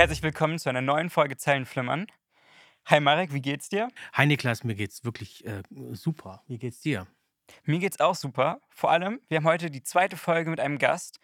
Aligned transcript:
Herzlich 0.00 0.22
willkommen 0.22 0.58
zu 0.58 0.70
einer 0.70 0.80
neuen 0.80 1.10
Folge 1.10 1.36
Zellenflimmern. 1.36 2.06
Hi 2.86 3.00
Marek, 3.00 3.34
wie 3.34 3.42
geht's 3.42 3.68
dir? 3.68 3.90
Hi 4.14 4.24
Niklas, 4.24 4.64
mir 4.64 4.74
geht's 4.74 5.04
wirklich 5.04 5.44
äh, 5.44 5.62
super. 5.92 6.42
Wie 6.46 6.56
geht's 6.56 6.80
dir? 6.80 7.06
Mir 7.64 7.80
geht's 7.80 8.00
auch 8.00 8.14
super. 8.14 8.62
Vor 8.70 8.90
allem, 8.90 9.20
wir 9.28 9.36
haben 9.36 9.44
heute 9.44 9.70
die 9.70 9.82
zweite 9.82 10.16
Folge 10.16 10.48
mit 10.48 10.58
einem 10.58 10.78
Gast. 10.78 11.20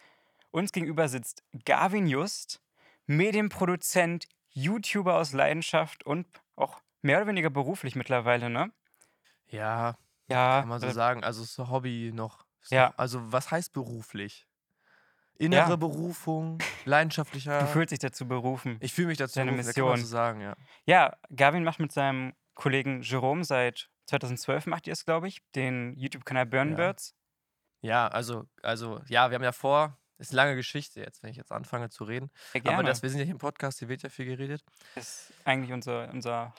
Uns 0.51 0.73
gegenüber 0.73 1.09
sitzt 1.09 1.43
Gavin 1.65 2.07
Just, 2.07 2.61
Medienproduzent, 3.07 4.29
YouTuber 4.51 5.17
aus 5.17 5.33
Leidenschaft 5.33 6.05
und 6.05 6.27
auch 6.55 6.83
mehr 7.01 7.17
oder 7.17 7.29
weniger 7.29 7.49
beruflich 7.49 7.97
mittlerweile, 7.97 8.51
ne? 8.51 8.73
Ja, 9.47 9.97
Ja, 10.29 10.61
kann 10.61 10.69
man 10.69 10.81
so 10.83 10.89
äh, 10.89 10.93
sagen. 10.93 11.25
Also 11.25 11.45
so 11.45 11.71
Hobby 11.71 12.13
noch. 12.13 12.45
Ist 12.61 12.73
Ja. 12.73 12.93
Also 12.99 13.33
was 13.33 13.51
heißt 13.51 13.73
beruflich? 13.73 14.46
Innere 15.39 15.71
Ja. 15.71 15.77
Berufung, 15.77 16.59
leidenschaftlicher. 16.85 17.61
du 17.61 17.67
fühlst 17.67 17.93
dich 17.93 17.99
dazu 17.99 18.27
berufen. 18.27 18.79
ich 18.81 18.93
fühle 18.93 19.09
mich 19.09 19.19
dazu 19.19 19.39
Deine 19.39 19.53
berufen, 19.53 19.67
da 19.67 19.73
kann 19.73 19.83
man 19.85 19.91
so 19.97 20.03
Mission. 20.03 20.09
sagen, 20.11 20.41
ja. 20.41 20.57
Ja, 20.87 21.17
Gavin 21.35 21.65
macht 21.65 21.79
mit 21.81 21.93
seinem 21.93 22.33
Kollegen 22.55 23.03
Jerome 23.03 23.45
seit 23.45 23.91
2012 24.07 24.67
macht 24.67 24.87
ihr 24.87 24.93
es, 24.93 25.05
glaube 25.05 25.29
ich, 25.29 25.43
den 25.55 25.95
YouTube-Kanal 25.99 26.47
Burnbirds. 26.47 27.15
Ja, 27.83 28.09
also, 28.09 28.45
also, 28.63 29.01
ja, 29.09 29.31
wir 29.31 29.35
haben 29.35 29.43
ja 29.45 29.53
vor, 29.53 29.99
ist 30.19 30.31
eine 30.31 30.37
lange 30.37 30.57
Geschichte 30.57 31.01
jetzt, 31.01 31.23
wenn 31.23 31.31
ich 31.31 31.37
jetzt 31.37 31.53
anfange 31.53 31.91
zu 31.91 32.05
reden. 32.05 32.31
Sehr 32.53 32.65
Aber 32.67 32.83
das, 32.83 33.03
wir 33.03 33.11
sind 33.11 33.19
ja 33.19 33.25
hier 33.25 33.35
im 33.35 33.39
Podcast, 33.39 33.81
hier 33.81 33.89
wird 33.89 34.03
ja 34.03 34.09
viel 34.09 34.25
geredet. 34.27 34.65
ist 34.95 35.33
eigentlich 35.45 35.73
unser, 35.73 36.09
unser 36.11 36.55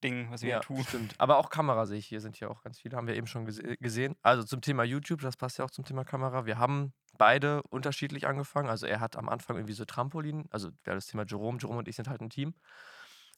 Hauptding, 0.00 0.30
was 0.30 0.42
wir 0.42 0.50
ja, 0.50 0.60
tun. 0.60 0.82
stimmt. 0.82 1.14
Aber 1.18 1.36
auch 1.36 1.50
Kamera 1.50 1.86
sehe 1.86 1.98
ich 1.98 2.06
hier, 2.06 2.20
sind 2.20 2.36
hier 2.36 2.50
auch 2.50 2.62
ganz 2.62 2.80
viele, 2.80 2.96
haben 2.96 3.06
wir 3.06 3.14
eben 3.14 3.26
schon 3.26 3.44
gese 3.44 3.76
gesehen. 3.78 4.16
Also 4.22 4.42
zum 4.44 4.60
Thema 4.60 4.84
YouTube, 4.84 5.20
das 5.20 5.36
passt 5.36 5.58
ja 5.58 5.64
auch 5.64 5.70
zum 5.70 5.84
Thema 5.84 6.04
Kamera. 6.04 6.46
Wir 6.46 6.58
haben 6.58 6.92
beide 7.18 7.62
unterschiedlich 7.64 8.26
angefangen. 8.26 8.68
Also 8.68 8.86
er 8.86 9.00
hat 9.00 9.16
am 9.16 9.28
Anfang 9.28 9.56
irgendwie 9.56 9.74
so 9.74 9.84
Trampolin, 9.84 10.46
also 10.50 10.68
haben 10.68 10.78
das 10.84 11.06
Thema 11.06 11.24
Jerome, 11.26 11.58
Jerome 11.60 11.78
und 11.78 11.88
ich 11.88 11.96
sind 11.96 12.08
halt 12.08 12.20
ein 12.20 12.30
Team. 12.30 12.54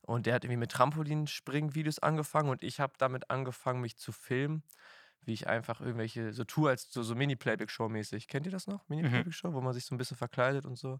Und 0.03 0.27
der 0.27 0.35
hat 0.35 0.45
irgendwie 0.45 0.59
mit 0.59 0.71
Trampolinspringen-Videos 0.73 2.01
angefangen 2.01 2.49
und 2.49 2.63
ich 2.63 2.81
habe 2.81 2.93
damit 2.99 3.31
angefangen, 3.31 3.81
mich 3.81 3.97
zu 3.97 4.11
filmen, 4.11 4.65
wie 5.25 5.33
ich 5.33 5.47
einfach 5.47 5.81
irgendwelche, 5.81 6.33
so 6.33 6.45
tue 6.45 6.71
als 6.71 6.91
so, 6.91 7.03
so 7.05 7.15
Mini-Playback-Show 7.15 7.89
mäßig. 7.89 8.27
Kennt 8.27 8.47
ihr 8.47 8.53
das 8.53 8.67
noch? 8.67 8.89
Mini-Playback-Show, 8.89 9.53
wo 9.53 9.61
man 9.61 9.73
sich 9.73 9.85
so 9.85 9.95
ein 9.95 9.99
bisschen 9.99 10.17
verkleidet 10.17 10.67
und 10.67 10.77
so. 10.77 10.99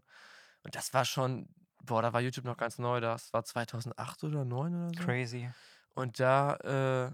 Und 0.63 0.75
das 0.75 0.93
war 0.93 1.03
schon, 1.03 1.49
boah, 1.83 2.01
da 2.01 2.13
war 2.13 2.21
YouTube 2.21 2.45
noch 2.45 2.57
ganz 2.57 2.79
neu, 2.79 2.99
das 2.99 3.31
war 3.33 3.43
2008 3.43 4.23
oder 4.23 4.33
2009 4.43 4.75
oder 4.75 4.97
so. 4.97 5.03
Crazy. 5.05 5.49
Und 5.95 6.19
da 6.19 6.55
äh, 6.57 7.11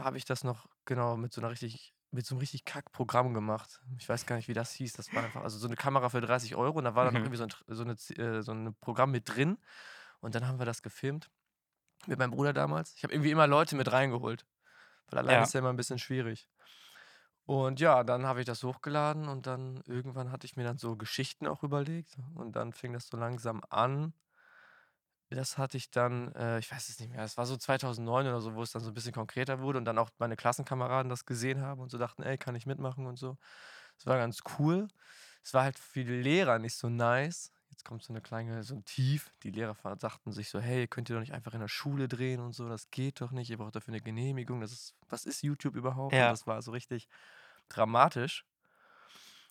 habe 0.00 0.18
ich 0.18 0.24
das 0.24 0.44
noch 0.44 0.66
genau 0.84 1.16
mit 1.16 1.32
so 1.32 1.40
einer 1.40 1.50
richtig, 1.50 1.94
mit 2.10 2.26
so 2.26 2.34
einem 2.34 2.40
richtig 2.40 2.64
Kack-Programm 2.64 3.32
gemacht. 3.34 3.80
Ich 3.98 4.08
weiß 4.08 4.26
gar 4.26 4.36
nicht, 4.36 4.48
wie 4.48 4.54
das 4.54 4.72
hieß. 4.72 4.92
Das 4.94 5.12
war 5.14 5.22
einfach, 5.24 5.42
also 5.42 5.58
so 5.58 5.66
eine 5.66 5.76
Kamera 5.76 6.08
für 6.08 6.20
30 6.20 6.56
Euro 6.56 6.78
und 6.78 6.84
da 6.84 6.94
war 6.94 7.04
dann 7.04 7.14
noch 7.14 7.20
Mhm. 7.20 7.26
irgendwie 7.34 7.38
so 7.38 7.44
ein, 7.44 7.74
so, 7.76 7.82
eine, 7.84 8.38
äh, 8.38 8.42
so 8.42 8.52
ein 8.52 8.74
Programm 8.80 9.10
mit 9.10 9.28
drin. 9.34 9.58
Und 10.20 10.34
dann 10.34 10.46
haben 10.46 10.58
wir 10.58 10.66
das 10.66 10.82
gefilmt. 10.82 11.30
Mit 12.06 12.18
meinem 12.18 12.30
Bruder 12.30 12.52
damals. 12.52 12.94
Ich 12.96 13.04
habe 13.04 13.12
irgendwie 13.14 13.30
immer 13.30 13.46
Leute 13.46 13.76
mit 13.76 13.90
reingeholt. 13.92 14.46
Weil 15.08 15.20
allein 15.20 15.36
Ja. 15.36 15.42
ist 15.42 15.54
ja 15.54 15.60
immer 15.60 15.70
ein 15.70 15.76
bisschen 15.76 15.98
schwierig. 15.98 16.48
Und 17.50 17.80
ja, 17.80 18.04
dann 18.04 18.26
habe 18.26 18.38
ich 18.38 18.46
das 18.46 18.62
hochgeladen 18.62 19.26
und 19.26 19.48
dann 19.48 19.82
irgendwann 19.84 20.30
hatte 20.30 20.46
ich 20.46 20.54
mir 20.54 20.62
dann 20.62 20.78
so 20.78 20.94
Geschichten 20.94 21.48
auch 21.48 21.64
überlegt. 21.64 22.16
Und 22.36 22.54
dann 22.54 22.72
fing 22.72 22.92
das 22.92 23.08
so 23.08 23.16
langsam 23.16 23.60
an. 23.70 24.14
Das 25.30 25.58
hatte 25.58 25.76
ich 25.76 25.90
dann, 25.90 26.32
äh, 26.36 26.60
ich 26.60 26.70
weiß 26.70 26.88
es 26.88 27.00
nicht 27.00 27.10
mehr, 27.10 27.24
es 27.24 27.36
war 27.36 27.46
so 27.46 27.56
2009 27.56 28.28
oder 28.28 28.40
so, 28.40 28.54
wo 28.54 28.62
es 28.62 28.70
dann 28.70 28.82
so 28.82 28.92
ein 28.92 28.94
bisschen 28.94 29.12
konkreter 29.12 29.58
wurde 29.58 29.78
und 29.78 29.84
dann 29.84 29.98
auch 29.98 30.10
meine 30.18 30.36
Klassenkameraden 30.36 31.10
das 31.10 31.26
gesehen 31.26 31.60
haben 31.60 31.80
und 31.80 31.90
so 31.90 31.98
dachten, 31.98 32.22
ey, 32.22 32.38
kann 32.38 32.54
ich 32.54 32.66
mitmachen 32.66 33.04
und 33.06 33.18
so. 33.18 33.36
Es 33.98 34.06
war 34.06 34.16
ganz 34.16 34.42
cool. 34.60 34.86
Es 35.42 35.52
war 35.52 35.64
halt 35.64 35.76
für 35.76 36.04
die 36.04 36.22
Lehrer 36.22 36.60
nicht 36.60 36.76
so 36.76 36.88
nice. 36.88 37.50
Jetzt 37.70 37.84
kommt 37.84 38.04
so 38.04 38.12
eine 38.12 38.20
kleine, 38.20 38.62
so 38.62 38.76
ein 38.76 38.84
Tief. 38.84 39.32
Die 39.42 39.50
Lehrer 39.50 39.74
sagten 39.98 40.30
sich 40.30 40.50
so, 40.50 40.60
hey, 40.60 40.86
könnt 40.86 41.10
ihr 41.10 41.16
doch 41.16 41.20
nicht 41.20 41.34
einfach 41.34 41.54
in 41.54 41.60
der 41.60 41.68
Schule 41.68 42.06
drehen 42.06 42.38
und 42.38 42.52
so, 42.52 42.68
das 42.68 42.92
geht 42.92 43.20
doch 43.20 43.32
nicht, 43.32 43.50
ihr 43.50 43.58
braucht 43.58 43.74
dafür 43.74 43.92
eine 43.92 44.02
Genehmigung. 44.02 44.60
Das 44.60 44.70
ist, 44.70 44.94
was 45.08 45.24
ist 45.24 45.42
YouTube 45.42 45.74
überhaupt? 45.74 46.14
Ja. 46.14 46.26
Und 46.26 46.30
das 46.34 46.46
war 46.46 46.62
so 46.62 46.70
richtig 46.70 47.08
dramatisch. 47.70 48.44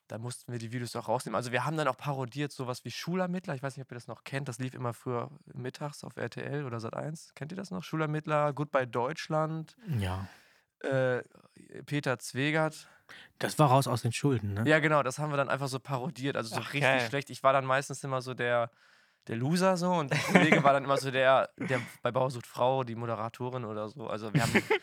Da 0.08 0.18
mussten 0.18 0.52
wir 0.52 0.58
die 0.60 0.72
Videos 0.72 0.96
auch 0.96 1.08
rausnehmen. 1.08 1.36
Also 1.36 1.52
wir 1.52 1.66
haben 1.66 1.78
dann 1.78 1.88
auch 1.88 1.98
parodiert 1.98 2.52
sowas 2.52 2.84
wie 2.84 2.90
Schulermittler. 2.90 3.54
Ich 3.54 3.62
weiß 3.62 3.78
nicht, 3.78 3.86
ob 3.86 3.92
ihr 3.92 3.96
das 3.96 4.08
noch 4.08 4.24
kennt. 4.24 4.48
Das 4.48 4.58
lief 4.58 4.74
immer 4.74 4.94
früher 4.96 5.30
mittags 5.54 6.04
auf 6.04 6.18
RTL 6.18 6.66
oder 6.66 6.78
Sat1. 6.80 7.34
Kennt 7.36 7.52
ihr 7.52 7.56
das 7.56 7.70
noch? 7.70 7.84
Schulermittler, 7.84 8.52
Goodbye 8.54 8.88
Deutschland, 8.88 9.76
Ja. 10.00 10.28
äh, 10.80 11.22
Peter 11.86 12.18
Zwegert. 12.18 12.88
Das 13.38 13.60
war 13.60 13.70
raus 13.70 13.88
aus 13.88 14.02
den 14.02 14.12
Schulden, 14.12 14.54
ne? 14.56 14.64
Ja, 14.68 14.80
genau, 14.80 15.04
das 15.04 15.20
haben 15.20 15.32
wir 15.32 15.38
dann 15.38 15.50
einfach 15.50 15.68
so 15.68 15.80
parodiert. 15.80 16.36
Also 16.36 16.56
so 16.56 16.62
Ach, 16.62 16.74
richtig 16.74 16.82
geil. 16.82 17.08
schlecht. 17.10 17.30
Ich 17.30 17.44
war 17.44 17.54
dann 17.54 17.66
meistens 17.66 18.04
immer 18.04 18.22
so 18.24 18.34
der, 18.34 18.72
der 19.28 19.36
Loser 19.36 19.78
so 19.78 19.92
und 19.94 20.10
der 20.12 20.20
Kollege 20.20 20.64
war 20.64 20.74
dann 20.74 20.86
immer 20.86 20.98
so 20.98 21.12
der, 21.12 21.50
der 21.58 21.82
bei 22.02 22.12
Bausucht 22.12 22.48
Frau, 22.48 22.84
die 22.84 22.96
Moderatorin 22.96 23.64
oder 23.66 23.90
so. 23.90 24.08
Also 24.08 24.34
wir 24.34 24.42
haben 24.42 24.54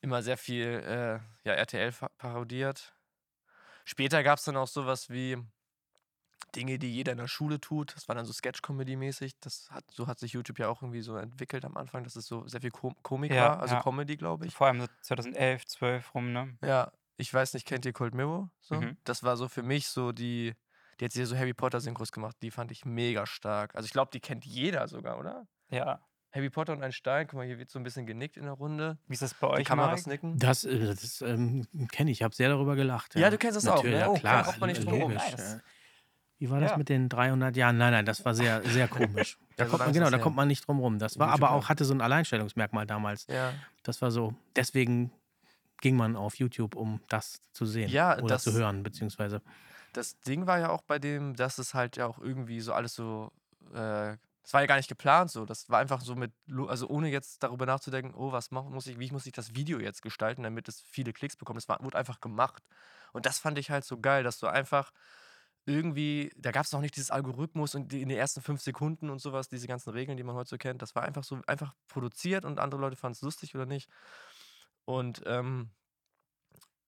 immer 0.00 0.22
sehr 0.22 0.36
viel 0.36 0.66
äh, 0.66 1.48
ja, 1.48 1.54
RTL 1.54 1.92
parodiert. 2.18 2.94
Später 3.84 4.22
gab 4.22 4.38
es 4.38 4.44
dann 4.44 4.56
auch 4.56 4.68
sowas 4.68 5.10
wie 5.10 5.36
Dinge, 6.54 6.78
die 6.78 6.92
jeder 6.92 7.12
in 7.12 7.18
der 7.18 7.28
Schule 7.28 7.60
tut. 7.60 7.94
Das 7.94 8.08
war 8.08 8.14
dann 8.14 8.24
so 8.24 8.32
Sketch-Comedy-mäßig. 8.32 9.38
Das 9.40 9.70
hat, 9.70 9.84
so 9.90 10.06
hat 10.06 10.18
sich 10.18 10.32
YouTube 10.32 10.58
ja 10.58 10.68
auch 10.68 10.82
irgendwie 10.82 11.02
so 11.02 11.16
entwickelt 11.16 11.64
am 11.64 11.76
Anfang, 11.76 12.04
dass 12.04 12.16
es 12.16 12.26
so 12.26 12.46
sehr 12.46 12.60
viel 12.60 12.70
Kom 12.70 12.94
Komik 13.02 13.32
Ja, 13.32 13.50
war, 13.50 13.60
also 13.60 13.76
ja. 13.76 13.82
Comedy, 13.82 14.16
glaube 14.16 14.46
ich. 14.46 14.54
Vor 14.54 14.66
allem 14.66 14.80
so 14.80 14.86
2011, 15.02 15.66
12 15.66 16.14
rum, 16.14 16.32
ne? 16.32 16.56
Ja, 16.62 16.92
ich 17.16 17.32
weiß 17.32 17.54
nicht, 17.54 17.66
kennt 17.66 17.84
ihr 17.84 17.92
Cold 17.92 18.14
Mirror? 18.14 18.50
So? 18.60 18.80
Mhm. 18.80 18.96
Das 19.04 19.22
war 19.22 19.36
so 19.36 19.48
für 19.48 19.62
mich 19.62 19.88
so 19.88 20.12
die, 20.12 20.54
die 20.98 21.04
hat 21.04 21.12
sich 21.12 21.26
so 21.26 21.36
Harry 21.36 21.54
Potter 21.54 21.80
Synchros 21.80 22.12
gemacht, 22.12 22.36
die 22.42 22.50
fand 22.50 22.70
ich 22.72 22.84
mega 22.84 23.26
stark. 23.26 23.74
Also 23.74 23.86
ich 23.86 23.92
glaube, 23.92 24.10
die 24.12 24.20
kennt 24.20 24.44
jeder 24.44 24.88
sogar, 24.88 25.18
oder? 25.18 25.46
Ja. 25.68 26.00
Harry 26.32 26.48
Potter 26.50 26.72
und 26.72 26.82
ein 26.82 26.92
Stein, 26.92 27.26
guck 27.26 27.38
mal, 27.38 27.46
hier 27.46 27.58
wird 27.58 27.70
so 27.70 27.78
ein 27.78 27.82
bisschen 27.82 28.06
genickt 28.06 28.36
in 28.36 28.44
der 28.44 28.52
Runde. 28.52 28.98
Wie 29.08 29.14
ist 29.14 29.22
das 29.22 29.34
bei 29.34 29.48
Die 29.48 29.52
euch, 29.62 29.66
Kameras 29.66 30.06
Marek? 30.06 30.22
nicken. 30.22 30.38
Das, 30.38 30.64
äh, 30.64 30.78
das 30.86 31.22
ähm, 31.22 31.66
kenne 31.90 32.10
ich. 32.10 32.18
Ich 32.18 32.22
habe 32.22 32.34
sehr 32.34 32.48
darüber 32.48 32.76
gelacht. 32.76 33.14
Ja, 33.16 33.30
du 33.30 33.38
kennst 33.38 33.56
das 33.56 33.66
auch, 33.66 33.76
Natürlich, 33.76 33.96
ne? 33.96 34.00
Ja, 34.02 34.08
Oh, 34.08 34.14
klar. 34.14 34.44
braucht 34.44 34.60
man 34.60 34.68
nicht 34.68 34.84
drum 34.84 34.92
rum. 34.94 35.00
logisch, 35.12 35.30
Nice. 35.32 35.54
ja. 35.54 35.60
Wie 36.38 36.48
war 36.50 36.60
das 36.60 36.70
Ja. 36.70 36.76
mit 36.78 36.88
den 36.88 37.08
300 37.08 37.54
Jahren? 37.56 37.76
Nein, 37.78 37.92
nein, 37.92 38.06
das 38.06 38.24
war 38.24 38.34
sehr, 38.34 38.62
sehr 38.62 38.88
komisch. 38.88 39.38
Da 39.56 39.64
Ja, 39.64 39.70
so 39.70 39.76
kommt 39.76 39.84
man, 39.86 39.92
genau, 39.92 40.08
da 40.10 40.18
kommt 40.18 40.36
man 40.36 40.48
nicht 40.48 40.66
drum 40.66 40.78
rum. 40.78 40.98
Das 40.98 41.18
war 41.18 41.28
aber 41.28 41.50
auch. 41.50 41.64
auch, 41.64 41.68
hatte 41.68 41.84
so 41.84 41.92
ein 41.92 42.00
Alleinstellungsmerkmal 42.00 42.86
damals. 42.86 43.26
Ja. 43.26 43.52
Das 43.82 44.00
war 44.00 44.10
so, 44.10 44.32
deswegen 44.56 45.10
ging 45.82 45.96
man 45.96 46.16
auf 46.16 46.36
YouTube, 46.36 46.76
um 46.76 47.00
das 47.10 47.42
zu 47.52 47.66
sehen 47.66 47.90
Ja, 47.90 48.16
oder 48.18 48.28
das- 48.28 48.44
zu 48.44 48.52
hören, 48.54 48.82
beziehungsweise. 48.82 49.42
Das 49.92 50.18
Ding 50.20 50.46
war 50.46 50.58
ja 50.60 50.70
auch 50.70 50.80
bei 50.82 50.98
dem, 50.98 51.34
dass 51.36 51.58
es 51.58 51.74
halt 51.74 51.96
ja 51.98 52.06
auch 52.06 52.18
irgendwie 52.18 52.60
so 52.60 52.72
alles 52.72 52.94
so, 52.94 53.32
äh, 53.74 54.16
das 54.50 54.54
war 54.54 54.62
ja 54.62 54.66
gar 54.66 54.78
nicht 54.78 54.88
geplant 54.88 55.30
so. 55.30 55.46
Das 55.46 55.68
war 55.68 55.78
einfach 55.78 56.00
so 56.00 56.16
mit, 56.16 56.32
also 56.66 56.88
ohne 56.88 57.08
jetzt 57.08 57.40
darüber 57.44 57.66
nachzudenken, 57.66 58.16
oh, 58.16 58.32
was 58.32 58.50
muss 58.50 58.88
ich, 58.88 58.98
wie 58.98 59.12
muss 59.12 59.24
ich 59.26 59.32
das 59.32 59.54
Video 59.54 59.78
jetzt 59.78 60.02
gestalten, 60.02 60.42
damit 60.42 60.66
es 60.66 60.80
viele 60.80 61.12
Klicks 61.12 61.36
bekommt. 61.36 61.60
Es 61.60 61.68
war, 61.68 61.80
wurde 61.84 61.96
einfach 61.96 62.20
gemacht. 62.20 62.64
Und 63.12 63.26
das 63.26 63.38
fand 63.38 63.58
ich 63.58 63.70
halt 63.70 63.84
so 63.84 64.00
geil, 64.00 64.24
dass 64.24 64.40
du 64.40 64.48
einfach 64.48 64.90
irgendwie, 65.66 66.32
da 66.36 66.50
gab 66.50 66.64
es 66.64 66.72
noch 66.72 66.80
nicht 66.80 66.96
dieses 66.96 67.12
Algorithmus 67.12 67.76
und 67.76 67.92
die, 67.92 68.02
in 68.02 68.08
den 68.08 68.18
ersten 68.18 68.42
fünf 68.42 68.60
Sekunden 68.60 69.08
und 69.08 69.20
sowas, 69.20 69.48
diese 69.48 69.68
ganzen 69.68 69.90
Regeln, 69.90 70.16
die 70.16 70.24
man 70.24 70.34
heute 70.34 70.50
so 70.50 70.58
kennt. 70.58 70.82
Das 70.82 70.96
war 70.96 71.04
einfach 71.04 71.22
so, 71.22 71.38
einfach 71.46 71.72
produziert 71.86 72.44
und 72.44 72.58
andere 72.58 72.80
Leute 72.80 72.96
fanden 72.96 73.12
es 73.12 73.22
lustig 73.22 73.54
oder 73.54 73.66
nicht. 73.66 73.88
Und 74.84 75.22
ähm, 75.26 75.70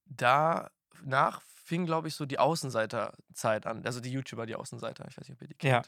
danach 0.07 1.43
fing, 1.65 1.87
glaube 1.87 2.09
ich, 2.09 2.17
so 2.17 2.27
die 2.27 2.41
Außenseiterzeit 2.41 3.67
an. 3.67 3.87
Also 3.87 4.01
die 4.01 4.11
YouTuber, 4.11 4.47
die 4.47 4.57
Außenseiter, 4.57 5.07
ich 5.09 5.17
weiß 5.17 5.29
nicht, 5.29 5.41
ob 5.41 5.43
ihr 5.43 5.55
die 5.57 5.67
Ja. 5.69 5.83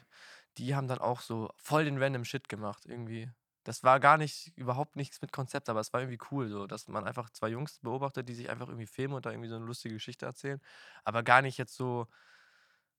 Die 0.58 0.74
haben 0.74 0.88
dann 0.88 0.98
auch 0.98 1.20
so 1.20 1.50
voll 1.56 1.84
den 1.84 2.02
random 2.02 2.24
Shit 2.24 2.48
gemacht, 2.48 2.86
irgendwie. 2.86 3.30
Das 3.64 3.82
war 3.82 3.98
gar 3.98 4.18
nicht, 4.18 4.52
überhaupt 4.56 4.94
nichts 4.94 5.22
mit 5.22 5.32
Konzept, 5.32 5.70
aber 5.70 5.80
es 5.80 5.92
war 5.94 6.00
irgendwie 6.02 6.18
cool, 6.30 6.48
so, 6.48 6.66
dass 6.66 6.86
man 6.86 7.04
einfach 7.06 7.30
zwei 7.30 7.48
Jungs 7.48 7.78
beobachtet, 7.80 8.28
die 8.28 8.34
sich 8.34 8.50
einfach 8.50 8.68
irgendwie 8.68 8.86
filmen 8.86 9.14
und 9.14 9.24
da 9.24 9.30
irgendwie 9.30 9.48
so 9.48 9.56
eine 9.56 9.64
lustige 9.64 9.94
Geschichte 9.94 10.26
erzählen. 10.26 10.60
Aber 11.02 11.22
gar 11.22 11.40
nicht 11.40 11.56
jetzt 11.56 11.74
so, 11.74 12.06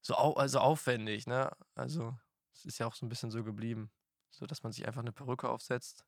so 0.01 0.15
au 0.15 0.33
also 0.35 0.59
aufwendig, 0.59 1.27
ne? 1.27 1.51
Also, 1.75 2.17
es 2.53 2.65
ist 2.65 2.79
ja 2.79 2.87
auch 2.87 2.95
so 2.95 3.05
ein 3.05 3.09
bisschen 3.09 3.31
so 3.31 3.43
geblieben. 3.43 3.91
So, 4.31 4.45
dass 4.47 4.63
man 4.63 4.71
sich 4.73 4.87
einfach 4.87 5.01
eine 5.01 5.13
Perücke 5.13 5.49
aufsetzt. 5.49 6.05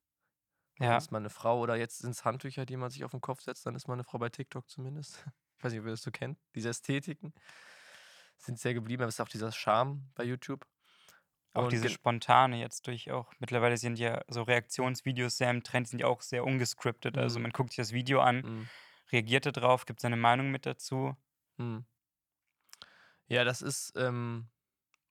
Dann 0.83 0.95
Ja. 0.95 0.99
ist 0.99 1.11
man 1.11 1.23
eine 1.23 1.29
Frau 1.31 1.59
oder 1.61 1.75
jetzt 1.77 1.99
sind 1.99 2.11
es 2.11 2.25
Handtücher, 2.25 2.65
die 2.65 2.77
man 2.77 2.91
sich 2.91 3.05
auf 3.05 3.11
den 3.11 3.21
Kopf 3.21 3.41
setzt, 3.41 3.65
dann 3.67 3.75
ist 3.75 3.87
man 3.87 3.95
eine 3.97 4.05
Frau 4.05 4.19
bei 4.19 4.29
TikTok 4.29 4.69
zumindest. 4.69 5.25
Ich 5.59 5.63
weiß 5.65 5.71
nicht, 5.73 5.81
ob 5.81 5.87
ihr 5.87 5.91
das 5.91 6.03
so 6.03 6.11
kennt. 6.11 6.39
Diese 6.55 6.69
Ästhetiken 6.69 7.33
sind 8.37 8.59
sehr 8.59 8.73
geblieben, 8.73 9.03
aber 9.03 9.09
es 9.09 9.15
ist 9.15 9.21
auch 9.21 9.29
dieser 9.29 9.51
Charme 9.51 10.09
bei 10.15 10.23
YouTube. 10.23 10.65
Auch 11.57 11.67
diese 11.67 11.89
spontane 11.89 12.59
jetzt 12.59 12.87
durch 12.87 13.11
auch, 13.11 13.33
mittlerweile 13.39 13.77
sind 13.77 13.99
ja 13.99 14.21
so 14.29 14.43
Reaktionsvideos 14.43 15.37
sehr 15.37 15.49
im 15.51 15.63
Trend, 15.63 15.87
sind 15.89 15.99
ja 15.99 16.07
auch 16.07 16.21
sehr 16.21 16.45
ungescriptet. 16.45 17.17
Also 17.17 17.39
Mhm. 17.39 17.41
man 17.41 17.51
guckt 17.51 17.71
sich 17.71 17.77
das 17.77 17.91
Video 17.93 18.21
an, 18.21 18.43
Mm, 18.43 18.69
reagiert 19.11 19.45
da 19.47 19.51
drauf, 19.51 19.85
gibt 19.85 19.99
seine 20.01 20.17
Meinung 20.17 20.51
mit 20.51 20.65
dazu. 20.65 21.15
mm. 21.59 21.85
Ja, 23.27 23.43
das 23.43 23.61
ist, 23.61 23.93
ähm, 23.95 24.49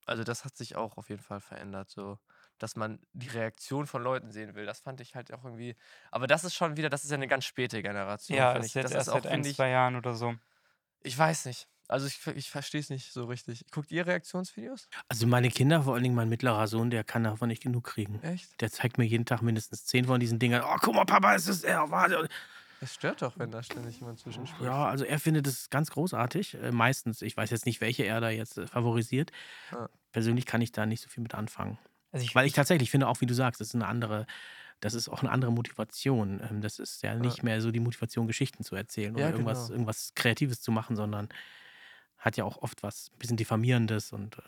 also 0.06 0.25
das 0.25 0.44
hat 0.44 0.56
sich 0.56 0.76
auch 0.76 0.96
auf 0.98 1.10
jeden 1.10 1.22
Fall 1.22 1.40
verändert, 1.40 1.90
so, 1.90 2.19
dass 2.58 2.76
man 2.76 3.00
die 3.12 3.28
Reaktion 3.28 3.87
von 3.87 4.02
Leuten 4.02 4.32
sehen 4.32 4.54
will. 4.54 4.66
Das 4.66 4.81
fand 4.81 5.00
ich 5.00 5.14
halt 5.16 5.32
auch 5.32 5.44
irgendwie, 5.44 5.76
aber 6.10 6.26
das 6.26 6.44
ist 6.44 6.54
schon 6.54 6.76
wieder, 6.76 6.90
das 6.90 7.04
ist 7.04 7.10
ja 7.10 7.16
eine 7.16 7.28
ganz 7.28 7.44
späte 7.46 7.82
Generation, 7.82 8.48
Ja, 8.48 8.52
ist 8.54 8.66
ich. 8.66 8.76
jetzt 8.76 8.93
Das 8.93 8.93
erst 8.93 9.08
ist 9.08 9.10
auch, 9.10 9.22
seit 9.22 9.26
ein, 9.26 9.43
zwei 9.43 9.69
Jahren 9.70 9.96
oder 9.96 10.14
so. 10.14 10.37
ich 11.02 11.16
weiß 11.16 11.46
nicht. 11.46 11.69
Also 11.88 12.06
ich, 12.06 12.27
ich 12.35 12.50
verstehe 12.50 12.81
es 12.81 12.91
nicht 12.91 13.12
so 13.12 13.25
richtig. 13.25 13.65
Guckt 13.71 13.91
ihr 13.93 14.06
Reaktionsvideos? 14.06 14.88
Also 15.09 15.27
meine 15.27 15.50
Kinder, 15.50 15.83
vor 15.83 15.94
allen 15.94 16.03
Dingen 16.03 16.15
mein 16.15 16.29
mittlerer 16.29 16.67
Sohn, 16.67 16.91
der 16.91 17.05
kann 17.05 17.25
davon 17.25 17.49
nicht 17.49 17.62
genug 17.62 17.85
kriegen. 17.85 18.21
Echt? 18.23 18.61
Der 18.61 18.71
zeigt 18.71 18.99
mir 18.99 19.05
jeden 19.05 19.25
Tag 19.25 19.43
mindestens 19.43 19.85
zehn 19.87 20.05
von 20.06 20.19
diesen 20.21 20.38
Dingern. 20.38 20.62
Oh, 20.67 20.77
guck 20.81 20.94
mal, 20.94 21.05
Papa, 21.05 21.35
es 21.35 21.47
ist 21.47 21.65
er. 21.65 21.91
Warte. 21.91 22.29
Es 22.81 22.94
stört 22.94 23.23
doch, 23.23 23.38
wenn 23.38 23.50
da 23.50 23.62
ständig 23.62 24.00
jemand 24.00 24.19
zwischenspricht. 24.19 24.62
Ja, 24.62 24.87
also 24.87 25.05
er 25.05 25.19
findet 25.19 25.47
es 25.47 25.71
ganz 25.71 25.91
großartig. 25.91 26.55
Äh, 26.61 26.73
meistens. 26.73 27.23
Ich 27.23 27.37
weiß 27.37 27.50
jetzt 27.50 27.65
nicht, 27.67 27.81
welche 27.81 28.05
er 28.05 28.21
da 28.21 28.29
jetzt 28.31 28.59
äh, 28.59 28.67
favorisiert. 28.67 29.31
Ja. 29.73 29.89
Persönlich 30.12 30.44
kann 30.44 30.61
ich 30.61 30.73
da 30.73 30.85
nicht 30.87 31.03
so 31.03 31.09
viel 31.09 31.23
mit 31.23 31.35
anfangen. 31.35 31.79
Also 32.12 32.25
ich, 32.25 32.35
Weil 32.35 32.47
ich 32.47 32.53
tatsächlich 32.53 32.91
finde, 32.91 33.09
auch 33.09 33.21
wie 33.21 33.27
du 33.27 33.35
sagst, 33.35 33.61
das 33.61 33.69
ist 33.69 33.75
eine 33.75 33.87
andere, 33.87 34.27
das 34.81 34.93
ist 34.94 35.09
auch 35.09 35.21
eine 35.21 35.31
andere 35.31 35.53
Motivation. 35.53 36.41
Ähm, 36.50 36.61
Das 36.61 36.79
ist 36.79 37.03
ja 37.03 37.15
nicht 37.15 37.43
mehr 37.43 37.61
so 37.62 37.71
die 37.71 37.81
Motivation, 37.81 38.27
Geschichten 38.27 38.62
zu 38.62 38.77
erzählen 38.77 39.15
oder 39.15 39.25
Ja, 39.25 39.31
irgendwas, 39.31 39.65
genau. 39.67 39.73
irgendwas 39.73 40.12
Kreatives 40.15 40.61
zu 40.61 40.71
machen, 40.71 40.97
sondern 40.97 41.29
hat 42.19 42.37
ja 42.37 42.45
auch 42.45 42.59
oft 42.59 42.83
was 42.83 43.11
ein 43.13 43.19
bisschen 43.19 43.37
Diffamierendes 43.37 44.13
und 44.13 44.39
äh, 44.39 44.43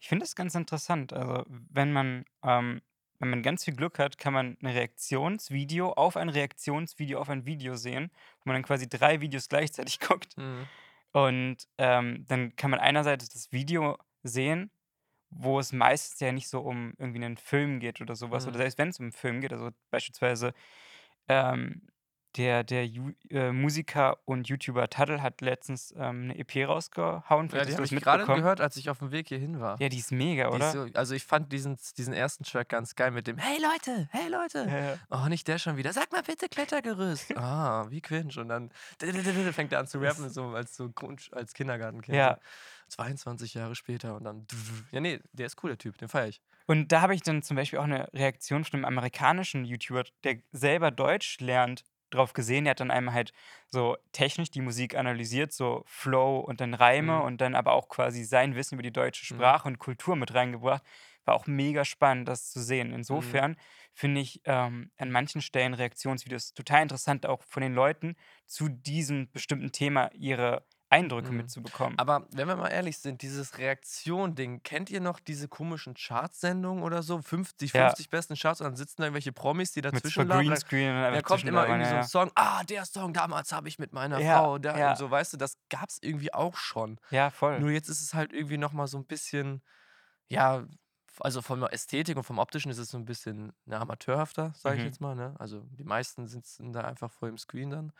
Ich 0.00 0.08
finde 0.08 0.24
es 0.24 0.36
ganz 0.36 0.54
interessant. 0.54 1.12
Also, 1.12 1.44
wenn 1.48 1.92
man, 1.92 2.24
ähm, 2.42 2.82
wenn 3.18 3.30
man 3.30 3.42
ganz 3.42 3.64
viel 3.64 3.74
Glück 3.74 3.98
hat, 3.98 4.18
kann 4.18 4.32
man 4.32 4.56
ein 4.60 4.66
Reaktionsvideo 4.66 5.92
auf 5.92 6.16
ein 6.16 6.28
Reaktionsvideo 6.28 7.18
auf 7.18 7.30
ein 7.30 7.46
Video 7.46 7.76
sehen, 7.76 8.10
wo 8.40 8.50
man 8.50 8.54
dann 8.54 8.62
quasi 8.62 8.88
drei 8.88 9.20
Videos 9.20 9.48
gleichzeitig 9.48 10.00
guckt. 10.00 10.36
Mhm. 10.36 10.66
Und 11.12 11.68
ähm, 11.78 12.24
dann 12.28 12.54
kann 12.56 12.70
man 12.70 12.80
einerseits 12.80 13.28
das 13.30 13.50
Video 13.52 13.96
sehen, 14.22 14.70
wo 15.30 15.58
es 15.58 15.72
meistens 15.72 16.20
ja 16.20 16.30
nicht 16.30 16.48
so 16.48 16.60
um 16.60 16.92
irgendwie 16.98 17.24
einen 17.24 17.36
Film 17.36 17.80
geht 17.80 18.00
oder 18.00 18.14
sowas. 18.14 18.44
Mhm. 18.44 18.50
Oder 18.50 18.58
selbst 18.58 18.78
wenn 18.78 18.88
es 18.90 18.98
um 18.98 19.06
einen 19.06 19.12
Film 19.12 19.40
geht, 19.40 19.52
also 19.52 19.70
beispielsweise 19.90 20.52
ähm, 21.28 21.88
der, 22.36 22.64
der 22.64 22.86
Ju 22.86 23.12
äh, 23.30 23.50
Musiker 23.50 24.18
und 24.24 24.48
YouTuber 24.48 24.88
Taddle 24.88 25.22
hat 25.22 25.40
letztens 25.40 25.94
ähm, 25.96 26.30
eine 26.30 26.38
EP 26.38 26.68
rausgehauen. 26.68 27.48
Ja, 27.52 27.64
die 27.64 27.74
habe 27.74 27.84
ich 27.84 27.90
gerade 27.90 28.24
gehört, 28.24 28.60
als 28.60 28.76
ich 28.76 28.90
auf 28.90 28.98
dem 28.98 29.10
Weg 29.10 29.28
hierhin 29.28 29.60
war. 29.60 29.80
Ja, 29.80 29.88
die 29.88 29.98
ist 29.98 30.12
mega, 30.12 30.48
oder? 30.48 30.66
ist 30.66 30.72
so, 30.72 30.86
also 30.94 31.14
ich 31.14 31.24
fand 31.24 31.52
diesen, 31.52 31.78
diesen 31.96 32.12
ersten 32.12 32.44
Track 32.44 32.68
ganz 32.68 32.94
geil 32.94 33.10
mit 33.10 33.26
dem 33.26 33.38
Hey 33.38 33.58
Leute, 33.60 34.08
hey 34.10 34.28
Leute. 34.28 34.66
Ja, 34.70 34.78
ja. 34.78 34.98
Oh, 35.10 35.28
nicht 35.28 35.48
der 35.48 35.58
schon 35.58 35.76
wieder. 35.76 35.92
Sag 35.92 36.12
mal 36.12 36.22
bitte 36.22 36.48
Klettergerüst. 36.48 37.36
ah, 37.36 37.86
wie 37.88 38.00
cringe. 38.00 38.34
Und 38.38 38.48
dann 38.48 38.70
fängt 39.52 39.72
er 39.72 39.80
an 39.80 39.86
zu 39.86 39.98
rappen, 39.98 40.28
so 40.28 40.48
als, 40.48 40.76
so 40.76 40.90
Grund, 40.90 41.30
als 41.32 41.54
Kindergartenkind. 41.54 42.16
Ja. 42.16 42.38
22 42.88 43.54
Jahre 43.54 43.74
später 43.74 44.14
und 44.14 44.24
dann. 44.24 44.46
Ja, 44.92 45.00
nee, 45.00 45.20
der 45.32 45.46
ist 45.46 45.62
cool, 45.62 45.70
der 45.70 45.78
Typ, 45.78 45.98
den 45.98 46.08
feiere 46.08 46.28
ich. 46.28 46.40
Und 46.66 46.92
da 46.92 47.00
habe 47.00 47.14
ich 47.14 47.22
dann 47.22 47.42
zum 47.42 47.56
Beispiel 47.56 47.78
auch 47.78 47.84
eine 47.84 48.08
Reaktion 48.12 48.64
von 48.64 48.78
einem 48.78 48.84
amerikanischen 48.84 49.64
YouTuber, 49.64 50.04
der 50.24 50.38
selber 50.52 50.90
Deutsch 50.90 51.38
lernt, 51.40 51.84
drauf 52.10 52.32
gesehen. 52.32 52.64
Der 52.64 52.72
hat 52.72 52.80
dann 52.80 52.90
einmal 52.90 53.14
halt 53.14 53.32
so 53.68 53.96
technisch 54.12 54.50
die 54.50 54.60
Musik 54.62 54.96
analysiert, 54.96 55.52
so 55.52 55.82
Flow 55.86 56.38
und 56.40 56.60
dann 56.60 56.74
Reime 56.74 57.20
Mhm. 57.20 57.22
und 57.22 57.40
dann 57.40 57.54
aber 57.54 57.72
auch 57.72 57.88
quasi 57.88 58.24
sein 58.24 58.54
Wissen 58.54 58.74
über 58.74 58.82
die 58.82 58.92
deutsche 58.92 59.24
Sprache 59.24 59.68
und 59.68 59.78
Kultur 59.78 60.16
mit 60.16 60.34
reingebracht. 60.34 60.82
War 61.24 61.34
auch 61.34 61.46
mega 61.46 61.84
spannend, 61.84 62.28
das 62.28 62.50
zu 62.50 62.60
sehen. 62.62 62.92
Insofern 62.92 63.56
finde 63.94 64.20
ich 64.20 64.40
ähm, 64.44 64.90
an 64.96 65.10
manchen 65.10 65.40
Stellen 65.42 65.74
Reaktionsvideos 65.74 66.54
total 66.54 66.82
interessant, 66.82 67.26
auch 67.26 67.42
von 67.42 67.62
den 67.62 67.74
Leuten 67.74 68.16
zu 68.46 68.68
diesem 68.68 69.30
bestimmten 69.32 69.72
Thema 69.72 70.10
ihre 70.14 70.64
Eindrücke 70.88 71.32
Mhm. 71.32 71.36
mitzubekommen. 71.38 71.98
Aber 71.98 72.26
wenn 72.30 72.46
wir 72.46 72.56
mal 72.56 72.68
ehrlich 72.68 72.98
sind, 72.98 73.22
dieses 73.22 73.58
Reaktion-Ding, 73.58 74.62
kennt 74.62 74.88
ihr 74.90 75.00
noch 75.00 75.18
diese 75.18 75.48
komischen 75.48 75.94
Chartsendungen 75.94 76.82
oder 76.84 77.02
so? 77.02 77.20
50, 77.20 77.72
Ja. 77.72 77.88
50 77.88 78.08
besten 78.10 78.36
Charts 78.36 78.60
und 78.60 78.66
dann 78.66 78.76
sitzen 78.76 78.96
da 78.98 79.04
irgendwelche 79.04 79.32
Promis, 79.32 79.72
die 79.72 79.80
dazwischen 79.80 80.28
so. 80.28 80.28
Greenscreen 80.28 80.94
und 80.96 81.12
Da 81.12 81.22
kommt 81.22 81.48
immer 81.48 81.66
irgendwie 81.66 81.86
so 81.86 81.94
ja, 81.94 82.00
ein 82.00 82.04
Song, 82.04 82.30
ah, 82.36 82.62
der 82.64 82.84
Song 82.84 83.12
damals 83.12 83.52
habe 83.52 83.68
ich 83.68 83.78
mit 83.78 83.92
meiner 83.92 84.20
Ja, 84.20 84.38
Frau, 84.42 84.58
da 84.58 84.78
ja. 84.78 84.90
und 84.90 84.96
so, 84.96 85.10
weißt 85.10 85.32
du, 85.32 85.36
das 85.36 85.58
gab 85.70 85.88
es 85.88 85.98
irgendwie 86.02 86.32
auch 86.32 86.56
schon. 86.56 87.00
ja. 87.10 87.24
ja, 87.24 87.30
voll. 87.30 87.60
Nur 87.60 87.70
jetzt 87.70 87.88
ist 87.88 88.00
es 88.02 88.14
halt 88.14 88.32
irgendwie 88.32 88.58
nochmal 88.58 88.86
so 88.86 88.98
ein 88.98 89.06
bisschen, 89.06 89.62
ja, 90.28 90.66
also 91.20 91.42
von 91.42 91.60
der 91.60 91.72
Ästhetik 91.72 92.16
und 92.16 92.24
vom 92.24 92.38
Optischen 92.38 92.70
ist 92.70 92.78
es 92.78 92.90
so 92.90 92.98
ein 92.98 93.06
bisschen 93.06 93.52
na, 93.66 93.80
amateurhafter, 93.80 94.52
sage 94.56 94.76
ich 94.78 94.82
Mhm. 94.82 94.86
jetzt 94.86 95.00
mal. 95.00 95.14
Ne? 95.16 95.34
Also 95.38 95.62
die 95.72 95.84
meisten 95.84 96.26
sitzen 96.28 96.72
da 96.72 96.82
einfach 96.82 97.10
vor 97.12 97.28
dem 97.28 97.38
Screen 97.38 97.70
dann. 97.70 97.92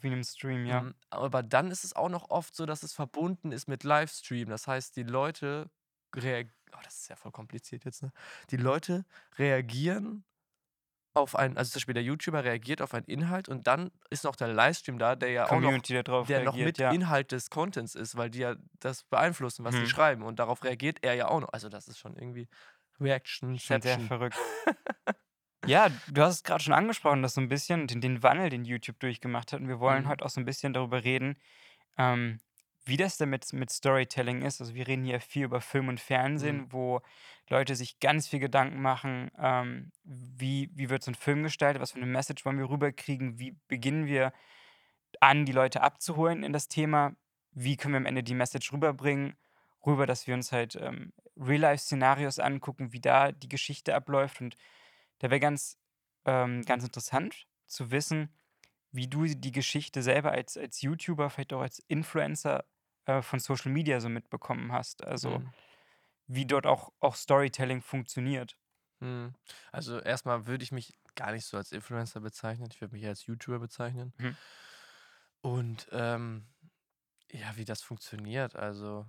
Wie 0.00 0.06
in 0.08 0.12
einem 0.14 0.22
Stream, 0.24 0.66
ja. 0.66 0.80
Ähm, 0.80 0.94
aber 1.10 1.42
dann 1.42 1.70
ist 1.70 1.84
es 1.84 1.94
auch 1.94 2.08
noch 2.08 2.30
oft 2.30 2.54
so, 2.54 2.66
dass 2.66 2.82
es 2.82 2.92
verbunden 2.92 3.52
ist 3.52 3.68
mit 3.68 3.84
Livestream. 3.84 4.48
Das 4.48 4.66
heißt, 4.68 4.96
die 4.96 5.02
Leute 5.02 5.70
reagieren, 6.14 6.54
oh, 6.74 6.78
das 6.84 6.98
ist 7.00 7.08
ja 7.08 7.16
voll 7.16 7.32
kompliziert 7.32 7.84
jetzt, 7.84 8.02
ne? 8.02 8.12
Die 8.50 8.56
Leute 8.56 9.04
reagieren 9.38 10.24
auf 11.14 11.36
einen, 11.36 11.56
also 11.58 11.70
zum 11.72 11.80
Beispiel 11.80 11.94
der 11.94 12.02
YouTuber 12.04 12.44
reagiert 12.44 12.82
auf 12.82 12.94
einen 12.94 13.06
Inhalt 13.06 13.48
und 13.48 13.66
dann 13.66 13.90
ist 14.10 14.24
noch 14.24 14.36
der 14.36 14.48
Livestream 14.48 14.98
da, 14.98 15.16
der 15.16 15.30
ja 15.30 15.48
auch 15.50 15.60
noch 15.60 15.80
Community 15.80 15.94
da 15.94 16.02
drauf 16.02 16.28
der 16.28 16.40
noch 16.40 16.56
reagiert, 16.56 16.58
mit 16.58 16.78
ja. 16.78 16.90
Inhalt 16.90 17.32
des 17.32 17.50
Contents 17.50 17.94
ist, 17.96 18.16
weil 18.16 18.30
die 18.30 18.40
ja 18.40 18.56
das 18.80 19.04
beeinflussen, 19.04 19.64
was 19.64 19.76
die 19.76 19.86
Mhm. 19.86 19.88
schreiben. 19.88 20.22
Und 20.22 20.38
darauf 20.38 20.64
reagiert 20.64 20.98
er 21.02 21.14
ja 21.14 21.28
auch 21.28 21.40
noch. 21.40 21.50
Also 21.52 21.68
das 21.68 21.88
ist 21.88 21.98
schon 21.98 22.16
irgendwie 22.16 22.48
Reaction, 23.00 23.58
Schon 23.58 23.82
sehr 23.82 23.98
verrückt. 23.98 24.38
ja, 25.64 25.90
du 26.08 26.22
hast 26.22 26.34
es 26.36 26.42
gerade 26.44 26.62
schon 26.64 26.72
angesprochen, 26.74 27.22
dass 27.22 27.34
so 27.34 27.40
ein 27.40 27.48
bisschen 27.48 27.86
den, 27.86 28.00
den 28.00 28.22
Wandel, 28.22 28.50
den 28.50 28.64
YouTube 28.64 28.98
durchgemacht 29.00 29.52
hat. 29.52 29.60
Und 29.60 29.68
wir 29.68 29.80
wollen 29.80 30.04
Mhm. 30.04 30.08
heute 30.08 30.24
auch 30.24 30.30
so 30.30 30.40
ein 30.40 30.44
bisschen 30.44 30.72
darüber 30.72 31.04
reden, 31.04 31.36
ähm, 31.98 32.40
wie 32.84 32.96
das 32.96 33.16
denn 33.16 33.30
mit, 33.30 33.52
mit 33.52 33.70
Storytelling 33.70 34.42
ist. 34.42 34.60
Also 34.60 34.74
wir 34.74 34.88
reden 34.88 35.04
hier 35.04 35.20
viel 35.20 35.44
über 35.44 35.60
Film 35.60 35.88
und 35.88 36.00
Fernsehen, 36.00 36.62
Mhm. 36.62 36.72
wo 36.72 37.00
Leute 37.48 37.76
sich 37.76 38.00
ganz 38.00 38.28
viel 38.28 38.40
Gedanken 38.40 38.82
machen, 38.82 39.30
ähm, 39.38 39.92
wie, 40.04 40.70
wie 40.74 40.90
wird 40.90 41.04
so 41.04 41.12
ein 41.12 41.14
Film 41.16 41.42
gestaltet, 41.44 41.80
was 41.82 41.92
für 41.92 41.98
eine 41.98 42.06
Message 42.06 42.44
wollen 42.44 42.58
wir 42.58 42.68
rüberkriegen, 42.70 43.38
wie 43.38 43.56
beginnen 43.68 44.06
wir 44.06 44.32
an, 45.20 45.44
die 45.44 45.52
Leute 45.52 45.82
abzuholen 45.82 46.42
in 46.42 46.52
das 46.52 46.68
Thema, 46.68 47.14
wie 47.52 47.76
können 47.76 47.94
wir 47.94 47.98
am 47.98 48.06
Ende 48.06 48.22
die 48.22 48.34
Message 48.34 48.72
rüberbringen, 48.72 49.36
rüber, 49.86 50.06
dass 50.06 50.26
wir 50.26 50.34
uns 50.34 50.52
halt 50.52 50.76
ähm, 50.76 51.12
Real-Life-Szenarios 51.36 52.38
angucken, 52.38 52.92
wie 52.92 53.00
da 53.00 53.32
die 53.32 53.48
Geschichte 53.48 53.94
abläuft. 53.94 54.40
Und 54.40 54.56
da 55.22 55.30
wäre 55.30 55.40
ganz, 55.40 55.78
ähm, 56.26 56.64
ganz 56.64 56.84
interessant 56.84 57.48
zu 57.66 57.92
wissen, 57.92 58.36
wie 58.92 59.08
du 59.08 59.24
die 59.26 59.52
Geschichte 59.52 60.02
selber 60.02 60.32
als, 60.32 60.56
als 60.58 60.82
YouTuber, 60.82 61.30
vielleicht 61.30 61.54
auch 61.54 61.62
als 61.62 61.80
Influencer 61.88 62.66
äh, 63.06 63.22
von 63.22 63.40
Social 63.40 63.72
Media 63.72 64.00
so 64.00 64.10
mitbekommen 64.10 64.72
hast. 64.72 65.04
Also 65.04 65.42
Mhm. 65.42 65.52
wie 66.26 66.46
dort 66.46 66.66
auch, 66.66 66.92
auch 67.00 67.16
Storytelling 67.16 67.82
funktioniert. 67.82 68.58
Mhm. 69.00 69.34
Also 69.72 69.98
erstmal 70.00 70.46
würde 70.46 70.64
ich 70.64 70.72
mich 70.72 70.92
gar 71.14 71.32
nicht 71.32 71.44
so 71.46 71.56
als 71.56 71.72
Influencer 71.72 72.20
bezeichnen. 72.20 72.68
Ich 72.72 72.80
würde 72.80 72.94
mich 72.94 73.06
als 73.06 73.26
YouTuber 73.26 73.58
bezeichnen. 73.58 74.14
Mhm. 74.18 74.36
Und 75.40 75.88
ähm, 75.92 76.46
ja, 77.32 77.56
wie 77.56 77.64
das 77.64 77.82
funktioniert, 77.82 78.56
also. 78.56 79.06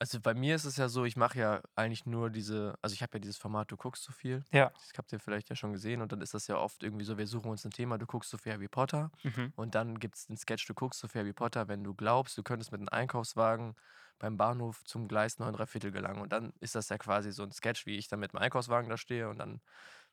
Also 0.00 0.20
bei 0.20 0.34
mir 0.34 0.56
ist 0.56 0.64
es 0.64 0.76
ja 0.76 0.88
so, 0.88 1.04
ich 1.04 1.16
mache 1.16 1.38
ja 1.38 1.62
eigentlich 1.76 2.04
nur 2.04 2.30
diese, 2.30 2.74
also 2.82 2.94
ich 2.94 3.02
habe 3.02 3.16
ja 3.16 3.20
dieses 3.20 3.38
Format, 3.38 3.70
du 3.70 3.76
guckst 3.76 4.02
so 4.02 4.12
viel. 4.12 4.44
Ja. 4.52 4.70
Das 4.70 4.92
habt 4.98 5.12
ihr 5.12 5.20
vielleicht 5.20 5.50
ja 5.50 5.56
schon 5.56 5.72
gesehen. 5.72 6.02
Und 6.02 6.12
dann 6.12 6.20
ist 6.20 6.34
das 6.34 6.46
ja 6.48 6.56
oft 6.56 6.82
irgendwie 6.82 7.04
so, 7.04 7.16
wir 7.16 7.26
suchen 7.26 7.50
uns 7.50 7.64
ein 7.64 7.70
Thema, 7.70 7.96
du 7.96 8.06
guckst 8.06 8.30
so 8.30 8.36
viel 8.36 8.52
Harry 8.52 8.68
Potter. 8.68 9.10
Mhm. 9.22 9.52
Und 9.56 9.74
dann 9.74 9.98
gibt 9.98 10.16
es 10.16 10.26
den 10.26 10.36
Sketch, 10.36 10.66
du 10.66 10.74
guckst 10.74 11.00
so 11.00 11.08
viel 11.08 11.20
Harry 11.22 11.32
Potter, 11.32 11.68
wenn 11.68 11.84
du 11.84 11.94
glaubst, 11.94 12.36
du 12.36 12.42
könntest 12.42 12.72
mit 12.72 12.80
einem 12.80 12.88
Einkaufswagen 12.88 13.76
beim 14.18 14.36
Bahnhof 14.36 14.82
zum 14.84 15.08
Gleis 15.08 15.38
9 15.38 15.66
Viertel 15.66 15.92
gelangen. 15.92 16.20
Und 16.20 16.32
dann 16.32 16.52
ist 16.60 16.74
das 16.74 16.88
ja 16.88 16.98
quasi 16.98 17.32
so 17.32 17.42
ein 17.44 17.52
Sketch, 17.52 17.86
wie 17.86 17.96
ich 17.96 18.08
dann 18.08 18.20
mit 18.20 18.32
dem 18.32 18.38
Einkaufswagen 18.38 18.90
da 18.90 18.96
stehe 18.96 19.28
und 19.28 19.38
dann 19.38 19.60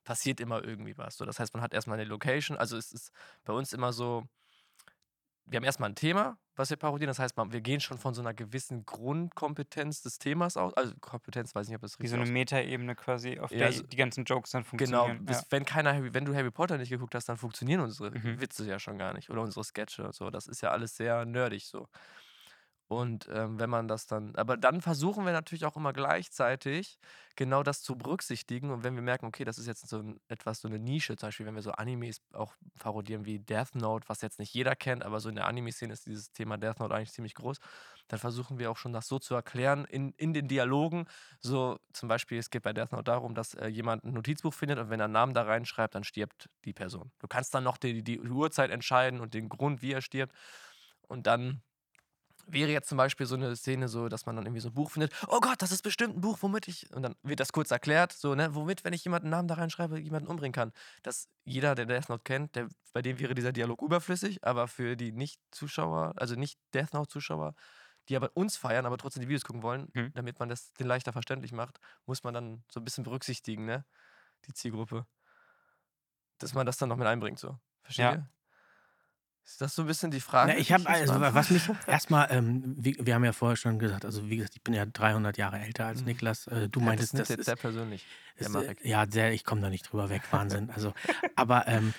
passiert 0.03 0.39
immer 0.39 0.63
irgendwie 0.63 0.97
was. 0.97 1.17
So, 1.17 1.25
das 1.25 1.39
heißt, 1.39 1.53
man 1.53 1.61
hat 1.61 1.73
erstmal 1.73 1.99
eine 1.99 2.09
Location. 2.09 2.57
Also 2.57 2.77
es 2.77 2.91
ist 2.91 3.11
bei 3.43 3.53
uns 3.53 3.73
immer 3.73 3.93
so, 3.93 4.27
wir 5.45 5.57
haben 5.57 5.63
erstmal 5.63 5.89
ein 5.89 5.95
Thema, 5.95 6.37
was 6.55 6.69
wir 6.69 6.77
parodieren. 6.77 7.07
Das 7.07 7.19
heißt, 7.19 7.35
wir 7.37 7.61
gehen 7.61 7.79
schon 7.79 7.97
von 7.97 8.13
so 8.13 8.21
einer 8.21 8.33
gewissen 8.33 8.85
Grundkompetenz 8.85 10.01
des 10.01 10.19
Themas 10.19 10.57
aus. 10.57 10.73
Also 10.75 10.93
Kompetenz, 11.01 11.53
weiß 11.55 11.67
nicht, 11.67 11.75
ob 11.75 11.81
das 11.81 11.97
Wie 11.99 12.03
richtig 12.03 12.17
so 12.17 12.21
eine 12.21 12.31
Metaebene 12.31 12.95
quasi, 12.95 13.39
auf 13.39 13.51
Ja, 13.51 13.57
der 13.59 13.73
so- 13.73 13.83
die 13.83 13.95
ganzen 13.97 14.23
Jokes 14.25 14.51
dann 14.51 14.63
Genau, 14.63 14.69
funktionieren. 15.05 15.25
bis, 15.25 15.37
ja. 15.41 15.43
wenn 15.49 15.65
keiner 15.65 16.13
wenn 16.13 16.25
du 16.25 16.35
Harry 16.35 16.51
Potter 16.51 16.77
nicht 16.77 16.89
geguckt 16.89 17.15
hast, 17.15 17.27
dann 17.29 17.37
funktionieren 17.37 17.81
unsere 17.81 18.11
Mhm. 18.11 18.39
Witze 18.41 18.65
ja 18.65 18.79
schon 18.79 18.97
gar 18.97 19.13
nicht 19.13 19.29
oder 19.29 19.41
unsere 19.41 19.63
Sketche 19.63 20.03
und 20.05 20.13
so. 20.15 20.29
Das 20.29 20.47
ist 20.47 20.61
ja 20.61 20.71
alles 20.71 20.95
sehr 20.95 21.25
nerdig 21.25 21.65
so. 21.65 21.87
Und 22.91 23.29
ähm, 23.31 23.57
wenn 23.57 23.69
man 23.69 23.87
das 23.87 24.05
dann, 24.05 24.35
aber 24.35 24.57
dann 24.57 24.81
versuchen 24.81 25.25
wir 25.25 25.31
natürlich 25.31 25.63
auch 25.63 25.77
immer 25.77 25.93
gleichzeitig 25.93 26.99
genau 27.37 27.63
das 27.63 27.81
zu 27.81 27.97
berücksichtigen. 27.97 28.69
Und 28.69 28.83
wenn 28.83 28.95
wir 28.95 29.01
merken, 29.01 29.27
okay, 29.27 29.45
das 29.45 29.57
ist 29.57 29.65
jetzt 29.65 29.87
so 29.87 29.99
ein, 29.99 30.19
etwas 30.27 30.59
so 30.59 30.67
eine 30.67 30.77
Nische, 30.77 31.15
zum 31.15 31.27
Beispiel, 31.27 31.45
wenn 31.45 31.55
wir 31.55 31.61
so 31.61 31.71
Animes 31.71 32.19
auch 32.33 32.53
parodieren 32.79 33.23
wie 33.23 33.39
Death 33.39 33.75
Note, 33.75 34.09
was 34.09 34.21
jetzt 34.21 34.39
nicht 34.39 34.53
jeder 34.53 34.75
kennt, 34.75 35.05
aber 35.05 35.21
so 35.21 35.29
in 35.29 35.35
der 35.35 35.47
Anime-Szene 35.47 35.93
ist 35.93 36.05
dieses 36.05 36.33
Thema 36.33 36.57
Death 36.57 36.81
Note 36.81 36.93
eigentlich 36.93 37.13
ziemlich 37.13 37.33
groß, 37.33 37.59
dann 38.09 38.19
versuchen 38.19 38.59
wir 38.59 38.69
auch 38.69 38.75
schon 38.75 38.91
das 38.91 39.07
so 39.07 39.19
zu 39.19 39.35
erklären 39.35 39.85
in, 39.85 40.11
in 40.17 40.33
den 40.33 40.49
Dialogen. 40.49 41.05
So 41.39 41.79
zum 41.93 42.09
Beispiel, 42.09 42.39
es 42.39 42.49
geht 42.49 42.63
bei 42.63 42.73
Death 42.73 42.91
Note 42.91 43.05
darum, 43.05 43.35
dass 43.35 43.53
äh, 43.53 43.67
jemand 43.67 44.03
ein 44.03 44.11
Notizbuch 44.11 44.53
findet 44.53 44.79
und 44.79 44.89
wenn 44.89 44.99
er 44.99 45.05
einen 45.05 45.13
Namen 45.13 45.33
da 45.33 45.43
reinschreibt, 45.43 45.95
dann 45.95 46.03
stirbt 46.03 46.49
die 46.65 46.73
Person. 46.73 47.09
Du 47.19 47.29
kannst 47.29 47.53
dann 47.53 47.63
noch 47.63 47.77
die, 47.77 48.03
die 48.03 48.19
Uhrzeit 48.19 48.69
entscheiden 48.69 49.21
und 49.21 49.33
den 49.33 49.47
Grund, 49.47 49.81
wie 49.81 49.93
er 49.93 50.01
stirbt. 50.01 50.35
Und 51.07 51.25
dann 51.25 51.61
wäre 52.47 52.71
jetzt 52.71 52.89
zum 52.89 52.97
Beispiel 52.97 53.25
so 53.25 53.35
eine 53.35 53.55
Szene 53.55 53.87
so, 53.87 54.09
dass 54.09 54.25
man 54.25 54.35
dann 54.35 54.45
irgendwie 54.45 54.61
so 54.61 54.69
ein 54.69 54.73
Buch 54.73 54.91
findet. 54.91 55.13
Oh 55.27 55.39
Gott, 55.39 55.61
das 55.61 55.71
ist 55.71 55.81
bestimmt 55.83 56.15
ein 56.17 56.21
Buch, 56.21 56.37
womit 56.41 56.67
ich. 56.67 56.93
Und 56.93 57.03
dann 57.03 57.15
wird 57.23 57.39
das 57.39 57.51
kurz 57.51 57.71
erklärt, 57.71 58.13
so, 58.13 58.35
ne, 58.35 58.53
womit, 58.55 58.83
wenn 58.83 58.93
ich 58.93 59.03
jemanden 59.03 59.27
einen 59.27 59.31
Namen 59.31 59.47
da 59.47 59.55
reinschreibe, 59.55 59.99
jemanden 59.99 60.27
umbringen 60.29 60.53
kann. 60.53 60.71
Dass 61.03 61.29
jeder, 61.43 61.75
der 61.75 61.85
Death 61.85 62.09
Note 62.09 62.23
kennt, 62.23 62.55
der, 62.55 62.67
bei 62.93 63.01
dem 63.01 63.19
wäre 63.19 63.33
dieser 63.35 63.51
Dialog 63.51 63.81
überflüssig, 63.81 64.43
aber 64.43 64.67
für 64.67 64.95
die 64.95 65.11
Nicht-Zuschauer, 65.11 66.13
also 66.17 66.35
nicht 66.35 66.59
Death 66.73 66.93
Note-Zuschauer, 66.93 67.53
die 68.09 68.15
aber 68.15 68.31
uns 68.35 68.57
feiern, 68.57 68.85
aber 68.85 68.97
trotzdem 68.97 69.21
die 69.21 69.27
Videos 69.29 69.45
gucken 69.45 69.63
wollen, 69.63 69.93
Mhm. 69.93 70.13
damit 70.13 70.39
man 70.39 70.49
das 70.49 70.73
den 70.73 70.87
leichter 70.87 71.13
verständlich 71.13 71.51
macht, 71.53 71.79
muss 72.05 72.23
man 72.23 72.33
dann 72.33 72.63
so 72.71 72.79
ein 72.79 72.83
bisschen 72.85 73.03
berücksichtigen, 73.03 73.65
ne? 73.65 73.85
Die 74.47 74.53
Zielgruppe. 74.53 75.05
Dass 76.39 76.53
man 76.53 76.65
das 76.65 76.77
dann 76.77 76.89
noch 76.89 76.97
mit 76.97 77.07
einbringt, 77.07 77.39
so. 77.39 77.59
Versteht 77.83 78.09
Ja. 78.09 78.17
Ist 79.51 79.59
das 79.61 79.75
so 79.75 79.81
ein 79.83 79.87
bisschen 79.87 80.11
die 80.11 80.21
Frage? 80.21 80.53
Na, 80.53 80.57
ich 80.57 80.71
habe 80.71 80.87
also, 80.87 81.19
was 81.19 81.49
mich 81.49 81.63
erstmal, 81.87 82.27
ähm, 82.31 82.75
wir, 82.77 82.95
wir 83.05 83.15
haben 83.15 83.25
ja 83.25 83.33
vorher 83.33 83.57
schon 83.57 83.79
gesagt, 83.79 84.05
also 84.05 84.29
wie 84.29 84.37
gesagt, 84.37 84.55
ich 84.55 84.63
bin 84.63 84.73
ja 84.73 84.85
300 84.85 85.37
Jahre 85.37 85.59
älter 85.59 85.85
als 85.87 85.99
Mhm. 86.01 86.05
Niklas. 86.07 86.47
Äh, 86.47 86.69
du 86.69 86.79
Ja, 86.79 86.85
meintest, 86.85 87.13
das 87.13 87.27
das, 87.27 87.37
ist, 87.37 87.45
sehr 87.45 87.57
persönlich. 87.57 88.05
Ist, 88.37 88.55
äh, 88.55 88.75
ja, 88.83 89.05
sehr, 89.09 89.33
ich 89.33 89.43
komme 89.43 89.61
da 89.61 89.69
nicht 89.69 89.91
drüber 89.91 90.09
weg, 90.09 90.21
Wahnsinn. 90.31 90.69
Also, 90.71 90.93
aber 91.35 91.67
ähm, 91.67 91.93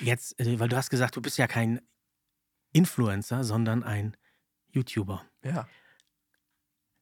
jetzt, 0.00 0.38
äh, 0.38 0.60
weil 0.60 0.68
du 0.68 0.76
hast 0.76 0.90
gesagt, 0.90 1.16
du 1.16 1.22
bist 1.22 1.38
ja 1.38 1.46
kein 1.46 1.80
Influencer, 2.72 3.42
sondern 3.42 3.82
ein 3.82 4.16
YouTuber. 4.70 5.24
Ja. 5.42 5.66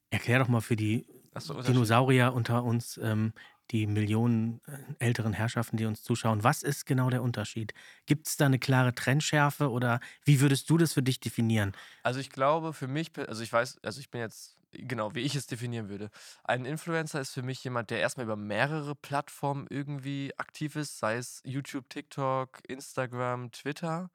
Erklär 0.09 0.39
doch 0.39 0.47
mal 0.47 0.61
für 0.61 0.77
die 0.77 1.05
Unterschied. 1.33 1.67
Dinosaurier 1.67 2.33
unter 2.33 2.63
uns, 2.63 2.97
ähm, 3.03 3.33
die 3.71 3.87
Millionen 3.87 4.61
äh, 4.65 5.05
älteren 5.05 5.33
Herrschaften, 5.33 5.77
die 5.77 5.85
uns 5.85 6.03
zuschauen, 6.03 6.43
was 6.43 6.63
ist 6.63 6.85
genau 6.85 7.09
der 7.09 7.21
Unterschied? 7.21 7.73
Gibt 8.05 8.27
es 8.27 8.37
da 8.37 8.45
eine 8.45 8.59
klare 8.59 8.95
Trennschärfe 8.95 9.69
oder 9.71 9.99
wie 10.25 10.39
würdest 10.41 10.69
du 10.69 10.77
das 10.77 10.93
für 10.93 11.03
dich 11.03 11.19
definieren? 11.19 11.73
Also 12.03 12.19
ich 12.19 12.29
glaube 12.29 12.73
für 12.73 12.87
mich, 12.87 13.11
also 13.17 13.43
ich 13.43 13.51
weiß, 13.51 13.79
also 13.83 13.99
ich 13.99 14.09
bin 14.09 14.21
jetzt, 14.21 14.57
genau, 14.71 15.13
wie 15.15 15.21
ich 15.21 15.35
es 15.35 15.47
definieren 15.47 15.89
würde. 15.89 16.09
Ein 16.43 16.65
Influencer 16.65 17.19
ist 17.19 17.31
für 17.33 17.41
mich 17.43 17.63
jemand, 17.63 17.89
der 17.89 17.99
erstmal 17.99 18.25
über 18.25 18.35
mehrere 18.35 18.95
Plattformen 18.95 19.67
irgendwie 19.69 20.33
aktiv 20.37 20.75
ist, 20.75 20.99
sei 20.99 21.17
es 21.17 21.41
YouTube, 21.43 21.89
TikTok, 21.89 22.61
Instagram, 22.67 23.51
Twitter 23.51 24.09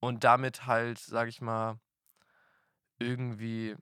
und 0.00 0.24
damit 0.24 0.66
halt, 0.66 0.98
sage 0.98 1.30
ich 1.30 1.40
mal, 1.40 1.80
irgendwie, 2.98 3.76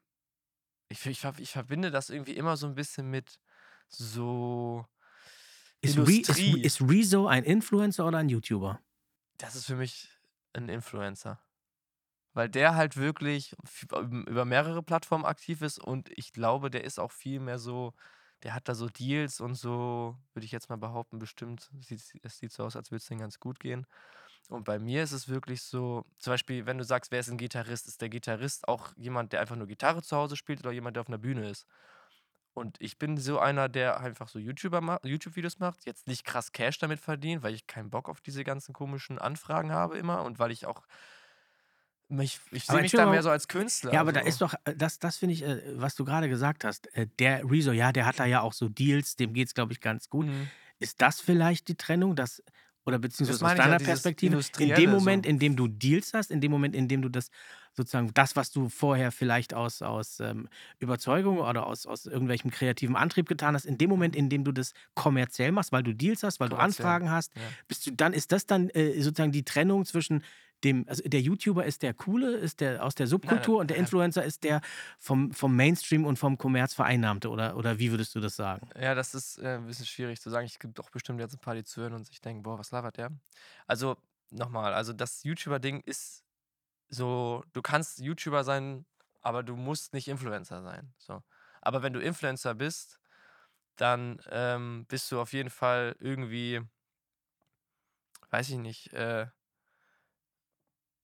ich, 0.89 1.07
ich, 1.07 1.25
ich 1.39 1.53
verbinde 1.53 1.91
das 1.91 2.11
irgendwie 2.11 2.37
immer 2.37 2.57
so 2.57 2.67
ein 2.67 2.75
bisschen 2.75 3.11
mit 3.11 3.41
so 3.89 4.87
Ist, 5.81 5.99
Re, 5.99 6.13
ist, 6.63 6.81
Rezo 6.81 7.27
ein 7.27 7.45
Influencer 7.45 8.07
oder 8.07 8.19
ein 8.19 8.29
YouTuber? 8.29 8.81
Das 9.39 9.55
ist 9.55 9.67
für 9.67 9.77
mich 9.77 10.09
ein 10.53 10.69
Influencer. 10.69 11.41
Weil 12.35 12.49
der 12.49 12.77
halt 12.77 12.97
wirklich 12.97 13.57
f- 13.65 13.87
über 13.93 14.45
mehrere 14.45 14.83
Plattformen 14.83 15.25
aktiv 15.25 15.63
ist 15.63 15.79
und 15.79 16.11
ich 16.17 16.33
glaube, 16.33 16.71
der 16.71 16.85
ist 16.85 17.01
auch 17.01 17.13
viel 17.13 17.41
mehr 17.41 17.59
so, 17.59 17.95
der 18.45 18.55
hat 18.55 18.69
da 18.69 18.75
so 18.75 18.89
Deals 18.89 19.41
und 19.41 19.55
so, 19.57 20.17
würde 20.35 20.47
ich 20.47 20.53
jetzt 20.53 20.69
mal 20.71 20.77
behaupten, 20.79 21.19
bestimmt. 21.19 21.71
Sieht, 21.81 22.03
es 22.23 22.39
sieht 22.39 22.53
so 22.53 22.65
aus, 22.65 22.77
als 22.77 22.91
würde 22.91 22.99
es 23.03 23.07
denen 23.07 23.21
ganz 23.21 23.41
gut 23.41 23.61
gehen. 23.61 23.87
Und 24.49 24.65
bei 24.65 24.79
mir 24.79 25.03
ist 25.05 25.13
es 25.13 25.29
wirklich 25.29 25.63
so, 25.63 26.05
zum 26.19 26.33
Beispiel, 26.35 26.67
wenn 26.67 26.79
du 26.79 26.85
sagst, 26.85 27.13
wer 27.13 27.21
ist 27.21 27.31
ein 27.31 27.39
Gitarrist, 27.39 27.89
ist 27.89 28.03
der 28.03 28.09
Gitarrist 28.11 28.69
auch 28.69 28.93
jemand, 28.97 29.33
der 29.33 29.41
einfach 29.41 29.57
nur 29.57 29.67
Gitarre 29.69 30.03
zu 30.03 30.17
Hause 30.17 30.37
spielt 30.37 30.61
oder 30.61 30.73
jemand, 30.73 30.97
der 30.97 31.03
auf 31.03 31.09
einer 31.09 31.19
Bühne 31.19 31.49
ist. 31.51 31.67
Und 32.59 32.77
ich 32.81 32.99
bin 32.99 33.17
so 33.17 33.39
einer, 33.39 33.69
der 33.69 34.01
einfach 34.01 34.29
so 34.29 34.39
YouTuber 34.39 34.81
ma 34.81 35.01
YouTube-Videos 35.03 35.59
macht, 35.59 35.87
jetzt 35.87 36.07
nicht 36.07 36.25
krass 36.25 36.53
Cash 36.53 36.79
damit 36.79 37.01
verdient, 37.01 37.43
weil 37.43 37.55
ich 37.55 37.67
keinen 37.67 37.91
Bock 37.91 38.09
auf 38.09 38.21
diese 38.21 38.45
ganzen 38.45 38.73
komischen 38.73 39.19
Anfragen 39.19 39.73
habe 39.73 39.97
immer 39.97 40.23
und 40.23 40.39
weil 40.39 40.51
ich 40.51 40.67
auch 40.67 40.87
mich, 42.09 42.41
ich 42.51 42.65
sehe 42.65 42.81
mich 42.81 42.93
da 42.93 43.07
mehr 43.07 43.23
so 43.23 43.31
als 43.31 43.49
Künstler. 43.49 43.93
Ja, 43.93 44.01
aber 44.01 44.13
da 44.13 44.23
so. 44.23 44.27
ist 44.27 44.41
doch, 44.41 44.55
äh, 44.65 44.75
das, 44.75 44.99
das 44.99 45.19
finde 45.19 45.35
ich, 45.35 45.43
äh, 45.43 45.61
was 45.77 45.95
du 45.95 46.05
gerade 46.05 46.29
gesagt 46.29 46.65
hast, 46.65 46.95
äh, 46.95 47.07
der 47.19 47.49
Rezo, 47.49 47.73
ja, 47.73 47.93
der 47.93 48.07
hat 48.07 48.19
da 48.19 48.25
ja 48.25 48.41
auch 48.41 48.55
so 48.55 48.69
Deals, 48.69 49.17
dem 49.17 49.35
geht 49.35 49.49
es, 49.49 49.55
glaube 49.55 49.73
ich, 49.73 49.81
ganz 49.81 50.09
gut. 50.09 50.27
Mhm. 50.27 50.49
Ist 50.79 51.03
das 51.03 51.21
vielleicht 51.21 51.69
die 51.69 51.75
Trennung, 51.75 52.17
dass, 52.17 52.43
oder 52.87 52.99
beziehungsweise 52.99 53.45
aus 53.45 53.51
ja, 53.51 53.57
deiner 53.57 53.77
dieses 53.77 54.03
Perspektive, 54.03 54.41
in 54.59 54.75
dem 54.75 54.91
so. 54.91 54.97
Moment, 54.97 55.27
in 55.27 55.39
dem 55.39 55.55
du 55.55 55.69
Deals 55.69 56.15
hast, 56.15 56.31
in 56.31 56.41
dem 56.41 56.51
Moment, 56.51 56.75
in 56.75 56.89
dem 56.89 57.03
du 57.03 57.09
das 57.09 57.31
sozusagen, 57.79 58.13
das, 58.13 58.37
was 58.37 58.51
du 58.51 58.69
vorher 58.69 59.11
vielleicht 59.11 59.55
aus, 59.55 59.81
aus 59.81 60.21
ähm, 60.21 60.49
Überzeugung 60.79 61.39
oder 61.39 61.67
aus, 61.67 61.87
aus 61.87 62.05
irgendwelchem 62.05 62.51
kreativen 62.51 62.97
Antrieb 62.97 63.29
getan 63.29 63.55
hast, 63.55 63.65
in 63.65 63.79
dem 63.79 63.89
Moment, 63.89 64.15
in 64.15 64.29
dem 64.29 64.45
du 64.45 64.53
das 64.53 64.75
kommerziell 64.95 65.53
machst, 65.53 65.73
weil 65.73 65.83
du 65.83 65.95
Deals 65.95 66.23
hast, 66.23 66.41
weil 66.41 66.51
du 66.51 66.57
Anfragen 66.57 67.11
hast, 67.11 67.35
ja. 67.35 67.43
bist 67.67 67.87
du 67.87 67.93
dann, 67.93 68.13
ist 68.13 68.33
das 68.33 68.45
dann 68.45 68.69
äh, 68.71 69.01
sozusagen 69.01 69.33
die 69.33 69.45
Trennung 69.45 69.87
zwischen 69.87 70.23
dem, 70.65 70.85
also 70.89 71.03
der 71.05 71.21
YouTuber 71.21 71.65
ist 71.65 71.83
der 71.83 71.95
Coole, 71.95 72.37
ist 72.37 72.61
der 72.61 72.85
aus 72.85 72.95
der 72.95 73.07
Subkultur 73.07 73.61
und 73.61 73.71
der 73.71 73.77
nein. 73.77 73.85
Influencer 73.85 74.25
ist 74.25 74.43
der 74.45 74.61
vom, 74.99 75.33
vom 75.33 75.55
Mainstream 75.55 76.05
und 76.05 76.19
vom 76.19 76.37
Kommerz 76.37 76.75
vereinnahmte 76.75 77.31
oder, 77.31 77.57
oder 77.57 77.79
wie 77.79 77.91
würdest 77.91 78.15
du 78.15 78.21
das 78.21 78.37
sagen? 78.37 78.69
Ja, 78.81 78.95
das 78.95 79.15
ist 79.15 79.39
äh, 79.39 79.57
ein 79.57 79.67
bisschen 79.67 79.87
schwierig 79.87 80.21
zu 80.21 80.31
sagen. 80.31 80.47
Ich 80.47 80.59
gibt 80.59 80.79
doch 80.79 80.91
bestimmt 80.91 81.21
jetzt 81.21 81.35
ein 81.35 81.39
paar, 81.39 81.55
die 81.55 81.65
zuhören 81.65 81.95
und 81.95 82.07
sich 82.07 82.21
denken, 82.21 82.43
boah, 82.43 82.59
was 82.59 82.71
labert 82.73 82.97
der? 82.97 83.11
Also, 83.67 83.97
nochmal, 84.31 84.75
also 84.75 84.93
das 84.93 85.23
YouTuber-Ding 85.23 85.81
ist 85.81 86.25
so, 86.89 87.45
du 87.53 87.63
kannst 87.63 87.99
YouTuber 87.99 88.45
sein, 88.45 88.87
aber 89.21 89.43
du 89.43 89.57
musst 89.57 89.95
nicht 89.95 90.09
Influencer 90.09 90.63
sein. 90.63 90.95
So. 90.99 91.23
Aber 91.61 91.83
wenn 91.83 91.93
du 91.93 92.01
Influencer 92.01 92.55
bist, 92.55 92.99
dann 93.77 94.21
ähm, 94.31 94.87
bist 94.89 95.11
du 95.13 95.21
auf 95.21 95.33
jeden 95.33 95.51
Fall 95.51 95.97
irgendwie, 96.01 96.63
weiß 98.31 98.51
ich 98.51 98.59
nicht, 98.59 98.93
äh, 98.93 99.27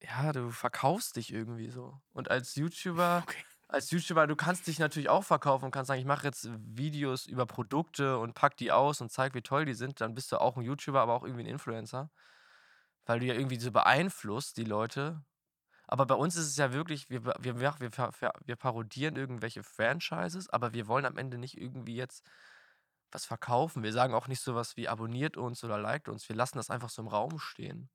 ja, 0.02 0.32
du 0.32 0.50
verkaufst 0.50 1.16
dich 1.16 1.32
irgendwie 1.32 1.70
so. 1.70 2.00
Und 2.12 2.30
als 2.30 2.54
YouTuber 2.56 3.22
Okay. 3.26 3.44
als 3.68 3.90
YouTuber, 3.90 4.26
du 4.26 4.36
kannst 4.36 4.66
dich 4.66 4.78
natürlich 4.78 5.08
auch 5.08 5.24
verkaufen 5.24 5.66
und 5.66 5.70
kannst 5.70 5.88
sagen, 5.88 6.00
ich 6.00 6.06
mache 6.06 6.26
jetzt 6.26 6.48
Videos 6.52 7.26
über 7.26 7.46
Produkte 7.46 8.18
und 8.18 8.34
pack 8.34 8.56
die 8.56 8.70
aus 8.72 9.00
und 9.00 9.10
zeig, 9.10 9.34
wie 9.34 9.42
toll 9.42 9.64
die 9.64 9.74
sind. 9.74 10.00
Dann 10.00 10.14
bist 10.14 10.30
du 10.32 10.40
auch 10.40 10.56
ein 10.56 10.62
YouTuber, 10.62 11.00
aber 11.00 11.14
auch 11.14 11.24
irgendwie 11.24 11.44
ein 11.44 11.48
Influencer. 11.48 12.10
Weil 13.06 13.20
du 13.20 13.26
ja 13.26 13.34
irgendwie 13.34 13.58
so 13.58 13.72
beeinflusst 13.72 14.56
die 14.56 14.64
Leute. 14.64 15.24
Aber 15.94 16.06
bei 16.06 16.16
uns 16.16 16.34
ist 16.34 16.48
es 16.48 16.56
ja 16.56 16.72
wirklich, 16.72 17.08
wir, 17.08 17.24
wir, 17.24 17.60
wir, 17.60 17.70
wir, 17.70 18.56
parodieren 18.56 19.14
irgendwelche 19.14 19.62
Franchises, 19.62 20.50
aber 20.50 20.72
wir 20.72 20.88
wollen 20.88 21.04
am 21.04 21.16
Ende 21.16 21.38
nicht 21.38 21.56
irgendwie 21.56 21.94
jetzt 21.94 22.28
was 23.12 23.24
verkaufen. 23.24 23.84
Wir 23.84 23.92
sagen 23.92 24.12
auch 24.12 24.26
nicht 24.26 24.40
sowas 24.40 24.76
wie 24.76 24.88
abonniert 24.88 25.36
uns 25.36 25.62
oder 25.62 25.78
liked 25.78 26.08
uns. 26.08 26.28
Wir 26.28 26.34
lassen 26.34 26.58
das 26.58 26.68
einfach 26.68 26.88
so 26.90 27.00
im 27.00 27.06
Raum 27.06 27.38
stehen. 27.38 27.90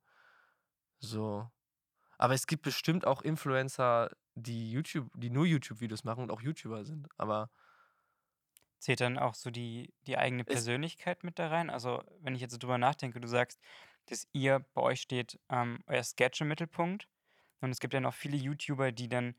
So. 0.99 1.51
Aber 2.17 2.33
es 2.33 2.47
gibt 2.47 2.61
bestimmt 2.61 3.05
auch 3.05 3.21
Influencer, 3.21 4.15
die 4.33 4.71
YouTube, 4.71 5.11
die 5.17 5.29
nur 5.29 5.45
YouTube-Videos 5.45 6.05
machen 6.05 6.23
und 6.23 6.31
auch 6.31 6.39
YouTuber 6.39 6.85
sind. 6.85 7.09
Aber 7.17 7.49
Zählt 8.77 9.01
dann 9.01 9.17
auch 9.17 9.35
so 9.35 9.51
die, 9.51 9.93
die 10.07 10.17
eigene 10.17 10.45
Persönlichkeit 10.45 11.25
mit 11.25 11.37
da 11.37 11.49
rein? 11.49 11.69
Also, 11.69 12.01
wenn 12.21 12.33
ich 12.33 12.39
jetzt 12.39 12.53
so 12.53 12.57
drüber 12.57 12.77
nachdenke, 12.77 13.19
du 13.19 13.27
sagst, 13.27 13.59
dass 14.05 14.25
ihr, 14.31 14.65
bei 14.73 14.83
euch 14.83 15.01
steht 15.01 15.37
ähm, 15.49 15.83
euer 15.85 16.01
Sketch 16.01 16.39
im 16.39 16.47
Mittelpunkt. 16.47 17.05
Und 17.61 17.71
es 17.71 17.79
gibt 17.79 17.93
ja 17.93 17.99
noch 18.01 18.13
viele 18.13 18.37
YouTuber, 18.37 18.91
die 18.91 19.09
dann 19.09 19.35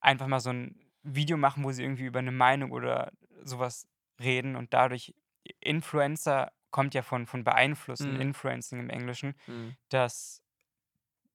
einfach 0.00 0.26
mal 0.26 0.40
so 0.40 0.50
ein 0.50 0.80
Video 1.02 1.36
machen, 1.36 1.64
wo 1.64 1.72
sie 1.72 1.82
irgendwie 1.82 2.04
über 2.06 2.20
eine 2.20 2.32
Meinung 2.32 2.72
oder 2.72 3.12
sowas 3.42 3.88
reden 4.20 4.56
und 4.56 4.72
dadurch 4.74 5.14
Influencer 5.60 6.52
kommt 6.70 6.94
ja 6.94 7.02
von, 7.02 7.26
von 7.26 7.44
beeinflussen, 7.44 8.16
Mhm. 8.16 8.16
Influencing 8.16 8.80
im 8.80 8.90
Englischen, 8.90 9.34
hm, 9.46 9.70
dass 9.90 10.42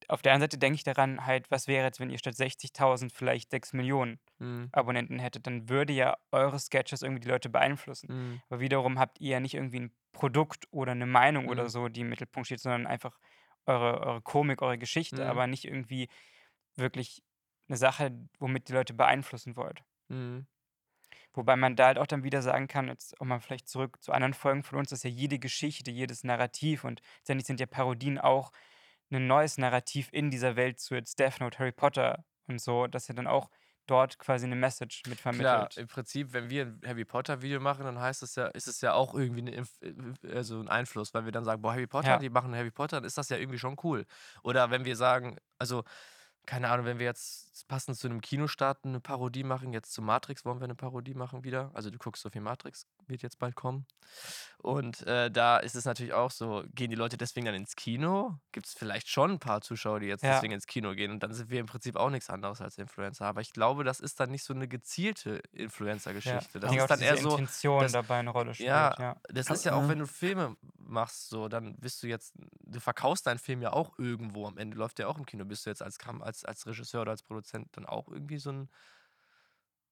auf 0.07 0.21
der 0.21 0.33
einen 0.33 0.41
Seite 0.41 0.57
denke 0.57 0.75
ich 0.75 0.83
daran 0.83 1.25
halt, 1.25 1.51
was 1.51 1.67
wäre 1.67 1.86
jetzt, 1.86 2.00
wenn 2.00 2.09
ihr 2.09 2.17
statt 2.17 2.36
60.000 2.36 3.12
vielleicht 3.12 3.51
6 3.51 3.74
Millionen 3.74 4.19
hm, 4.39 4.67
Abonnenten 4.71 5.19
hättet, 5.19 5.47
dann 5.47 5.69
würde 5.69 5.93
ja 5.93 6.17
eure 6.31 6.59
Sketches 6.59 7.01
irgendwie 7.01 7.21
die 7.21 7.29
Leute 7.29 7.50
beeinflussen. 7.50 8.09
hm, 8.09 8.38
Aber 8.50 8.59
wiederum 8.59 9.00
habt 9.00 9.19
ihr 9.19 9.31
ja 9.31 9.39
nicht 9.39 9.55
irgendwie 9.55 9.79
ein 9.81 9.95
Produkt 10.13 10.67
oder 10.71 10.91
eine 10.93 11.05
Meinung 11.05 11.47
oder 11.47 11.67
Mhm. 11.67 11.69
so, 11.69 11.88
die 11.89 12.01
im 12.01 12.09
Mittelpunkt 12.09 12.47
steht, 12.47 12.59
sondern 12.59 12.88
einfach 12.88 13.17
eure, 13.67 14.01
eure 14.01 14.21
Komik, 14.21 14.62
eure 14.62 14.77
Geschichte, 14.77 15.25
Mhm. 15.25 15.27
aber 15.27 15.47
nicht 15.47 15.65
irgendwie 15.65 16.09
wirklich 16.77 17.24
eine 17.69 17.77
Sache, 17.77 18.12
womit 18.39 18.69
die 18.69 18.74
Leute 18.74 18.93
beeinflussen 18.95 19.55
wollt. 19.57 19.83
hm, 20.09 20.39
Wobei 21.33 21.55
man 21.55 21.75
da 21.75 21.88
halt 21.88 21.97
auch 22.00 22.07
dann 22.07 22.24
wieder 22.24 22.41
sagen 22.41 22.67
kann, 22.67 22.88
jetzt 22.89 23.19
auch 23.21 23.25
mal 23.25 23.39
vielleicht 23.39 23.67
zurück 23.69 24.01
zu 24.01 24.12
anderen 24.12 24.33
Folgen 24.33 24.63
von 24.63 24.79
uns, 24.79 24.89
dass 24.89 25.03
ja 25.03 25.09
jede 25.09 25.39
Geschichte, 25.39 25.91
jedes 25.91 26.24
Narrativ 26.24 26.83
und 26.83 27.01
letztendlich 27.19 27.47
sind 27.47 27.59
ja 27.59 27.65
Parodien 27.65 28.17
auch 28.17 28.51
ein 29.12 29.27
neues 29.27 29.57
Narrativ 29.57 30.09
in 30.12 30.31
dieser 30.31 30.55
Welt 30.55 30.79
zu 30.79 30.95
jetzt 30.95 31.19
Death 31.19 31.39
Note, 31.39 31.59
Harry 31.59 31.71
Potter 31.71 32.25
und 32.47 32.59
so, 32.62 32.88
dass 32.88 33.07
er 33.09 33.15
dann 33.15 33.27
auch 33.27 33.50
dort 33.88 34.20
quasi 34.20 34.46
eine 34.46 34.56
Message 34.56 35.03
mit 35.08 35.20
Klar, 35.20 35.34
vermittelt. 35.34 35.77
im 35.77 35.88
Prinzip, 35.88 36.34
wenn 36.34 36.50
wir 36.50 36.65
ein 36.65 36.82
Harry 36.86 37.06
Potter-Video 37.06 37.60
machen, 37.60 37.86
dann 37.86 38.00
heißt 38.00 38.22
es 38.24 38.36
ja, 38.36 38.48
ist 38.48 38.67
es 38.67 38.82
ja 38.82 38.94
auch 38.94 39.13
irgendwie 39.15 39.41
eine 39.41 39.51
Inf 39.51 39.72
äh, 39.82 39.94
also 40.36 40.60
ein 40.60 40.67
Einfluss, 40.67 41.13
weil 41.13 41.25
wir 41.25 41.32
dann 41.32 41.46
sagen, 41.46 41.62
boah, 41.62 41.74
Harry 41.74 41.88
Potter, 41.88 42.10
Ja. 42.10 42.17
die 42.20 42.29
machen 42.29 42.53
Harry 42.56 42.72
Potter, 42.72 42.98
dann 42.98 43.06
ist 43.06 43.17
das 43.17 43.29
ja 43.29 43.38
irgendwie 43.38 43.60
schon 43.60 43.75
cool. 43.84 44.06
Oder 44.44 44.70
wenn 44.72 44.86
wir 44.86 44.96
sagen, 44.96 45.38
also 45.58 45.84
keine 46.46 46.70
Ahnung, 46.70 46.86
wenn 46.86 47.00
wir 47.00 47.06
jetzt 47.06 47.67
passend 47.67 47.98
zu 47.98 48.08
einem 48.08 48.22
Kinostart 48.22 48.86
eine 48.86 49.01
Parodie 49.01 49.44
machen, 49.44 49.74
jetzt 49.74 49.91
zu 49.94 50.01
Matrix 50.01 50.46
wollen 50.46 50.60
wir 50.60 50.63
eine 50.65 50.75
Parodie 50.75 51.13
machen 51.13 51.44
wieder. 51.44 51.72
Also 51.74 51.89
du 51.89 51.98
guckst 51.98 52.24
so 52.24 52.29
viel 52.29 52.41
Matrix, 52.41 52.86
wird 53.09 53.21
jetzt 53.23 53.39
bald 53.39 53.55
kommen. 53.55 53.85
Und 54.59 55.05
äh, 55.05 55.29
da 55.29 55.57
ist 55.57 55.75
es 55.75 55.85
natürlich 55.85 56.13
auch 56.13 56.31
so, 56.31 56.63
gehen 56.73 56.89
die 56.89 56.95
Leute 56.95 57.17
deswegen 57.17 57.45
dann 57.45 57.55
ins 57.55 57.75
Kino? 57.75 58.39
Gibt 58.51 58.65
es 58.65 58.73
vielleicht 58.73 59.07
schon 59.09 59.31
ein 59.31 59.39
paar 59.39 59.61
Zuschauer, 59.61 59.99
die 59.99 60.07
jetzt 60.07 60.23
Ja. 60.23 60.33
deswegen 60.33 60.53
ins 60.53 60.65
Kino 60.65 60.93
gehen. 60.95 61.11
Und 61.11 61.21
dann 61.21 61.33
sind 61.33 61.49
wir 61.49 61.59
im 61.59 61.65
Prinzip 61.67 61.95
auch 61.95 62.09
nichts 62.09 62.29
anderes 62.29 62.61
als 62.61 62.77
Influencer. 62.77 63.25
Aber 63.25 63.41
ich 63.41 63.51
glaube, 63.51 63.83
das 63.83 63.99
ist 63.99 64.19
dann 64.19 64.31
nicht 64.31 64.43
so 64.43 64.53
eine 64.53 64.67
gezielte 64.67 65.41
Ja. 65.51 65.63
Influencer-Geschichte. 65.65 66.37
Ich 66.55 66.61
Das 66.61 66.71
ist 66.71 66.77
dann 66.79 66.87
dass 66.87 67.01
eher 67.01 67.17
so, 67.17 67.31
Intention 67.31 67.81
das- 67.83 67.91
dabei 67.91 68.17
eine 68.19 68.31
Rolle 68.31 68.53
spielt. 68.53 68.69
ja, 68.69 68.95
Ja. 68.97 69.15
das 69.29 69.49
ist 69.49 69.65
ja 69.65 69.73
auch, 69.75 69.83
ja. 69.83 69.89
wenn 69.89 69.99
du 69.99 70.07
Filme 70.07 70.55
machst, 70.77 71.29
so, 71.29 71.47
dann 71.49 71.75
bist 71.77 72.01
du 72.01 72.07
jetzt, 72.07 72.33
du 72.61 72.79
verkaufst 72.79 73.27
deinen 73.27 73.39
Film 73.39 73.61
ja 73.61 73.73
auch 73.73 73.97
irgendwo 73.99 74.47
am 74.47 74.57
Ende, 74.57 74.77
läuft 74.77 74.97
der 74.97 75.09
auch 75.09 75.17
im 75.17 75.25
Kino. 75.25 75.45
Bist 75.45 75.65
du 75.65 75.69
jetzt 75.69 75.81
als, 75.83 75.97
als, 76.21 76.45
als 76.45 76.65
Regisseur 76.65 77.01
oder 77.01 77.11
als 77.11 77.23
Produzent 77.23 77.67
dann 77.73 77.85
auch 77.85 78.07
irgendwie 78.07 78.39
so 78.39 78.51
ein, 78.51 78.69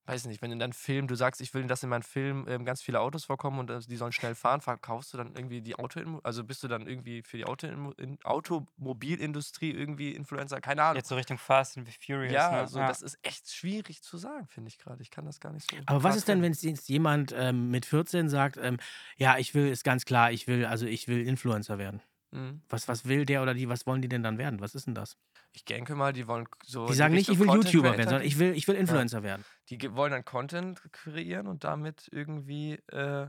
weiß 0.05 0.25
nicht, 0.25 0.41
wenn 0.41 0.51
in 0.51 0.59
deinem 0.59 0.73
Film, 0.73 1.07
du 1.07 1.15
sagst, 1.15 1.41
ich 1.41 1.53
will, 1.53 1.65
dass 1.67 1.83
in 1.83 1.89
meinem 1.89 2.03
Film 2.03 2.45
ähm, 2.47 2.65
ganz 2.65 2.81
viele 2.81 2.99
Autos 2.99 3.25
vorkommen 3.25 3.59
und 3.59 3.69
äh, 3.69 3.79
die 3.79 3.95
sollen 3.95 4.11
schnell 4.11 4.35
fahren, 4.35 4.61
verkaufst 4.61 5.13
du 5.13 5.17
dann 5.17 5.35
irgendwie 5.35 5.61
die 5.61 5.75
Auto, 5.75 5.99
also 6.23 6.43
bist 6.43 6.63
du 6.63 6.67
dann 6.67 6.87
irgendwie 6.87 7.23
für 7.23 7.37
die 7.37 7.45
Auto, 7.45 7.67
in, 7.97 8.19
Automobilindustrie 8.23 9.71
irgendwie 9.71 10.11
Influencer? 10.11 10.61
Keine 10.61 10.83
Ahnung. 10.83 10.97
Jetzt 10.97 11.09
so 11.09 11.15
Richtung 11.15 11.37
Fast 11.37 11.77
and 11.77 11.89
Furious. 11.89 12.33
ja, 12.33 12.51
ne? 12.51 12.57
also 12.59 12.79
das 12.79 13.01
ist 13.01 13.17
echt 13.23 13.51
schwierig 13.51 14.01
zu 14.03 14.17
sagen, 14.17 14.47
finde 14.47 14.69
ich 14.69 14.77
gerade. 14.77 15.01
Ich 15.01 15.11
kann 15.11 15.25
das 15.25 15.39
gar 15.39 15.53
nicht 15.53 15.69
so. 15.69 15.77
Aber 15.85 16.03
was 16.03 16.15
ist 16.15 16.27
denn, 16.27 16.41
wenn 16.41 16.53
jetzt 16.53 16.87
jemand 16.87 17.33
ähm, 17.35 17.71
mit 17.71 17.85
14 17.85 18.29
sagt, 18.29 18.57
ähm, 18.57 18.77
ja, 19.17 19.37
ich 19.37 19.55
will, 19.55 19.67
ist 19.67 19.83
ganz 19.83 20.05
klar, 20.05 20.31
ich 20.31 20.47
will, 20.47 20.65
also 20.65 20.85
ich 20.85 21.07
will 21.07 21.25
Influencer 21.27 21.77
werden. 21.77 22.01
Mhm. 22.35 22.61
Was, 22.67 22.89
was 22.89 23.05
will 23.05 23.25
der 23.25 23.41
oder 23.41 23.53
die, 23.53 23.69
was 23.69 23.87
wollen 23.87 24.01
die 24.01 24.09
denn 24.09 24.21
dann 24.21 24.37
werden? 24.37 24.59
Was 24.59 24.75
ist 24.75 24.87
denn 24.87 24.93
das? 24.93 25.17
Ich 25.53 25.63
denke 25.63 25.95
mal, 25.95 26.11
die 26.11 26.27
wollen 26.27 26.47
so. 26.63 26.85
Die 26.85 26.93
sagen 26.93 27.13
nicht, 27.13 27.29
ich 27.29 27.39
will 27.39 27.47
Content 27.47 27.73
YouTuber 27.73 27.91
werden, 27.91 28.09
sondern 28.09 28.27
ich 28.27 28.37
will, 28.37 28.53
ich 28.53 28.67
will 28.67 28.75
Influencer 28.75 29.23
werden. 29.23 29.45
Die 29.69 29.95
wollen 29.95 30.11
dann 30.11 30.25
Content 30.25 30.81
kreieren 30.91 31.47
und 31.47 31.63
damit 31.63 32.09
irgendwie, 32.11 32.73
äh, 32.87 33.27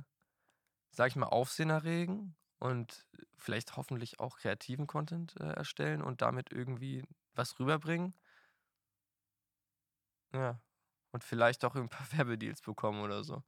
sag 0.91 1.09
ich 1.09 1.17
mal, 1.17 1.27
Aufsehen 1.27 1.71
erregen 1.71 2.35
und 2.59 3.07
vielleicht 3.37 3.77
hoffentlich 3.77 4.19
auch 4.19 4.39
kreativen 4.39 4.89
Content 4.89 5.37
äh, 5.39 5.53
erstellen 5.53 6.03
und 6.03 6.21
damit 6.21 6.51
irgendwie 6.51 7.05
was 7.35 7.61
rüberbringen. 7.61 8.13
Ja. 10.33 10.61
Und 11.13 11.23
vielleicht 11.23 11.65
auch 11.65 11.77
ein 11.77 11.89
paar 11.89 12.07
Werbedeals 12.19 12.61
bekommen 12.61 13.03
oder 13.03 13.23
so. 13.23 13.45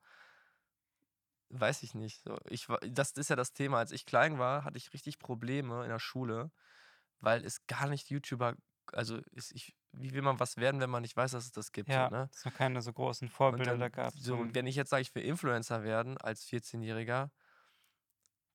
Weiß 1.51 1.83
ich 1.83 1.95
nicht. 1.95 2.23
So, 2.23 2.39
ich, 2.49 2.69
war- 2.69 2.81
das 2.81 3.13
ist 3.13 3.31
ja 3.31 3.37
das 3.37 3.53
Thema. 3.55 3.79
Als 3.79 3.93
ich 3.93 4.05
klein 4.07 4.39
war, 4.39 4.65
hatte 4.65 4.77
ich 4.79 4.93
richtig 4.93 5.19
Probleme 5.19 5.83
in 5.83 5.89
der 5.89 5.99
Schule, 5.99 6.51
weil 7.21 7.45
es 7.45 7.67
gar 7.67 7.89
nicht 7.89 8.11
YouTuber, 8.11 8.57
also 8.93 9.19
ist 9.33 9.53
ich, 9.53 9.77
wie 9.93 10.13
will 10.13 10.23
man 10.23 10.41
was 10.41 10.57
werden, 10.59 10.81
wenn 10.81 10.91
man 10.91 11.03
nicht 11.03 11.17
weiß, 11.17 11.33
dass 11.33 11.47
es 11.47 11.53
das 11.53 11.73
gibt? 11.73 11.89
Ja, 11.89 12.09
so, 12.09 12.15
ne? 12.17 12.29
es 12.33 12.45
noch 12.45 12.55
keine 12.55 12.83
so 12.83 12.93
großen 12.93 13.29
Vorbilder 13.29 13.91
gab. 13.91 14.15
so, 14.15 14.47
wenn 14.55 14.67
ich 14.67 14.77
jetzt 14.77 14.91
sage, 14.91 15.03
ich 15.03 15.15
will 15.15 15.25
Influencer 15.25 15.85
werden 15.85 16.19
als 16.19 16.45
14-Jähriger, 16.45 17.31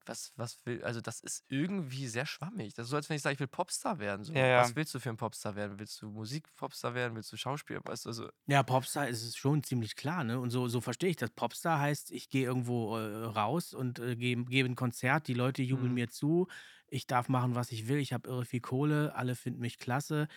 was, 0.06 0.34
was 0.36 0.66
will, 0.66 0.84
also 0.84 1.02
das 1.02 1.20
ist 1.22 1.46
irgendwie 1.50 2.08
sehr 2.08 2.26
schwammig. 2.26 2.74
Das 2.74 2.86
ist 2.86 2.90
so, 2.92 2.96
als 2.98 3.10
wenn 3.10 3.16
ich 3.18 3.22
sage, 3.24 3.34
ich 3.36 3.40
will 3.40 3.48
Popstar 3.48 4.00
werden. 4.00 4.24
So. 4.26 4.34
Ja, 4.34 4.46
ja. 4.46 4.74
Was 4.74 4.76
willst 4.76 4.94
du 4.96 5.00
für 5.00 5.10
ein 5.10 5.18
Popstar 5.18 5.56
werden? 5.56 5.80
Willst 5.80 6.02
du 6.02 6.10
Musik-Popstar 6.10 6.94
werden? 6.96 7.16
Willst 7.16 7.32
du 7.32 7.38
Schauspieler? 7.38 7.82
Weißt 7.86 8.06
du, 8.06 8.10
also, 8.10 8.30
Ja, 8.46 8.62
Popstar 8.62 9.08
ist 9.08 9.24
es 9.24 9.38
schon 9.38 9.64
ziemlich 9.64 9.96
klar, 9.96 10.26
ne? 10.26 10.38
Und 10.38 10.50
so, 10.50 10.68
so 10.68 10.82
verstehe 10.82 11.10
ich 11.10 11.16
das. 11.16 11.30
Popstar 11.32 11.80
heißt, 11.80 12.12
ich 12.12 12.28
gehe 12.30 12.44
irgendwo 12.46 12.98
äh, 12.98 13.24
raus 13.24 13.74
und 13.74 14.00
äh, 14.00 14.18
gebe 14.18 14.44
gebe 14.44 14.68
ein 14.68 14.76
Konzert, 14.76 15.30
die 15.30 15.34
Leute 15.34 15.62
jubeln 15.64 15.94
Mhm. 15.94 15.94
mir 15.94 16.10
zu, 16.10 16.48
ich 16.88 17.08
darf 17.08 17.30
machen, 17.30 17.56
was 17.56 17.72
ich 17.72 17.88
will, 17.88 18.00
ich 18.00 18.12
habe 18.12 18.28
irre 18.28 18.44
viel 18.44 18.60
Kohle, 18.60 19.16
alle 19.16 19.36
finden 19.36 19.62
mich 19.62 19.78
klasse, 19.80 20.28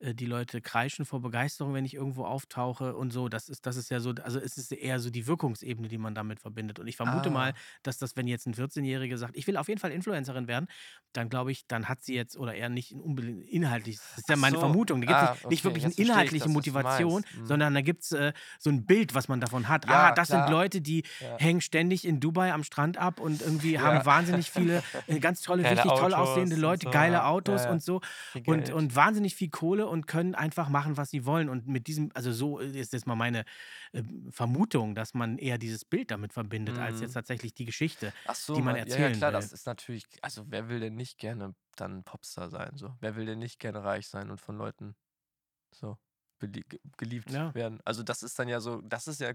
äh, 0.00 0.14
die 0.14 0.26
Leute 0.26 0.60
kreischen 0.60 1.04
vor 1.04 1.20
Begeisterung, 1.20 1.74
wenn 1.74 1.84
ich 1.84 1.94
irgendwo 1.94 2.24
auftauche 2.24 2.94
und 2.96 3.12
so. 3.12 3.28
Das 3.28 3.48
ist, 3.48 3.66
das 3.66 3.76
ist 3.76 3.90
ja 3.90 4.00
so, 4.00 4.10
also 4.22 4.38
es 4.38 4.56
ist 4.58 4.72
eher 4.72 5.00
so 5.00 5.10
die 5.10 5.26
Wirkungsebene, 5.26 5.88
die 5.88 5.98
man 5.98 6.14
damit 6.14 6.40
verbindet. 6.40 6.78
Und 6.78 6.86
ich 6.88 6.96
vermute 6.96 7.30
Ah. 7.30 7.30
mal, 7.30 7.54
dass 7.82 7.98
das, 7.98 8.16
wenn 8.16 8.26
jetzt 8.28 8.46
ein 8.46 8.54
14-Jähriger 8.54 9.16
sagt, 9.18 9.36
ich 9.36 9.46
will 9.46 9.56
auf 9.56 9.68
jeden 9.68 9.80
Fall 9.80 9.92
Influencerin 9.92 10.48
werden, 10.48 10.68
dann 11.12 11.28
glaube 11.28 11.52
ich, 11.52 11.66
dann 11.66 11.88
hat 11.88 12.02
sie 12.02 12.14
jetzt 12.14 12.36
oder 12.36 12.54
eher 12.54 12.68
nicht 12.68 12.92
unbedingt 12.92 13.44
inhaltlich, 13.48 14.02
das 14.14 14.24
ist 14.24 14.28
ja 14.28 14.36
meine 14.36 14.58
so. 14.58 14.58
Vermutung, 14.58 15.00
da 15.00 15.06
gibt 15.06 15.22
es 15.22 15.30
Ah, 15.30 15.30
nicht, 15.30 15.48
nicht 15.48 15.64
okay, 15.64 15.64
wirklich 15.64 15.84
eine 15.84 15.94
jetzt 15.94 15.98
ich 15.98 16.10
inhaltliche 16.10 16.48
du 16.48 16.48
Motivation. 16.48 17.24
Mhm. 17.30 17.44
sondern 17.44 17.74
da 17.74 17.80
gibt 17.80 18.02
es 18.04 18.12
äh, 18.12 18.32
so 18.58 18.70
ein 18.70 18.86
Bild, 18.86 19.14
was 19.14 19.28
man 19.28 19.40
davon 19.40 19.68
hat. 19.68 19.86
Ja, 19.86 20.10
ah, 20.10 20.12
das 20.12 20.30
klar. 20.30 20.36
sind 20.36 20.48
Leute, 20.48 20.80
die 20.80 21.04
Ja. 21.20 21.38
hängen 21.38 21.60
ständig 21.60 22.04
in 22.04 22.20
Dubai 22.20 22.52
am 22.52 22.64
Strand 22.64 22.98
ab 22.98 23.20
und 23.20 23.42
irgendwie 23.42 23.78
Ja. 23.82 23.82
haben 23.86 24.04
wahnsinnig 24.04 24.50
viele, 24.50 24.82
äh, 25.06 25.20
ganz 25.20 25.40
tolle, 25.40 25.68
richtig 25.68 25.94
toll 25.94 26.14
aussehende 26.14 26.56
Leute, 26.56 26.86
so, 26.86 26.90
geile. 26.90 27.24
Autos 27.24 27.66
und 27.66 27.82
so 27.82 28.00
und, 28.44 28.68
und 28.70 28.94
wahnsinnig 28.96 29.34
viel 29.34 29.50
Kohle 29.50 29.85
und 29.88 30.06
können 30.06 30.34
einfach 30.34 30.68
machen, 30.68 30.96
was 30.96 31.10
sie 31.10 31.26
wollen. 31.26 31.48
Und 31.48 31.66
mit 31.66 31.86
diesem, 31.86 32.10
also 32.14 32.32
so 32.32 32.58
ist 32.58 32.92
jetzt 32.92 33.06
mal 33.06 33.16
meine 33.16 33.44
äh, 33.92 34.02
Vermutung, 34.30 34.94
dass 34.94 35.14
man 35.14 35.38
eher 35.38 35.58
dieses 35.58 35.84
Bild 35.84 36.10
damit 36.10 36.32
verbindet, 36.32 36.78
als 36.78 37.00
Mhm. 37.00 37.00
jetzt 37.00 37.12
tatsächlich 37.12 37.54
die 37.54 37.64
Geschichte. 37.66 38.12
So, 38.32 38.54
die 38.54 38.62
man 38.62 38.76
ja, 38.84 38.96
ja, 38.98 39.10
erzählen 39.10 39.10
klar, 39.10 39.30
will. 39.30 39.32
das 39.32 39.52
ist 39.52 39.66
natürlich, 39.66 40.04
also 40.22 40.44
wer 40.50 40.68
will 40.68 40.80
denn 40.80 40.94
nicht 40.96 41.18
gerne 41.18 41.54
dann 41.76 42.04
Popstar 42.04 42.50
sein? 42.50 42.76
So? 42.76 42.96
Wer 43.00 43.16
will 43.16 43.26
denn 43.26 43.38
nicht 43.38 43.58
gerne 43.58 43.84
reich 43.84 44.08
sein 44.08 44.30
und 44.30 44.40
von 44.40 44.56
Leuten 44.56 44.96
so 45.72 45.98
geliebt 46.98 47.30
Ja. 47.30 47.54
werden? 47.54 47.80
Also 47.84 48.02
das 48.02 48.22
ist 48.22 48.38
dann 48.38 48.48
ja 48.48 48.60
so, 48.60 48.80
das 48.82 49.06
ist 49.08 49.20
ja, 49.20 49.34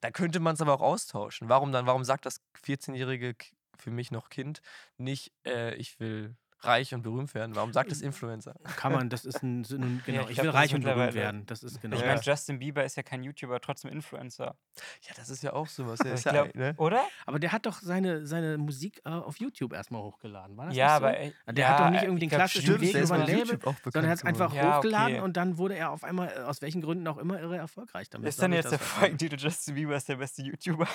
da 0.00 0.10
könnte 0.10 0.40
man 0.40 0.54
es 0.54 0.60
aber 0.62 0.74
auch 0.74 0.82
austauschen. 0.82 1.48
Warum 1.48 1.72
dann, 1.72 1.86
warum 1.86 2.04
sagt 2.04 2.26
das 2.26 2.40
14-jährige, 2.62 3.34
K- 3.34 3.54
für 3.78 3.90
mich 3.90 4.10
noch 4.10 4.28
Kind, 4.30 4.60
nicht, 4.98 5.32
äh, 5.46 5.74
ich 5.76 6.00
will 6.00 6.36
reich 6.66 6.94
und 6.94 7.02
berühmt 7.02 7.34
werden? 7.34 7.54
Warum 7.54 7.72
sagt 7.72 7.90
es 7.92 8.00
Influencer? 8.02 8.54
Kann 8.76 8.92
man, 8.92 9.10
das 9.10 9.24
ist 9.24 9.42
ein 9.42 9.64
Synonym, 9.64 10.02
genau. 10.06 10.22
ich 10.24 10.30
ich 10.30 10.34
glaub, 10.34 10.44
will 10.44 10.52
das 10.52 10.60
reich 10.62 10.74
und 10.74 10.82
berühmt 10.84 11.14
werden. 11.14 11.46
Das 11.46 11.62
ist 11.62 11.80
genau. 11.80 11.96
ich 11.96 12.02
Ja. 12.02 12.08
meine, 12.08 12.20
Justin 12.20 12.58
Bieber 12.58 12.84
ist 12.84 12.96
ja 12.96 13.02
kein 13.02 13.22
YouTuber, 13.22 13.60
trotzdem 13.60 13.90
Influencer. 13.90 14.56
Ja, 15.02 15.12
das 15.16 15.30
ist 15.30 15.42
ja 15.42 15.52
auch 15.52 15.68
sowas. 15.68 15.98
Der 16.00 16.12
Ich 16.12 16.18
ist 16.20 16.24
ja, 16.24 16.32
glaub, 16.32 16.54
ne? 16.54 16.74
Oder? 16.78 17.04
Aber 17.26 17.38
der 17.38 17.52
hat 17.52 17.66
doch 17.66 17.80
seine, 17.80 18.26
seine 18.26 18.58
Musik 18.58 19.00
äh, 19.04 19.10
auf 19.10 19.38
YouTube 19.38 19.72
erstmal 19.72 20.02
hochgeladen. 20.02 20.56
War 20.56 20.66
das 20.66 20.76
Ja, 20.76 20.86
nicht 20.86 20.90
so? 20.92 20.96
aber. 21.06 21.18
äh, 21.18 21.32
Der 21.48 21.54
ja, 21.56 21.68
hat 21.70 21.80
doch 21.80 21.90
nicht 21.90 22.02
irgendwie 22.02 22.20
den 22.20 22.28
glaub, 22.28 22.38
klassischen 22.40 22.62
stimmt, 22.62 22.80
Weg 22.80 22.94
über 22.94 23.18
Label, 23.18 23.38
YouTube 23.38 23.66
auch 23.66 23.74
bekannt 23.74 23.92
sondern 23.92 24.04
er 24.04 24.10
hat 24.10 24.18
es 24.18 24.24
einfach. 24.24 24.54
Ja, 24.54 24.76
hochgeladen 24.78 25.14
okay. 25.16 25.24
und 25.24 25.36
dann 25.36 25.58
wurde 25.58 25.76
er 25.76 25.90
auf 25.90 26.04
einmal, 26.04 26.28
äh, 26.28 26.40
aus 26.40 26.62
welchen 26.62 26.82
Gründen 26.82 27.06
auch 27.08 27.18
immer, 27.18 27.40
irre 27.40 27.56
erfolgreich 27.56 28.10
damit. 28.10 28.28
Ist 28.28 28.40
dann 28.42 28.52
jetzt 28.52 28.70
der 28.70 28.78
das. 28.78 28.86
Folgentitel 28.86 29.36
Justin 29.38 29.74
Bieber 29.74 29.96
ist 29.96 30.08
der 30.08 30.16
beste 30.16 30.42
YouTuber? 30.42 30.88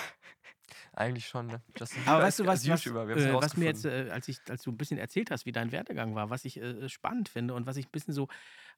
Eigentlich 0.92 1.26
schon, 1.26 1.46
ne? 1.46 1.60
Justin 1.78 2.02
Aber 2.06 2.16
Bieber 2.16 2.26
weißt 2.26 2.38
du, 2.38 2.42
ist 2.44 2.48
was, 2.48 2.68
was, 2.68 2.84
YouTuber, 2.84 3.08
wir 3.08 3.14
haben's 3.14 3.26
äh, 3.26 3.34
was 3.34 3.56
mir 3.56 3.64
jetzt, 3.66 3.84
äh, 3.84 4.08
als, 4.12 4.28
ich, 4.28 4.38
als 4.48 4.62
du 4.62 4.70
ein 4.70 4.76
bisschen 4.76 4.98
erzählt 4.98 5.30
hast, 5.30 5.46
wie 5.46 5.52
dein 5.60 5.72
Werdegang 5.72 6.14
war, 6.14 6.30
was 6.30 6.44
ich 6.44 6.58
äh, 6.60 6.88
spannend 6.88 7.28
finde 7.28 7.54
und 7.54 7.66
was 7.66 7.76
ich 7.76 7.86
ein 7.86 7.90
bisschen 7.92 8.14
so 8.14 8.28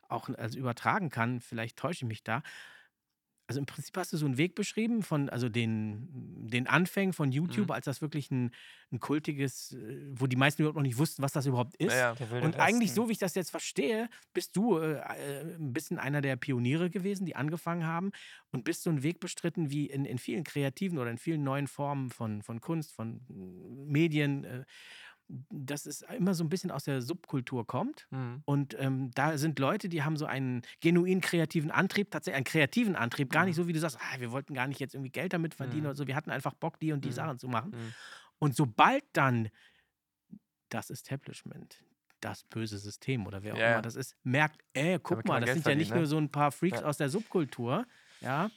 auch 0.08 0.28
also 0.30 0.58
übertragen 0.58 1.10
kann, 1.10 1.40
vielleicht 1.40 1.78
täusche 1.78 2.04
ich 2.04 2.08
mich 2.08 2.22
da. 2.24 2.42
Also 3.48 3.58
im 3.60 3.66
Prinzip 3.66 3.94
hast 3.98 4.12
du 4.12 4.16
so 4.16 4.24
einen 4.24 4.38
Weg 4.38 4.54
beschrieben 4.54 5.02
von 5.02 5.28
also 5.28 5.48
den, 5.48 6.08
den 6.48 6.66
Anfängen 6.68 7.12
von 7.12 7.32
YouTube, 7.32 7.68
Mhm. 7.68 7.72
als 7.74 7.84
das 7.84 8.00
wirklich 8.00 8.30
ein, 8.30 8.52
ein 8.92 9.00
kultiges, 9.00 9.72
äh, 9.72 10.10
wo 10.14 10.26
die 10.26 10.36
meisten 10.36 10.62
überhaupt 10.62 10.76
noch 10.76 10.82
nicht 10.82 10.96
wussten, 10.96 11.22
was 11.22 11.32
das 11.32 11.44
überhaupt 11.46 11.74
ist. 11.76 11.92
Ja, 11.92 12.14
Und 12.38 12.56
eigentlich, 12.58 12.90
Westen. 12.90 12.94
so 12.94 13.08
wie 13.08 13.12
ich 13.12 13.18
das 13.18 13.34
jetzt 13.34 13.50
verstehe, 13.50 14.08
bist 14.32 14.56
du 14.56 14.78
äh, 14.78 14.94
äh, 15.00 15.54
ein 15.56 15.72
bisschen 15.72 15.98
einer 15.98 16.22
der 16.22 16.36
Pioniere 16.36 16.88
gewesen, 16.88 17.26
die 17.26 17.36
angefangen 17.36 17.84
haben 17.84 18.12
und 18.52 18.64
bist 18.64 18.84
so 18.84 18.90
einen 18.90 19.02
Weg 19.02 19.20
bestritten, 19.20 19.70
wie 19.70 19.86
in, 19.86 20.04
in 20.06 20.18
vielen 20.18 20.44
kreativen 20.44 20.98
oder 20.98 21.10
in 21.10 21.18
vielen 21.18 21.42
neuen 21.42 21.66
Formen 21.66 22.10
von, 22.10 22.42
von 22.42 22.60
Kunst, 22.60 22.92
von 22.92 23.20
Medien, 23.28 24.44
äh, 24.44 24.64
dass 25.50 25.86
es 25.86 26.02
immer 26.02 26.34
so 26.34 26.44
ein 26.44 26.48
bisschen 26.50 26.70
aus 26.70 26.84
der 26.84 27.00
Subkultur 27.00 27.66
kommt. 27.66 28.06
Mhm. 28.10 28.42
Und 28.44 28.76
ähm, 28.78 29.10
da 29.14 29.38
sind 29.38 29.58
Leute, 29.58 29.88
die 29.88 30.02
haben 30.02 30.16
so 30.16 30.26
einen 30.26 30.62
genuin 30.80 31.20
kreativen 31.22 31.70
Antrieb, 31.70 32.10
tatsächlich 32.10 32.36
einen 32.36 32.44
kreativen 32.44 32.96
Antrieb, 32.96 33.30
gar 33.30 33.44
nicht 33.46 33.56
Mhm. 33.56 33.62
so, 33.62 33.68
wie 33.68 33.72
du 33.72 33.80
sagst, 33.80 33.98
ah, 33.98 34.20
wir 34.20 34.30
wollten 34.30 34.52
gar 34.54 34.66
nicht 34.66 34.78
jetzt 34.80 34.94
irgendwie 34.94 35.10
Geld 35.10 35.32
damit 35.32 35.54
verdienen 35.54 35.82
Mhm. 35.82 35.86
oder 35.88 35.94
so, 35.96 36.06
wir 36.06 36.16
hatten 36.16 36.30
einfach 36.30 36.52
Bock, 36.54 36.78
die 36.80 36.92
und 36.92 37.04
die 37.04 37.08
Mhm. 37.08 37.12
Sachen 37.14 37.38
zu 37.38 37.48
machen. 37.48 37.70
Mhm. 37.70 37.92
Und 38.40 38.56
sobald 38.56 39.04
dann 39.14 39.48
das 40.68 40.90
Establishment, 40.90 41.82
das 42.20 42.44
böse 42.44 42.78
System 42.78 43.26
oder 43.26 43.42
wer 43.42 43.54
auch 43.54 43.58
ja. 43.58 43.72
immer 43.74 43.82
das 43.82 43.96
ist, 43.96 44.16
merkt, 44.22 44.60
ey, 44.74 44.98
guck 45.02 45.26
mal, 45.26 45.40
das 45.40 45.46
Geld 45.46 45.56
sind 45.64 45.66
ja 45.70 45.74
nicht 45.76 45.88
verdienen, 45.88 45.94
nur 45.94 46.02
ne? 46.02 46.06
so 46.06 46.18
ein 46.18 46.30
paar 46.30 46.52
Freaks 46.52 46.80
Ja. 46.80 46.86
aus 46.86 46.96
der 46.96 47.08
Subkultur, 47.08 47.86
ja, 48.20 48.50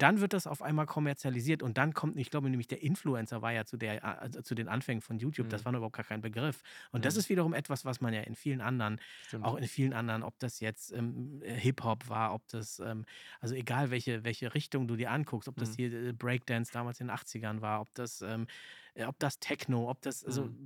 dann 0.00 0.20
wird 0.20 0.32
das 0.32 0.46
auf 0.46 0.62
einmal 0.62 0.86
kommerzialisiert 0.86 1.62
und 1.62 1.78
dann 1.78 1.94
kommt, 1.94 2.16
ich 2.18 2.30
glaube 2.30 2.50
nämlich 2.50 2.66
der 2.66 2.82
Influencer 2.82 3.42
war 3.42 3.52
ja 3.52 3.64
zu, 3.64 3.76
der, 3.76 4.04
also 4.04 4.42
zu 4.42 4.54
den 4.54 4.68
Anfängen 4.68 5.00
von 5.02 5.18
YouTube, 5.18 5.48
das 5.48 5.64
Mhm. 5.64 5.66
war 5.66 5.72
noch 5.72 5.78
überhaupt 5.78 5.96
gar 5.96 6.04
kein 6.04 6.20
Begriff. 6.20 6.62
Und 6.92 7.04
das 7.04 7.14
Mhm. 7.14 7.18
ist 7.18 7.28
wiederum 7.28 7.54
etwas, 7.54 7.84
was 7.84 8.00
man 8.00 8.12
ja 8.14 8.22
in 8.22 8.34
vielen 8.34 8.60
anderen 8.60 8.98
Stimmt. 9.20 9.40
auch 9.40 9.56
in 9.56 9.66
vielen 9.66 9.92
anderen, 9.92 10.22
ob 10.22 10.38
das 10.38 10.60
jetzt 10.60 10.92
ähm, 10.92 11.40
äh, 11.42 11.54
Hip-Hop 11.54 12.08
war, 12.08 12.34
ob 12.34 12.46
das, 12.48 12.78
ähm, 12.80 13.04
also 13.40 13.54
egal 13.54 13.90
welche, 13.90 14.24
welche 14.24 14.54
Richtung 14.54 14.88
du 14.88 14.96
dir 14.96 15.10
anguckst, 15.10 15.48
ob 15.48 15.56
das 15.58 15.72
Mhm. 15.72 15.76
hier 15.76 15.92
äh, 15.92 16.12
Breakdance 16.12 16.70
damals 16.72 17.00
in 17.00 17.06
den 17.08 17.14
80ern 17.14 17.60
war, 17.60 17.80
ob 17.80 17.94
das, 17.94 18.20
ähm, 18.22 18.46
äh, 18.94 19.04
ob 19.04 19.18
das 19.18 19.38
Techno, 19.38 19.90
ob 19.90 20.00
das, 20.02 20.24
also 20.24 20.48
Mhm. 20.48 20.58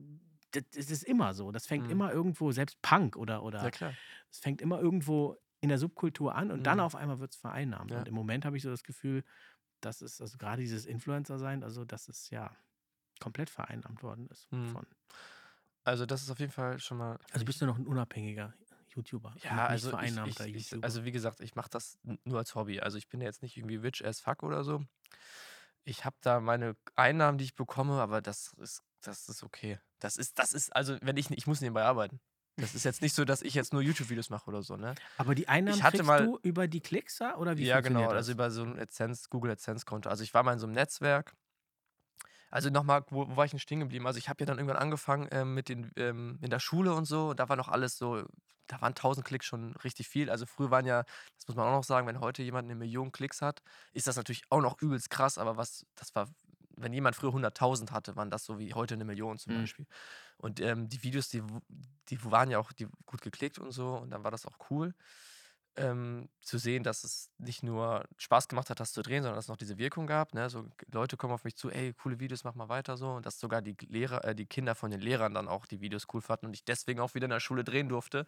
das, 0.53 0.65
das 0.75 0.91
ist 0.91 1.03
immer 1.05 1.35
so. 1.35 1.53
Das 1.53 1.67
fängt 1.67 1.87
Mhm. 1.87 1.89
immer 1.89 2.13
irgendwo, 2.13 2.53
selbst 2.53 2.81
Punk 2.83 3.17
oder, 3.17 3.43
oder 3.43 3.71
Ja, 3.79 3.97
es 4.31 4.39
fängt 4.41 4.61
immer 4.63 4.81
irgendwo 4.81 5.37
in 5.61 5.69
der 5.69 5.79
Subkultur 5.79 6.35
an 6.35 6.51
und 6.51 6.63
dann 6.65 6.79
Mhm. 6.79 6.85
auf 6.85 6.95
einmal 6.95 7.19
wird 7.21 7.33
es 7.33 7.37
vereinnahmt. 7.37 7.91
Ja. 7.91 7.99
Und 7.99 8.09
im 8.09 8.15
Moment 8.15 8.45
habe 8.45 8.57
ich 8.57 8.63
so 8.63 8.71
das 8.71 8.85
Gefühl, 8.85 9.25
dass 9.81 10.01
es, 10.01 10.21
also 10.21 10.39
gerade 10.39 10.63
dieses 10.63 10.87
Influencer-Sein, 10.87 11.63
also 11.63 11.85
dass 11.85 12.09
es 12.09 12.31
ja 12.31 12.57
komplett 13.21 13.51
vereinnahmt 13.51 14.03
worden 14.03 14.29
ist. 14.29 14.51
Mhm. 14.53 14.69
Von. 14.69 14.87
Also 15.85 16.07
das 16.07 16.23
ist 16.23 16.31
auf 16.31 16.39
jeden 16.39 16.53
Fall 16.53 16.79
schon 16.79 16.99
mal. 16.99 17.19
Also 17.33 17.45
bist 17.45 17.61
du 17.61 17.67
noch 17.67 17.79
ein 17.79 17.87
unabhängiger 17.87 18.55
YouTuber. 18.95 19.35
Ja, 19.43 19.53
nicht 19.53 19.61
also 19.61 19.91
vereinnahmter 19.91 20.47
ich, 20.47 20.55
ich, 20.55 20.71
YouTuber. 20.71 20.85
also 20.85 21.05
wie 21.05 21.13
gesagt, 21.13 21.41
ich 21.41 21.55
mache 21.55 21.71
das 21.71 21.99
nur 22.25 22.39
als 22.39 22.55
Hobby. 22.55 22.81
Also 22.81 22.99
ich 22.99 23.09
bin 23.09 23.21
ja 23.21 23.27
jetzt 23.27 23.43
nicht 23.43 23.57
irgendwie 23.57 23.77
rich 23.77 24.05
as 24.05 24.21
fuck 24.21 24.43
oder 24.43 24.65
so. 24.65 24.85
Ich 25.85 26.05
habe 26.05 26.17
da 26.21 26.41
meine 26.41 26.77
Einnahmen, 26.97 27.39
die 27.39 27.45
ich 27.45 27.55
bekomme, 27.55 28.01
aber 28.01 28.21
das 28.21 28.53
ist, 28.59 28.83
das 29.01 29.29
ist 29.29 29.43
okay. 29.43 29.81
Das 30.01 30.17
ist, 30.17 30.39
das 30.39 30.53
ist, 30.53 30.75
also 30.77 30.99
wenn 31.01 31.17
ich, 31.17 31.31
ich 31.31 31.47
muss 31.47 31.61
nebenbei 31.61 31.85
arbeiten. 31.85 32.21
Das 32.61 32.75
ist 32.75 32.85
jetzt 32.85 33.03
nicht 33.03 33.15
so, 33.15 33.25
dass 33.25 33.43
ich 33.43 33.55
jetzt 33.55 33.73
nur 33.73 33.83
YouTube-Videos 33.83 34.31
mache 34.31 34.49
oder 34.49 34.63
so, 34.63 34.77
ne? 34.77 34.95
Aber 35.17 35.35
die 35.35 35.49
Einnahmen 35.49 35.83
hatte 35.83 35.99
kriegst 35.99 36.07
mal- 36.09 36.27
du 36.27 36.39
über 36.43 36.67
die 36.67 36.81
Klicks 36.81 37.19
ja, 37.21 37.37
oder 37.37 37.57
wie 37.57 37.65
ja, 37.65 37.81
genau, 37.81 38.01
funktioniert 38.01 38.11
also 38.17 38.33
das? 38.33 38.35
über 38.35 38.51
so 38.51 38.63
ein 38.65 38.79
AdSense, 38.79 39.29
Google 39.31 39.53
AdSense-Konto. 39.53 40.09
Also 40.11 40.25
ich 40.25 40.35
war 40.35 40.43
mal 40.43 40.55
in 40.55 40.59
so 40.59 40.67
einem 40.67 40.75
Netzwerk. 40.75 41.35
Also 42.51 42.71
nochmal, 42.71 43.05
wo, 43.11 43.29
wo 43.29 43.37
war 43.37 43.45
ich 43.45 43.51
denn 43.51 43.61
stehen 43.61 43.81
geblieben? 43.81 44.07
Also 44.07 44.19
ich 44.19 44.29
habe 44.29 44.41
ja 44.41 44.47
dann 44.47 44.59
irgendwann 44.59 44.79
angefangen 44.79 45.29
ähm, 45.31 45.55
mit 45.55 45.69
den, 45.69 45.91
ähm, 45.97 46.39
in 46.41 46.51
der 46.51 46.61
Schule 46.61 46.95
und 46.95 47.05
so. 47.05 47.31
Und 47.31 47.41
da 47.41 47.49
war 47.49 47.57
noch 47.57 47.69
alles 47.69 47.99
so, 47.99 48.25
da 48.67 48.81
waren 48.81 48.95
1000 48.95 49.27
Klicks 49.27 49.47
schon 49.47 49.77
richtig 49.85 50.09
viel. 50.09 50.31
Also 50.31 50.47
früher 50.47 50.71
waren 50.71 50.87
ja, 50.87 51.03
das 51.37 51.47
muss 51.47 51.57
man 51.57 51.67
auch 51.67 51.73
noch 51.73 51.85
sagen, 51.85 52.07
wenn 52.07 52.21
heute 52.21 52.43
jemand 52.43 52.65
eine 52.67 52.75
Million 52.75 53.13
Klicks 53.13 53.43
hat, 53.43 53.63
ist 53.93 54.07
das 54.07 54.17
natürlich 54.17 54.43
auch 54.51 54.61
noch 54.63 54.81
übelst 54.81 55.11
krass. 55.11 55.37
Aber 55.39 55.57
was, 55.57 55.85
das 55.95 56.15
war, 56.15 56.29
wenn 56.83 56.93
jemand 56.93 57.17
früher 57.17 57.33
100.000 57.33 57.93
hatte, 57.93 58.17
waren 58.17 58.31
das 58.31 58.45
so 58.45 58.59
wie 58.59 58.75
heute 58.75 58.95
eine 58.95 59.05
Million 59.05 59.39
zum 59.39 59.53
Mhm. 59.53 59.55
Beispiel. 59.55 59.87
Und 60.39 60.61
ähm, 60.61 60.89
die 60.89 61.03
Videos, 61.03 61.29
die, 61.29 61.43
die 62.09 62.25
waren 62.25 62.51
ja 62.51 62.59
auch 62.59 62.73
die, 62.73 62.89
gut 63.07 63.23
geklickt 63.23 63.59
und 63.59 63.73
so. 63.73 63.97
Und 63.97 64.11
dann 64.11 64.25
war 64.25 64.31
das 64.31 64.47
auch 64.47 64.59
cool 64.71 64.95
ähm, 65.77 66.29
zu 66.41 66.59
sehen, 66.59 66.83
dass 66.83 67.05
es 67.05 67.31
nicht 67.39 67.63
nur 67.63 68.05
Spaß 68.17 68.49
gemacht 68.49 68.69
hat, 68.69 68.81
das 68.81 68.93
zu 68.93 69.03
drehen, 69.03 69.23
sondern 69.23 69.37
dass 69.37 69.45
es 69.45 69.49
noch 69.49 69.57
diese 69.57 69.79
Wirkung 69.79 70.07
gab. 70.09 70.35
Ne? 70.35 70.51
So, 70.51 70.67
Leute 70.93 71.17
kommen 71.17 71.33
auf 71.33 71.45
mich 71.45 71.57
zu, 71.57 71.71
ey, 71.71 71.95
coole 71.95 72.19
Videos, 72.19 72.43
mach 72.43 72.55
mal 72.55 72.69
weiter 72.69 72.97
so. 72.97 73.11
Und 73.13 73.27
dass 73.27 73.39
sogar 73.39 73.63
die 73.63 73.77
Lehrer, 73.87 74.25
äh, 74.25 74.35
die 74.35 74.47
Kinder 74.47 74.75
von 74.75 74.91
den 74.91 75.01
Lehrern 75.01 75.35
dann 75.35 75.47
auch 75.47 75.67
die 75.67 75.81
Videos 75.81 76.07
cool 76.13 76.21
fanden 76.21 76.47
und 76.47 76.55
ich 76.55 76.65
deswegen 76.65 76.99
auch 77.01 77.15
wieder 77.15 77.27
in 77.27 77.31
der 77.31 77.41
Schule 77.41 77.63
drehen 77.65 77.89
durfte. 77.89 78.27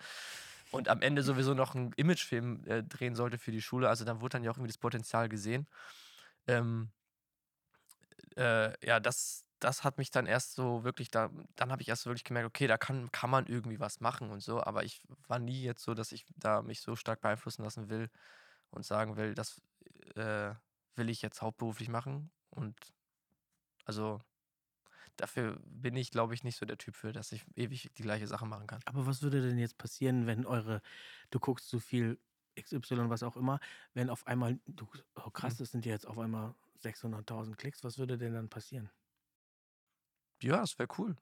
Und 0.71 0.89
am 0.89 1.03
Ende 1.03 1.23
sowieso 1.23 1.55
noch 1.55 1.75
einen 1.75 1.93
Imagefilm 1.97 2.65
äh, 2.67 2.85
drehen 2.85 3.17
sollte 3.17 3.39
für 3.39 3.51
die 3.51 3.63
Schule. 3.63 3.89
Also 3.89 4.05
dann 4.05 4.21
wurde 4.21 4.35
dann 4.35 4.45
ja 4.45 4.53
auch 4.53 4.57
irgendwie 4.57 4.69
das 4.73 4.79
Potenzial 4.79 5.29
gesehen. 5.29 5.67
Ähm, 6.47 6.91
äh, 8.37 8.87
ja, 8.87 9.01
das, 9.01 9.45
das 9.59 9.85
hat 9.85 9.99
mich 9.99 10.11
dann 10.11 10.27
erst 10.27 10.55
so 10.55 10.85
wirklich, 10.85 11.11
da, 11.11 11.31
dann 11.57 11.71
habe 11.73 11.83
ich 11.83 11.89
erst 11.89 12.07
wirklich 12.07 12.25
gemerkt, 12.25 12.47
okay, 12.47 12.67
da 12.67 12.79
kann, 12.79 13.11
kann 13.13 13.31
man 13.31 13.47
irgendwie 13.47 13.81
was 13.81 14.01
machen 14.01 14.31
und 14.31 14.41
so, 14.41 14.63
aber 14.63 14.85
ich 14.85 15.03
war 15.29 15.39
nie 15.39 15.63
jetzt 15.63 15.83
so, 15.83 15.95
dass 15.95 16.13
ich 16.13 16.27
da 16.37 16.63
mich 16.63 16.81
so 16.81 16.97
stark 16.97 17.21
beeinflussen 17.21 17.63
lassen 17.63 17.89
will 17.89 18.11
und 18.71 18.85
sagen 18.85 19.17
will, 19.17 19.35
das 19.35 19.61
äh, 20.17 20.55
will 20.97 21.11
ich 21.11 21.23
jetzt 21.23 21.43
hauptberuflich 21.43 21.89
machen 21.89 22.31
und 22.51 22.77
also 23.85 24.21
dafür 25.17 25.59
bin 25.65 25.97
ich, 25.97 26.11
glaube 26.11 26.35
ich, 26.35 26.45
nicht 26.45 26.57
so 26.57 26.67
der 26.67 26.79
Typ 26.79 26.97
für, 26.97 27.13
dass 27.13 27.33
ich 27.33 27.45
ewig 27.57 27.91
die 27.97 28.03
gleiche 28.03 28.27
Sache 28.27 28.47
machen 28.47 28.67
kann. 28.67 28.81
Aber 28.87 29.07
was 29.07 29.23
würde 29.23 29.43
denn 29.43 29.59
jetzt 29.59 29.79
passieren, 29.79 30.27
wenn 30.27 30.47
eure, 30.47 30.83
du 31.31 31.39
guckst 31.39 31.69
so 31.69 31.79
viel 31.79 32.19
XY, 32.57 33.11
was 33.11 33.23
auch 33.23 33.37
immer, 33.37 33.61
wenn 33.95 34.11
auf 34.11 34.27
einmal, 34.27 34.59
du, 34.67 34.87
oh 35.17 35.31
krass, 35.31 35.55
Mhm. 35.55 35.59
das 35.59 35.71
sind 35.71 35.87
ja 35.87 35.93
jetzt 35.93 36.07
auf 36.07 36.19
einmal 36.19 36.55
600.000 36.83 37.57
Klicks, 37.57 37.85
was 37.85 37.99
würde 37.99 38.19
denn 38.19 38.35
dann 38.35 38.49
passieren? 38.49 38.91
Ja, 40.43 40.59
das 40.61 40.79
wäre 40.79 40.89
cool. 40.99 41.17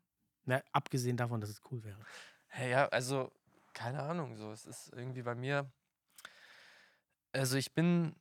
Na, 0.45 0.63
abgesehen 0.73 1.17
davon, 1.17 1.41
dass 1.41 1.51
es 1.51 1.61
cool 1.71 1.83
wäre. 1.85 1.99
Hey, 2.47 2.71
ja, 2.71 2.87
also, 2.89 3.33
keine 3.75 4.03
Ahnung, 4.03 4.37
so, 4.37 4.53
es 4.53 4.65
ist 4.65 4.93
irgendwie 4.95 5.23
bei 5.23 5.35
mir, 5.35 5.71
also 7.33 7.57
ich 7.57 7.75
bin 7.75 8.15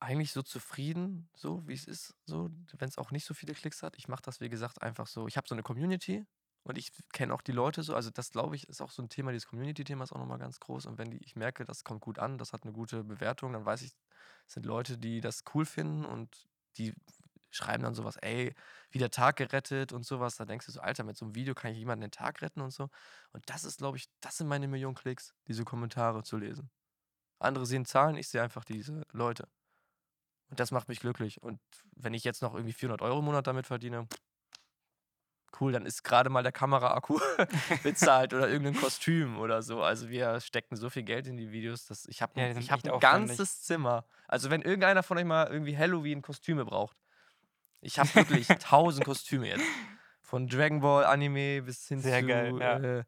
eigentlich 0.00 0.32
so 0.32 0.42
zufrieden, 0.42 1.28
so 1.34 1.66
wie 1.66 1.74
es 1.74 1.84
ist, 1.84 2.14
so, 2.24 2.50
wenn 2.78 2.88
es 2.88 2.98
auch 2.98 3.10
nicht 3.10 3.24
so 3.24 3.34
viele 3.34 3.54
Klicks 3.54 3.82
hat. 3.82 3.96
Ich 3.96 4.08
mache 4.08 4.22
das, 4.22 4.40
wie 4.40 4.48
gesagt, 4.48 4.82
einfach 4.82 5.06
so. 5.06 5.26
Ich 5.26 5.36
habe 5.36 5.48
so 5.48 5.54
eine 5.54 5.62
Community 5.62 6.24
und 6.62 6.78
ich 6.78 6.92
kenne 7.12 7.34
auch 7.34 7.42
die 7.42 7.52
Leute 7.52 7.82
so. 7.82 7.94
Also 7.94 8.10
das, 8.10 8.30
glaube 8.30 8.54
ich, 8.54 8.68
ist 8.68 8.80
auch 8.80 8.90
so 8.90 9.02
ein 9.02 9.08
Thema, 9.08 9.32
dieses 9.32 9.48
Community-Thema 9.48 10.04
ist 10.04 10.12
auch 10.12 10.18
nochmal 10.18 10.38
ganz 10.38 10.60
groß. 10.60 10.86
Und 10.86 10.98
wenn 10.98 11.10
die, 11.10 11.18
ich 11.18 11.34
merke, 11.34 11.64
das 11.64 11.82
kommt 11.82 12.00
gut 12.00 12.18
an, 12.20 12.38
das 12.38 12.52
hat 12.52 12.62
eine 12.62 12.72
gute 12.72 13.02
Bewertung, 13.02 13.52
dann 13.52 13.64
weiß 13.64 13.82
ich, 13.82 13.88
es 13.92 14.07
sind 14.46 14.66
Leute, 14.66 14.98
die 14.98 15.20
das 15.20 15.44
cool 15.54 15.64
finden 15.66 16.04
und 16.04 16.48
die 16.76 16.94
schreiben 17.50 17.82
dann 17.82 17.94
sowas, 17.94 18.16
ey, 18.16 18.54
wie 18.90 18.98
der 18.98 19.10
Tag 19.10 19.36
gerettet 19.36 19.92
und 19.92 20.04
sowas. 20.04 20.36
Da 20.36 20.44
denkst 20.44 20.66
du 20.66 20.72
so, 20.72 20.80
Alter, 20.80 21.04
mit 21.04 21.16
so 21.16 21.24
einem 21.24 21.34
Video 21.34 21.54
kann 21.54 21.72
ich 21.72 21.78
jemanden 21.78 22.02
den 22.02 22.10
Tag 22.10 22.42
retten 22.42 22.60
und 22.60 22.70
so. 22.70 22.90
Und 23.32 23.48
das 23.48 23.64
ist, 23.64 23.78
glaube 23.78 23.96
ich, 23.96 24.08
das 24.20 24.36
sind 24.36 24.48
meine 24.48 24.68
Millionen 24.68 24.94
Klicks, 24.94 25.34
diese 25.46 25.64
Kommentare 25.64 26.22
zu 26.22 26.36
lesen. 26.36 26.70
Andere 27.38 27.66
sehen 27.66 27.84
Zahlen, 27.84 28.16
ich 28.16 28.28
sehe 28.28 28.42
einfach 28.42 28.64
diese 28.64 29.02
Leute. 29.12 29.48
Und 30.50 30.60
das 30.60 30.70
macht 30.70 30.88
mich 30.88 31.00
glücklich. 31.00 31.42
Und 31.42 31.60
wenn 31.94 32.14
ich 32.14 32.24
jetzt 32.24 32.42
noch 32.42 32.54
irgendwie 32.54 32.72
400 32.72 33.02
Euro 33.02 33.18
im 33.20 33.26
Monat 33.26 33.46
damit 33.46 33.66
verdiene, 33.66 34.08
cool, 35.60 35.72
dann 35.72 35.86
ist 35.86 36.02
gerade 36.02 36.30
mal 36.30 36.42
der 36.42 36.52
Kameraakku 36.52 37.18
bezahlt 37.82 38.34
oder 38.34 38.48
irgendein 38.48 38.80
Kostüm 38.80 39.38
oder 39.38 39.62
so. 39.62 39.82
Also 39.82 40.08
wir 40.08 40.40
stecken 40.40 40.76
so 40.76 40.90
viel 40.90 41.02
Geld 41.02 41.26
in 41.26 41.36
die 41.36 41.50
Videos, 41.50 41.86
dass 41.86 42.06
ich 42.06 42.22
habe 42.22 42.38
Ja, 42.40 42.50
ich 42.56 42.70
hab 42.70 42.84
ein 42.84 43.00
ganzes 43.00 43.62
Zimmer. 43.62 44.04
Also 44.26 44.50
wenn 44.50 44.62
irgendeiner 44.62 45.02
von 45.02 45.18
euch 45.18 45.24
mal 45.24 45.48
irgendwie 45.48 45.76
Halloween-Kostüme 45.76 46.64
braucht, 46.64 46.96
ich 47.80 47.98
habe 47.98 48.14
wirklich 48.14 48.46
tausend 48.60 49.04
Kostüme 49.04 49.48
jetzt. 49.48 49.64
Von 50.22 50.46
Dragon 50.48 50.80
Ball 50.80 51.04
Anime 51.04 51.62
bis 51.62 51.86
hin 51.88 52.00
Sehr 52.00 52.20
zu 52.20 52.26
geil, 52.26 52.58
ja. 52.60 52.78
äh, 52.78 53.04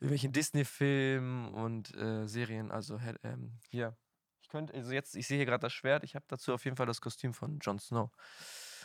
irgendwelchen 0.00 0.32
Disney-Filmen 0.32 1.54
und 1.54 1.94
äh, 1.96 2.26
Serien. 2.26 2.70
Also 2.70 3.00
ähm, 3.22 3.58
hier. 3.68 3.96
Ich 4.42 4.48
könnte, 4.48 4.74
also 4.74 4.92
jetzt, 4.92 5.14
ich 5.14 5.26
sehe 5.26 5.36
hier 5.36 5.46
gerade 5.46 5.60
das 5.60 5.72
Schwert, 5.72 6.04
ich 6.04 6.14
habe 6.14 6.24
dazu 6.28 6.52
auf 6.52 6.64
jeden 6.64 6.76
Fall 6.76 6.86
das 6.86 7.00
Kostüm 7.00 7.34
von 7.34 7.58
Jon 7.60 7.78
Snow 7.78 8.10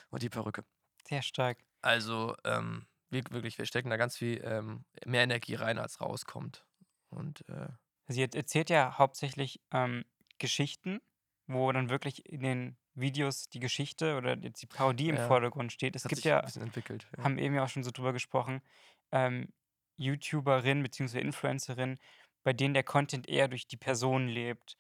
und 0.10 0.22
die 0.22 0.30
Perücke. 0.30 0.64
Sehr 1.08 1.22
stark. 1.22 1.58
Also, 1.86 2.36
ähm, 2.44 2.88
wir, 3.10 3.24
wirklich, 3.30 3.58
wir 3.60 3.66
stecken 3.66 3.92
da 3.92 3.98
ganz 3.98 4.18
viel 4.18 4.42
ähm, 4.44 4.86
mehr 5.06 5.22
Energie 5.24 5.54
rein, 5.54 5.78
als 5.78 6.02
rauskommt. 6.02 6.66
Und 7.10 7.48
äh, 7.48 7.68
Sie 8.08 8.22
et- 8.22 8.36
erzählt 8.36 8.70
ja 8.70 8.98
hauptsächlich 8.98 9.62
ähm, 9.72 10.06
Geschichten, 10.38 11.02
wo 11.48 11.72
dann 11.72 11.90
wirklich 11.90 12.28
in 12.28 12.42
den 12.42 12.78
Videos 12.94 13.50
die 13.50 13.60
Geschichte 13.60 14.16
oder 14.18 14.38
jetzt 14.38 14.62
die 14.62 14.68
Parodie 14.68 15.10
im 15.10 15.16
Ja. 15.16 15.28
Vordergrund 15.28 15.72
steht. 15.72 15.96
Es 15.96 16.08
gibt 16.08 16.24
ja. 16.24 16.42
Ja. 17.18 17.24
haben 17.24 17.38
eben 17.38 17.56
ja 17.56 17.64
auch 17.64 17.70
schon 17.70 17.84
so 17.84 17.92
drüber 17.92 18.14
gesprochen, 18.14 18.62
ähm, 19.12 19.54
YouTuberinnen 19.98 20.84
bzw. 20.84 21.20
Influencerinnen, 21.20 22.00
bei 22.44 22.54
denen 22.54 22.74
der 22.74 22.84
Content 22.84 23.28
eher 23.28 23.48
durch 23.48 23.68
die 23.68 23.78
Person 23.78 24.28
lebt. 24.28 24.78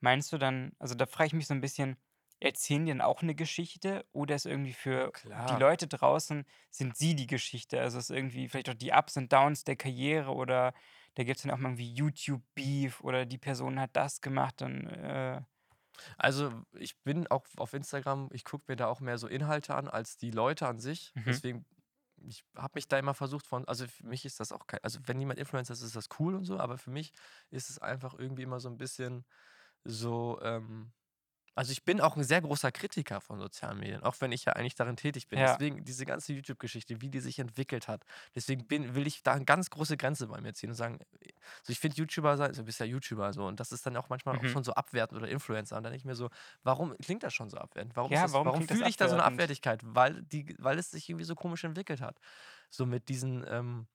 Meinst 0.00 0.32
du 0.32 0.38
dann, 0.38 0.72
also 0.78 0.94
da 0.94 1.06
frage 1.06 1.28
ich 1.28 1.32
mich 1.34 1.46
so 1.46 1.54
ein 1.54 1.60
bisschen, 1.60 1.96
erzählen 2.40 2.84
die 2.86 2.92
dann 2.92 3.00
auch 3.00 3.22
eine 3.22 3.34
Geschichte 3.34 4.06
oder 4.12 4.34
ist 4.36 4.46
irgendwie 4.46 4.72
für 4.72 5.14
die 5.48 5.54
Klar. 5.54 5.56
Leute 5.56 5.88
draußen, 5.88 6.44
sind 6.70 6.96
sie 6.96 7.14
die 7.14 7.26
Geschichte? 7.26 7.80
Also 7.80 7.98
ist 7.98 8.10
irgendwie 8.10 8.48
vielleicht 8.48 8.70
auch 8.70 8.74
die 8.74 8.92
Ups 8.92 9.16
und 9.16 9.32
Downs 9.32 9.64
der 9.64 9.76
Karriere 9.76 10.32
oder 10.34 10.74
da 11.14 11.24
gibt 11.24 11.36
es 11.38 11.42
dann 11.42 11.52
auch 11.52 11.58
mal 11.58 11.70
irgendwie 11.70 11.92
YouTube-Beef 11.94 13.00
oder 13.02 13.26
die 13.26 13.38
Person 13.38 13.80
hat 13.80 13.90
das 13.96 14.20
gemacht, 14.20 14.60
dann 14.60 14.86
äh, 14.86 15.42
Also 16.18 16.64
ich 16.72 17.00
bin 17.02 17.26
auch 17.28 17.46
auf 17.56 17.72
Instagram, 17.74 18.30
ich 18.32 18.44
gucke 18.44 18.64
mir 18.68 18.76
da 18.76 18.86
auch 18.88 19.00
mehr 19.00 19.18
so 19.18 19.26
Inhalte 19.28 19.74
an 19.74 19.88
als 19.88 20.16
die 20.16 20.30
Leute 20.30 20.66
an 20.68 20.78
sich. 20.78 21.14
Mhm. 21.14 21.40
Deswegen, 21.40 21.66
ich 22.16 22.44
habe 22.56 22.72
mich 22.76 22.88
da 22.88 22.98
immer 22.98 23.14
versucht 23.14 23.46
von, 23.46 23.66
also 23.68 23.86
für 23.88 24.06
mich 24.06 24.24
ist 24.24 24.40
das 24.40 24.52
auch 24.52 24.66
kein, 24.66 24.80
also 24.84 25.00
wenn 25.06 25.20
jemand 25.20 25.38
Influencer 25.38 25.72
ist, 25.74 25.82
ist 25.82 25.96
das 25.96 26.08
cool 26.18 26.34
und 26.34 26.44
so, 26.44 26.58
aber 26.58 26.78
für 26.78 26.90
mich 26.90 27.12
ist 27.50 27.70
es 27.70 27.78
einfach 27.78 28.14
irgendwie 28.14 28.42
immer 28.42 28.60
so 28.60 28.68
ein 28.68 28.78
bisschen 28.78 29.24
so, 29.84 30.40
ähm, 30.42 30.92
also 31.54 31.72
ich 31.72 31.84
bin 31.84 32.00
auch 32.00 32.16
ein 32.16 32.24
sehr 32.24 32.40
großer 32.40 32.72
Kritiker 32.72 33.20
von 33.20 33.38
sozialen 33.38 33.78
Medien, 33.80 34.02
auch 34.02 34.14
wenn 34.20 34.32
ich 34.32 34.44
ja 34.44 34.54
eigentlich 34.54 34.74
darin 34.76 34.96
tätig 34.96 35.28
bin. 35.28 35.38
Ja. 35.38 35.42
Deswegen 35.42 35.84
diese 35.84 36.06
ganze 36.06 36.32
YouTube-Geschichte, 36.32 37.00
wie 37.02 37.10
die 37.10 37.20
sich 37.20 37.38
entwickelt 37.38 37.88
hat. 37.88 38.04
Deswegen 38.34 38.66
bin, 38.66 38.94
will 38.94 39.06
ich 39.06 39.22
da 39.22 39.32
eine 39.32 39.44
ganz 39.44 39.68
große 39.70 39.96
Grenze 39.96 40.28
bei 40.28 40.40
mir 40.40 40.54
ziehen 40.54 40.70
und 40.70 40.76
sagen, 40.76 41.00
so 41.62 41.72
ich 41.72 41.80
finde 41.80 41.96
YouTuber 41.98 42.36
sein, 42.36 42.48
also 42.48 42.62
du 42.62 42.66
bist 42.66 42.80
ja 42.80 42.86
YouTuber 42.86 43.32
so 43.32 43.46
und 43.46 43.60
das 43.60 43.72
ist 43.72 43.84
dann 43.86 43.96
auch 43.96 44.08
manchmal 44.08 44.36
auch 44.36 44.44
Mhm. 44.44 44.48
schon 44.48 44.64
so 44.64 44.72
abwertend 44.74 45.18
oder 45.20 45.28
Influencer 45.30 45.76
und 45.76 45.82
dann 45.84 45.92
ich 45.94 46.04
mir 46.04 46.14
so, 46.14 46.30
warum 46.62 46.96
klingt 46.98 47.22
das 47.22 47.34
schon 47.34 47.50
so 47.50 47.58
abwertend? 47.58 47.96
Warum, 47.96 48.12
Ja, 48.12 48.22
das, 48.22 48.32
warum 48.32 48.46
warum, 48.46 48.62
fühle 48.68 48.88
ich 48.88 48.96
da 48.96 49.08
so 49.08 49.14
eine? 49.14 49.24
Abwertigkeit? 49.24 49.80
Weil, 49.84 50.22
die, 50.22 50.54
weil 50.58 50.78
es 50.78 50.90
sich 50.90 51.08
irgendwie 51.08 51.24
so 51.24 51.34
komisch 51.34 51.64
entwickelt 51.64 52.00
hat. 52.00 52.18
So 52.70 52.86
mit 52.86 53.08
diesen 53.08 53.44
ähm, 53.48 53.86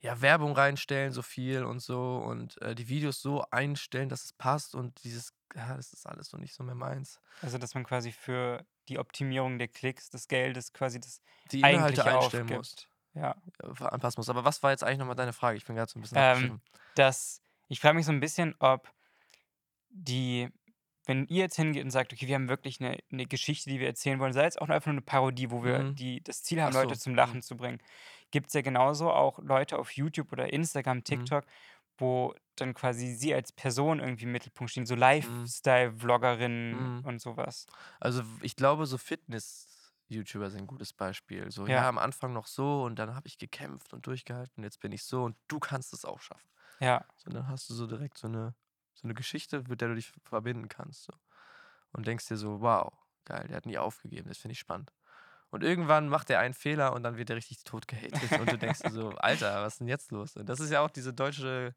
ja, 0.00 0.20
Werbung 0.20 0.52
reinstellen, 0.52 1.12
so 1.12 1.22
viel 1.22 1.64
und 1.64 1.80
so 1.80 2.18
und 2.18 2.60
äh, 2.62 2.74
die 2.74 2.88
Videos 2.88 3.20
so 3.20 3.44
einstellen, 3.50 4.08
dass 4.08 4.24
es 4.24 4.32
passt 4.32 4.74
und 4.74 5.02
dieses, 5.04 5.32
ja, 5.54 5.76
das 5.76 5.92
ist 5.92 6.06
alles 6.06 6.28
so 6.28 6.36
nicht 6.36 6.54
so 6.54 6.62
mehr 6.64 6.74
meins. 6.76 7.20
also 7.40 7.58
dass 7.58 7.74
man 7.74 7.84
quasi 7.84 8.12
für 8.12 8.64
die 8.88 8.98
Optimierung 8.98 9.58
der 9.58 9.68
Klicks, 9.68 10.08
des 10.10 10.28
Geldes 10.28 10.72
quasi 10.72 11.00
das 11.00 11.20
Die 11.50 11.60
Inhalte 11.60 12.04
einstellen 12.04 12.44
aufgibt. 12.44 12.58
musst, 12.58 12.88
Ja, 13.14 13.36
äh, 13.62 13.84
anpassen 13.84 14.18
musst. 14.20 14.30
Aber 14.30 14.44
was 14.44 14.62
war 14.62 14.70
jetzt 14.70 14.84
eigentlich 14.84 14.98
nochmal 14.98 15.16
deine 15.16 15.32
Frage? 15.32 15.56
Ich 15.58 15.64
bin 15.66 15.76
gerade 15.76 15.90
so 15.90 15.98
ein 15.98 16.02
bisschen 16.02 16.16
Ähm, 16.20 16.60
dass 16.94 17.42
ich 17.68 17.80
frage 17.80 17.96
mich 17.96 18.06
so 18.06 18.12
ein 18.12 18.20
bisschen, 18.20 18.54
ob 18.60 18.90
die, 19.90 20.48
wenn 21.06 21.26
ihr 21.26 21.42
jetzt 21.42 21.56
hingeht 21.56 21.84
und 21.84 21.90
sagt, 21.90 22.12
okay, 22.12 22.26
wir 22.28 22.34
haben 22.34 22.48
wirklich 22.48 22.80
eine, 22.80 22.98
eine 23.10 23.26
Geschichte, 23.26 23.70
die 23.70 23.80
wir 23.80 23.86
erzählen 23.86 24.18
wollen, 24.20 24.32
sei 24.32 24.46
es 24.46 24.56
auch 24.56 24.66
nur 24.68 24.74
einfach 24.76 24.86
nur 24.88 24.94
eine 24.94 25.02
Parodie, 25.02 25.50
wo 25.50 25.64
wir 25.64 25.80
Mhm. 25.80 25.94
die, 25.96 26.22
das 26.22 26.42
Ziel 26.42 26.62
haben, 26.62 26.72
so, 26.72 26.80
Leute 26.80 26.98
zum 26.98 27.14
Lachen 27.14 27.38
mhm. 27.38 27.42
zu 27.42 27.56
bringen, 27.56 27.80
gibt 28.30 28.48
es 28.48 28.54
ja 28.54 28.62
genauso 28.62 29.10
auch 29.10 29.38
Leute 29.40 29.78
auf 29.78 29.92
YouTube 29.92 30.32
oder 30.32 30.52
Mhm. 30.52 30.52
Instagram, 30.52 31.04
TikTok, 31.04 31.44
wo 31.98 32.34
dann 32.56 32.74
quasi 32.74 33.14
sie 33.14 33.34
als 33.34 33.52
Person 33.52 34.00
irgendwie 34.00 34.24
im 34.24 34.32
Mittelpunkt 34.32 34.70
stehen, 34.72 34.86
so 34.86 34.94
Mhm. 35.20 35.52
Lifestyle-Vloggerinnen 35.56 36.92
Mhm. 36.92 37.02
und 37.02 37.20
sowas. 37.20 37.68
Also 38.00 38.22
ich 38.42 38.56
glaube, 38.56 38.86
so 38.86 38.98
Fitness-YouTuber 38.98 40.50
sind 40.50 40.62
ein 40.62 40.66
gutes 40.66 40.92
Beispiel. 40.92 41.50
So, 41.50 41.66
ja, 41.68 41.88
Ja. 41.88 41.88
am 41.88 41.98
Anfang 41.98 42.32
noch 42.32 42.46
so 42.46 42.84
und 42.84 42.96
dann 42.98 43.14
habe 43.14 43.28
ich 43.28 43.38
gekämpft 43.38 43.92
und 43.94 44.06
durchgehalten, 44.06 44.62
jetzt 44.64 44.80
bin 44.80 44.92
ich 44.92 45.04
so 45.04 45.24
und 45.24 45.36
du 45.48 45.58
kannst 45.60 45.92
es 45.92 46.04
auch 46.04 46.20
schaffen. 46.20 46.48
Ja. 46.80 47.08
So, 47.16 47.30
dann 47.30 47.48
hast 47.48 47.70
du 47.70 47.74
so 47.74 47.86
direkt 47.86 48.18
so 48.18 48.28
eine, 48.28 48.54
so 48.94 49.06
eine 49.08 49.14
Geschichte, 49.14 49.64
mit 49.68 49.80
der 49.80 49.88
du 49.88 49.94
dich 49.96 50.12
verbinden 50.24 50.68
kannst. 50.68 51.04
So. 51.04 51.14
Und 51.92 52.06
denkst 52.06 52.28
dir 52.28 52.36
so, 52.38 52.60
wow, 52.62 52.92
geil, 53.24 53.48
der 53.48 53.58
hat 53.58 53.66
nie 53.66 53.78
aufgegeben, 53.78 54.28
das 54.28 54.38
finde 54.38 54.54
ich 54.54 54.60
spannend. 54.60 54.92
Und 55.50 55.62
irgendwann 55.64 56.08
macht 56.08 56.28
er 56.30 56.40
einen 56.40 56.54
Fehler 56.54 56.92
und 56.92 57.02
dann 57.02 57.16
wird 57.16 57.30
er 57.30 57.36
richtig 57.36 57.64
tot 57.64 57.88
gehatet. 57.88 58.38
und 58.38 58.50
du 58.52 58.58
denkst 58.58 58.80
so, 58.84 59.10
Alter, 59.18 59.62
was 59.62 59.74
ist 59.74 59.78
denn 59.80 59.88
jetzt 59.88 60.10
los? 60.12 60.36
Und 60.36 60.48
das 60.48 60.60
ist 60.60 60.70
ja 60.70 60.80
auch 60.80 60.90
diese 60.90 61.14
deutsche, 61.14 61.74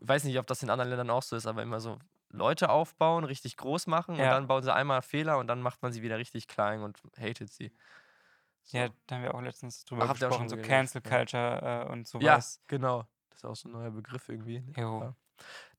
weiß 0.00 0.24
nicht, 0.24 0.38
ob 0.38 0.46
das 0.46 0.62
in 0.62 0.70
anderen 0.70 0.90
Ländern 0.90 1.10
auch 1.10 1.22
so 1.22 1.36
ist, 1.36 1.46
aber 1.46 1.62
immer 1.62 1.80
so 1.80 1.98
Leute 2.30 2.70
aufbauen, 2.70 3.24
richtig 3.24 3.56
groß 3.56 3.86
machen 3.86 4.14
und 4.16 4.20
Ja. 4.22 4.32
dann 4.32 4.46
bauen 4.48 4.62
sie 4.62 4.74
einmal 4.74 5.02
Fehler 5.02 5.38
und 5.38 5.46
dann 5.46 5.62
macht 5.62 5.82
man 5.82 5.92
sie 5.92 6.02
wieder 6.02 6.18
richtig 6.18 6.48
klein 6.48 6.82
und 6.82 6.98
hatet 7.18 7.50
sie. 7.52 7.70
So. 8.64 8.78
Ja, 8.78 8.88
da 9.06 9.16
haben 9.16 9.22
wir 9.22 9.34
auch 9.34 9.42
letztens 9.42 9.84
drüber 9.84 10.08
Ach, 10.08 10.12
gesprochen, 10.18 10.48
schon 10.48 10.48
so 10.48 10.56
Cancel 10.56 11.00
Culture 11.02 11.84
äh, 11.86 11.92
und 11.92 12.08
Ja, 12.18 12.36
sowas. 12.36 12.60
genau. 12.66 13.06
Das 13.30 13.38
ist 13.38 13.44
auch 13.44 13.56
so 13.56 13.68
ein 13.68 13.72
neuer 13.72 13.90
Begriff 13.90 14.28
irgendwie. 14.28 14.60
ne? 14.60 14.72
Jo. 14.76 15.00
Ja. 15.02 15.14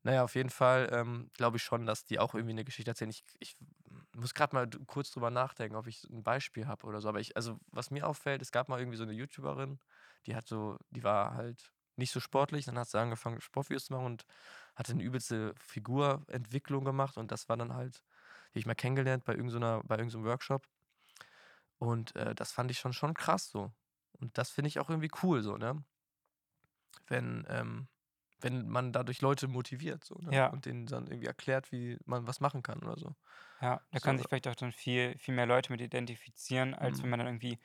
Naja, 0.03 0.23
auf 0.23 0.35
jeden 0.35 0.49
Fall 0.49 0.89
ähm, 0.91 1.29
glaube 1.33 1.57
ich 1.57 1.63
schon, 1.63 1.85
dass 1.85 2.05
die 2.05 2.19
auch 2.19 2.33
irgendwie 2.33 2.53
eine 2.53 2.63
Geschichte 2.63 2.91
erzählen. 2.91 3.09
Ich, 3.09 3.23
ich 3.39 3.57
muss 4.17 4.33
gerade 4.33 4.55
mal 4.55 4.67
kurz 4.87 5.11
drüber 5.11 5.29
nachdenken, 5.29 5.75
ob 5.75 5.87
ich 5.87 6.03
ein 6.05 6.23
Beispiel 6.23 6.67
habe 6.67 6.85
oder 6.87 7.01
so. 7.01 7.09
Aber 7.09 7.19
ich, 7.19 7.35
also 7.35 7.59
was 7.67 7.91
mir 7.91 8.07
auffällt, 8.07 8.41
es 8.41 8.51
gab 8.51 8.69
mal 8.69 8.79
irgendwie 8.79 8.97
so 8.97 9.03
eine 9.03 9.13
YouTuberin, 9.13 9.79
die 10.25 10.35
hat 10.35 10.47
so, 10.47 10.77
die 10.89 11.03
war 11.03 11.35
halt 11.35 11.71
nicht 11.95 12.11
so 12.11 12.19
sportlich, 12.19 12.65
dann 12.65 12.77
hat 12.77 12.89
sie 12.89 12.99
angefangen, 12.99 13.41
Sportvideos 13.41 13.85
zu 13.85 13.93
machen 13.93 14.05
und 14.05 14.25
hatte 14.75 14.93
eine 14.93 15.03
übelste 15.03 15.53
Figurentwicklung 15.57 16.85
gemacht 16.85 17.17
und 17.17 17.31
das 17.31 17.49
war 17.49 17.57
dann 17.57 17.73
halt, 17.73 18.03
die 18.53 18.59
ich 18.59 18.65
mal 18.65 18.75
kennengelernt 18.75 19.23
bei 19.25 19.33
irgendeiner, 19.33 19.81
bei 19.83 19.97
irgendeinem 19.97 20.25
Workshop. 20.25 20.67
Und 21.79 22.15
äh, 22.15 22.35
das 22.35 22.51
fand 22.51 22.71
ich 22.71 22.79
schon, 22.79 22.93
schon 22.93 23.13
krass 23.13 23.49
so. 23.49 23.71
Und 24.19 24.37
das 24.37 24.49
finde 24.49 24.69
ich 24.69 24.79
auch 24.79 24.89
irgendwie 24.89 25.11
cool 25.23 25.41
so, 25.43 25.57
ne? 25.57 25.83
Wenn, 27.07 27.45
ähm, 27.49 27.87
wenn 28.41 28.67
man 28.67 28.93
dadurch 28.93 29.21
Leute 29.21 29.47
motiviert 29.47 30.03
so, 30.03 30.15
ne? 30.15 30.35
Ja. 30.35 30.51
Und 30.51 30.65
denen 30.65 30.85
dann 30.87 31.07
irgendwie 31.07 31.27
erklärt, 31.27 31.71
wie 31.71 31.97
man 32.05 32.27
was 32.27 32.39
machen 32.41 32.63
kann 32.63 32.83
oder 32.83 32.97
so. 32.99 33.15
Ja, 33.61 33.81
da 33.91 33.99
können 33.99 34.17
So. 34.17 34.19
sich 34.19 34.27
vielleicht 34.27 34.47
auch 34.47 34.55
dann 34.55 34.71
viel, 34.71 35.17
viel 35.17 35.33
mehr 35.33 35.45
Leute 35.47 35.71
mit 35.71 35.81
identifizieren, 35.81 36.73
als 36.75 37.01
wenn 37.01 37.09
Mhm. 37.09 37.09
man 37.09 37.19
dann 37.19 37.27
irgendwie 37.27 37.59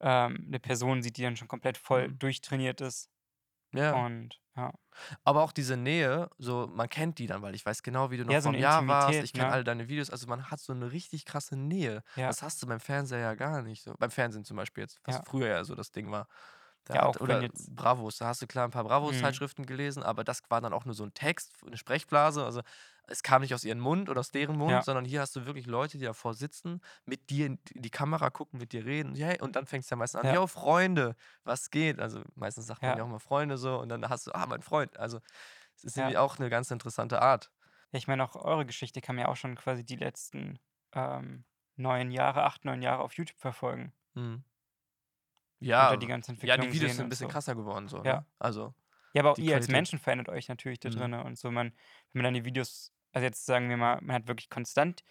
ähm, 0.00 0.44
eine 0.48 0.60
Person 0.60 1.02
sieht, 1.02 1.16
die 1.18 1.22
dann 1.22 1.36
schon 1.36 1.48
komplett 1.48 1.78
voll 1.78 2.08
Mhm. 2.08 2.18
durchtrainiert 2.18 2.80
ist. 2.82 3.10
Ja. 3.72 4.02
Und 4.02 4.40
ja, 4.56 4.74
Aber 5.24 5.42
auch 5.42 5.52
diese 5.52 5.76
Nähe, 5.76 6.30
so 6.38 6.66
man 6.72 6.88
kennt 6.88 7.18
die 7.18 7.26
dann, 7.26 7.42
weil 7.42 7.54
ich 7.54 7.64
weiß 7.66 7.82
genau, 7.82 8.10
wie 8.10 8.16
du 8.16 8.24
noch 8.24 8.36
Ja, 8.36 8.40
so 8.40 8.50
vom 8.50 8.58
Jahr 8.58 8.86
warst. 8.88 9.22
Ich 9.22 9.32
kenne 9.32 9.50
ne? 9.50 9.52
alle 9.52 9.64
deine 9.64 9.88
Videos. 9.88 10.10
Also 10.10 10.26
man 10.26 10.50
hat 10.50 10.60
so 10.60 10.72
eine 10.72 10.92
richtig 10.92 11.24
krasse 11.24 11.56
Nähe. 11.56 12.02
ja, 12.16 12.26
Das 12.26 12.42
hast 12.42 12.62
du 12.62 12.66
beim 12.66 12.80
Fernseher 12.80 13.18
ja 13.20 13.34
gar 13.34 13.62
nicht. 13.62 13.82
So. 13.82 13.94
Beim 13.98 14.10
Fernsehen 14.10 14.44
zum 14.44 14.56
Beispiel 14.56 14.82
jetzt, 14.82 15.00
was 15.04 15.16
Ja. 15.16 15.24
früher 15.24 15.48
ja 15.48 15.64
so 15.64 15.74
das 15.74 15.90
Ding 15.92 16.10
war. 16.10 16.28
Da 16.84 16.94
Ja, 16.94 17.00
hat, 17.02 17.16
auch 17.16 17.20
oder 17.20 17.40
jetzt- 17.42 17.74
Bravos, 17.76 18.18
da 18.18 18.26
hast 18.26 18.42
du 18.42 18.46
klar 18.46 18.64
ein 18.66 18.70
paar 18.72 18.82
Mhm. 18.82 18.88
Bravos-Zeitschriften 18.88 19.66
gelesen, 19.66 20.02
aber 20.02 20.24
das 20.24 20.42
war 20.48 20.60
dann 20.60 20.72
auch 20.72 20.84
nur 20.84 20.94
so 20.94 21.04
ein 21.04 21.14
Text, 21.14 21.52
eine 21.64 21.76
Sprechblase. 21.76 22.44
Also 22.44 22.62
es 23.06 23.22
kam 23.22 23.42
nicht 23.42 23.54
aus 23.54 23.64
ihrem 23.64 23.78
Mund 23.80 24.08
oder 24.08 24.20
aus 24.20 24.30
deren 24.30 24.56
Mund, 24.56 24.72
Ja. 24.72 24.82
sondern 24.82 25.04
hier 25.04 25.20
hast 25.20 25.36
du 25.36 25.46
wirklich 25.46 25.66
Leute, 25.66 25.98
die 25.98 26.04
davor 26.04 26.34
sitzen, 26.34 26.80
mit 27.04 27.30
dir 27.30 27.46
in 27.46 27.58
die 27.74 27.90
Kamera 27.90 28.30
gucken, 28.30 28.58
mit 28.58 28.72
dir 28.72 28.84
reden. 28.84 29.14
Ja, 29.14 29.40
und 29.42 29.54
dann 29.54 29.66
fängst 29.66 29.90
du 29.90 29.94
ja 29.94 29.96
meistens 29.98 30.20
an, 30.20 30.26
Ja. 30.26 30.34
yo, 30.34 30.46
Freunde, 30.48 31.14
was 31.44 31.70
geht? 31.70 32.00
Also 32.00 32.22
meistens 32.34 32.66
sagt 32.66 32.82
man 32.82 32.92
Ja. 32.92 32.96
ja 32.98 33.04
auch 33.04 33.08
mal 33.08 33.18
Freunde 33.20 33.58
so 33.58 33.78
und 33.78 33.88
dann 33.88 34.08
hast 34.08 34.26
du, 34.26 34.32
ah, 34.34 34.46
mein 34.46 34.62
Freund. 34.62 34.96
Also 34.98 35.20
es 35.76 35.84
ist 35.84 35.96
Ja. 35.96 36.04
irgendwie 36.04 36.18
auch 36.18 36.38
eine 36.38 36.50
ganz 36.50 36.70
interessante 36.70 37.22
Art. 37.22 37.50
Ja, 37.92 37.98
ich 37.98 38.08
meine, 38.08 38.24
auch 38.24 38.34
eure 38.34 38.66
Geschichte 38.66 39.00
kann 39.00 39.14
man 39.16 39.26
ja 39.26 39.28
auch 39.30 39.36
schon 39.36 39.54
quasi 39.54 39.84
die 39.84 39.96
letzten 39.96 40.58
ähm, 40.94 41.44
neun 41.76 42.10
Jahre, 42.10 42.42
acht, 42.44 42.64
neun 42.64 42.82
Jahre 42.82 43.02
auf 43.02 43.14
YouTube 43.14 43.38
verfolgen. 43.38 43.92
Mhm. 44.14 44.44
Ja, 45.64 45.86
da 45.86 45.96
die 45.96 46.06
ganze 46.06 46.34
ja, 46.42 46.56
die 46.58 46.72
Videos 46.72 46.96
sind 46.96 47.06
ein 47.06 47.08
bisschen 47.08 47.28
so. 47.28 47.28
krasser 47.28 47.54
geworden, 47.54 47.88
so. 47.88 48.04
Ja. 48.04 48.20
Ne? 48.20 48.26
Also, 48.38 48.74
Ja, 49.14 49.22
aber 49.22 49.32
auch 49.32 49.38
ihr 49.38 49.54
als 49.56 49.68
Qualität. 49.68 49.68
Menschen 49.68 49.98
verändert 49.98 50.28
euch 50.30 50.48
natürlich 50.48 50.80
da 50.80 50.88
Mhm. 50.88 50.90
drin. 50.90 51.14
Und 51.14 51.38
so, 51.38 51.50
man, 51.50 51.68
wenn 52.12 52.22
man 52.22 52.24
dann 52.24 52.34
die 52.34 52.44
Videos, 52.46 52.92
also 53.12 53.24
jetzt 53.26 53.46
sagen 53.46 53.68
wir 53.70 53.76
mal, 53.76 54.00
man 54.02 54.16
hat 54.16 54.28
wirklich 54.28 54.50
konstant 54.50 55.04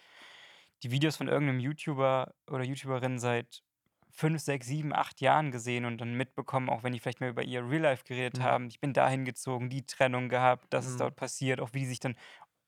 die 0.82 0.90
Videos 0.90 1.16
von 1.16 1.28
irgendeinem 1.28 1.60
YouTuber 1.60 2.34
oder 2.50 2.64
YouTuberin 2.64 3.18
seit 3.18 3.62
fünf, 4.10 4.42
sechs, 4.42 4.66
sieben, 4.66 4.92
acht 4.94 5.20
Jahren 5.20 5.50
gesehen 5.52 5.84
und 5.86 5.98
dann 6.00 6.14
mitbekommen, 6.16 6.68
auch 6.70 6.82
wenn 6.82 6.92
die 6.92 7.00
vielleicht 7.00 7.20
mal 7.20 7.30
über 7.30 7.44
ihr 7.44 7.68
Real 7.68 7.82
Life 7.82 8.04
geredet 8.04 8.40
Mhm. 8.40 8.40
haben, 8.40 8.68
ich 8.68 8.80
bin 8.80 8.92
dahin 8.92 9.24
gezogen, 9.24 9.70
die 9.70 9.86
Trennung 9.86 10.28
gehabt, 10.28 10.66
das 10.70 10.86
ist 10.86 11.00
Mhm. 11.00 11.02
dort 11.02 11.16
passiert, 11.16 11.60
auch 11.60 11.72
wie 11.74 11.80
die 11.80 11.86
sich 11.86 12.00
dann 12.00 12.16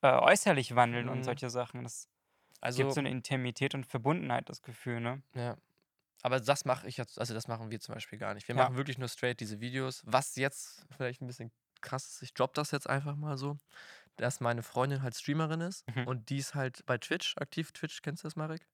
äh, 0.03 0.09
äußerlich 0.13 0.75
wandeln 0.75 1.09
und 1.09 1.23
Mhm. 1.23 1.25
solche 1.25 1.49
Sachen. 1.51 1.83
Das 1.83 2.09
also 2.61 2.81
gibt 2.81 2.93
so 2.93 2.99
eine 3.01 3.11
Intimität 3.11 3.75
und 3.75 3.85
Verbundenheit, 3.87 4.49
das 4.49 4.61
Gefühl, 4.63 5.01
ne? 5.01 5.23
Ja. 5.33 5.57
Aber 6.25 6.39
das 6.39 6.65
mache 6.65 6.87
ich 6.87 6.97
jetzt, 6.97 7.19
also 7.19 7.35
das 7.35 7.47
machen 7.47 7.69
wir 7.69 7.79
zum 7.79 7.93
Beispiel 7.93 8.17
gar 8.17 8.33
nicht. 8.33 8.47
Wir 8.47 8.55
Ja. 8.55 8.63
machen 8.63 8.77
wirklich 8.77 8.97
nur 8.97 9.07
straight 9.09 9.39
diese 9.39 9.59
Videos. 9.59 10.01
Was 10.05 10.35
jetzt 10.37 10.83
vielleicht 10.97 11.21
ein 11.21 11.27
bisschen 11.27 11.51
krass 11.81 12.07
ist, 12.13 12.21
ich 12.23 12.33
drop 12.33 12.55
das 12.55 12.71
jetzt 12.71 12.89
einfach 12.89 13.15
mal 13.15 13.37
so, 13.37 13.59
dass 14.15 14.39
meine 14.39 14.63
Freundin 14.63 15.03
halt 15.03 15.15
Streamerin 15.15 15.61
ist 15.61 15.85
Mhm. 15.95 16.07
und 16.07 16.29
die 16.31 16.37
ist 16.37 16.55
halt 16.55 16.83
bei 16.87 16.97
Twitch 16.97 17.35
aktiv. 17.37 17.71
Twitch, 17.73 18.01
kennst 18.01 18.23
du 18.23 18.27
das, 18.27 18.35
Marek? 18.35 18.65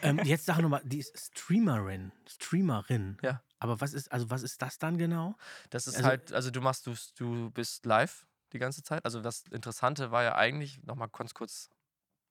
Ähm, 0.00 0.18
jetzt 0.24 0.46
sag 0.46 0.60
nochmal, 0.60 0.80
die 0.82 1.00
ist 1.00 1.14
Streamerin. 1.18 2.10
Streamerin. 2.26 3.18
Ja. 3.22 3.42
Aber 3.58 3.80
was 3.82 3.92
ist, 3.92 4.10
also 4.10 4.30
was 4.30 4.42
ist 4.42 4.62
das 4.62 4.78
dann 4.78 4.96
genau? 4.96 5.36
Das 5.68 5.86
ist 5.88 5.96
Also- 5.96 6.08
halt, 6.08 6.32
also 6.32 6.50
du 6.50 6.62
machst, 6.62 6.86
du, 6.86 6.94
du 7.16 7.50
bist 7.50 7.84
live 7.84 8.26
die 8.54 8.58
ganze 8.58 8.82
Zeit. 8.82 9.04
Also 9.04 9.20
das 9.20 9.42
Interessante 9.50 10.10
war 10.10 10.22
ja 10.22 10.36
eigentlich, 10.36 10.82
nochmal 10.84 11.08
ganz 11.10 11.34
kurz 11.34 11.68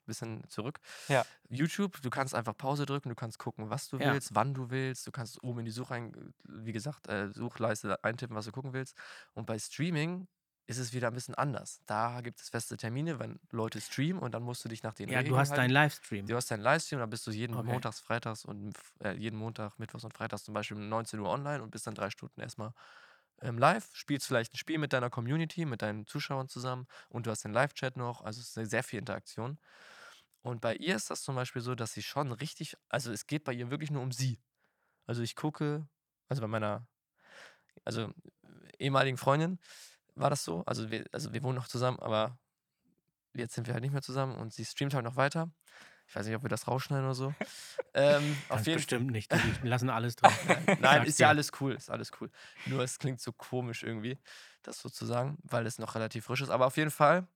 bisschen 0.08 0.44
zurück. 0.50 0.80
Ja. 1.08 1.28
YouTube, 1.50 2.02
du 2.02 2.10
kannst 2.10 2.36
einfach 2.36 2.58
Pause 2.58 2.86
drücken, 2.86 3.10
du 3.10 3.16
kannst 3.16 3.40
gucken, 3.40 3.70
was 3.70 3.88
du 3.90 4.04
Ja. 4.04 4.04
willst, 4.04 4.36
wann 4.36 4.54
du 4.54 4.70
willst. 4.70 5.08
Du 5.08 5.12
kannst 5.12 5.44
oben 5.44 5.60
in 5.60 5.66
die 5.66 5.72
Such 5.72 5.92
ein, 5.92 6.34
wie 6.48 6.72
gesagt, 6.74 7.08
äh, 7.08 7.32
Suchleiste 7.34 8.04
eintippen, 8.04 8.36
was 8.36 8.46
du 8.46 8.52
gucken 8.52 8.74
willst. 8.74 8.98
Und 9.34 9.46
bei 9.46 9.60
Streaming 9.60 10.28
ist 10.68 10.78
es 10.80 10.94
wieder 10.94 11.08
ein 11.08 11.14
bisschen 11.14 11.36
anders. 11.36 11.82
Da 11.86 12.22
gibt 12.22 12.42
es 12.42 12.50
feste 12.50 12.76
Termine, 12.78 13.20
wenn 13.20 13.40
Leute 13.52 13.80
streamen 13.82 14.22
und 14.22 14.34
dann 14.34 14.44
musst 14.44 14.66
du 14.66 14.70
dich 14.70 14.84
nach 14.84 14.94
den 14.94 15.10
Ja, 15.10 15.24
Regeln 15.24 15.24
du 15.24 15.38
hast 15.38 15.54
halten. 15.54 15.58
deinen 15.58 15.72
Livestream. 15.72 16.30
Du 16.30 16.36
hast 16.36 16.52
deinen 16.52 16.62
Livestream, 16.62 17.00
dann 17.00 17.10
bist 17.10 17.26
du 17.28 17.32
jeden 17.32 17.58
Okay. 17.58 17.62
Montags, 17.62 18.02
Freitags 18.02 18.44
und 18.44 18.74
äh, 19.02 19.14
jeden 19.14 19.38
Montag, 19.40 19.80
Mittwochs 19.80 20.04
und 20.04 20.14
Freitags 20.14 20.44
zum 20.44 20.54
Beispiel 20.54 20.76
um 20.78 20.90
19 20.90 21.20
Uhr 21.22 21.30
online 21.30 21.64
und 21.64 21.72
bist 21.72 21.88
dann 21.88 21.96
drei 21.96 22.10
Stunden 22.10 22.42
erstmal 22.42 22.74
ähm, 23.42 23.58
live, 23.58 23.90
spielst 23.94 24.28
vielleicht 24.28 24.54
ein 24.54 24.58
Spiel 24.58 24.78
mit 24.80 24.94
deiner 24.94 25.10
Community, 25.10 25.66
mit 25.66 25.82
deinen 25.82 26.06
Zuschauern 26.08 26.50
zusammen 26.50 26.88
und 27.10 27.28
du 27.28 27.32
hast 27.32 27.44
den 27.46 27.54
Live-Chat 27.54 27.96
noch, 27.98 28.22
also 28.22 28.42
es 28.42 28.58
ist 28.58 28.70
sehr 28.72 28.84
viel 28.84 29.00
Interaktion. 29.00 29.60
Und 30.48 30.62
bei 30.62 30.76
ihr 30.78 30.96
ist 30.96 31.10
das 31.10 31.24
zum 31.24 31.36
Beispiel 31.36 31.62
so, 31.62 31.76
dass 31.76 31.92
sie 31.92 32.02
schon 32.02 32.32
richtig, 32.32 32.78
also 32.88 33.12
es 33.12 33.28
geht 33.28 33.44
bei 33.44 33.52
ihr 33.52 33.70
wirklich 33.70 33.92
nur 33.92 34.02
um 34.02 34.14
sie. 34.14 34.40
Also 35.06 35.22
ich 35.22 35.36
gucke, 35.36 35.86
also 36.30 36.42
bei 36.42 36.48
meiner, 36.48 36.88
also 37.84 38.14
ehemaligen 38.80 39.18
Freundin 39.18 39.60
war 40.16 40.30
das 40.30 40.46
so, 40.46 40.64
also 40.66 40.90
wir, 40.90 41.06
also 41.12 41.34
wir 41.34 41.44
wohnen 41.44 41.56
noch 41.56 41.68
zusammen, 41.68 42.00
aber 42.00 42.40
jetzt 43.34 43.56
sind 43.56 43.68
wir 43.68 43.74
halt 43.74 43.84
nicht 43.84 43.92
mehr 43.92 44.02
zusammen 44.02 44.38
und 44.38 44.54
sie 44.54 44.64
streamt 44.64 44.94
halt 44.94 45.04
noch 45.04 45.18
weiter. 45.18 45.52
Ich 46.08 46.16
weiß 46.16 46.26
nicht, 46.26 46.36
ob 46.38 46.44
wir 46.44 46.50
das 46.50 46.66
rausschneiden 46.66 47.04
oder 47.04 47.14
so. 47.16 47.34
ähm, 47.94 48.38
auf 48.48 48.66
jeden 48.66 48.78
bestimmt 48.78 49.12
nicht. 49.12 49.34
Die 49.34 49.38
die 49.62 49.68
lassen 49.68 49.90
alles 49.90 50.16
drin. 50.16 50.32
Nein, 50.80 51.04
ist 51.04 51.20
ja 51.20 51.28
alles 51.28 51.52
cool, 51.60 51.74
ist 51.74 51.92
alles 51.92 52.12
cool. 52.22 52.32
Nur 52.68 52.84
es 52.84 53.00
klingt 53.00 53.20
so 53.20 53.34
komisch 53.34 53.84
irgendwie, 53.84 54.18
das 54.62 54.80
sozusagen, 54.80 55.38
weil 55.44 55.68
es 55.68 55.78
noch 55.78 55.96
relativ 55.96 56.24
frisch 56.24 56.40
ist. 56.40 56.50
Aber 56.50 56.68
auf 56.68 56.78
jeden 56.78 56.92
Fall 56.92 57.28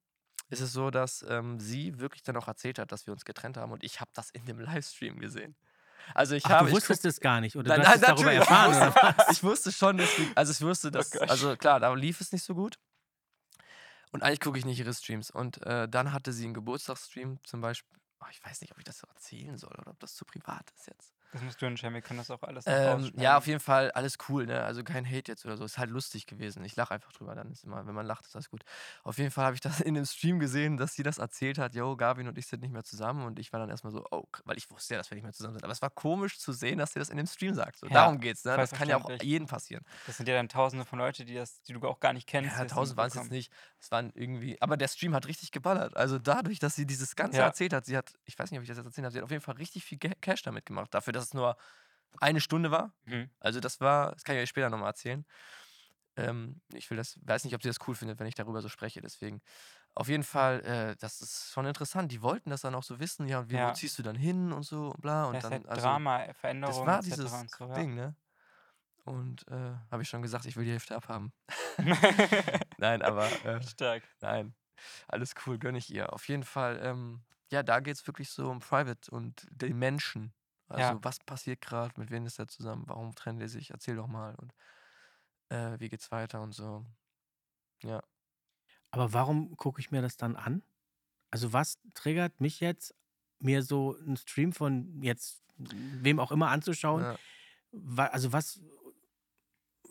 ist 0.52 0.62
es 0.62 0.74
so, 0.74 0.92
dass 0.92 1.26
ähm, 1.28 1.60
sie 1.60 2.00
wirklich 2.00 2.24
dann 2.24 2.38
auch 2.38 2.48
erzählt 2.48 2.78
hat, 2.78 2.92
dass 2.92 3.08
wir 3.08 3.14
uns 3.14 3.26
getrennt 3.26 3.58
haben 3.58 3.72
und 3.72 3.84
ich 3.84 4.02
habe 4.02 4.12
das 4.14 4.30
in 4.30 4.46
dem 4.46 4.60
Livestream 4.60 5.20
gesehen. 5.20 5.56
Also 6.14 6.36
ich 6.36 6.46
Ach, 6.46 6.52
habe, 6.52 6.70
du 6.70 6.76
wusstest 6.76 7.06
es 7.06 7.20
gar 7.20 7.42
nicht 7.42 7.56
oder 7.56 7.70
Nein, 7.70 7.82
du 7.82 7.88
hast 7.88 8.02
nein, 8.02 8.16
darüber 8.16 8.34
erfahren 8.34 8.76
oder 8.76 9.16
was? 9.18 9.38
ich 9.38 9.44
wusste 9.44 9.72
schon, 9.72 9.98
dass 9.98 10.16
die, 10.16 10.32
also 10.36 10.52
ich 10.52 10.62
wusste, 10.62 10.92
dass, 10.92 11.12
Gott. 11.12 11.30
also 11.30 11.56
klar, 11.56 11.80
da 11.80 11.94
lief 11.94 12.22
es 12.22 12.32
nicht 12.32 12.44
so 12.44 12.56
gut. 12.56 12.78
Und 14.12 14.24
eigentlich 14.24 14.42
gucke 14.42 14.58
ich 14.58 14.66
nicht 14.66 14.80
ihre 14.80 14.94
Streams. 14.94 15.32
Und 15.32 15.62
äh, 15.66 15.88
dann 15.88 16.12
hatte 16.12 16.34
sie 16.34 16.44
einen 16.44 16.54
Geburtstagsstream 16.54 17.40
zum 17.44 17.62
Beispiel. 17.62 17.98
Oh, 18.20 18.26
ich 18.30 18.44
weiß 18.44 18.62
nicht, 18.62 18.72
ob 18.72 18.78
ich 18.78 18.84
das 18.84 19.00
so 19.00 19.08
erzählen 19.08 19.58
soll 19.58 19.74
oder 19.80 19.92
ob 19.92 20.00
das 20.00 20.16
zu 20.16 20.26
privat 20.26 20.70
ist 20.76 20.88
jetzt. 20.88 21.14
Das 21.32 21.42
musst 21.42 21.62
du 21.62 21.66
entscheiden, 21.66 21.94
wir 21.94 22.02
können 22.02 22.18
das 22.18 22.30
auch 22.30 22.44
alles 22.44 22.66
Ähm, 22.68 23.12
ja, 23.16 23.38
auf 23.38 23.48
jeden 23.48 23.62
Fall 23.62 23.90
alles 23.92 24.18
cool, 24.28 24.46
ne? 24.46 24.64
Also 24.64 24.84
kein 24.84 25.06
Hate 25.06 25.32
jetzt 25.32 25.46
oder 25.46 25.56
so. 25.56 25.64
Ist 25.64 25.78
halt 25.78 25.90
lustig 25.90 26.26
gewesen. 26.28 26.64
Ich 26.66 26.76
lache 26.76 26.94
einfach 26.94 27.14
drüber, 27.14 27.36
dann 27.36 27.52
ist 27.52 27.64
immer, 27.64 27.88
wenn 27.88 27.96
man 27.96 28.06
lacht, 28.06 28.26
ist 28.26 28.36
alles 28.36 28.50
gut. 28.50 28.64
Auf 29.04 29.18
jeden 29.18 29.32
Fall 29.32 29.46
habe 29.46 29.56
ich 29.56 29.62
das 29.62 29.80
in 29.80 29.94
dem 29.94 30.06
Stream 30.06 30.40
gesehen, 30.40 30.76
dass 30.76 30.94
sie 30.94 31.04
das 31.04 31.20
erzählt 31.20 31.58
hat, 31.58 31.74
yo, 31.74 31.96
Gavin 31.96 32.28
und 32.28 32.38
ich 32.38 32.48
sind 32.48 32.62
nicht 32.62 32.74
mehr 32.74 32.84
zusammen 32.84 33.26
und 33.26 33.40
ich 33.40 33.54
war 33.54 33.62
dann 33.62 33.70
erstmal 33.70 33.94
so, 33.94 34.06
oh, 34.12 34.24
weil 34.44 34.58
ich 34.58 34.70
wusste 34.72 34.96
ja, 34.96 34.98
dass 35.00 35.10
wir 35.10 35.16
nicht 35.16 35.24
mehr 35.24 35.32
zusammen 35.32 35.54
sind. 35.54 35.64
Aber 35.64 35.72
es 35.72 35.82
war 35.82 35.90
komisch 35.90 36.38
zu 36.38 36.52
sehen, 36.52 36.80
dass 36.80 36.92
sie 36.94 37.00
das 37.00 37.10
in 37.10 37.16
dem 37.18 37.28
Stream 37.28 37.54
sagt. 37.54 37.80
So, 37.80 37.88
Ja, 37.88 37.94
darum 37.94 38.20
geht's, 38.20 38.44
ne? 38.44 38.58
Das 38.58 38.72
kann 38.72 38.90
ja 38.90 38.98
auch 38.98 39.10
jedem 39.22 39.48
passieren. 39.48 39.86
Das 40.06 40.18
sind 40.18 40.28
ja 40.28 40.36
dann 40.36 40.50
tausende 40.50 40.84
von 40.86 41.00
Leuten, 41.00 41.26
die, 41.26 41.36
das, 41.36 41.62
die 41.62 41.72
du 41.74 41.88
auch 41.88 42.00
gar 42.02 42.12
nicht 42.12 42.28
kennst. 42.28 42.58
Ja, 42.58 42.64
das 42.64 42.74
tausend 42.74 42.98
waren 42.98 43.08
es 43.08 43.14
jetzt 43.16 43.32
nicht. 43.32 43.52
Es 43.82 43.92
waren 43.92 44.12
irgendwie, 44.14 44.62
aber 44.62 44.78
der 44.78 44.88
Stream 44.88 45.16
hat 45.16 45.28
richtig 45.28 45.52
geballert. 45.52 45.98
Also 45.98 46.20
dadurch, 46.20 46.60
dass 46.60 46.76
sie 46.76 46.86
dieses 46.86 47.16
Ganze 47.16 47.42
Ja. 47.42 47.44
erzählt 47.44 47.74
hat, 47.74 47.86
sie 47.86 47.98
hat, 47.98 48.14
ich 48.26 48.38
weiß 48.38 48.52
nicht, 48.52 48.60
ob 48.60 48.64
ich 48.64 48.70
das 48.70 48.78
jetzt 48.78 48.86
erzählt 48.86 49.06
habe, 49.06 49.14
sie 49.14 49.18
hat 49.20 49.26
auf 49.26 49.32
jeden 49.32 49.44
Fall 49.44 49.56
richtig 49.56 49.84
viel 49.86 49.98
Cash 49.98 50.44
damit 50.44 50.66
gemacht. 50.68 50.94
Dafür, 50.94 51.14
dass 51.14 51.26
es 51.26 51.34
nur 51.34 51.58
eine 52.20 52.42
Stunde 52.42 52.72
war. 52.72 52.96
Mhm. 53.08 53.32
Also 53.40 53.60
das 53.62 53.82
war, 53.82 54.14
das 54.14 54.24
kann 54.24 54.36
ich 54.38 54.44
euch 54.44 54.50
später 54.50 54.70
nochmal 54.70 54.90
erzählen. 54.90 55.26
Ähm, 56.18 56.62
ich 56.74 56.90
will 56.90 56.98
das, 56.98 57.20
weiß 57.24 57.46
nicht, 57.46 57.56
ob 57.56 57.64
sie 57.64 57.70
das 57.70 57.78
cool 57.88 57.96
findet, 57.96 58.20
wenn 58.20 58.28
ich 58.28 58.36
darüber 58.36 58.62
so 58.62 58.70
spreche, 58.70 59.02
deswegen. 59.02 59.42
Auf 59.96 60.10
jeden 60.10 60.24
Fall, 60.24 60.62
äh, 60.66 60.96
das 60.98 61.22
ist 61.22 61.52
schon 61.54 61.66
interessant. 61.68 62.12
Die 62.12 62.22
wollten 62.24 62.50
das 62.52 62.62
dann 62.62 62.76
auch 62.76 62.84
so 62.84 63.00
wissen, 63.00 63.28
ja, 63.28 63.40
und 63.40 63.52
wie, 63.52 63.60
Ja. 63.60 63.62
wo 63.62 63.72
ziehst 63.72 64.00
du 64.00 64.04
dann 64.04 64.16
hin 64.18 64.52
und 64.54 64.64
so 64.64 64.90
und 64.92 65.02
bla. 65.02 65.26
Und 65.26 65.44
ist 65.44 65.44
dann, 65.44 65.66
halt 65.66 65.68
also, 65.68 66.00
Drama, 66.00 66.34
Veränderung 66.34 66.66
das 66.66 66.86
war 66.86 67.04
dieses 67.04 67.48
so, 67.48 67.66
ja. 67.68 67.86
Ding, 67.86 67.96
ne? 67.96 68.16
Und 69.04 69.48
äh, 69.48 69.74
habe 69.90 70.04
ich 70.04 70.10
schon 70.10 70.22
gesagt, 70.22 70.46
ich 70.46 70.56
will 70.56 70.66
die 70.66 70.72
Hälfte 70.72 70.96
abhaben. 70.96 71.34
nein, 72.78 73.02
aber 73.02 73.26
äh, 73.46 73.62
Stark. 73.64 74.04
nein. 74.22 74.54
Alles 75.08 75.34
cool, 75.46 75.58
gönne 75.58 75.78
ich 75.78 75.94
ihr. 75.94 76.12
Auf 76.14 76.28
jeden 76.28 76.44
Fall, 76.44 76.80
ähm, 76.84 77.22
ja, 77.52 77.64
da 77.64 77.80
geht 77.80 77.96
es 77.96 78.08
wirklich 78.08 78.30
so 78.30 78.50
um 78.50 78.60
Private 78.60 79.10
und 79.12 79.48
den 79.52 79.78
Menschen. 79.78 80.34
Also, 80.68 80.94
Ja. 80.94 81.00
was 81.04 81.20
passiert 81.20 81.62
gerade, 81.62 82.00
mit 82.00 82.12
wem 82.12 82.26
ist 82.26 82.40
er 82.40 82.48
zusammen, 82.48 82.84
warum 82.88 83.14
trennen 83.14 83.40
die 83.40 83.48
sich, 83.48 83.72
erzähl 83.72 83.96
doch 83.96 84.08
mal 84.08 84.36
und 84.36 84.54
äh, 85.50 85.80
wie 85.80 85.90
geht's 85.90 86.12
weiter 86.12 86.42
und 86.42 86.54
so. 86.54 86.86
Ja. 87.84 88.02
Aber 88.92 89.14
warum 89.14 89.58
gucke 89.58 89.82
ich 89.82 89.92
mir 89.92 90.02
das 90.02 90.18
dann 90.18 90.36
an? 90.36 90.64
Also 91.30 91.54
was 91.54 91.80
triggert 91.94 92.40
mich 92.40 92.60
jetzt, 92.60 92.96
mir 93.40 93.64
so 93.64 93.98
einen 93.98 94.18
Stream 94.18 94.54
von 94.54 95.02
jetzt 95.04 95.42
wem 95.58 96.20
auch 96.20 96.32
immer 96.32 96.50
anzuschauen? 96.50 97.04
ja. 97.04 97.18
Also 97.96 98.34
was, 98.34 98.60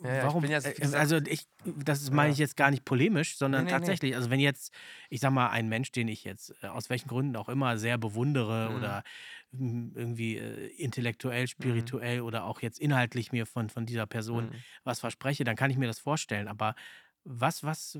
Ja, 0.03 0.17
ich 0.17 0.23
warum, 0.23 0.43
wie 0.43 0.47
äh, 0.47 0.73
gesagt- 0.73 0.95
also 0.95 1.17
ich, 1.17 1.47
das 1.63 2.09
meine 2.09 2.29
Ja. 2.29 2.33
ich 2.33 2.37
jetzt 2.39 2.57
gar 2.57 2.71
nicht 2.71 2.85
polemisch, 2.85 3.37
sondern 3.37 3.65
Nee, 3.65 3.71
nee, 3.71 3.77
nee. 3.77 3.77
tatsächlich, 3.79 4.15
also 4.15 4.29
wenn 4.29 4.39
jetzt, 4.39 4.73
ich 5.09 5.19
sag 5.19 5.31
mal, 5.31 5.49
ein 5.49 5.69
Mensch, 5.69 5.91
den 5.91 6.07
ich 6.07 6.23
jetzt 6.23 6.53
äh, 6.63 6.67
aus 6.67 6.89
welchen 6.89 7.07
Gründen 7.07 7.35
auch 7.35 7.49
immer 7.49 7.77
sehr 7.77 7.97
bewundere 7.97 8.69
Mhm. 8.69 8.75
oder 8.75 9.03
mm, 9.51 9.89
irgendwie 9.95 10.37
äh, 10.37 10.67
intellektuell, 10.77 11.47
spirituell 11.47 12.21
oder 12.21 12.45
auch 12.45 12.61
jetzt 12.61 12.79
inhaltlich 12.79 13.31
mir 13.31 13.45
von, 13.45 13.69
von 13.69 13.85
dieser 13.85 14.07
Person 14.07 14.45
Mhm. 14.45 14.63
was 14.83 14.99
verspreche, 14.99 15.43
dann 15.43 15.55
kann 15.55 15.69
ich 15.71 15.77
mir 15.77 15.87
das 15.87 15.99
vorstellen. 15.99 16.47
Aber 16.47 16.75
was, 17.23 17.63
was, 17.63 17.99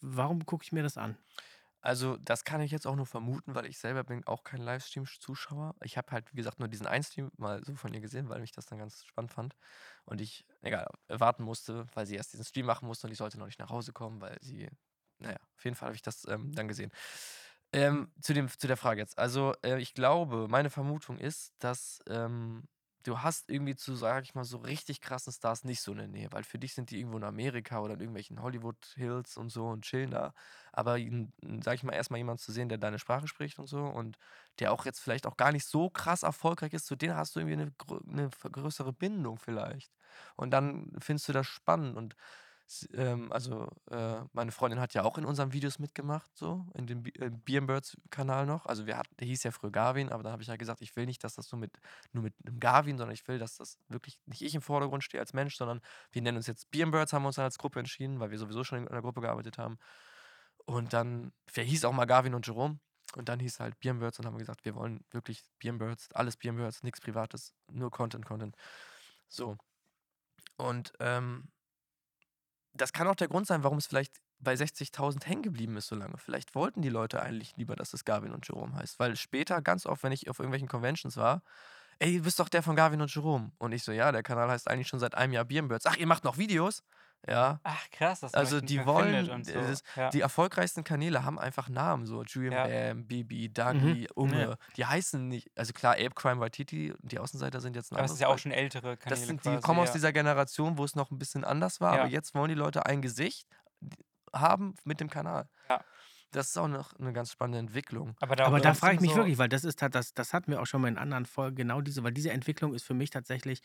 warum 0.00 0.46
gucke 0.46 0.64
ich 0.64 0.72
mir 0.72 0.82
das 0.82 0.96
an? 0.96 1.16
Also, 1.82 2.16
das 2.18 2.44
kann 2.44 2.60
ich 2.60 2.70
jetzt 2.70 2.86
auch 2.86 2.94
nur 2.94 3.06
vermuten, 3.06 3.56
weil 3.56 3.66
ich 3.66 3.78
selber 3.78 4.04
bin 4.04 4.24
auch 4.26 4.44
kein 4.44 4.60
Livestream-Zuschauer. 4.62 5.74
Ich 5.82 5.96
habe 5.98 6.12
halt, 6.12 6.32
wie 6.32 6.36
gesagt, 6.36 6.60
nur 6.60 6.68
diesen 6.68 6.86
einen 6.86 7.02
Stream 7.02 7.30
mal 7.36 7.64
so 7.64 7.74
von 7.74 7.92
ihr 7.92 8.00
gesehen, 8.00 8.28
weil 8.28 8.40
mich 8.40 8.52
das 8.52 8.66
dann 8.66 8.78
ganz 8.78 9.04
spannend 9.04 9.32
fand. 9.32 9.56
Und 10.04 10.20
ich, 10.20 10.46
egal, 10.60 10.86
warten 11.08 11.42
musste, 11.42 11.86
weil 11.94 12.06
sie 12.06 12.14
erst 12.14 12.32
diesen 12.34 12.44
Stream 12.44 12.66
machen 12.66 12.86
musste 12.86 13.08
und 13.08 13.12
ich 13.12 13.18
sollte 13.18 13.38
noch 13.38 13.46
nicht 13.46 13.58
nach 13.58 13.70
Hause 13.70 13.92
kommen, 13.92 14.20
weil 14.20 14.38
sie, 14.40 14.68
naja, 15.18 15.38
auf 15.56 15.64
jeden 15.64 15.74
Fall 15.76 15.88
habe 15.88 15.96
ich 15.96 16.02
das 16.02 16.24
ähm, 16.28 16.52
dann 16.54 16.68
gesehen. 16.68 16.92
Ähm, 17.72 18.12
zu, 18.20 18.34
dem, 18.34 18.48
zu 18.48 18.66
der 18.68 18.76
Frage 18.76 19.00
jetzt. 19.00 19.18
Also, 19.18 19.54
äh, 19.64 19.80
ich 19.80 19.94
glaube, 19.94 20.46
meine 20.48 20.70
Vermutung 20.70 21.18
ist, 21.18 21.52
dass 21.58 22.00
ähm, 22.08 22.68
du 23.02 23.20
hast 23.20 23.50
irgendwie 23.50 23.76
zu, 23.76 23.94
sag 23.96 24.24
ich 24.24 24.34
mal, 24.34 24.44
so 24.44 24.58
richtig 24.58 25.00
krassen 25.00 25.32
Stars 25.32 25.64
nicht 25.64 25.80
so 25.82 25.92
eine 25.92 26.08
Nähe, 26.08 26.28
weil 26.32 26.44
für 26.44 26.58
dich 26.58 26.74
sind 26.74 26.90
die 26.90 26.98
irgendwo 26.98 27.18
in 27.18 27.24
Amerika 27.24 27.80
oder 27.80 27.94
in 27.94 28.00
irgendwelchen 28.00 28.42
Hollywood 28.42 28.84
Hills 28.96 29.36
und 29.36 29.50
so 29.50 29.66
und 29.68 29.84
chillen 29.84 30.10
da. 30.10 30.34
Aber, 30.72 30.98
sag 31.62 31.74
ich 31.74 31.82
mal, 31.82 31.92
erstmal 31.94 32.18
jemanden 32.18 32.40
zu 32.42 32.52
sehen, 32.52 32.68
der 32.68 32.78
deine 32.78 32.98
Sprache 32.98 33.28
spricht 33.28 33.58
und 33.58 33.66
so 33.66 33.78
und 33.84 34.16
der 34.58 34.72
auch 34.72 34.84
jetzt 34.84 35.00
vielleicht 35.00 35.26
auch 35.26 35.36
gar 35.36 35.52
nicht 35.52 35.66
so 35.66 35.90
krass 35.90 36.22
erfolgreich 36.22 36.72
ist, 36.72 36.86
zu 36.86 36.96
denen 36.96 37.16
hast 37.16 37.34
du 37.36 37.40
irgendwie 37.40 37.62
eine, 37.62 37.72
eine 38.08 38.30
größere 38.30 38.92
Bindung 38.92 39.38
vielleicht. 39.38 39.92
Und 40.36 40.50
dann 40.50 40.92
findest 40.98 41.28
du 41.28 41.32
das 41.32 41.46
spannend 41.46 41.96
und 41.96 42.14
ähm, 42.94 43.32
also 43.32 43.68
äh, 43.90 44.20
meine 44.32 44.52
Freundin 44.52 44.80
hat 44.80 44.94
ja 44.94 45.04
auch 45.04 45.18
in 45.18 45.24
unseren 45.24 45.52
Videos 45.52 45.78
mitgemacht, 45.78 46.30
so 46.34 46.66
in 46.74 46.86
dem 46.86 47.04
äh, 47.04 47.30
Beer 47.30 47.60
Birds 47.62 47.96
Kanal 48.10 48.46
noch. 48.46 48.66
Also 48.66 48.86
wir 48.86 48.96
hatten, 48.96 49.14
der 49.18 49.26
hieß 49.26 49.42
ja 49.42 49.50
früher 49.50 49.70
Garvin, 49.70 50.10
aber 50.10 50.22
dann 50.22 50.32
habe 50.32 50.42
ich 50.42 50.48
ja 50.48 50.56
gesagt, 50.56 50.80
ich 50.82 50.94
will 50.96 51.06
nicht, 51.06 51.22
dass 51.24 51.34
das 51.34 51.48
so 51.48 51.56
mit 51.56 51.78
nur 52.12 52.22
mit 52.24 52.34
einem 52.46 52.60
Garvin, 52.60 52.98
sondern 52.98 53.14
ich 53.14 53.26
will, 53.28 53.38
dass 53.38 53.56
das 53.56 53.78
wirklich 53.88 54.18
nicht 54.26 54.42
ich 54.42 54.54
im 54.54 54.62
Vordergrund 54.62 55.04
stehe 55.04 55.20
als 55.20 55.32
Mensch, 55.32 55.56
sondern 55.56 55.80
wir 56.10 56.22
nennen 56.22 56.36
uns 56.36 56.46
jetzt 56.46 56.70
Beer 56.70 56.86
Birds, 56.86 57.12
haben 57.12 57.22
wir 57.22 57.28
uns 57.28 57.36
dann 57.36 57.44
als 57.44 57.58
Gruppe 57.58 57.78
entschieden, 57.78 58.20
weil 58.20 58.30
wir 58.30 58.38
sowieso 58.38 58.64
schon 58.64 58.78
in 58.78 58.88
einer 58.88 59.02
Gruppe 59.02 59.20
gearbeitet 59.20 59.58
haben. 59.58 59.78
Und 60.64 60.92
dann, 60.92 61.32
der 61.56 61.64
hieß 61.64 61.84
auch 61.84 61.92
mal 61.92 62.06
Garvin 62.06 62.34
und 62.34 62.46
Jerome. 62.46 62.78
Und 63.14 63.28
dann 63.28 63.40
hieß 63.40 63.60
halt 63.60 63.78
Beer 63.80 63.94
Birds 63.94 64.18
und 64.18 64.26
haben 64.26 64.38
gesagt, 64.38 64.64
wir 64.64 64.74
wollen 64.74 65.04
wirklich 65.10 65.42
Beer 65.58 65.74
Birds, 65.74 66.10
alles 66.12 66.36
Beer 66.36 66.52
Birds, 66.52 66.82
nichts 66.82 67.00
Privates, 67.00 67.54
nur 67.70 67.90
Content, 67.90 68.24
Content. 68.24 68.56
So. 69.28 69.58
Und 70.56 70.92
ähm, 71.00 71.51
das 72.74 72.92
kann 72.92 73.06
auch 73.06 73.14
der 73.14 73.28
Grund 73.28 73.46
sein, 73.46 73.62
warum 73.64 73.78
es 73.78 73.86
vielleicht 73.86 74.14
bei 74.38 74.54
60.000 74.54 75.24
hängen 75.26 75.42
geblieben 75.42 75.76
ist 75.76 75.88
so 75.88 75.94
lange. 75.94 76.18
Vielleicht 76.18 76.54
wollten 76.54 76.82
die 76.82 76.88
Leute 76.88 77.22
eigentlich 77.22 77.56
lieber, 77.56 77.76
dass 77.76 77.92
es 77.92 78.04
Garvin 78.04 78.32
und 78.32 78.46
Jerome 78.48 78.74
heißt. 78.74 78.98
Weil 78.98 79.16
später, 79.16 79.62
ganz 79.62 79.86
oft, 79.86 80.02
wenn 80.02 80.12
ich 80.12 80.28
auf 80.28 80.38
irgendwelchen 80.38 80.68
Conventions 80.68 81.16
war, 81.16 81.42
ey, 81.98 82.18
du 82.18 82.24
bist 82.24 82.40
doch 82.40 82.48
der 82.48 82.62
von 82.62 82.76
Garvin 82.76 83.00
und 83.00 83.14
Jerome. 83.14 83.52
Und 83.58 83.72
ich 83.72 83.84
so, 83.84 83.92
ja, 83.92 84.10
der 84.10 84.22
Kanal 84.22 84.50
heißt 84.50 84.68
eigentlich 84.68 84.88
schon 84.88 85.00
seit 85.00 85.14
einem 85.14 85.32
Jahr 85.32 85.44
Birnbirds. 85.44 85.86
Ach, 85.86 85.96
ihr 85.96 86.06
macht 86.06 86.24
noch 86.24 86.38
Videos? 86.38 86.82
Ja. 87.28 87.60
Ach, 87.62 87.90
krass, 87.90 88.24
Also 88.34 88.56
euch 88.56 88.62
nicht 88.62 88.70
die 88.72 88.84
wollen, 88.86 89.30
und 89.30 89.46
so. 89.46 89.52
das- 89.52 89.82
ja. 89.94 90.10
Die 90.10 90.20
erfolgreichsten 90.20 90.82
Kanäle 90.82 91.24
haben 91.24 91.38
einfach 91.38 91.68
Namen, 91.68 92.04
so 92.04 92.24
Julian 92.24 92.52
Ja. 92.52 92.66
Bam, 92.66 93.06
Bibi, 93.06 93.52
Dagi, 93.52 94.08
Unge. 94.14 94.40
Ja. 94.42 94.56
Die 94.76 94.86
heißen 94.86 95.28
nicht, 95.28 95.48
also 95.56 95.72
klar, 95.72 95.92
Ape 95.94 96.10
Crime 96.16 96.40
Waititi, 96.40 96.92
die 97.00 97.18
Außenseiter 97.20 97.60
sind 97.60 97.76
jetzt 97.76 97.92
ein 97.92 97.96
Aber 97.96 98.00
anderes 98.02 98.16
ist 98.16 98.20
ja 98.22 98.28
auch 98.28 98.38
schon 98.38 98.50
ältere 98.50 98.96
Kanäle 98.96 99.18
Das 99.20 99.26
sind, 99.28 99.44
die 99.44 99.50
quasi, 99.50 99.60
kommen 99.62 99.78
aus 99.80 99.92
dieser 99.92 100.12
Generation, 100.12 100.78
wo 100.78 100.84
es 100.84 100.96
noch 100.96 101.10
ein 101.12 101.18
bisschen 101.18 101.44
anders 101.44 101.80
war, 101.80 101.94
Ja. 101.94 102.00
aber 102.02 102.10
jetzt 102.10 102.34
wollen 102.34 102.48
die 102.48 102.54
Leute 102.56 102.86
ein 102.86 103.02
Gesicht 103.02 103.46
haben 104.34 104.74
mit 104.84 105.00
dem 105.00 105.10
Kanal. 105.10 105.48
Ja. 105.68 105.84
Das 106.32 106.48
ist 106.48 106.56
auch 106.56 106.66
noch 106.68 106.94
eine 106.98 107.12
ganz 107.12 107.30
spannende 107.30 107.58
Entwicklung. 107.58 108.16
Aber 108.20 108.34
da, 108.36 108.46
Aber 108.46 108.58
da 108.58 108.72
frage 108.72 108.94
ich 108.94 109.00
mich 109.02 109.10
so, 109.10 109.16
wirklich, 109.18 109.36
weil 109.36 109.50
das 109.50 109.64
ist 109.64 109.82
das, 109.82 110.14
das 110.14 110.32
hatten 110.32 110.50
wir 110.50 110.62
auch 110.62 110.66
schon 110.66 110.80
mal 110.80 110.88
in 110.88 110.96
anderen 110.96 111.26
Folgen, 111.26 111.56
genau 111.56 111.82
diese, 111.82 112.02
weil 112.04 112.12
diese 112.12 112.30
Entwicklung 112.30 112.72
ist 112.74 112.84
für 112.84 112.94
mich 112.94 113.10
tatsächlich 113.10 113.60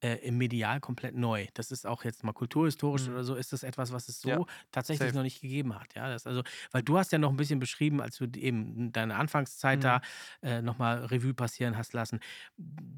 äh, 0.00 0.16
im 0.26 0.38
Medial 0.38 0.80
komplett 0.80 1.14
neu. 1.14 1.46
Das 1.54 1.70
ist 1.70 1.86
auch 1.86 2.04
jetzt 2.04 2.24
mal 2.24 2.32
kulturhistorisch 2.32 3.08
Mhm. 3.08 3.08
oder 3.08 3.24
so, 3.24 3.34
ist 3.34 3.52
das 3.52 3.62
etwas, 3.62 3.92
was 3.92 4.08
es 4.08 4.20
so 4.20 4.34
Ja, 4.34 4.46
tatsächlich 4.72 5.12
safe. 5.12 5.14
noch 5.14 5.22
nicht 5.22 5.40
gegeben 5.40 5.74
hat. 5.78 5.94
Ja, 5.94 6.08
das 6.08 6.26
also, 6.26 6.42
weil 6.72 6.82
du 6.82 6.98
hast 6.98 7.12
ja 7.12 7.18
noch 7.18 7.30
ein 7.30 7.36
bisschen 7.36 7.58
beschrieben, 7.60 8.00
als 8.00 8.16
du 8.18 8.26
eben 8.36 8.92
deine 8.92 9.16
Anfangszeit 9.16 9.82
Mhm. 9.82 9.84
da 9.84 10.00
äh, 10.42 10.62
nochmal 10.62 11.04
Revue 11.06 11.34
passieren 11.34 11.76
hast 11.76 11.92
lassen. 11.94 12.20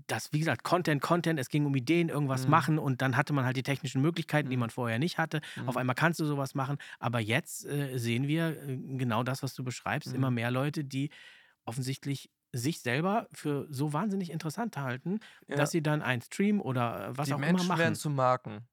Das, 0.06 0.32
wie 0.32 0.38
gesagt, 0.38 0.64
Content, 0.64 1.02
Content, 1.02 1.38
es 1.40 1.48
ging 1.48 1.66
um 1.66 1.74
Ideen, 1.74 2.08
irgendwas 2.08 2.46
Mhm. 2.46 2.48
machen 2.48 2.78
und 2.78 3.02
dann 3.02 3.16
hatte 3.16 3.32
man 3.32 3.44
halt 3.44 3.56
die 3.56 3.62
technischen 3.62 4.00
Möglichkeiten, 4.02 4.48
die 4.50 4.56
Mhm. 4.56 4.58
man 4.58 4.70
vorher 4.70 4.98
nicht 4.98 5.18
hatte. 5.18 5.40
Auf 5.66 5.76
Mhm. 5.76 5.78
einmal 5.78 5.94
kannst 5.94 6.20
du 6.20 6.24
sowas 6.24 6.54
machen. 6.54 6.78
Aber 6.98 7.20
jetzt 7.20 7.64
äh, 7.66 7.98
sehen 7.98 8.26
wir 8.28 8.56
äh, 8.62 8.76
genau 8.96 9.22
das, 9.22 9.42
was 9.42 9.54
du 9.54 9.64
beschreibst, 9.64 10.12
immer 10.12 10.30
Mhm. 10.30 10.32
mehr 10.32 10.50
Leute, 10.50 10.84
die 10.84 11.10
offensichtlich 11.66 12.30
sich 12.52 12.80
selber 12.80 13.26
für 13.32 13.66
so 13.70 13.92
wahnsinnig 13.92 14.30
interessant 14.30 14.76
halten, 14.76 15.20
Ja. 15.46 15.56
dass 15.56 15.70
sie 15.70 15.82
dann 15.82 16.02
einen 16.02 16.22
Stream 16.22 16.60
oder 16.60 17.08
äh, 17.08 17.16
was 17.18 17.26
die 17.26 17.34
auch 17.34 17.38
Menschen 17.38 17.66
immer 17.66 17.78
werden 17.78 17.90
machen. 17.92 18.00
zu 18.00 18.10
Marken. 18.10 18.66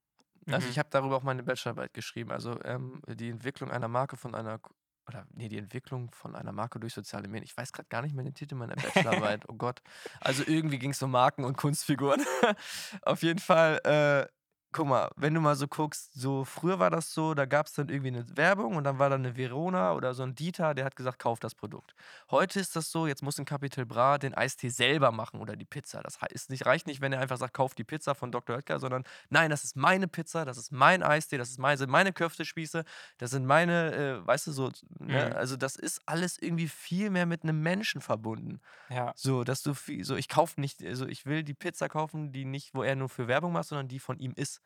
Also 0.47 0.65
Mhm. 0.67 0.71
ich 0.71 0.79
habe 0.79 0.89
darüber 0.91 1.17
auch 1.17 1.23
meine 1.23 1.43
Bachelorarbeit 1.43 1.93
geschrieben. 1.93 2.31
Also 2.31 2.59
ähm, 2.63 3.01
die 3.07 3.29
Entwicklung 3.29 3.71
einer 3.71 3.87
Marke 3.87 4.15
von 4.15 4.35
einer 4.35 4.59
oder 5.07 5.25
nee, 5.33 5.49
die 5.49 5.57
Entwicklung 5.59 6.09
von 6.11 6.35
einer 6.35 6.51
Marke 6.51 6.79
durch 6.79 6.93
soziale 6.93 7.27
Medien. 7.27 7.43
Ich 7.43 7.55
weiß 7.55 7.71
gerade 7.73 7.87
gar 7.89 8.01
nicht 8.01 8.15
mehr 8.15 8.23
den 8.25 8.33
Titel 8.33 8.55
meiner 8.55 8.75
Bachelorarbeit. 8.75 9.43
oh 9.49 9.53
Gott. 9.53 9.81
Also 10.19 10.43
irgendwie 10.47 10.79
ging 10.79 10.91
es 10.91 11.01
um 11.03 11.11
Marken 11.11 11.43
und 11.43 11.57
Kunstfiguren. 11.57 12.21
Auf 13.03 13.21
jeden 13.21 13.39
Fall, 13.39 13.79
äh, 13.83 14.27
guck 14.75 14.87
mal, 14.87 15.09
wenn 15.15 15.33
du 15.33 15.39
mal 15.39 15.55
so 15.55 15.67
guckst, 15.69 16.13
so 16.13 16.43
früher 16.43 16.79
war 16.79 16.89
das 16.89 17.13
so, 17.13 17.33
da 17.33 17.45
gab 17.45 17.67
es 17.67 17.73
dann 17.73 17.87
irgendwie 17.87 18.09
eine 18.09 18.25
Werbung 18.35 18.75
und 18.75 18.83
dann 18.83 18.99
war 18.99 19.09
da 19.09 19.15
eine 19.15 19.37
Verona 19.37 19.93
oder 19.93 20.13
so 20.13 20.23
ein 20.23 20.35
Dieter, 20.35 20.73
der 20.73 20.83
hat 20.83 20.97
gesagt, 20.97 21.17
kauf 21.17 21.39
das 21.39 21.55
Produkt. 21.55 21.95
Heute 22.29 22.59
ist 22.59 22.75
das 22.75 22.91
so, 22.91 23.07
jetzt 23.07 23.23
muss 23.23 23.39
ein 23.39 23.45
Capital 23.45 23.85
Bra 23.85 24.17
den 24.17 24.33
Eistee 24.33 24.67
selber 24.67 25.13
machen 25.13 25.39
oder 25.39 25.55
die 25.55 25.63
Pizza. 25.63 26.03
Das 26.03 26.19
hei- 26.21 26.27
ist 26.29 26.49
nicht, 26.49 26.65
reicht 26.65 26.87
nicht, 26.87 26.99
wenn 26.99 27.13
er 27.13 27.21
einfach 27.21 27.37
sagt, 27.37 27.53
kauf 27.53 27.73
die 27.73 27.85
Pizza 27.85 28.15
von 28.15 28.33
Dr. 28.33 28.57
Oetker, 28.57 28.79
sondern 28.79 29.05
nein, 29.29 29.49
das 29.49 29.63
ist 29.63 29.77
meine 29.77 30.09
Pizza, 30.09 30.43
das 30.43 30.57
ist 30.57 30.73
mein 30.73 31.03
Eistee, 31.03 31.37
das 31.37 31.49
ist 31.51 31.57
meine, 31.59 31.77
sind 31.77 31.89
meine 31.89 32.11
Köftespieße, 32.11 32.83
das 33.17 33.31
sind 33.31 33.45
meine, 33.45 33.93
äh, 33.95 34.27
weißt 34.27 34.47
du, 34.47 34.51
so, 34.51 34.71
ne? 34.99 35.31
Mhm. 35.31 35.33
also 35.35 35.55
das 35.55 35.77
ist 35.77 36.01
alles 36.05 36.37
irgendwie 36.37 36.67
viel 36.67 37.09
mehr 37.09 37.25
mit 37.25 37.43
einem 37.43 37.61
Menschen 37.61 38.01
verbunden. 38.01 38.59
Ja. 38.89 39.15
So, 39.17 39.43
dass 39.45 39.63
du 39.63 39.73
viel, 39.73 40.03
so, 40.03 40.15
ich 40.17 40.27
kaufe 40.27 40.59
nicht, 40.59 40.83
also 40.83 41.07
ich 41.07 41.25
will 41.25 41.43
die 41.43 41.53
Pizza 41.53 41.87
kaufen, 41.87 42.33
die 42.33 42.43
nicht, 42.43 42.73
wo 42.75 42.83
er 42.83 42.95
nur 42.97 43.07
für 43.09 43.27
Werbung 43.29 43.53
macht, 43.53 43.67
sondern 43.69 43.87
die 43.87 43.99
von 43.99 44.19
ihm 44.19 44.33
ist. 44.35 44.59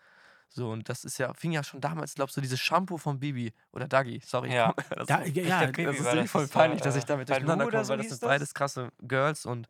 So, 0.51 0.71
und 0.71 0.89
das 0.89 1.05
ist 1.05 1.17
ja, 1.19 1.33
fing 1.35 1.51
ja 1.51 1.63
schon 1.63 1.79
damals, 1.79 2.15
glaubst 2.15 2.35
du, 2.35 2.41
dieses 2.41 2.59
Shampoo 2.59 2.97
von 2.97 3.19
Bibi 3.19 3.53
oder 3.71 3.87
Dagi, 3.87 4.19
sorry. 4.25 4.51
Ja. 4.53 4.73
das 4.89 5.07
Da, 5.07 5.17
ist, 5.17 5.35
ja, 5.35 5.43
Ich 5.43 5.47
ja, 5.47 5.65
Bibi 5.67 5.83
das 5.85 5.99
ist 5.99 6.05
das, 6.05 6.31
voll 6.31 6.41
das 6.43 6.55
war, 6.55 6.61
peinlich, 6.63 6.81
dass 6.81 6.95
ich 6.95 7.03
äh, 7.03 7.07
damit 7.07 7.29
durcheinander 7.29 7.67
komme, 7.67 7.85
so 7.85 7.89
weil 7.91 7.97
das 7.97 8.09
sind 8.09 8.21
das? 8.23 8.27
beides 8.27 8.53
krasse 8.53 8.89
Girls 9.01 9.45
und 9.45 9.67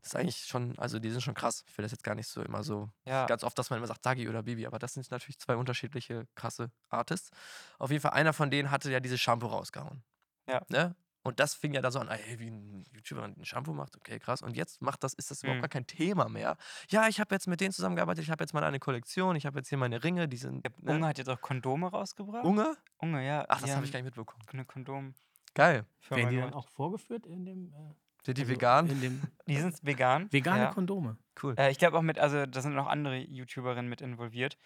das 0.00 0.12
ist 0.12 0.16
eigentlich 0.16 0.44
schon, 0.46 0.78
also 0.78 0.98
die 1.00 1.10
sind 1.10 1.22
schon 1.22 1.34
krass. 1.34 1.64
Ich 1.68 1.76
will 1.76 1.82
das 1.82 1.90
jetzt 1.92 2.04
gar 2.04 2.14
nicht 2.14 2.28
so 2.28 2.40
immer 2.42 2.62
so, 2.62 2.88
Ja. 3.04 3.26
ganz 3.26 3.42
oft, 3.44 3.58
dass 3.58 3.68
man 3.70 3.78
immer 3.78 3.86
sagt 3.88 4.06
Dagi 4.06 4.28
oder 4.28 4.44
Bibi, 4.44 4.66
aber 4.66 4.78
das 4.78 4.94
sind 4.94 5.10
natürlich 5.10 5.38
zwei 5.38 5.56
unterschiedliche 5.56 6.26
krasse 6.34 6.70
Artists. 6.88 7.30
Auf 7.78 7.90
jeden 7.90 8.00
Fall, 8.00 8.12
einer 8.12 8.32
von 8.32 8.50
denen 8.50 8.70
hatte 8.70 8.90
ja 8.90 9.00
dieses 9.00 9.20
Shampoo 9.20 9.48
rausgehauen. 9.48 10.02
Ja. 10.48 10.62
Ne? 10.68 10.94
Und 11.28 11.38
das 11.40 11.54
fing 11.54 11.74
ja 11.74 11.80
da 11.82 11.90
so 11.90 11.98
an, 12.00 12.08
ey, 12.08 12.38
wie 12.40 12.48
ein 12.50 12.84
YouTuber 12.92 13.22
ein 13.24 13.44
Shampoo 13.44 13.72
macht, 13.74 13.96
okay, 13.96 14.18
krass. 14.18 14.42
Und 14.42 14.56
jetzt 14.56 14.80
macht 14.82 15.04
das, 15.04 15.12
ist 15.14 15.30
das 15.30 15.42
überhaupt 15.42 15.58
Mhm. 15.58 15.62
gar 15.62 15.68
kein 15.68 15.86
Thema 15.86 16.28
mehr. 16.28 16.56
Ja, 16.88 17.06
ich 17.08 17.20
habe 17.20 17.34
jetzt 17.34 17.46
mit 17.46 17.60
denen 17.60 17.72
zusammengearbeitet, 17.72 18.24
ich 18.24 18.30
habe 18.30 18.42
jetzt 18.42 18.54
mal 18.54 18.64
eine 18.64 18.78
Kollektion, 18.80 19.36
ich 19.36 19.46
habe 19.46 19.58
jetzt 19.58 19.68
hier 19.68 19.78
meine 19.78 20.02
Ringe, 20.02 20.26
die 20.28 20.36
sind. 20.38 20.64
Ne? 20.82 20.94
Unge 20.94 21.06
hat 21.06 21.18
jetzt 21.18 21.28
auch 21.28 21.40
Kondome 21.40 21.88
rausgebracht. 21.90 22.44
Unge? 22.44 22.76
Unge, 22.96 23.24
ja. 23.26 23.44
Ach, 23.48 23.60
das 23.60 23.74
habe 23.76 23.84
ich 23.84 23.92
gar 23.92 23.98
nicht 24.00 24.06
mitbekommen. 24.06 24.42
Eine 24.52 24.64
Kondomfirma 24.64 25.14
Geil. 25.54 25.84
werden 26.08 26.30
die 26.30 26.36
dann 26.36 26.54
auch 26.54 26.68
vorgeführt 26.68 27.26
in 27.26 27.44
dem. 27.44 27.72
Äh, 27.74 27.94
Sind 28.24 28.38
die 28.38 28.42
also 28.42 28.52
vegan? 28.54 28.86
In 28.88 29.00
dem 29.00 29.22
Die 29.46 29.56
sind 29.58 29.78
vegan. 29.84 30.32
vegane 30.32 30.62
ja. 30.64 30.72
Kondome. 30.72 31.18
Cool. 31.42 31.54
Äh, 31.58 31.70
ich 31.70 31.78
glaube 31.78 31.98
auch 31.98 32.02
mit, 32.02 32.18
also 32.18 32.46
da 32.46 32.60
sind 32.60 32.74
noch 32.74 32.86
andere 32.86 33.16
YouTuberinnen 33.18 33.88
mit 33.88 34.00
involviert. 34.00 34.56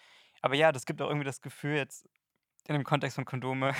Aber 0.41 0.55
ja, 0.55 0.71
das 0.71 0.85
gibt 0.85 1.01
auch 1.01 1.07
irgendwie 1.09 1.25
das 1.25 1.41
Gefühl 1.41 1.75
jetzt 1.75 2.07
in 2.65 2.73
dem 2.75 2.83
Kontext 2.83 3.15
von 3.15 3.25
Kondome. 3.25 3.73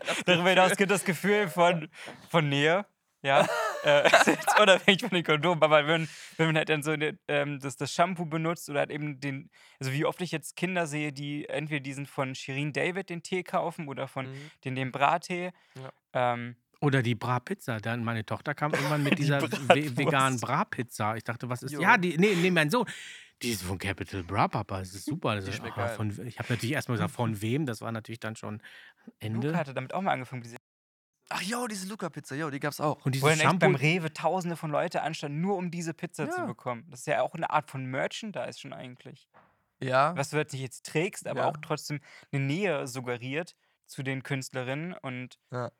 Darüber 0.26 0.50
hinaus 0.50 0.76
gibt 0.76 0.90
das 0.90 1.04
Gefühl 1.04 1.48
von, 1.48 1.88
von 2.30 2.48
Nähe. 2.48 2.86
Ja. 3.22 3.46
äh, 3.82 4.04
jetzt 4.26 4.60
unabhängig 4.60 5.00
von 5.00 5.10
den 5.10 5.24
Kondomen, 5.24 5.62
aber 5.62 5.86
wenn, 5.86 6.08
wenn 6.36 6.46
man 6.46 6.56
halt 6.56 6.68
dann 6.68 6.82
so 6.82 6.94
ähm, 7.28 7.58
das, 7.60 7.76
das 7.76 7.92
Shampoo 7.92 8.26
benutzt 8.26 8.68
oder 8.70 8.80
halt 8.80 8.90
eben 8.90 9.18
den, 9.20 9.50
also 9.80 9.92
wie 9.92 10.04
oft 10.04 10.20
ich 10.20 10.30
jetzt 10.30 10.54
Kinder 10.54 10.86
sehe, 10.86 11.12
die 11.12 11.48
entweder 11.48 11.80
diesen 11.80 12.06
von 12.06 12.34
Shirin 12.34 12.72
David 12.72 13.10
den 13.10 13.22
Tee 13.22 13.42
kaufen 13.42 13.88
oder 13.88 14.06
von 14.06 14.26
Mhm. 14.26 14.50
den, 14.64 14.74
den 14.76 14.92
Brattee. 14.92 15.50
Ja. 15.74 16.34
Ähm, 16.34 16.56
Oder 16.80 17.02
die 17.02 17.14
Bra-Pizza. 17.14 17.78
Dann 17.78 18.04
meine 18.04 18.24
Tochter 18.24 18.54
kam 18.54 18.72
irgendwann 18.74 19.02
mit 19.02 19.12
Die 19.18 19.22
dieser 19.22 19.40
ve 19.42 19.96
veganen 19.96 20.38
Bra-Pizza. 20.38 21.16
Ich 21.16 21.24
dachte, 21.24 21.48
was 21.48 21.62
ist. 21.62 21.72
Jo. 21.72 21.80
Ja, 21.80 21.96
die, 21.96 22.16
nee, 22.18 22.34
nee, 22.36 22.50
mein 22.50 22.70
Sohn. 22.70 22.86
Die 23.42 23.50
ist 23.50 23.62
von 23.62 23.78
Capital 23.78 24.22
Bra, 24.24 24.48
Papa. 24.48 24.78
Das 24.78 24.94
ist 24.94 25.04
super. 25.04 25.34
Das 25.36 25.44
Die 25.44 25.52
ist, 25.52 25.60
schmeckt 25.60 25.78
ah, 25.78 25.88
von, 25.88 26.10
ich 26.26 26.38
habe 26.38 26.52
natürlich 26.52 26.72
erstmal 26.74 26.96
gesagt, 26.96 27.12
von 27.14 27.40
wem. 27.42 27.66
Das 27.66 27.80
war 27.80 27.92
natürlich 27.92 28.20
dann 28.20 28.36
schon 28.36 28.62
Ende. 29.18 29.48
Luca 29.48 29.58
hatte 29.58 29.74
damit 29.74 29.92
auch 29.94 30.02
mal 30.02 30.12
angefangen, 30.12 30.42
diese, 30.42 30.56
Ach 31.28 31.42
jo, 31.42 31.66
diese 31.66 31.88
Luca-Pizza, 31.88 32.36
jo, 32.36 32.50
die 32.50 32.60
gab's 32.60 32.80
auch. 32.80 33.04
Und 33.04 33.14
wo 33.20 33.28
dann 33.28 33.40
dieses 33.40 33.40
echt 33.40 33.58
beim 33.58 33.74
Shampoo. 33.74 33.80
Rewe 33.80 34.12
tausende 34.12 34.56
von 34.56 34.70
Leute 34.70 35.02
anstanden, 35.02 35.40
nur 35.40 35.56
um 35.56 35.70
diese 35.70 35.92
Pizza 35.94 36.30
zu 36.30 36.40
Ja. 36.40 36.46
bekommen. 36.46 36.86
Das 36.90 37.00
ist 37.00 37.06
ja 37.06 37.22
auch 37.22 37.34
eine 37.34 37.50
Art 37.50 37.70
von 37.70 37.84
Merchandise 37.86 38.58
schon 38.60 38.72
eigentlich. 38.72 39.28
Ja. 39.80 40.14
was 40.14 40.30
du 40.30 40.38
jetzt 40.38 40.52
nicht 40.54 40.62
jetzt 40.62 40.86
trägst, 40.86 41.26
aber 41.28 41.40
Ja. 41.40 41.46
auch 41.46 41.56
trotzdem 41.62 42.00
eine 42.32 42.44
Nähe 42.44 42.86
suggeriert 42.88 43.56
zu 43.86 44.02
den 44.02 44.22
Künstlerinnen 44.22 44.94
und 44.94 45.38
Ja. 45.50 45.70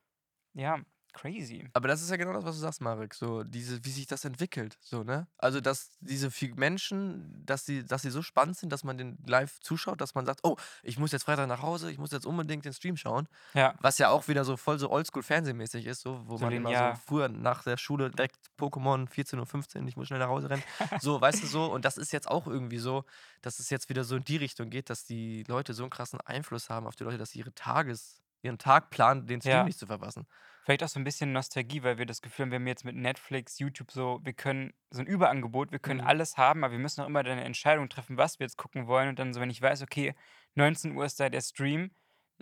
ja, 0.55 0.81
crazy. 1.17 1.69
Aber 1.73 1.89
das 1.89 2.03
ist 2.03 2.11
ja 2.11 2.17
genau 2.17 2.33
das, 2.35 2.45
was 2.45 2.55
du 2.57 2.61
sagst, 2.61 2.81
Marek. 2.81 3.15
So, 3.15 3.43
diese, 3.43 3.85
wie 3.85 3.91
sich 3.91 4.07
das 4.07 4.25
entwickelt. 4.25 4.77
So, 4.83 5.03
ne? 5.03 5.27
Also, 5.39 5.61
dass 5.61 5.91
diese 6.01 6.31
Menschen, 6.57 7.43
dass 7.47 7.65
sie, 7.65 7.85
dass 7.85 8.03
sie 8.03 8.11
so 8.11 8.23
spannend 8.23 8.57
sind, 8.59 8.71
dass 8.71 8.85
man 8.85 8.99
den 8.99 9.19
live 9.27 9.59
zuschaut, 9.61 10.01
dass 10.01 10.15
man 10.15 10.27
sagt, 10.27 10.41
oh, 10.43 10.57
ich 10.83 10.99
muss 10.99 11.13
jetzt 11.13 11.25
Freitag 11.25 11.49
nach 11.49 11.63
Hause, 11.63 11.91
ich 11.91 11.99
muss 11.99 12.13
jetzt 12.13 12.27
unbedingt 12.27 12.65
den 12.65 12.73
Stream 12.73 12.97
schauen. 12.97 13.29
Ja, 13.55 13.75
Was 13.81 13.99
ja 13.99 14.11
auch 14.11 14.29
wieder 14.29 14.45
so 14.45 14.57
voll 14.57 14.79
so 14.79 14.91
oldschool-fernsehmäßig 14.91 15.87
ist, 15.87 16.03
so, 16.03 16.23
wo 16.27 16.37
So 16.37 16.45
man 16.45 16.53
den- 16.53 16.63
immer 16.63 16.71
ja. 16.71 16.95
so 16.97 17.03
früher 17.07 17.29
nach 17.29 17.63
der 17.65 17.77
Schule 17.79 18.11
direkt 18.11 18.37
Pokémon 18.59 19.09
14.15 19.09 19.81
Uhr, 19.83 19.89
ich 19.89 19.97
muss 19.97 20.07
schnell 20.09 20.19
nach 20.21 20.29
Hause 20.29 20.51
rennen. 20.51 20.63
So, 21.01 21.21
weißt 21.21 21.43
du 21.43 21.47
so, 21.47 21.65
und 21.73 21.85
das 21.85 21.97
ist 21.97 22.13
jetzt 22.13 22.29
auch 22.29 22.47
irgendwie 22.47 22.79
so, 22.79 23.05
dass 23.43 23.59
es 23.59 23.71
jetzt 23.71 23.89
wieder 23.89 24.05
so 24.05 24.17
in 24.17 24.25
die 24.25 24.37
Richtung 24.37 24.71
geht, 24.71 24.91
dass 24.91 25.05
die 25.05 25.45
Leute 25.45 25.75
so 25.75 25.83
einen 25.83 25.91
krassen 25.91 26.21
Einfluss 26.23 26.69
haben 26.71 26.87
auf 26.87 26.97
die 26.97 27.05
Leute, 27.05 27.19
dass 27.19 27.31
sie 27.31 27.39
ihre 27.41 27.55
Tages, 27.55 28.21
ihren 28.43 28.59
Tag 28.59 28.91
planen, 28.91 29.27
den 29.27 29.41
Stream 29.41 29.57
Ja. 29.57 29.65
nicht 29.65 29.79
zu 29.79 29.87
verpassen. 29.87 30.27
Vielleicht 30.67 30.85
auch 30.85 30.89
so 30.89 31.01
ein 31.01 31.05
bisschen 31.05 31.33
Nostalgie, 31.33 31.85
weil 31.85 31.99
wir 31.99 32.07
das 32.07 32.23
Gefühl 32.23 32.45
haben, 32.47 32.51
wir 32.53 32.57
haben 32.59 32.69
jetzt 32.69 32.85
mit 32.85 32.97
Netflix, 32.97 33.59
YouTube 33.61 33.93
so, 33.93 34.21
wir 34.25 34.35
können 34.35 34.75
so 34.91 35.01
ein 35.01 35.07
Überangebot, 35.07 35.73
wir 35.73 35.79
können 35.81 36.01
Mhm. 36.01 36.03
alles 36.03 36.37
haben, 36.39 36.65
aber 36.65 36.73
wir 36.73 36.81
müssen 36.81 37.03
auch 37.03 37.07
immer 37.09 37.23
dann 37.25 37.35
eine 37.35 37.45
Entscheidung 37.45 37.89
treffen, 37.89 38.19
was 38.19 38.41
wir 38.41 38.47
jetzt 38.47 38.59
gucken 38.59 38.89
wollen 38.89 39.09
und 39.11 39.19
dann 39.21 39.33
so, 39.35 39.41
wenn 39.41 39.51
ich 39.51 39.63
weiß, 39.63 39.83
okay, 39.83 40.15
19 40.57 40.97
Uhr 40.97 41.07
ist 41.07 41.21
da 41.21 41.31
der 41.31 41.41
Stream, 41.43 41.93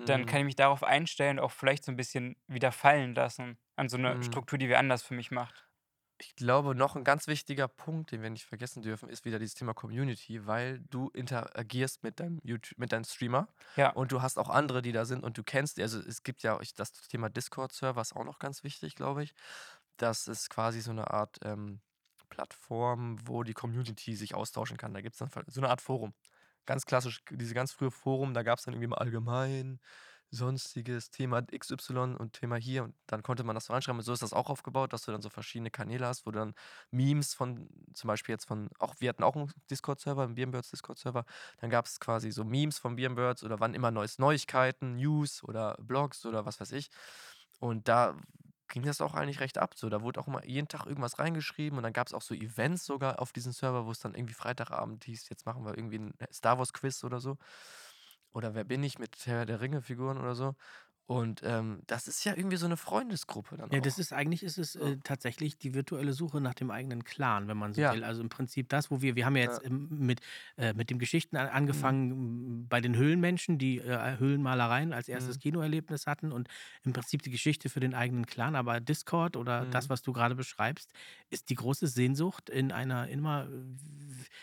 dann 0.07 0.27
Mhm. 0.27 0.27
kann 0.27 0.41
ich 0.41 0.47
mich 0.47 0.57
darauf 0.57 0.83
einstellen 0.85 1.39
und 1.39 1.45
auch 1.45 1.53
vielleicht 1.53 1.85
so 1.85 1.93
ein 1.93 1.97
bisschen 1.97 2.37
wieder 2.49 2.72
fallen 2.72 3.14
lassen 3.14 3.59
an 3.77 3.89
so 3.89 3.97
eine 3.99 4.18
Mhm. 4.18 4.22
Struktur, 4.22 4.59
die 4.59 4.68
wir 4.68 4.79
anders 4.79 5.03
für 5.05 5.14
mich 5.14 5.31
macht. 5.31 5.66
Ich 6.19 6.37
glaube, 6.37 6.75
noch 6.77 6.95
ein 6.95 7.03
ganz 7.03 7.27
wichtiger 7.27 7.67
Punkt, 7.67 8.12
den 8.12 8.23
wir 8.23 8.31
nicht 8.31 8.45
vergessen 8.45 8.83
dürfen, 8.83 9.09
ist 9.09 9.25
wieder 9.25 9.41
dieses 9.41 9.57
Thema 9.57 9.75
Community, 9.75 10.47
weil 10.47 10.79
du 10.89 11.09
interagierst 11.11 12.05
mit 12.05 12.21
deinem 12.21 12.39
YouTube, 12.45 12.79
mit 12.79 12.93
deinem 12.93 13.05
Streamer 13.05 13.49
Ja. 13.77 13.91
und 13.91 14.12
du 14.12 14.23
hast 14.23 14.39
auch 14.39 14.49
andere, 14.49 14.81
die 14.81 14.93
da 14.93 15.05
sind 15.07 15.25
und 15.25 15.37
du 15.37 15.43
kennst, 15.43 15.81
also 15.81 15.99
es 15.99 16.23
gibt 16.23 16.43
ja 16.43 16.59
das 16.77 16.93
Thema 17.09 17.31
Discord-Server 17.31 18.01
ist 18.01 18.15
auch 18.15 18.25
noch 18.25 18.39
ganz 18.39 18.62
wichtig, 18.62 18.95
glaube 18.95 19.25
ich. 19.25 19.35
Das 19.97 20.29
ist 20.29 20.51
quasi 20.51 20.81
so 20.81 20.93
eine 20.93 21.11
Art 21.11 21.39
ähm, 21.43 21.81
Plattform, 22.29 23.19
wo 23.27 23.43
die 23.43 23.55
Community 23.55 24.15
sich 24.15 24.35
austauschen 24.35 24.77
kann. 24.77 24.95
Da 24.95 25.01
gibt 25.01 25.15
es 25.15 25.19
dann 25.19 25.31
so 25.49 25.61
eine 25.61 25.69
Art 25.71 25.81
Forum. 25.81 26.15
Ganz 26.67 26.87
klassisch, 26.87 27.23
diese 27.31 27.55
ganz 27.55 27.73
frühe 27.73 27.91
Forum, 27.91 28.35
da 28.35 28.43
gab 28.43 28.59
es 28.59 28.65
dann 28.65 28.75
irgendwie 28.75 28.89
mal 28.89 28.99
allgemein, 28.99 29.81
sonstiges 30.35 31.11
Thema 31.11 31.43
XY 31.53 32.16
und 32.18 32.35
Thema 32.35 32.57
hier 32.57 32.85
und 32.85 32.95
dann 33.07 33.22
konnte 33.22 33.45
man 33.45 33.55
das 33.55 33.66
so 33.66 33.72
reinschreiben. 33.72 33.99
Und 34.01 34.05
so 34.05 34.12
ist 34.12 34.22
das 34.22 34.32
auch 34.32 34.51
aufgebaut, 34.51 34.93
dass 34.93 35.05
du 35.05 35.12
dann 35.12 35.22
so 35.22 35.30
verschiedene 35.30 35.70
Kanäle 35.70 36.07
hast, 36.07 36.26
wo 36.26 36.30
du 36.30 36.39
dann 36.39 36.55
Memes 36.91 37.35
von, 37.35 37.68
zum 37.95 38.09
Beispiel 38.09 38.35
jetzt 38.35 38.47
von, 38.47 38.68
auch 38.78 38.95
wir 39.01 39.09
hatten 39.09 39.22
auch 39.22 39.37
einen 39.37 39.53
Discord-Server, 39.70 40.24
einen 40.24 40.35
Birnbirds 40.35 40.70
Discord-Server, 40.70 41.24
dann 41.61 41.70
gab 41.70 41.87
es 41.87 42.01
quasi 42.01 42.30
so 42.30 42.45
Memes 42.45 42.78
von 42.78 42.97
Birnbirds 42.97 43.45
oder 43.45 43.61
wann 43.61 43.74
immer 43.74 43.91
neues 43.91 44.18
Neuigkeiten, 44.18 44.97
News 44.97 45.43
oder 45.45 45.76
Blogs 45.80 46.26
oder 46.26 46.45
was 46.47 46.61
weiß 46.61 46.72
ich. 46.72 46.91
Und 47.61 47.89
da 47.89 48.16
ging 48.68 48.82
das 48.82 49.01
auch 49.01 49.14
eigentlich 49.14 49.41
recht 49.41 49.59
ab. 49.59 49.74
So, 49.76 49.89
da 49.89 50.03
wurde 50.03 50.20
auch 50.20 50.26
immer 50.26 50.45
jeden 50.45 50.68
Tag 50.68 50.87
irgendwas 50.87 51.18
reingeschrieben 51.18 51.78
und 51.78 51.85
dann 51.85 51.93
gab 51.93 52.07
es 52.07 52.14
auch 52.14 52.22
so 52.22 52.35
Events 52.35 52.85
sogar 52.85 53.20
auf 53.20 53.32
diesem 53.32 53.53
Server, 53.53 53.87
wo 53.87 53.91
es 53.91 54.01
dann 54.01 54.14
irgendwie 54.14 54.35
Freitagabend 54.35 55.05
hieß, 55.05 55.28
jetzt 55.28 55.47
machen 55.47 55.64
wir 55.64 55.76
irgendwie 55.76 55.99
ein 55.99 56.14
Star 56.32 56.59
Wars 56.59 56.72
Quiz 56.72 57.05
oder 57.05 57.20
so. 57.20 57.39
Oder 58.35 58.55
wer 58.55 58.64
bin 58.64 58.82
ich 58.82 58.99
mit 58.99 59.26
Herr 59.26 59.47
der 59.47 59.61
Ringe-Figuren 59.61 60.18
oder 60.18 60.35
so. 60.35 60.57
Und 61.07 61.42
ähm, 61.44 61.82
das 61.86 62.09
ist 62.09 62.24
ja 62.24 62.34
irgendwie 62.36 62.57
so 62.57 62.66
eine 62.66 62.76
Freundesgruppe 62.76 63.57
dann 63.57 63.72
Ja, 63.72 63.80
auch. 63.80 63.80
das 63.80 63.98
ist 63.98 64.12
eigentlich 64.12 64.42
ist 64.42 64.59
es 64.59 64.76
äh, 64.76 64.98
tatsächlich 65.02 65.57
die 65.59 65.72
virtuelle 65.74 66.12
Suche 66.12 66.40
nach 66.40 66.52
dem 66.55 66.70
eigenen 66.70 67.02
Clan, 67.02 67.48
wenn 67.48 67.57
man 67.57 67.72
so 67.72 67.88
Ja. 67.88 67.90
will. 67.90 68.05
Also 68.05 68.20
im 68.20 68.28
Prinzip 68.28 68.68
das, 68.68 68.90
wo 68.90 69.00
wir, 69.00 69.16
wir 69.16 69.24
haben 69.24 69.36
ja 69.36 69.42
jetzt 69.42 69.62
Ja. 69.62 69.68
mit, 69.68 70.20
äh, 70.59 70.74
mit 70.74 70.90
den 70.90 70.98
Geschichten 70.98 71.36
Mhm. 71.66 71.94
angefangen 71.96 72.11
m, 72.64 72.68
bei 72.68 72.80
den 72.82 72.94
Höhlenmenschen, 72.94 73.57
die 73.59 73.78
äh, 73.78 74.18
Höhlenmalereien 74.18 74.92
als 74.92 75.09
erstes 75.09 75.38
Mhm. 75.38 75.40
Kinoerlebnis 75.40 76.07
hatten 76.07 76.30
und 76.30 76.48
im 76.84 76.92
Prinzip 76.92 77.22
die 77.22 77.30
Geschichte 77.30 77.70
für 77.70 77.80
den 77.80 77.94
eigenen 77.94 78.26
Clan. 78.26 78.55
Aber 78.55 78.80
Discord 78.80 79.36
oder 79.36 79.66
das, 79.66 79.88
Mhm. 79.88 79.88
was 79.88 80.02
du 80.02 80.12
gerade 80.12 80.34
beschreibst, 80.34 80.92
ist 81.30 81.48
die 81.48 81.55
große 81.55 81.86
Sehnsucht 81.88 82.50
in 82.50 82.70
einer 82.70 83.09
immer 83.09 83.48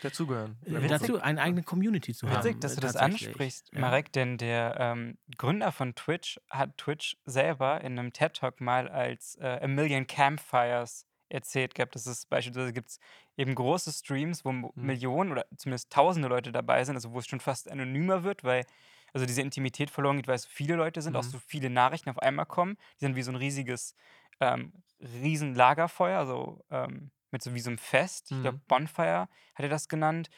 Dazugehören. 0.00 0.58
äh, 0.64 0.82
Witzig. 0.82 0.86
dazu, 0.86 1.20
eine 1.20 1.40
eigene 1.40 1.62
Community 1.62 2.14
zu 2.14 2.30
haben. 2.30 2.44
Witzig, 2.44 2.60
dass 2.60 2.74
äh, 2.74 2.76
du 2.76 2.80
das 2.80 2.96
ansprichst. 2.96 3.72
Marek, 3.72 4.12
denn 4.12 4.38
der 4.38 4.76
ähm, 4.78 5.18
Gründer 5.36 5.72
von 5.72 5.94
Twitch 5.96 6.38
hat 6.52 6.78
Twitch 6.78 7.16
selber 7.24 7.80
in 7.82 7.98
einem 7.98 8.12
TED-Talk 8.12 8.60
mal 8.60 8.88
als 8.88 9.36
äh, 9.36 9.60
A 9.62 9.68
Million 9.68 10.06
Campfires 10.06 11.06
erzählt 11.30 11.74
gehabt. 11.74 11.94
Das 11.94 12.06
ist 12.06 12.28
beispielsweise 12.28 12.72
gibt 12.74 12.90
es 12.90 13.00
eben 13.36 13.54
große 13.54 13.92
Streams, 13.92 14.44
wo 14.44 14.72
Mhm. 14.76 14.92
Millionen 14.92 15.32
oder 15.32 15.46
zumindest 15.56 15.90
tausende 15.92 16.28
Leute 16.28 16.52
dabei 16.52 16.84
sind, 16.84 16.94
also 16.96 17.12
wo 17.12 17.18
es 17.20 17.26
schon 17.26 17.40
fast 17.40 17.70
anonymer 17.70 18.22
wird, 18.24 18.44
weil 18.44 18.66
also 19.14 19.26
diese 19.26 19.42
Intimität 19.42 19.90
verloren 19.90 20.16
geht, 20.16 20.28
weil 20.28 20.36
es 20.36 20.42
so 20.44 20.50
viele 20.50 20.76
Leute 20.76 21.02
sind, 21.02 21.16
auch 21.16 21.22
Mhm. 21.22 21.24
so 21.24 21.38
viele 21.38 21.70
Nachrichten 21.70 22.10
auf 22.10 22.18
einmal 22.18 22.46
kommen. 22.46 22.76
Die 23.00 23.04
sind 23.06 23.16
wie 23.16 23.22
so 23.22 23.32
ein 23.32 23.36
riesiges 23.36 23.94
ähm, 24.40 24.72
riesen 25.00 25.54
Lagerfeuer, 25.54 26.18
also 26.18 26.64
ähm, 26.70 27.10
mit 27.30 27.42
so 27.42 27.54
wie 27.54 27.60
so 27.60 27.70
einem 27.70 27.78
Fest. 27.78 28.32
Ich 28.32 28.40
glaube, 28.40 28.58
Mhm. 28.58 28.62
Bonfire 28.68 29.28
hat 29.54 29.60
er 29.64 29.68
das 29.68 29.88
genannt. 29.88 30.28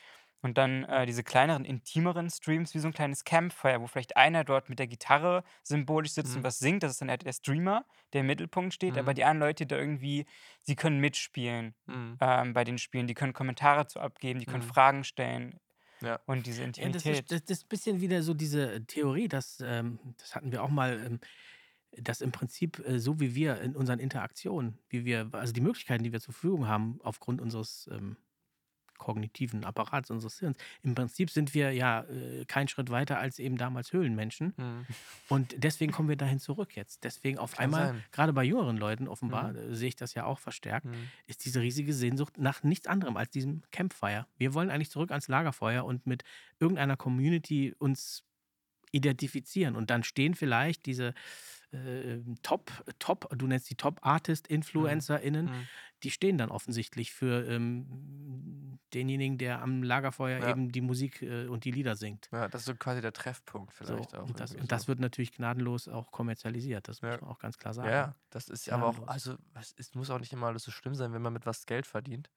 Und 0.45 0.59
dann 0.59 0.85
äh, 0.85 1.07
diese 1.07 1.25
kleineren, 1.25 1.65
intimeren 1.65 2.29
Streams 2.29 2.75
wie 2.75 2.79
so 2.79 2.89
ein 2.89 2.93
kleines 2.93 3.25
Campfire, 3.25 3.81
wo 3.81 3.87
vielleicht 3.87 4.17
einer 4.17 4.45
dort 4.45 4.69
mit 4.69 4.79
der 4.79 4.87
Gitarre 4.87 5.43
symbolisch 5.63 6.13
sitzt 6.13 6.37
und 6.37 6.43
Mhm. 6.43 6.45
was 6.45 6.59
singt. 6.59 6.83
Das 6.83 6.93
ist 6.93 7.01
dann 7.01 7.09
halt 7.09 7.25
der 7.25 7.33
Streamer, 7.33 7.87
der 8.13 8.21
im 8.21 8.27
Mittelpunkt 8.27 8.75
steht. 8.75 8.99
Aber 8.99 9.13
Mhm. 9.13 9.15
die 9.15 9.25
anderen 9.25 9.49
Leute 9.49 9.67
da 9.67 9.77
irgendwie, 9.79 10.27
sie 10.61 10.77
können 10.77 10.99
mitspielen 11.01 11.75
Mhm. 11.87 12.19
ähm, 12.21 12.53
bei 12.53 12.65
den 12.65 12.77
Spielen. 12.77 13.07
Die 13.07 13.15
können 13.15 13.33
Kommentare 13.33 13.87
zu 13.87 14.01
abgeben, 14.01 14.39
die 14.39 14.45
können 14.47 14.65
Mhm. 14.65 14.69
Fragen 14.69 15.05
stellen. 15.05 15.61
Ja. 16.03 16.21
Und 16.27 16.47
diese 16.47 16.63
Ja, 16.79 16.89
das 16.91 17.05
Intimität. 17.05 17.07
ist, 17.07 17.33
das, 17.33 17.45
das 17.45 17.59
ist 17.59 17.65
ein 17.65 17.69
bisschen 17.69 18.01
wieder 18.03 18.23
so 18.23 18.35
diese 18.35 18.85
Theorie, 18.87 19.29
dass, 19.29 19.61
ähm, 19.65 19.99
das 20.19 20.35
hatten 20.35 20.53
wir 20.53 20.63
auch 20.63 20.71
mal, 20.71 21.01
ähm, 21.07 21.21
dass 21.93 22.21
im 22.21 22.33
Prinzip 22.33 22.81
äh, 22.87 22.99
so 22.99 23.21
wie 23.21 23.35
wir 23.35 23.61
in 23.61 23.77
unseren 23.77 24.01
Interaktionen, 24.01 24.79
wie 24.89 25.05
wir, 25.05 25.29
also 25.33 25.53
die 25.53 25.61
Möglichkeiten, 25.61 26.03
die 26.05 26.13
wir 26.13 26.21
zur 26.21 26.35
Verfügung 26.35 26.69
haben, 26.69 26.99
aufgrund 27.03 27.41
unseres 27.41 27.89
ähm, 27.93 28.17
kognitiven 28.99 29.65
Apparats, 29.65 30.11
unseres 30.11 30.39
Hirns, 30.39 30.57
im 30.83 30.95
Prinzip 30.95 31.31
sind 31.31 31.55
wir 31.55 31.73
ja 31.73 32.03
äh, 32.05 32.45
keinen 32.47 32.69
Schritt 32.69 32.91
weiter 32.91 33.19
als 33.19 33.39
eben 33.39 33.57
damals 33.59 33.93
Höhlenmenschen. 33.93 34.55
Mhm. 34.57 34.87
Und 35.29 35.55
deswegen 35.59 35.93
kommen 35.93 36.09
wir 36.09 36.17
dahin 36.17 36.39
zurück 36.39 36.77
jetzt. 36.77 37.05
Deswegen 37.05 37.39
auf 37.39 37.53
Kann 37.57 37.65
einmal, 37.65 37.87
sein. 37.89 38.05
gerade 38.13 38.33
bei 38.33 38.45
jüngeren 38.45 38.77
Leuten 38.77 39.09
offenbar, 39.09 39.53
Mhm. 39.53 39.73
äh, 39.73 39.75
sehe 39.75 39.89
ich 39.89 39.97
das 39.97 40.15
ja 40.15 40.25
auch 40.25 40.39
verstärkt, 40.39 40.87
Mhm. 40.87 41.09
ist 41.27 41.45
diese 41.45 41.61
riesige 41.61 41.93
Sehnsucht 41.93 42.39
nach 42.39 42.63
nichts 42.63 42.87
anderem 42.87 43.17
als 43.17 43.31
diesem 43.31 43.63
Campfire. 43.71 44.27
Wir 44.37 44.55
wollen 44.55 44.71
eigentlich 44.71 44.91
zurück 44.91 45.11
ans 45.11 45.29
Lagerfeuer 45.29 45.85
und 45.85 46.07
mit 46.07 46.25
irgendeiner 46.59 46.97
Community 46.97 47.75
uns 47.79 48.25
identifizieren. 48.93 49.75
Und 49.77 49.91
dann 49.91 50.05
stehen 50.05 50.35
vielleicht 50.35 50.87
diese 50.87 51.15
äh, 51.75 52.23
Top, 52.43 52.71
Top, 52.99 53.29
du 53.37 53.47
nennst 53.47 53.71
die 53.71 53.77
Top-Artist, 53.77 54.47
InfluencerInnen, 54.49 55.51
Mhm. 55.51 55.69
die 56.03 56.11
stehen 56.11 56.39
dann 56.39 56.51
offensichtlich 56.51 57.13
für 57.13 57.47
ähm, 57.49 58.79
denjenigen, 58.93 59.39
der 59.39 59.63
am 59.63 59.83
Lagerfeuer 59.83 60.41
Ja. 60.41 60.51
eben 60.51 60.71
die 60.71 60.81
Musik 60.81 61.23
äh, 61.23 61.47
und 61.49 61.65
die 61.65 61.71
Lieder 61.73 61.97
singt. 61.97 62.31
Ja, 62.33 62.49
das 62.49 62.63
ist 62.63 62.67
so 62.67 62.75
quasi 62.77 63.01
der 63.01 63.13
Treffpunkt 63.15 63.73
So, 63.81 63.97
vielleicht 64.03 64.15
auch. 64.15 64.29
und, 64.29 64.41
das, 64.41 64.55
und 64.55 64.73
das 64.73 64.83
so. 64.83 64.89
wird 64.89 65.01
natürlich 65.01 65.33
gnadenlos 65.33 65.89
auch 65.89 66.11
kommerzialisiert, 66.11 66.89
das 66.89 67.03
Ja. 67.03 67.09
muss 67.09 67.21
man 67.21 67.31
auch 67.31 67.39
ganz 67.39 67.59
klar 67.59 67.75
sagen. 67.75 67.89
Ja, 67.89 68.17
das 68.31 68.49
ist 68.49 68.69
aber 68.71 68.87
auch, 68.89 69.01
Gnadenlos. 69.01 69.07
also 69.07 69.37
es, 69.55 69.75
es 69.77 69.95
muss 69.95 70.11
auch 70.11 70.19
nicht 70.21 70.33
immer 70.33 70.47
alles 70.49 70.65
so 70.65 70.71
schlimm 70.71 70.95
sein, 70.95 71.13
wenn 71.13 71.23
man 71.23 71.33
mit 71.33 71.47
was 71.47 71.67
Geld 71.67 71.87
verdient. 71.87 72.31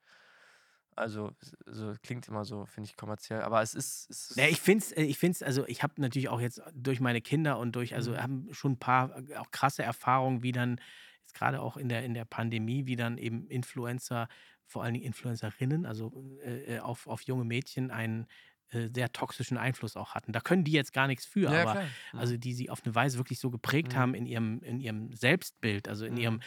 Also, 0.97 1.31
also 1.65 1.93
klingt 2.01 2.27
immer 2.27 2.43
so, 2.45 2.65
finde 2.65 2.89
ich, 2.89 2.95
kommerziell, 2.97 3.41
aber 3.41 3.61
es 3.61 3.73
ist. 3.75 4.09
Es 4.09 4.31
ist 4.31 4.37
Ja, 4.37 4.47
ich 4.47 4.61
finde 4.61 4.83
es, 4.85 4.91
ich 4.91 5.17
find's, 5.17 5.41
also 5.41 5.65
ich 5.67 5.81
habe 5.81 5.99
natürlich 5.99 6.29
auch 6.29 6.39
jetzt 6.39 6.61
durch 6.73 6.99
meine 6.99 7.21
Kinder 7.21 7.57
und 7.57 7.75
durch, 7.75 7.95
also 7.95 8.15
Mhm. 8.15 8.21
haben 8.21 8.47
schon 8.53 8.73
ein 8.73 8.79
paar 8.79 9.17
äh, 9.29 9.35
auch 9.37 9.49
krasse 9.51 9.81
Erfahrungen, 9.83 10.43
wie 10.43 10.51
dann, 10.51 10.79
jetzt 11.21 11.33
gerade 11.33 11.59
auch 11.61 11.75
in 11.75 11.89
der, 11.89 12.03
in 12.05 12.13
der 12.13 12.25
Pandemie, 12.25 12.85
wie 12.85 12.95
dann 12.95 13.17
eben 13.17 13.47
Influencer, 13.47 14.27
vor 14.65 14.83
allen 14.83 14.93
Dingen 14.93 15.05
Influencerinnen, 15.05 15.85
also 15.87 16.37
äh, 16.43 16.75
äh, 16.75 16.79
auf, 16.79 17.07
auf 17.07 17.23
junge 17.23 17.45
Mädchen 17.45 17.89
einen 17.89 18.27
äh, 18.69 18.89
sehr 18.93 19.11
toxischen 19.11 19.57
Einfluss 19.57 19.95
auch 19.97 20.13
hatten. 20.13 20.33
Da 20.33 20.39
können 20.39 20.63
die 20.63 20.71
jetzt 20.73 20.93
gar 20.93 21.07
nichts 21.07 21.25
für, 21.25 21.51
ja, 21.51 21.61
aber. 21.61 21.77
Mhm. 22.11 22.21
also 22.21 22.37
die 22.37 22.53
sie 22.53 22.69
auf 22.69 22.83
eine 22.85 22.93
Weise 22.93 23.17
wirklich 23.17 23.39
so 23.39 23.49
geprägt 23.49 23.95
Mhm. 23.95 23.95
haben 23.95 24.13
in 24.13 24.27
ihrem, 24.27 24.59
in 24.61 24.79
ihrem 24.79 25.13
Selbstbild, 25.13 25.87
also 25.87 26.05
in 26.05 26.17
ihrem 26.17 26.39
Mhm. 26.39 26.43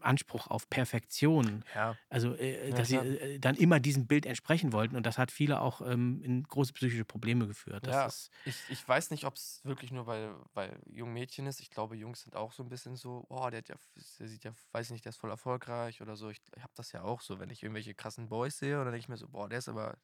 Anspruch 0.00 0.46
auf 0.48 0.68
Perfektion. 0.70 1.64
Ja. 1.74 1.98
Also, 2.10 2.34
äh, 2.34 2.72
Ja, 2.72 2.74
dass 2.74 2.88
sie 2.88 2.98
klar. 2.98 3.04
äh, 3.04 3.38
dann 3.38 3.56
immer 3.56 3.80
diesem 3.80 4.06
Bild 4.06 4.26
entsprechen 4.26 4.72
wollten. 4.72 4.96
Und 4.96 5.06
das 5.06 5.18
hat 5.18 5.30
viele 5.30 5.60
auch 5.60 5.80
ähm, 5.82 6.20
in 6.22 6.42
große 6.44 6.72
psychische 6.72 7.04
Probleme 7.04 7.46
geführt. 7.46 7.86
Das 7.86 8.04
Ja, 8.04 8.06
ist, 8.06 8.30
ich, 8.44 8.68
ich 8.68 8.86
weiß 8.86 9.10
nicht, 9.10 9.24
ob 9.24 9.36
es 9.36 9.60
wirklich 9.64 9.92
nur 9.92 10.04
bei, 10.04 10.34
bei 10.52 10.78
jungen 10.86 11.12
Mädchen 11.14 11.46
ist. 11.46 11.60
Ich 11.60 11.70
glaube, 11.70 11.96
Jungs 11.96 12.22
sind 12.22 12.34
auch 12.34 12.52
so 12.52 12.62
ein 12.64 12.68
bisschen 12.68 12.96
so, 12.96 13.24
oh, 13.28 13.48
der, 13.50 13.62
ja, 13.68 13.76
der 14.18 14.28
sieht 14.28 14.44
ja, 14.44 14.52
weiß 14.72 14.86
ich 14.86 14.90
nicht, 14.92 15.04
der 15.04 15.10
ist 15.10 15.16
voll 15.18 15.30
erfolgreich 15.30 16.00
oder 16.02 16.16
so. 16.16 16.28
Ich, 16.30 16.40
ich 16.56 16.62
habe 16.62 16.72
das 16.74 16.90
ja 16.92 17.02
auch 17.02 17.20
so, 17.20 17.38
wenn 17.38 17.50
ich 17.50 17.62
irgendwelche 17.62 17.94
krassen 17.94 18.28
Boys 18.28 18.58
sehe, 18.58 18.78
und 18.78 18.84
dann 18.84 18.92
denke 18.92 19.04
ich 19.04 19.08
mir 19.08 19.16
so, 19.16 19.28
boah, 19.28 19.48
der 19.48 19.58
ist 19.60 19.68
aber 19.68 19.96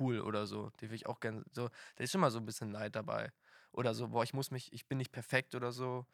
cool 0.00 0.20
oder 0.20 0.46
so. 0.46 0.70
Den 0.80 0.90
will 0.90 0.96
ich 0.96 1.06
auch 1.06 1.20
gerne, 1.20 1.44
so, 1.52 1.68
da 1.96 2.04
ist 2.04 2.14
immer 2.14 2.30
so 2.30 2.38
ein 2.38 2.44
bisschen 2.46 2.70
Neid 2.70 2.94
dabei. 2.94 3.32
Oder 3.72 3.94
so, 3.94 4.08
boah, 4.08 4.22
ich 4.22 4.34
muss 4.34 4.50
mich, 4.50 4.72
ich 4.72 4.86
bin 4.86 4.98
nicht 4.98 5.12
perfekt 5.12 5.54
oder 5.54 5.72
so. 5.72 6.06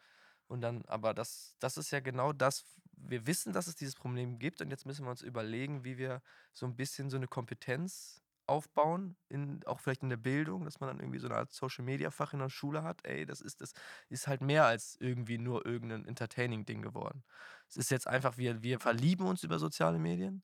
Und 0.47 0.61
dann, 0.61 0.83
aber 0.87 1.13
das, 1.13 1.55
das 1.59 1.77
ist 1.77 1.91
ja 1.91 2.01
genau 2.01 2.33
das, 2.33 2.65
wir 2.93 3.27
wissen, 3.27 3.53
dass 3.53 3.67
es 3.67 3.75
dieses 3.75 3.95
Problem 3.95 4.39
gibt 4.39 4.61
und 4.61 4.69
jetzt 4.69 4.85
müssen 4.85 5.05
wir 5.05 5.11
uns 5.11 5.21
überlegen, 5.21 5.83
wie 5.83 5.97
wir 5.97 6.21
so 6.53 6.65
ein 6.65 6.75
bisschen 6.75 7.09
so 7.09 7.17
eine 7.17 7.27
Kompetenz 7.27 8.21
aufbauen, 8.47 9.15
in, 9.29 9.61
auch 9.65 9.79
vielleicht 9.79 10.03
in 10.03 10.09
der 10.09 10.17
Bildung, 10.17 10.65
dass 10.65 10.79
man 10.79 10.89
dann 10.89 10.99
irgendwie 10.99 11.19
so 11.19 11.27
eine 11.27 11.37
Art 11.37 11.51
Social 11.53 11.85
Media 11.85 12.11
Fach 12.11 12.33
in 12.33 12.39
der 12.39 12.49
Schule 12.49 12.83
hat. 12.83 13.05
Ey, 13.05 13.25
das 13.25 13.39
ist, 13.41 13.61
das 13.61 13.73
ist 14.09 14.27
halt 14.27 14.41
mehr 14.41 14.65
als 14.65 14.97
irgendwie 14.99 15.37
nur 15.37 15.65
irgendein 15.65 16.05
Entertaining-Ding 16.05 16.81
geworden. 16.81 17.23
Es 17.69 17.77
ist 17.77 17.91
jetzt 17.91 18.07
einfach, 18.07 18.37
wir, 18.37 18.61
wir 18.61 18.79
verlieben 18.79 19.25
uns 19.25 19.43
über 19.43 19.57
soziale 19.59 19.99
Medien. 19.99 20.43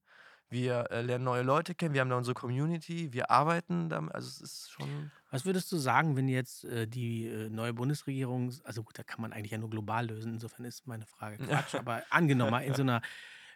Wir 0.49 0.89
äh, 0.91 1.01
lernen 1.01 1.25
neue 1.25 1.43
Leute 1.43 1.75
kennen, 1.75 1.93
wir 1.93 2.01
haben 2.01 2.09
da 2.09 2.17
unsere 2.17 2.33
Community, 2.33 3.11
wir 3.11 3.29
arbeiten 3.29 3.89
damit, 3.89 4.15
also 4.15 4.27
es 4.27 4.39
ist 4.39 4.71
schon. 4.71 5.11
was 5.29 5.45
würdest 5.45 5.71
du 5.71 5.77
sagen, 5.77 6.15
wenn 6.15 6.29
jetzt 6.29 6.63
äh, 6.63 6.87
die 6.87 7.27
äh, 7.27 7.49
neue 7.49 7.73
Bundesregierung, 7.73 8.53
also 8.63 8.83
gut, 8.83 8.97
da 8.97 9.03
kann 9.03 9.21
man 9.21 9.33
eigentlich 9.33 9.51
ja 9.51 9.57
nur 9.57 9.69
global 9.69 10.07
lösen, 10.07 10.33
insofern 10.33 10.65
ist 10.65 10.87
meine 10.87 11.05
Frage 11.05 11.37
Quatsch, 11.37 11.75
aber 11.75 12.03
angenommen 12.09 12.51
mal 12.51 12.63
in 12.63 12.73
so 12.73 12.81
einer, 12.81 13.01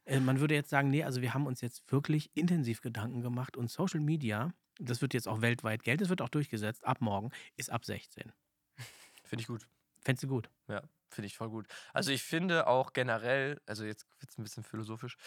äh, 0.06 0.20
man 0.20 0.42
würde 0.42 0.54
jetzt 0.54 0.70
sagen, 0.70 0.90
nee, 0.90 1.04
also 1.04 1.22
wir 1.22 1.34
haben 1.34 1.48
uns 1.48 1.62
jetzt 1.62 1.90
wirklich 1.92 2.30
intensiv 2.36 2.82
Gedanken 2.82 3.22
gemacht 3.22 3.56
und 3.56 3.72
Social 3.72 4.02
Media, 4.02 4.54
das 4.78 5.02
wird 5.02 5.14
jetzt 5.14 5.30
auch 5.30 5.42
weltweit 5.42 5.84
Geld, 5.84 6.02
das 6.02 6.10
wird 6.10 6.22
auch 6.22 6.30
durchgesetzt, 6.30 6.86
ab 6.86 7.00
morgen, 7.00 7.32
ist 7.56 7.72
ab 7.72 7.86
16. 7.86 8.34
Finde 9.24 9.42
ich 9.42 9.48
gut. 9.48 9.66
Fändest 10.04 10.24
du 10.24 10.28
gut? 10.28 10.50
Ja, 10.68 10.82
finde 11.14 11.28
ich 11.28 11.38
voll 11.38 11.50
gut. 11.50 11.68
Also 11.94 12.12
ich 12.12 12.24
finde 12.24 12.68
auch 12.68 12.94
generell, 12.94 13.62
also 13.66 13.84
jetzt 13.84 14.06
wird 14.20 14.32
es 14.32 14.38
ein 14.38 14.44
bisschen 14.44 14.64
philosophisch, 14.64 15.18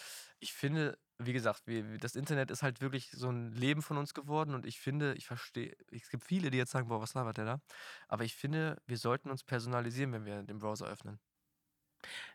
ich 0.40 0.52
finde, 0.52 0.98
wie 1.18 1.32
gesagt, 1.32 1.62
wir, 1.66 1.98
das 1.98 2.16
Internet 2.16 2.50
ist 2.50 2.62
halt 2.62 2.80
wirklich 2.80 3.10
so 3.10 3.30
ein 3.30 3.52
Leben 3.52 3.82
von 3.82 3.96
uns 3.96 4.14
geworden 4.14 4.54
und 4.54 4.66
ich 4.66 4.80
finde, 4.80 5.14
ich 5.14 5.26
verstehe, 5.26 5.76
es 5.90 6.08
gibt 6.10 6.24
viele, 6.24 6.50
die 6.50 6.58
jetzt 6.58 6.72
sagen, 6.72 6.88
boah, 6.88 7.00
was 7.00 7.14
labert 7.14 7.38
der 7.38 7.44
da? 7.44 7.60
Aber 8.08 8.24
ich 8.24 8.34
finde, 8.34 8.80
wir 8.86 8.98
sollten 8.98 9.30
uns 9.30 9.44
personalisieren, 9.44 10.12
wenn 10.12 10.24
wir 10.24 10.42
den 10.42 10.58
Browser 10.58 10.86
öffnen. 10.86 11.20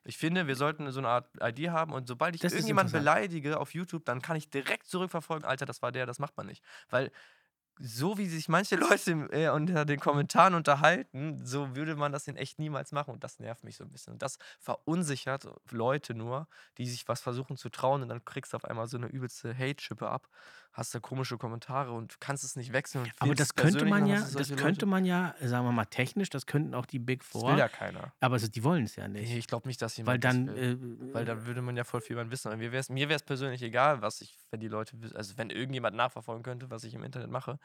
Ich 0.03 0.17
finde, 0.17 0.47
wir 0.47 0.55
sollten 0.55 0.91
so 0.91 0.99
eine 0.99 1.09
Art 1.09 1.29
ID 1.41 1.69
haben 1.69 1.93
und 1.93 2.07
sobald 2.07 2.35
ich 2.35 2.41
Das 2.41 2.53
irgendjemanden 2.53 2.91
beleidige 2.91 3.59
auf 3.59 3.73
YouTube, 3.73 4.05
dann 4.05 4.21
kann 4.21 4.35
ich 4.35 4.49
direkt 4.49 4.87
zurückverfolgen, 4.87 5.45
Alter, 5.47 5.65
das 5.65 5.81
war 5.81 5.91
der, 5.91 6.05
das 6.05 6.19
macht 6.19 6.37
man 6.37 6.47
nicht. 6.47 6.63
Weil 6.89 7.11
so 7.79 8.17
wie 8.17 8.27
sich 8.27 8.49
manche 8.49 8.75
Leute 8.75 9.11
äh, 9.31 9.49
unter 9.49 9.85
den 9.85 9.99
Kommentaren 9.99 10.53
unterhalten, 10.53 11.45
so 11.45 11.75
würde 11.75 11.95
man 11.95 12.11
das 12.11 12.27
in 12.27 12.35
echt 12.35 12.59
niemals 12.59 12.91
machen. 12.91 13.11
Und 13.13 13.23
das 13.23 13.39
nervt 13.39 13.63
mich 13.63 13.77
so 13.77 13.83
ein 13.85 13.91
bisschen. 13.91 14.13
Und 14.13 14.21
das 14.21 14.37
verunsichert 14.59 15.47
Leute 15.71 16.13
nur, 16.13 16.47
die 16.77 16.87
sich 16.87 17.07
was 17.07 17.21
versuchen 17.21 17.57
zu 17.57 17.69
trauen. 17.69 18.01
Und 18.03 18.09
dann 18.09 18.25
kriegst 18.25 18.53
du 18.53 18.57
auf 18.57 18.65
einmal 18.65 18.87
so 18.87 18.97
eine 18.97 19.07
übelste 19.07 19.57
Hate-Schippe 19.57 20.09
ab, 20.09 20.27
hast 20.71 20.93
da 20.95 20.99
komische 20.99 21.37
Kommentare 21.37 21.91
und 21.91 22.19
kannst 22.21 22.43
es 22.43 22.55
nicht 22.55 22.71
wechseln. 22.73 23.03
Und 23.03 23.13
Aber 23.19 23.35
das 23.35 23.55
könnte 23.55 23.85
man 23.85 24.05
ja, 24.05 24.19
das 24.21 24.49
könnte 24.49 24.63
Leute. 24.65 24.85
man 24.85 25.05
ja, 25.05 25.35
sagen 25.41 25.65
wir 25.65 25.71
mal 25.71 25.85
technisch, 25.85 26.29
das 26.29 26.45
könnten 26.45 26.73
auch 26.73 26.85
die 26.85 26.99
Big 26.99 27.19
Das 27.19 27.27
Four, 27.29 27.51
will 27.51 27.59
ja 27.59 27.67
keiner. 27.67 28.13
aber 28.19 28.39
so, 28.39 28.47
die 28.47 28.63
wollen 28.63 28.85
es 28.85 28.95
ja 28.95 29.07
nicht. 29.07 29.31
Ich 29.31 29.47
glaube 29.47 29.67
nicht, 29.67 29.81
dass 29.81 29.97
Weil 30.05 30.19
jemand 30.19 30.23
das 30.23 30.33
dann, 30.33 30.47
äh, 30.57 31.13
Weil 31.13 31.25
dann 31.25 31.45
würde 31.45 31.61
man 31.61 31.75
ja 31.75 31.83
voll 31.83 32.01
viel 32.01 32.13
über 32.13 32.29
wissen. 32.31 32.49
Mir 32.57 32.71
wäre 32.71 32.79
es 32.81 32.89
mir 32.89 33.09
wär's 33.09 33.23
persönlich 33.23 33.61
egal, 33.61 34.01
was 34.01 34.21
ich, 34.21 34.37
wenn 34.51 34.59
die 34.59 34.67
Leute, 34.67 34.95
also 35.15 35.37
wenn 35.37 35.49
irgendjemand 35.49 35.95
nachverfolgen 35.97 36.43
könnte, 36.43 36.69
was 36.69 36.83
ich 36.83 36.93
im 36.93 37.03
Internet 37.03 37.29
mache. 37.29 37.59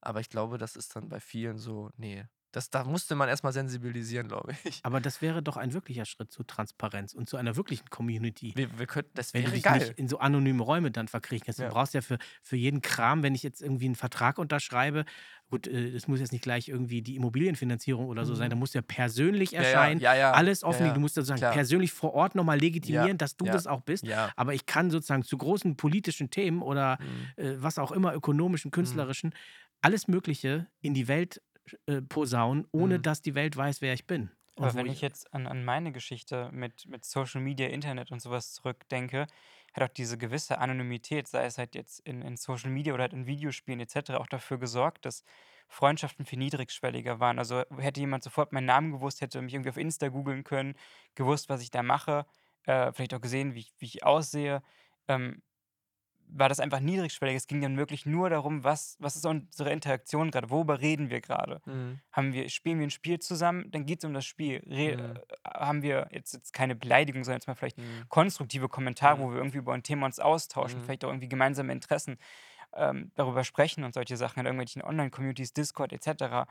Aber 0.00 0.20
ich 0.20 0.28
glaube, 0.28 0.58
das 0.58 0.76
ist 0.76 0.96
dann 0.96 1.08
bei 1.08 1.20
vielen 1.20 1.58
so, 1.58 1.90
nee. 1.96 2.24
Das, 2.52 2.68
da 2.68 2.82
musste 2.82 3.14
man 3.14 3.28
erstmal 3.28 3.52
sensibilisieren, 3.52 4.26
glaube 4.26 4.52
ich. 4.64 4.80
aber 4.82 5.00
das 5.00 5.22
wäre 5.22 5.40
doch 5.40 5.56
ein 5.56 5.72
wirklicher 5.72 6.04
Schritt 6.04 6.32
zu 6.32 6.42
Transparenz 6.42 7.14
und 7.14 7.28
zu 7.28 7.36
einer 7.36 7.54
wirklichen 7.54 7.88
Community. 7.90 8.52
Wir, 8.56 8.76
wir 8.76 8.86
könnten, 8.86 9.12
das 9.14 9.32
Wenn 9.32 9.42
du 9.42 9.46
wäre 9.46 9.54
dich 9.54 9.62
geil. 9.62 9.78
nicht 9.86 9.98
in 9.98 10.08
so 10.08 10.18
anonyme 10.18 10.62
Räume 10.64 10.90
dann 10.90 11.06
verkriechen 11.06 11.44
kannst. 11.46 11.60
Du 11.60 11.62
Ja. 11.62 11.68
brauchst 11.70 11.94
ja 11.94 12.00
für, 12.00 12.18
für 12.42 12.56
jeden 12.56 12.82
Kram, 12.82 13.22
wenn 13.22 13.36
ich 13.36 13.44
jetzt 13.44 13.62
irgendwie 13.62 13.84
einen 13.84 13.94
Vertrag 13.94 14.38
unterschreibe, 14.38 15.04
gut, 15.48 15.68
äh, 15.68 15.90
es 15.94 16.08
muss 16.08 16.18
jetzt 16.18 16.32
nicht 16.32 16.42
gleich 16.42 16.68
irgendwie 16.68 17.02
die 17.02 17.14
Immobilienfinanzierung 17.14 18.06
oder 18.06 18.24
so 18.24 18.34
sein, 18.34 18.46
Mhm. 18.46 18.50
da 18.50 18.56
musst 18.56 18.74
du 18.74 18.78
ja 18.78 18.82
persönlich 18.82 19.52
erscheinen, 19.54 20.00
ja, 20.00 20.14
ja, 20.14 20.32
alles 20.32 20.64
offenlegen, 20.64 20.94
du 20.94 21.00
musst 21.00 21.14
sozusagen 21.14 21.38
klar. 21.40 21.50
persönlich 21.50 21.92
vor 21.92 22.14
Ort 22.14 22.34
nochmal 22.34 22.58
legitimieren, 22.58 23.16
dass 23.18 23.36
du 23.36 23.48
das 23.48 23.66
auch 23.68 23.82
bist. 23.82 24.08
Aber 24.36 24.54
ich 24.54 24.66
kann 24.66 24.90
sozusagen 24.90 25.22
zu 25.22 25.38
großen 25.38 25.76
politischen 25.76 26.30
Themen 26.30 26.62
oder 26.62 26.98
Mhm. 26.98 27.32
äh, 27.36 27.54
was 27.58 27.78
auch 27.78 27.92
immer, 27.92 28.12
ökonomischen, 28.14 28.70
künstlerischen, 28.72 29.34
alles 29.82 30.08
Mögliche 30.08 30.68
in 30.80 30.94
die 30.94 31.08
Welt 31.08 31.42
äh, 31.86 32.02
posaunen, 32.02 32.66
ohne 32.72 32.98
Mhm. 32.98 33.00
dass 33.00 33.22
die 33.22 33.34
Welt 33.34 33.56
weiß, 33.56 33.80
wer 33.82 33.94
ich 33.94 34.06
bin. 34.06 34.30
Aber 34.60 34.74
wo 34.76 34.76
wenn 34.76 34.90
ich 34.90 35.00
jetzt 35.00 35.32
an, 35.32 35.46
an 35.46 35.64
meine 35.64 35.90
Geschichte 35.92 36.50
mit, 36.52 36.86
mit 36.86 37.04
Social 37.04 37.40
Media, 37.40 37.68
Internet 37.68 38.10
und 38.10 38.20
sowas 38.20 38.52
zurückdenke, 38.52 39.26
hat 39.72 39.82
auch 39.90 39.92
diese 39.94 40.18
gewisse 40.18 40.58
Anonymität, 40.58 41.28
sei 41.28 41.44
es 41.46 41.56
halt 41.56 41.74
jetzt 41.74 42.00
in, 42.00 42.20
in 42.22 42.36
Social 42.36 42.70
Media 42.70 42.92
oder 42.92 43.04
halt 43.04 43.12
in 43.14 43.26
Videospielen 43.26 43.80
etc., 43.80 44.18
auch 44.18 44.26
dafür 44.26 44.58
gesorgt, 44.58 45.06
dass 45.06 45.22
Freundschaften 45.68 46.26
viel 46.26 46.38
niedrigschwelliger 46.40 47.20
waren. 47.20 47.38
Also 47.38 47.62
hätte 47.78 48.00
jemand 48.00 48.22
sofort 48.24 48.52
meinen 48.52 48.66
Namen 48.66 48.92
gewusst, 48.92 49.20
hätte 49.20 49.40
mich 49.40 49.54
irgendwie 49.54 49.70
auf 49.70 49.76
Insta 49.76 50.08
googeln 50.08 50.44
können, 50.44 50.74
gewusst, 51.14 51.48
was 51.48 51.62
ich 51.62 51.70
da 51.70 51.82
mache, 51.82 52.26
äh, 52.64 52.92
vielleicht 52.92 53.14
auch 53.14 53.20
gesehen, 53.20 53.54
wie 53.54 53.60
ich, 53.60 53.72
wie 53.78 53.86
ich 53.86 54.04
aussehe, 54.04 54.62
ähm, 55.08 55.42
war 56.32 56.48
das 56.48 56.60
einfach 56.60 56.80
niedrigschwellig. 56.80 57.36
Es 57.36 57.46
ging 57.46 57.60
dann 57.60 57.76
wirklich 57.76 58.06
nur 58.06 58.30
darum, 58.30 58.64
was, 58.64 58.96
was 59.00 59.16
ist 59.16 59.26
unsere 59.26 59.72
Interaktion 59.72 60.30
gerade, 60.30 60.50
worüber 60.50 60.80
reden 60.80 61.10
wir 61.10 61.20
gerade 61.20 61.60
Mhm. 61.66 62.00
haben 62.12 62.32
wir, 62.32 62.48
spielen 62.48 62.80
wir 62.80 62.86
ein 62.88 62.90
Spiel 62.90 63.20
zusammen, 63.20 63.70
dann 63.70 63.86
geht 63.86 64.00
es 64.00 64.04
um 64.04 64.12
das 64.14 64.24
Spiel. 64.26 64.62
Re 64.66 64.98
Mhm. 64.98 65.20
äh, 65.24 65.36
haben 65.46 65.82
wir 65.82 66.08
jetzt, 66.10 66.32
jetzt 66.34 66.52
keine 66.52 66.74
Beleidigung, 66.74 67.22
sondern 67.22 67.38
jetzt 67.38 67.46
mal 67.46 67.54
vielleicht 67.54 67.76
Mhm. 67.76 68.08
konstruktive 68.08 68.68
Kommentare, 68.68 69.18
Mhm. 69.18 69.22
wo 69.22 69.30
wir 69.30 69.36
irgendwie 69.38 69.58
über 69.58 69.74
ein 69.74 69.84
Thema 69.84 70.06
uns 70.06 70.18
austauschen, 70.18 70.82
Mhm. 70.82 70.82
vielleicht 70.82 71.04
auch 71.04 71.08
irgendwie 71.10 71.28
gemeinsame 71.28 71.72
Interessen 71.72 72.18
ähm, 72.74 73.12
darüber 73.16 73.44
sprechen 73.44 73.84
und 73.84 73.94
solche 73.94 74.16
Sachen 74.16 74.40
in 74.40 74.46
irgendwelchen 74.46 74.82
Online-Communities, 74.82 75.52
Discord 75.52 75.92
etc. 75.92 76.46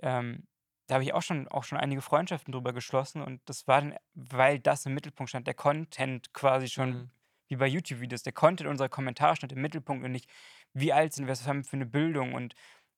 Ähm, 0.00 0.46
da 0.86 0.94
habe 0.94 1.04
ich 1.04 1.12
auch 1.14 1.22
schon, 1.22 1.48
auch 1.48 1.64
schon 1.64 1.78
einige 1.78 2.00
Freundschaften 2.02 2.52
drüber 2.52 2.72
geschlossen 2.72 3.22
und 3.22 3.42
das 3.48 3.66
war 3.68 3.80
dann, 3.82 3.96
weil 4.14 4.58
das 4.60 4.86
im 4.86 4.94
Mittelpunkt 4.94 5.30
stand, 5.30 5.46
der 5.46 5.54
Content 5.54 6.32
quasi 6.32 6.68
schon 6.68 6.96
Mhm. 6.96 7.10
Wie 7.48 7.56
bei 7.56 7.66
YouTube-Videos, 7.66 8.22
der 8.22 8.32
Content 8.32 8.68
unserer 8.70 8.88
Kommentare 8.88 9.36
stand 9.36 9.52
im 9.52 9.60
Mittelpunkt 9.62 10.04
und 10.04 10.12
nicht, 10.12 10.30
wie 10.74 10.92
alt 10.92 11.12
sind 11.14 11.26
wir, 11.26 11.32
was 11.32 11.46
haben 11.46 11.60
wir 11.64 11.64
für 11.64 11.76
eine 11.76 11.86
Bildung 11.86 12.34
und 12.34 12.54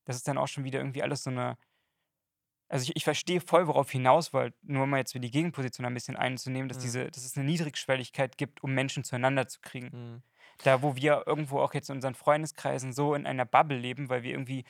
das 0.06 0.16
ist 0.16 0.28
dann 0.28 0.38
auch 0.38 0.48
schon 0.48 0.64
wieder 0.64 0.80
irgendwie 0.80 1.02
alles 1.02 1.22
so 1.24 1.30
eine. 1.30 1.56
Also 2.68 2.84
ich, 2.84 2.96
ich 2.96 3.04
verstehe 3.04 3.40
voll, 3.40 3.66
worauf 3.66 3.90
hinaus 3.90 4.32
wollt, 4.32 4.54
nur 4.62 4.86
mal 4.86 4.98
jetzt 4.98 5.12
für 5.12 5.20
die 5.20 5.30
Gegenposition 5.30 5.84
ein 5.86 5.94
bisschen 5.94 6.16
einzunehmen, 6.16 6.68
dass 6.68 6.78
Mhm. 6.78 6.82
diese, 6.82 7.10
dass 7.10 7.24
es 7.24 7.36
eine 7.36 7.44
Niedrigschwelligkeit 7.46 8.38
gibt, 8.38 8.62
um 8.62 8.72
Menschen 8.74 9.02
zueinander 9.02 9.48
zu 9.48 9.60
kriegen. 9.60 9.92
Mhm. 9.92 10.22
Da, 10.64 10.82
wo 10.82 10.96
wir 10.96 11.24
irgendwo 11.26 11.60
auch 11.60 11.74
jetzt 11.74 11.90
in 11.90 11.96
unseren 11.96 12.14
Freundeskreisen 12.14 12.92
so 12.92 13.14
in 13.14 13.26
einer 13.26 13.46
Bubble 13.46 13.78
leben, 13.78 14.08
weil 14.10 14.22
wir 14.22 14.32
irgendwie 14.32 14.64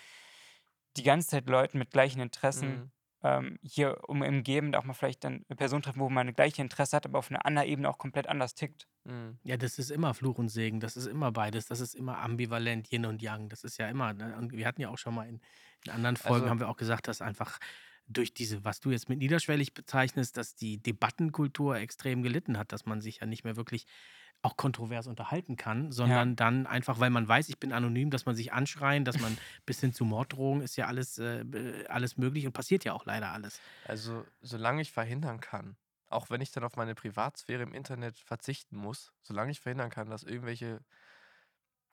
die 0.97 1.03
ganze 1.03 1.29
Zeit 1.29 1.49
Leuten 1.49 1.79
mit 1.79 1.91
gleichen 1.91 2.21
Interessen 2.21 2.83
Mhm. 2.83 2.91
Ähm, 3.23 3.59
hier 3.63 3.99
um 4.09 4.23
umgeben, 4.23 4.75
auch 4.75 4.85
mal 4.85 4.95
vielleicht 4.95 5.25
dann 5.25 5.45
eine 5.49 5.57
Person 5.57 5.83
treffen, 5.83 6.01
wo 6.01 6.09
man 6.09 6.23
eine 6.23 6.33
gleiche 6.33 6.63
Interesse 6.63 6.97
hat, 6.97 7.07
aber 7.07 7.19
auf 7.19 7.31
einer 7.31 7.45
anderen 7.45 7.69
Ebene 7.69 7.89
auch 7.89 7.99
komplett 7.99 8.27
anders 8.29 8.55
tickt. 8.55 8.89
Mhm. 9.05 9.39
Ja, 9.43 9.57
das 9.57 9.79
ist 9.79 9.91
immer 9.91 10.15
Fluch 10.15 10.39
und 10.39 10.49
Segen, 10.49 10.81
das 10.81 10.97
ist 10.97 11.07
immer 11.07 11.31
beides, 11.33 11.67
das 11.67 11.81
ist 11.81 11.95
immer 11.95 12.19
ambivalent, 12.19 12.91
Yin 12.91 13.07
und 13.07 13.23
Yang, 13.23 13.49
das 13.51 13.65
ist 13.65 13.79
ja 13.79 13.89
immer, 13.89 14.13
ne? 14.15 14.37
und 14.39 14.53
wir 14.53 14.67
hatten 14.67 14.81
ja 14.81 14.89
auch 14.89 14.99
schon 14.99 15.15
mal 15.15 15.29
in, 15.29 15.41
in 15.85 15.93
anderen 15.93 16.17
Folgen, 16.17 16.43
Also- 16.43 16.51
haben 16.51 16.61
wir 16.61 16.69
auch 16.69 16.77
gesagt, 16.77 17.09
dass 17.09 17.21
einfach 17.21 17.59
durch 18.07 18.35
diese, 18.35 18.65
was 18.65 18.81
du 18.81 18.91
jetzt 18.91 19.09
mit 19.09 19.21
niederschwellig 19.21 19.73
bezeichnest, 19.73 20.37
dass 20.37 20.57
die 20.57 20.83
Debattenkultur 20.83 21.77
extrem 21.77 22.23
gelitten 22.23 22.59
hat, 22.59 22.73
dass 22.73 22.85
man 22.85 23.01
sich 23.01 23.21
ja 23.21 23.27
nicht 23.27 23.45
mehr 23.45 23.57
wirklich 23.57 23.87
auch 24.43 24.57
kontrovers 24.57 25.07
unterhalten 25.07 25.57
kann, 25.57 25.93
sondern 25.93 26.35
dann 26.37 26.67
einfach, 26.67 26.99
weil 26.99 27.11
man 27.11 27.29
weiß, 27.29 27.49
ich 27.49 27.59
bin 27.59 27.73
anonym, 27.73 28.11
dass 28.11 28.25
man 28.27 28.35
sich 28.35 28.53
anschreien, 28.53 29.05
dass 29.05 29.19
man 29.19 29.37
bis 29.67 29.81
hin 29.81 29.93
zu 29.93 30.05
Morddrohungen 30.05 30.63
ist 30.63 30.77
ja 30.77 30.87
alles, 30.87 31.19
äh, 31.19 31.45
alles 31.89 32.17
möglich 32.17 32.47
und 32.47 32.53
passiert 32.53 32.85
ja 32.85 32.95
auch 32.95 33.05
leider 33.05 33.33
alles. 33.33 33.61
Also, 33.85 34.25
solange 34.41 34.83
ich 34.83 34.93
verhindern 34.93 35.41
kann, 35.41 35.77
auch 36.09 36.31
wenn 36.31 36.41
ich 36.41 36.51
dann 36.53 36.65
auf 36.65 36.77
meine 36.77 36.95
Privatsphäre 36.95 37.63
im 37.63 37.75
Internet 37.75 38.19
verzichten 38.19 38.77
muss, 38.77 39.13
solange 39.23 39.53
ich 39.53 39.61
verhindern 39.61 39.91
kann, 39.91 40.09
dass 40.11 40.23
irgendwelche 40.23 40.81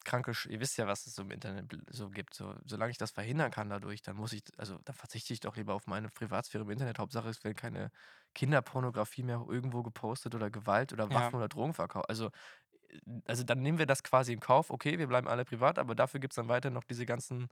kranke, 0.08 0.34
ihr 0.50 0.60
wisst 0.62 0.78
ja, 0.78 0.88
was 0.88 1.08
es 1.08 1.16
so 1.16 1.22
im 1.24 1.32
Internet 1.32 1.78
so 1.92 2.10
gibt, 2.10 2.34
so, 2.34 2.56
solange 2.66 2.92
ich 2.92 2.98
das 2.98 3.12
verhindern 3.12 3.52
kann 3.52 3.70
dadurch, 3.70 4.02
dann 4.02 4.18
muss 4.18 4.34
ich, 4.34 4.44
also 4.58 4.80
dann 4.86 4.96
verzichte 4.96 5.34
ich 5.34 5.42
doch 5.42 5.56
lieber 5.58 5.76
auf 5.76 5.88
meine 5.88 6.10
Privatsphäre 6.10 6.64
im 6.64 6.72
Internet. 6.72 7.00
Hauptsache 7.00 7.30
es 7.30 7.44
wird 7.44 7.58
keine 7.58 7.92
Kinderpornografie 8.36 9.24
mehr 9.24 9.46
irgendwo 9.50 9.84
gepostet 9.84 10.36
oder 10.36 10.50
Gewalt 10.52 10.94
oder 10.94 11.12
Ja. 11.12 11.14
Waffen 11.14 11.36
oder 11.38 11.50
Drogenverkauf. 11.50 12.10
Also, 12.10 12.28
äh, 12.90 13.00
also 13.28 13.44
dann 13.44 13.62
nehmen 13.62 13.80
wir 13.80 13.88
das 13.88 14.04
quasi 14.04 14.34
in 14.34 14.40
Kauf, 14.42 14.70
okay, 14.72 15.00
wir 15.00 15.08
bleiben 15.08 15.28
alle 15.28 15.46
privat, 15.46 15.80
aber 15.80 15.96
dafür 15.96 16.20
gibt 16.22 16.34
es 16.34 16.38
dann 16.38 16.50
weiter 16.50 16.72
noch 16.72 16.86
diese 16.86 17.06
ganzen 17.06 17.50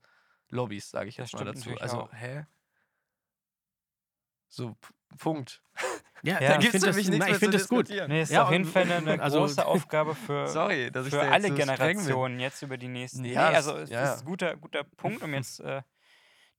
Lobbys, 0.49 0.89
sage 0.91 1.09
ich 1.09 1.17
Das 1.17 1.31
jetzt 1.31 1.33
mal 1.33 1.45
dazu. 1.45 1.77
Also, 1.79 2.03
auch. 2.03 2.11
hä? 2.11 2.45
So, 4.49 4.75
Punkt. 5.19 5.61
Ja, 6.23 6.39
Ja. 6.41 6.53
ich 6.55 6.59
gibt's 6.59 6.71
finde 6.71 6.87
das, 6.87 6.95
nämlich 6.95 7.09
nichts 7.09 7.25
ich 7.25 7.31
mehr 7.31 7.39
find 7.39 7.51
zu 7.53 7.57
das 7.59 7.67
gut. 7.67 7.89
Nee, 8.07 8.21
ist 8.21 8.31
Ja, 8.31 8.43
auf 8.45 8.51
jeden 8.51 8.65
Fall 8.65 8.91
eine, 8.91 9.19
also- 9.21 9.39
große 9.39 9.65
Aufgabe 9.65 10.15
für, 10.15 10.47
Sorry, 10.47 10.89
für 10.91 11.09
da 11.09 11.31
alle 11.31 11.49
so. 11.49 11.53
Generationen 11.55 12.39
jetzt 12.39 12.61
über 12.61 12.77
die 12.77 12.87
nächsten. 12.87 13.25
Ja, 13.25 13.49
nee, 13.49 13.55
also 13.55 13.77
es 13.77 13.89
ja, 13.89 14.13
ist 14.13 14.21
ein 14.21 14.25
guter, 14.25 14.55
guter 14.55 14.83
Punkt, 14.83 15.21
um 15.21 15.33
jetzt 15.33 15.59
äh, 15.59 15.81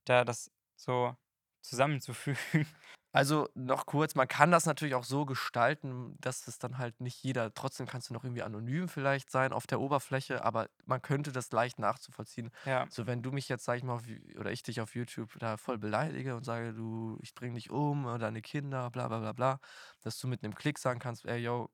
da 0.05 0.23
das 0.23 0.51
so 0.75 1.15
zusammenzufügen. 1.61 2.67
Also 3.13 3.47
noch 3.55 3.85
kurz, 3.85 4.15
man 4.15 4.27
kann 4.27 4.51
das 4.51 4.65
natürlich 4.65 4.93
auch 4.93 5.03
so 5.03 5.25
gestalten, 5.25 6.15
dass 6.19 6.47
es 6.47 6.59
dann 6.59 6.77
halt 6.77 6.99
nicht 7.01 7.23
jeder, 7.23 7.53
trotzdem 7.53 7.87
kannst 7.87 8.09
du 8.09 8.13
noch 8.13 8.23
irgendwie 8.23 8.43
anonym 8.43 8.89
vielleicht 8.89 9.31
sein 9.31 9.53
auf 9.53 9.65
der 9.65 9.79
Oberfläche, 9.79 10.43
aber 10.43 10.69
man 10.85 11.01
könnte 11.01 11.31
das 11.31 11.51
leicht 11.51 11.79
nachzuvollziehen. 11.79 12.51
Ja, 12.65 12.89
So, 12.89 13.07
wenn 13.07 13.23
du 13.23 13.31
mich 13.31 13.49
jetzt, 13.49 13.65
sag 13.65 13.77
ich 13.77 13.83
mal, 13.83 13.93
auf, 13.95 14.03
oder 14.37 14.51
ich 14.51 14.61
dich 14.61 14.81
auf 14.81 14.93
YouTube 14.95 15.33
da 15.39 15.57
voll 15.57 15.77
beleidige 15.79 16.35
und 16.35 16.43
sage, 16.43 16.73
du, 16.73 17.17
ich 17.21 17.33
bring 17.33 17.55
dich 17.55 17.71
um 17.71 18.05
oder 18.05 18.19
deine 18.19 18.41
Kinder, 18.41 18.91
bla 18.91 19.07
bla 19.07 19.19
bla 19.19 19.33
bla, 19.33 19.59
dass 20.01 20.19
du 20.19 20.27
mit 20.27 20.43
einem 20.43 20.53
Klick 20.55 20.77
sagen 20.77 20.99
kannst, 20.99 21.25
ey, 21.25 21.37
yo, 21.39 21.69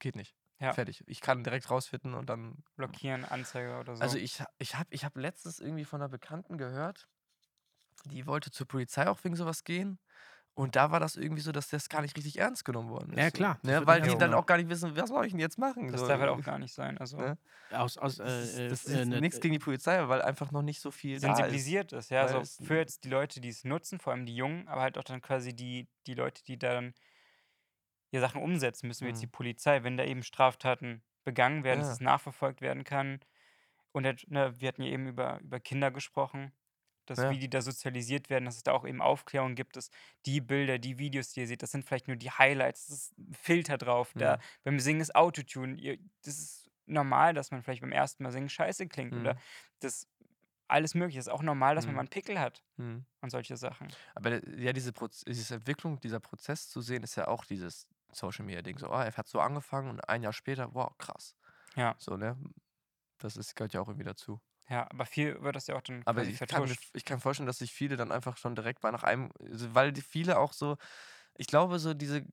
geht 0.00 0.16
nicht. 0.16 0.36
Ja. 0.60 0.74
Fertig. 0.74 1.04
Ich 1.06 1.20
kann 1.22 1.44
direkt 1.44 1.70
rausfinden 1.70 2.14
und 2.14 2.28
dann. 2.30 2.64
blockieren, 2.76 3.24
Anzeige 3.26 3.78
oder 3.78 3.94
so. 3.96 4.02
Also 4.02 4.16
ich, 4.18 4.42
ich 4.58 4.74
habe 4.76 4.88
ich 4.90 5.04
hab 5.04 5.16
letztens 5.16 5.58
irgendwie 5.60 5.84
von 5.84 6.00
einer 6.00 6.08
Bekannten 6.08 6.56
gehört, 6.58 7.08
die 8.04 8.26
wollte 8.26 8.50
zur 8.50 8.66
Polizei 8.68 9.08
auch 9.08 9.22
wegen 9.24 9.36
sowas 9.36 9.64
gehen. 9.64 9.98
Und 10.58 10.74
da 10.76 10.90
war 10.90 10.98
das 11.00 11.16
irgendwie 11.16 11.42
so, 11.42 11.52
dass 11.52 11.68
das 11.68 11.88
gar 11.88 12.02
nicht 12.02 12.16
richtig 12.16 12.38
ernst 12.38 12.64
genommen 12.64 12.90
worden 12.90 13.12
ist. 13.14 13.30
Ja, 13.30 13.30
klar, 13.30 13.58
das 13.64 13.80
Ne, 13.80 13.86
weil 13.86 14.02
die 14.02 14.16
dann 14.16 14.34
auch 14.34 14.46
gar 14.46 14.56
nicht 14.58 14.68
wissen, 14.68 14.96
was 14.96 15.08
soll 15.08 15.24
ich 15.26 15.32
denn 15.32 15.40
jetzt 15.40 15.58
machen? 15.58 15.92
das 15.92 16.04
so, 16.04 16.04
darf 16.04 16.20
halt 16.20 16.30
äh, 16.30 16.30
auch 16.30 16.42
gar 16.42 16.58
nicht 16.58 16.72
sein. 16.74 16.98
Also 16.98 17.24
ne? 17.24 17.38
Aus, 17.70 17.98
aus, 17.98 18.18
Das 18.20 18.20
äh, 18.20 18.26
ist, 18.42 18.62
äh, 18.72 18.76
das 18.84 18.86
äh, 18.86 19.04
ist 19.04 19.06
ne- 19.06 19.22
nichts 19.22 19.40
gegen 19.40 19.54
die 19.54 19.58
Polizei, 19.60 20.08
weil 20.08 20.22
einfach 20.22 20.52
noch 20.52 20.62
nicht 20.62 20.80
so 20.80 20.90
viel 20.92 21.20
da 21.20 21.44
ist. 21.44 21.76
sensibilisiert 21.76 21.92
ist, 21.92 22.10
ja, 22.10 22.26
weil 22.26 22.28
so 22.28 22.42
es- 22.42 22.58
für 22.62 22.76
jetzt 22.76 23.04
die 23.04 23.08
Leute, 23.10 23.40
die 23.40 23.48
es 23.48 23.64
nutzen, 23.64 23.98
vor 23.98 24.12
allem 24.12 24.26
die 24.26 24.36
Jungen, 24.36 24.68
aber 24.68 24.82
halt 24.82 24.98
auch 24.98 25.04
dann 25.04 25.20
quasi 25.20 25.54
die, 25.54 25.88
die 26.06 26.14
Leute, 26.14 26.44
die 26.44 26.58
da 26.58 26.74
dann 26.74 26.94
ihre 28.10 28.20
Sachen 28.22 28.42
umsetzen 28.42 28.86
müssen, 28.88 29.04
wie 29.04 29.08
jetzt 29.08 29.22
die 29.22 29.26
Mhm. 29.26 29.28
Polizei, 29.28 29.82
wenn 29.82 29.96
da 29.96 30.04
eben 30.04 30.22
Straftaten 30.22 31.02
begangen 31.24 31.64
werden, 31.64 31.80
dass 31.80 31.88
Ja. 31.88 31.94
es 31.94 32.00
nachverfolgt 32.00 32.60
werden 32.60 32.84
kann. 32.84 33.20
Und 33.92 34.06
halt, 34.06 34.30
ne, 34.30 34.60
wir 34.60 34.68
hatten 34.68 34.82
ja 34.82 34.90
eben 34.92 35.08
über, 35.08 35.40
über 35.40 35.60
Kinder 35.60 35.90
gesprochen, 35.90 36.52
dass 37.10 37.18
Ja. 37.18 37.30
wie 37.30 37.38
die 37.38 37.50
da 37.50 37.60
sozialisiert 37.62 38.30
werden, 38.30 38.44
dass 38.44 38.56
es 38.56 38.62
da 38.62 38.72
auch 38.72 38.86
eben 38.86 39.00
Aufklärung 39.02 39.54
gibt, 39.54 39.76
dass 39.76 39.90
die 40.26 40.40
Bilder, 40.40 40.78
die 40.78 40.98
Videos, 40.98 41.32
die 41.32 41.40
ihr 41.40 41.46
seht, 41.46 41.62
das 41.62 41.70
sind 41.72 41.84
vielleicht 41.84 42.08
nur 42.08 42.16
die 42.16 42.30
Highlights, 42.30 42.86
das 42.86 42.96
ist 42.98 43.18
ein 43.18 43.34
Filter 43.34 43.78
drauf, 43.78 44.12
da 44.14 44.36
Mhm. 44.36 44.40
beim 44.64 44.80
Singen 44.80 45.00
ist 45.00 45.14
Autotune, 45.14 45.76
ihr, 45.78 45.98
das 46.22 46.38
ist 46.38 46.70
normal, 46.86 47.34
dass 47.34 47.50
man 47.50 47.62
vielleicht 47.62 47.82
beim 47.82 47.92
ersten 47.92 48.22
Mal 48.22 48.30
singen 48.32 48.48
scheiße 48.48 48.86
klingt 48.88 49.14
oder 49.14 49.34
Mhm. 49.34 49.38
das 49.80 50.06
alles 50.70 50.94
mögliche. 50.94 51.18
ist 51.18 51.28
auch 51.30 51.42
normal, 51.42 51.74
dass 51.74 51.86
man 51.86 51.92
Mhm. 51.92 51.96
mal 51.96 52.00
einen 52.02 52.08
Pickel 52.10 52.38
hat 52.38 52.62
Mhm. 52.76 53.06
und 53.22 53.30
solche 53.30 53.56
Sachen. 53.56 53.88
Aber 54.14 54.30
der- 54.38 54.58
ja, 54.60 54.72
diese, 54.74 54.92
Proz 54.92 55.24
diese 55.26 55.54
Entwicklung, 55.54 55.98
dieser 56.00 56.20
Prozess 56.20 56.68
zu 56.68 56.82
sehen, 56.82 57.02
ist 57.02 57.16
ja 57.16 57.26
auch 57.26 57.46
dieses 57.46 57.88
Social 58.12 58.44
Media 58.44 58.60
Ding. 58.62 58.78
So, 58.78 58.88
oh, 58.90 58.92
er 58.98 59.16
hat 59.16 59.28
so 59.28 59.40
angefangen 59.40 59.88
und 59.88 60.06
ein 60.08 60.22
Jahr 60.22 60.32
später, 60.34 60.74
wow, 60.74 60.92
krass. 60.98 61.34
Ja. 61.74 61.94
So, 61.98 62.16
ne? 62.18 62.36
Das 63.18 63.36
ist, 63.38 63.54
gehört 63.56 63.72
ja 63.72 63.80
auch 63.80 63.88
irgendwie 63.88 64.04
dazu. 64.04 64.40
Ja, 64.70 64.86
aber 64.90 65.06
viel 65.06 65.40
wird 65.42 65.56
das 65.56 65.66
ja 65.66 65.76
auch 65.76 65.82
dann 65.82 66.04
Aber 66.06 66.24
ich 66.24 66.46
kann, 66.46 66.76
ich 66.94 67.04
kann 67.04 67.20
vorstellen, 67.20 67.46
dass 67.46 67.58
sich 67.58 67.72
viele 67.72 67.96
dann 67.96 68.12
einfach 68.12 68.36
schon 68.36 68.54
direkt 68.54 68.82
mal 68.82 68.92
nach 68.92 69.02
einem, 69.02 69.30
also 69.40 69.74
weil 69.74 69.92
die 69.92 70.02
viele 70.02 70.38
auch 70.38 70.52
so, 70.52 70.76
ich 71.38 71.46
glaube, 71.46 71.78
so 71.78 71.94
diese, 71.94 72.24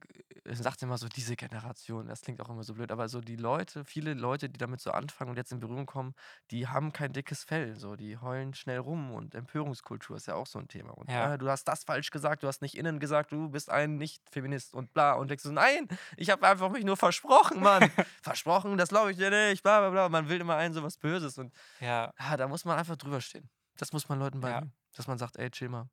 ich 0.46 0.58
sagte 0.60 0.86
immer 0.86 0.98
so, 0.98 1.08
diese 1.08 1.36
Generation, 1.36 2.08
das 2.08 2.22
klingt 2.22 2.42
auch 2.42 2.50
immer 2.50 2.64
so 2.64 2.74
blöd, 2.74 2.92
aber 2.92 3.08
so 3.08 3.22
die 3.22 3.36
Leute, 3.38 3.86
viele 3.86 4.14
Leute, 4.16 4.50
die 4.50 4.58
damit 4.58 4.82
so 4.82 4.92
anfangen 4.92 5.32
und 5.32 5.38
jetzt 5.38 5.52
in 5.52 5.60
Berührung 5.60 5.86
kommen, 5.86 6.14
die 6.52 6.68
haben 6.68 6.92
kein 6.92 7.14
dickes 7.14 7.44
Fell, 7.44 7.76
so, 7.76 7.96
die 7.96 8.18
heulen 8.18 8.54
schnell 8.56 8.80
rum 8.80 9.12
und 9.14 9.36
Empörungskultur 9.36 10.18
ist 10.18 10.28
ja 10.28 10.36
auch 10.36 10.48
so 10.48 10.60
ein 10.60 10.68
Thema. 10.68 10.92
Und 10.98 11.10
Ja. 11.10 11.34
äh, 11.34 11.38
du 11.38 11.50
hast 11.50 11.66
das 11.66 11.84
falsch 11.84 12.12
gesagt, 12.12 12.44
du 12.44 12.48
hast 12.48 12.62
nicht 12.62 12.76
innen 12.78 13.00
gesagt, 13.00 13.32
du 13.32 13.50
bist 13.50 13.70
ein 13.70 13.98
Nicht-Feminist 13.98 14.74
und 14.74 14.94
bla. 14.94 15.14
Und 15.14 15.30
denkst 15.30 15.44
so, 15.44 15.52
nein, 15.52 15.88
ich 16.18 16.30
habe 16.32 16.48
einfach 16.48 16.70
mich 16.72 16.84
nur 16.84 16.98
versprochen, 16.98 17.62
Mann. 17.62 17.92
versprochen, 18.24 18.78
das 18.78 18.90
glaube 18.90 19.12
ich 19.12 19.18
dir 19.18 19.30
nicht, 19.30 19.64
bla 19.64 19.80
bla 19.82 19.90
bla. 19.92 20.10
Man 20.10 20.30
will 20.30 20.42
immer 20.42 20.56
einen 20.58 20.74
so 20.74 20.84
was 20.84 20.98
Böses 20.98 21.38
und 21.38 21.54
Ja, 21.80 22.14
ja, 22.20 22.38
da 22.38 22.48
muss 22.48 22.66
man 22.66 22.78
einfach 22.78 22.96
drüber 22.98 23.22
stehen. 23.22 23.50
Das 23.78 23.94
muss 23.94 24.10
man 24.10 24.20
Leuten 24.20 24.42
Ja. 24.42 24.62
beibringen. 24.62 24.74
Dass 24.96 25.08
man 25.08 25.18
sagt, 25.18 25.38
ey, 25.38 25.50
chill 25.52 25.70
mal. 25.70 25.90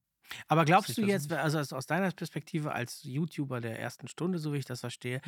Aber 0.48 0.64
glaubst 0.64 0.96
du 0.96 1.02
jetzt, 1.02 1.32
also 1.32 1.58
aus, 1.76 1.86
deiner 1.86 2.10
Perspektive 2.10 2.72
als 2.72 3.02
YouTuber 3.02 3.60
der 3.60 3.78
ersten 3.78 4.08
Stunde, 4.08 4.38
so 4.38 4.52
wie 4.52 4.58
ich 4.58 4.64
das 4.64 4.80
verstehe, 4.80 5.20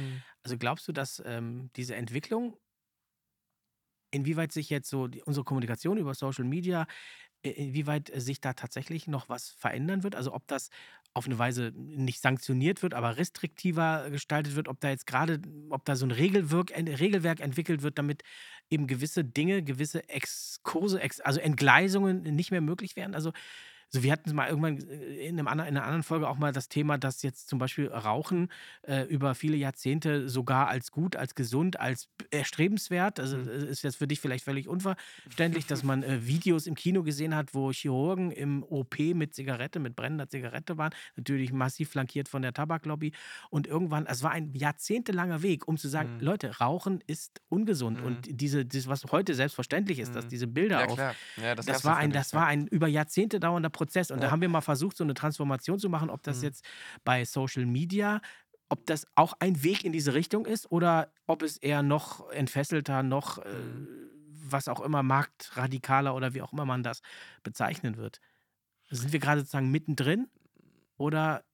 also 0.43 0.57
glaubst 0.59 0.87
du, 0.89 0.93
dass 0.93 1.23
ähm, 1.25 1.71
diese 1.77 1.95
Entwicklung, 1.97 2.57
inwieweit 4.11 4.53
sich 4.53 4.71
jetzt 4.71 4.89
so 4.89 5.09
die, 5.09 5.23
unsere 5.23 5.45
Kommunikation 5.45 5.99
über 5.99 6.15
Social 6.15 6.45
Media, 6.45 6.87
inwieweit 7.43 8.11
sich 8.15 8.41
da 8.41 8.55
tatsächlich 8.55 9.07
noch 9.07 9.29
was 9.29 9.51
verändern 9.51 10.03
wird? 10.03 10.15
Also 10.15 10.33
ob 10.33 10.47
das 10.47 10.71
auf 11.13 11.27
eine 11.27 11.39
Weise 11.39 11.73
nicht 11.77 12.21
sanktioniert 12.21 12.83
wird, 12.83 12.95
aber 12.95 13.17
restriktiver 13.17 14.11
gestaltet 14.11 14.57
wird, 14.57 14.67
ob 14.69 14.81
da 14.81 14.89
jetzt 14.91 15.07
gerade, 15.07 15.41
ob 15.71 15.85
da 15.85 15.95
so 15.95 16.07
ein 16.07 16.11
Regelwerk, 16.11 16.73
Regelwerk 16.73 17.41
entwickelt 17.41 17.83
wird, 17.83 17.99
damit 17.99 18.23
eben 18.71 18.87
gewisse 18.89 19.25
Dinge, 19.25 19.63
gewisse 19.63 20.09
Exkurse, 20.09 21.01
ex, 21.01 21.21
also 21.21 21.39
Entgleisungen 21.39 22.23
nicht 22.23 22.51
mehr 22.51 22.61
möglich 22.61 22.97
werden? 22.97 23.15
Also 23.15 23.33
so, 23.95 24.03
wir 24.03 24.13
hatten 24.13 24.35
mal 24.35 24.49
irgendwann 24.49 24.79
äh, 24.89 25.27
in, 25.29 25.39
einem 25.39 25.49
anderen, 25.49 25.69
in 25.71 25.77
einer 25.77 25.85
anderen 25.87 26.03
Folge 26.03 26.29
auch 26.29 26.37
mal 26.37 26.53
das 26.53 26.69
Thema, 26.69 26.99
dass 26.99 27.23
jetzt 27.23 27.49
zum 27.49 27.59
Beispiel 27.59 27.89
Rauchen 27.89 28.49
äh, 28.83 29.03
über 29.05 29.35
viele 29.35 29.57
Jahrzehnte 29.57 30.29
sogar 30.29 30.69
als 30.69 30.91
gut, 30.91 31.17
als 31.17 31.35
gesund, 31.35 31.79
als 31.79 32.09
erstrebenswert, 32.31 33.21
also 33.21 33.37
Mhm. 33.37 33.49
es 33.49 33.63
ist 33.65 33.83
jetzt 33.83 33.97
für 33.97 34.07
dich 34.09 34.21
vielleicht 34.21 34.45
völlig 34.45 34.69
unverständlich, 34.69 35.67
dass 35.67 35.83
man 35.85 36.03
äh, 36.03 36.27
Videos 36.27 36.67
im 36.67 36.75
Kino 36.75 37.03
gesehen 37.05 37.35
hat, 37.35 37.55
wo 37.55 37.71
Chirurgen 37.73 38.31
im 38.33 38.63
OP 38.65 39.15
mit 39.15 39.35
Zigarette, 39.35 39.79
mit 39.79 39.97
brennender 39.97 40.29
Zigarette 40.29 40.77
waren, 40.79 40.93
natürlich 41.17 41.53
massiv 41.53 41.91
flankiert 41.91 42.29
von 42.29 42.43
der 42.43 42.53
Tabaklobby 42.53 43.13
und 43.51 43.67
irgendwann, 43.67 44.07
es 44.07 44.23
war 44.23 44.33
ein 44.33 44.53
jahrzehntelanger 44.55 45.43
Weg, 45.43 45.69
um 45.69 45.77
zu 45.77 45.89
sagen, 45.89 46.09
Mhm. 46.09 46.19
Leute, 46.19 46.59
Rauchen 46.59 47.01
ist 47.07 47.41
ungesund 47.49 48.01
Mhm. 48.01 48.03
und 48.03 48.29
diese, 48.31 48.67
das, 48.67 48.87
was 48.89 49.05
heute 49.13 49.35
selbstverständlich 49.35 49.99
ist, 50.01 50.17
dass 50.17 50.27
Mhm. 50.27 50.29
diese 50.29 50.47
Bilder 50.49 50.81
Ja, 50.81 50.87
auf. 50.87 51.05
Ja, 51.37 51.55
das, 51.55 51.67
das, 51.67 51.85
war 51.85 51.97
ein, 51.97 52.13
das 52.13 52.35
war 52.35 52.47
ein 52.47 52.67
über 52.67 52.89
Jahrzehnte 52.89 53.41
dauernder 53.41 53.71
Prozess. 53.71 53.84
Und 54.11 54.23
da 54.23 54.27
Ja. 54.27 54.31
haben 54.31 54.41
wir 54.41 54.49
mal 54.49 54.61
versucht, 54.61 54.97
so 54.97 55.05
eine 55.05 55.15
Transformation 55.15 55.79
zu 55.79 55.89
machen, 55.89 56.11
ob 56.11 56.23
das 56.23 56.41
Mhm. 56.41 56.43
jetzt 56.43 56.65
bei 57.05 57.25
Social 57.25 57.67
Media, 57.67 58.21
ob 58.69 58.87
das 58.87 59.07
auch 59.15 59.35
ein 59.41 59.63
Weg 59.63 59.85
in 59.85 59.93
diese 59.93 60.15
Richtung 60.15 60.47
ist 60.47 60.71
oder 60.71 61.13
ob 61.27 61.43
es 61.43 61.57
eher 61.59 61.83
noch 61.83 62.31
entfesselter, 62.31 63.03
noch 63.03 63.39
äh, 63.39 63.45
was 64.47 64.69
auch 64.69 64.81
immer, 64.81 65.03
marktradikaler 65.03 66.15
oder 66.15 66.35
wie 66.35 66.43
auch 66.43 66.53
immer 66.53 66.65
man 66.67 66.83
das 66.83 67.01
bezeichnen 67.43 67.97
wird. 67.97 68.21
Sind 68.91 69.13
wir 69.13 69.21
gerade 69.21 69.41
sozusagen 69.41 69.71
mittendrin 69.71 70.29
oder, 70.97 71.45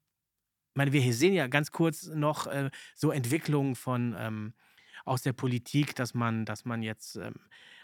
ich 0.72 0.76
meine, 0.76 0.92
wir 0.92 1.00
hier 1.00 1.14
sehen 1.14 1.34
ja 1.34 1.46
ganz 1.48 1.72
kurz 1.72 2.06
noch 2.06 2.46
äh, 2.46 2.70
so 2.96 3.10
Entwicklungen 3.12 3.76
von 3.76 4.14
ähm, 4.18 4.54
aus 5.04 5.22
der 5.22 5.32
Politik, 5.32 5.94
dass 5.96 6.14
man, 6.14 6.44
dass 6.46 6.64
man 6.64 6.82
jetzt, 6.82 7.16
ähm, 7.16 7.34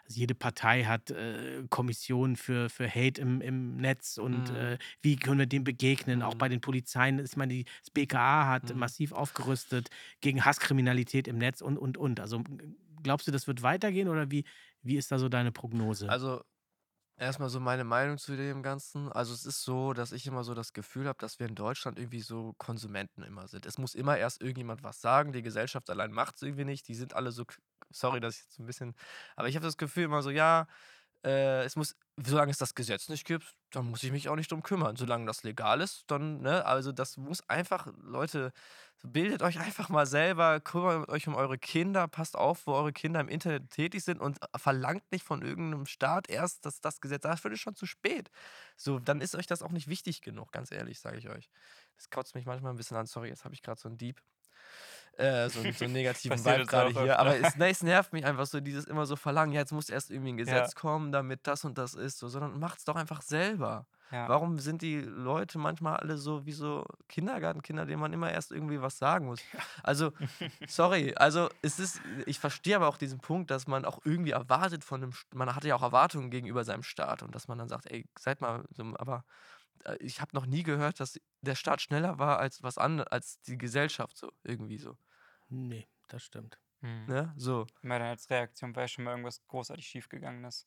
also 0.07 0.19
jede 0.21 0.35
Partei 0.35 0.85
hat 0.85 1.11
äh, 1.11 1.65
Kommissionen 1.69 2.37
für, 2.37 2.69
für 2.71 2.89
Hate 2.89 3.21
im, 3.21 3.41
im 3.41 3.77
Netz 3.77 4.19
und 4.19 4.51
Mhm. 4.51 4.51
äh, 4.51 4.79
wie 5.03 5.17
können 5.17 5.39
wir 5.41 5.47
dem 5.47 5.65
begegnen, 5.65 6.23
auch 6.23 6.35
bei 6.37 6.49
Mhm. 6.49 6.51
den 6.51 6.61
Polizeien. 6.61 7.19
Ich 7.25 7.37
meine, 7.37 7.53
die- 7.55 7.65
das 7.83 7.91
BKA 7.91 8.47
hat 8.49 8.75
Mhm. 8.75 8.77
massiv 8.77 9.13
aufgerüstet 9.13 9.89
gegen 10.21 10.45
Hasskriminalität 10.45 11.29
im 11.29 11.39
Netz 11.39 11.61
und, 11.61 11.77
und, 11.79 11.99
und. 11.99 12.21
Also 12.21 12.43
glaubst 13.03 13.27
du, 13.29 13.33
das 13.33 13.47
wird 13.47 13.63
weitergehen 13.63 14.09
oder 14.09 14.31
wie, 14.31 14.45
wie 14.83 14.97
ist 14.97 15.11
da 15.13 15.19
so 15.19 15.29
deine 15.29 15.53
Prognose? 15.53 16.15
Also, 16.15 16.43
erstmal 17.19 17.51
so 17.51 17.61
meine 17.61 17.85
Meinung 17.85 18.19
zu 18.19 18.37
dem 18.37 18.63
Ganzen. 18.63 19.13
Also, 19.13 19.35
es 19.35 19.47
ist 19.47 19.63
so, 19.65 19.93
dass 19.95 20.13
ich 20.13 20.27
immer 20.27 20.45
so 20.45 20.55
das 20.55 20.73
Gefühl 20.75 21.09
habe, 21.09 21.19
dass 21.21 21.39
wir 21.41 21.49
in 21.49 21.55
Deutschland 21.57 21.99
irgendwie 21.99 22.21
so 22.23 22.55
Konsumenten 22.59 23.23
immer 23.23 23.49
sind. 23.49 23.67
Es 23.67 23.79
muss 23.79 23.95
immer 23.95 24.19
erst 24.19 24.43
irgendjemand 24.43 24.83
was 24.85 25.01
sagen. 25.01 25.33
Die 25.33 25.43
Gesellschaft 25.43 25.91
allein 25.91 26.13
macht 26.13 26.37
es 26.37 26.43
irgendwie 26.43 26.65
nicht. 26.67 26.89
Die 26.89 26.95
sind 26.95 27.15
alle 27.15 27.33
so, 27.33 27.45
sorry, 27.91 28.21
dass 28.21 28.37
ich 28.37 28.43
jetzt 28.43 28.55
so 28.57 28.63
ein 28.63 28.67
bisschen, 28.67 28.95
aber 29.37 29.49
ich 29.49 29.57
habe 29.57 29.67
das 29.67 29.77
Gefühl 29.77 30.05
immer 30.05 30.23
so, 30.23 30.31
ja, 30.31 30.67
äh, 31.25 31.65
es 31.65 31.77
muss, 31.77 31.97
solange 32.17 32.53
es 32.53 32.59
das 32.59 32.75
Gesetz 32.75 33.09
nicht 33.09 33.27
gibt, 33.27 33.57
dann 33.71 33.91
muss 33.91 34.03
ich 34.05 34.13
mich 34.13 34.29
auch 34.29 34.37
nicht 34.37 34.53
drum 34.53 34.63
kümmern. 34.63 34.97
Solange 34.97 35.27
das 35.27 35.43
legal 35.43 35.81
ist, 35.81 36.05
dann, 36.07 36.41
ne, 36.41 36.65
also 36.65 36.93
das 36.93 37.17
muss 37.17 37.49
einfach, 37.49 37.89
Leute, 38.01 38.53
bildet 39.03 39.43
euch 39.43 39.59
einfach 39.61 39.89
mal 39.89 40.07
selber, 40.07 40.61
kümmert 40.61 41.09
euch 41.09 41.27
um 41.29 41.35
eure 41.35 41.59
Kinder, 41.59 42.09
passt 42.09 42.37
auf, 42.37 42.67
wo 42.67 42.73
eure 42.75 42.93
Kinder 42.93 43.21
im 43.21 43.29
Internet 43.29 43.71
tätig 43.71 44.05
sind 44.05 44.21
und 44.21 44.39
verlangt 44.57 45.11
nicht 45.13 45.25
von 45.25 45.43
irgendeinem 45.43 45.87
Staat 45.87 46.29
erst, 46.31 46.65
dass 46.65 46.81
das 46.81 47.01
Gesetz, 47.01 47.23
dafür 47.23 47.51
ist 47.53 47.61
schon 47.61 47.75
zu 47.75 47.87
spät. 47.87 48.31
So, 48.77 48.99
dann 48.99 49.21
ist 49.21 49.35
euch 49.35 49.47
das 49.47 49.63
auch 49.63 49.73
nicht 49.73 49.89
wichtig 49.89 50.23
genug, 50.23 50.53
ganz 50.53 50.71
ehrlich, 50.73 51.01
sage 51.01 51.19
ich 51.19 51.29
euch. 51.29 51.51
Das 51.97 52.11
kotzt 52.11 52.35
mich 52.35 52.47
manchmal 52.47 52.73
ein 52.73 52.77
bisschen 52.77 52.97
an, 52.97 53.07
sorry, 53.07 53.29
jetzt 53.29 53.45
habe 53.45 53.55
ich 53.55 53.63
gerade 53.63 53.81
so 53.81 53.89
einen 53.89 53.99
Dieb. 53.99 54.23
Äh, 55.19 55.49
so, 55.49 55.71
so 55.73 55.85
einen 55.85 55.95
negativen 55.95 56.45
Vibe 56.45 56.67
gerade 56.67 56.91
hier. 56.91 57.13
öfter. 57.13 57.19
Aber 57.19 57.37
es, 57.39 57.57
ne, 57.57 57.69
es 57.71 57.83
nervt 57.83 58.13
mich 58.13 58.25
einfach 58.27 58.47
so, 58.47 58.61
dieses 58.61 58.85
immer 58.85 59.07
so 59.07 59.17
verlangen, 59.17 59.53
ja, 59.53 59.61
jetzt 59.61 59.73
muss 59.73 59.89
erst 59.89 60.11
irgendwie 60.11 60.33
ein 60.33 60.39
Ja. 60.45 60.45
Gesetz 60.45 60.75
kommen, 60.75 61.13
damit 61.13 61.47
das 61.47 61.65
und 61.65 61.79
das 61.79 61.95
ist, 61.95 62.19
so, 62.19 62.29
sondern 62.29 62.59
macht's 62.59 62.85
doch 62.85 62.97
einfach 62.97 63.23
selber. 63.23 63.87
ja. 64.11 64.29
Warum 64.29 64.59
sind 64.59 64.83
die 64.83 65.01
Leute 65.01 65.59
manchmal 65.59 65.97
alle 65.99 66.19
so 66.19 66.45
wie 66.47 66.53
so 66.53 66.85
Kindergartenkinder, 67.09 67.87
denen 67.87 68.01
man 68.01 68.13
immer 68.13 68.31
erst 68.31 68.53
irgendwie 68.53 68.81
was 68.83 68.99
sagen 68.99 69.27
muss? 69.27 69.47
Also, 69.83 70.13
sorry, 70.67 71.15
also 71.17 71.49
es 71.63 71.79
ist, 71.79 72.01
ich 72.27 72.39
verstehe 72.41 72.77
aber 72.77 72.89
auch 72.89 72.99
diesen 72.99 73.21
Punkt, 73.21 73.51
dass 73.51 73.67
man 73.67 73.85
auch 73.85 74.01
irgendwie 74.05 74.33
erwartet 74.33 74.85
von 74.85 75.03
einem, 75.03 75.13
man 75.35 75.55
hat 75.55 75.65
ja 75.65 75.75
auch 75.77 75.83
Erwartungen 75.83 76.31
gegenüber 76.31 76.65
seinem 76.65 76.83
Staat 76.83 77.23
und 77.23 77.35
dass 77.35 77.49
man 77.49 77.59
dann 77.59 77.69
sagt, 77.69 77.91
ey, 77.91 78.09
seid 78.19 78.41
mal 78.41 78.65
so, 78.71 78.83
aber 78.99 79.25
äh, 79.85 79.97
ich 80.01 80.21
habe 80.21 80.33
noch 80.35 80.47
nie 80.47 80.63
gehört, 80.63 81.01
dass 81.01 81.21
der 81.43 81.55
Staat 81.55 81.83
schneller 81.83 82.19
war 82.19 82.39
als 82.39 82.63
was 82.63 82.79
anderes, 82.79 83.11
als 83.13 83.41
die 83.43 83.59
Gesellschaft 83.59 84.17
so, 84.19 84.31
irgendwie 84.45 84.79
so. 84.79 84.97
Nee, 85.51 85.89
das 86.09 86.23
stimmt. 86.25 86.59
Hm. 86.83 87.07
Ne? 87.07 87.33
So. 87.37 87.67
Immer 87.83 87.99
dann 87.99 88.09
als 88.09 88.29
Reaktion, 88.31 88.75
weil 88.77 88.89
schon 88.89 89.05
mal 89.05 89.13
irgendwas 89.13 89.45
großartig 89.47 89.87
schiefgegangen 89.87 90.45
ist. 90.45 90.67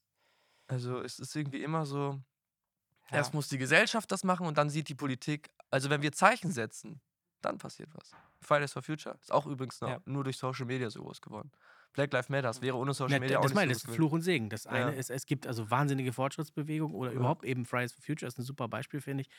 Also 0.68 1.02
es 1.02 1.20
ist 1.20 1.36
irgendwie 1.36 1.64
immer 1.64 1.86
so, 1.86 2.22
Ja. 3.12 3.18
erst 3.18 3.34
muss 3.34 3.50
die 3.50 3.58
Gesellschaft 3.58 4.12
das 4.12 4.24
machen 4.24 4.48
und 4.48 4.58
dann 4.58 4.70
sieht 4.70 4.90
die 4.90 4.96
Politik, 4.96 5.52
also 5.72 5.90
wenn 5.90 6.02
wir 6.02 6.12
Zeichen 6.12 6.52
setzen, 6.52 7.02
dann 7.42 7.58
passiert 7.58 7.90
was. 7.96 8.12
Fridays 8.42 8.74
for 8.74 8.84
Future 8.84 9.18
ist 9.22 9.32
auch 9.32 9.48
übrigens 9.48 9.82
noch 9.82 9.90
Ja. 9.90 10.00
nur 10.06 10.24
durch 10.24 10.38
Social 10.38 10.66
Media 10.66 10.90
so 10.90 11.02
groß 11.04 11.22
geworden. 11.22 11.52
Black 11.94 12.14
Lives 12.14 12.30
Matter 12.30 12.62
wäre 12.62 12.78
ohne 12.78 12.94
Social 12.94 13.20
Ja, 13.20 13.20
Media 13.20 13.40
auch 13.40 13.48
das 13.48 13.54
nicht 13.54 13.62
meine 13.62 13.72
so 13.72 13.72
ich, 13.72 13.78
das 13.82 13.86
groß 13.86 14.00
ist. 14.00 14.00
Fluch 14.00 14.12
und 14.12 14.22
Segen. 14.22 14.50
Das 14.50 14.68
eine 14.68 14.94
Ja. 14.94 14.96
ist, 14.96 15.10
es 15.10 15.26
gibt 15.26 15.48
also 15.48 15.72
wahnsinnige 15.72 16.14
Fortschrittsbewegungen 16.14 16.96
oder 16.96 17.12
Ja. 17.12 17.12
überhaupt 17.12 17.44
eben 17.46 17.66
Fridays 17.66 17.94
for 17.94 18.04
Future 18.04 18.28
ist 18.28 18.38
ein 18.38 18.44
super 18.44 18.68
Beispiel, 18.68 19.02
finde 19.02 19.22
ich. 19.24 19.30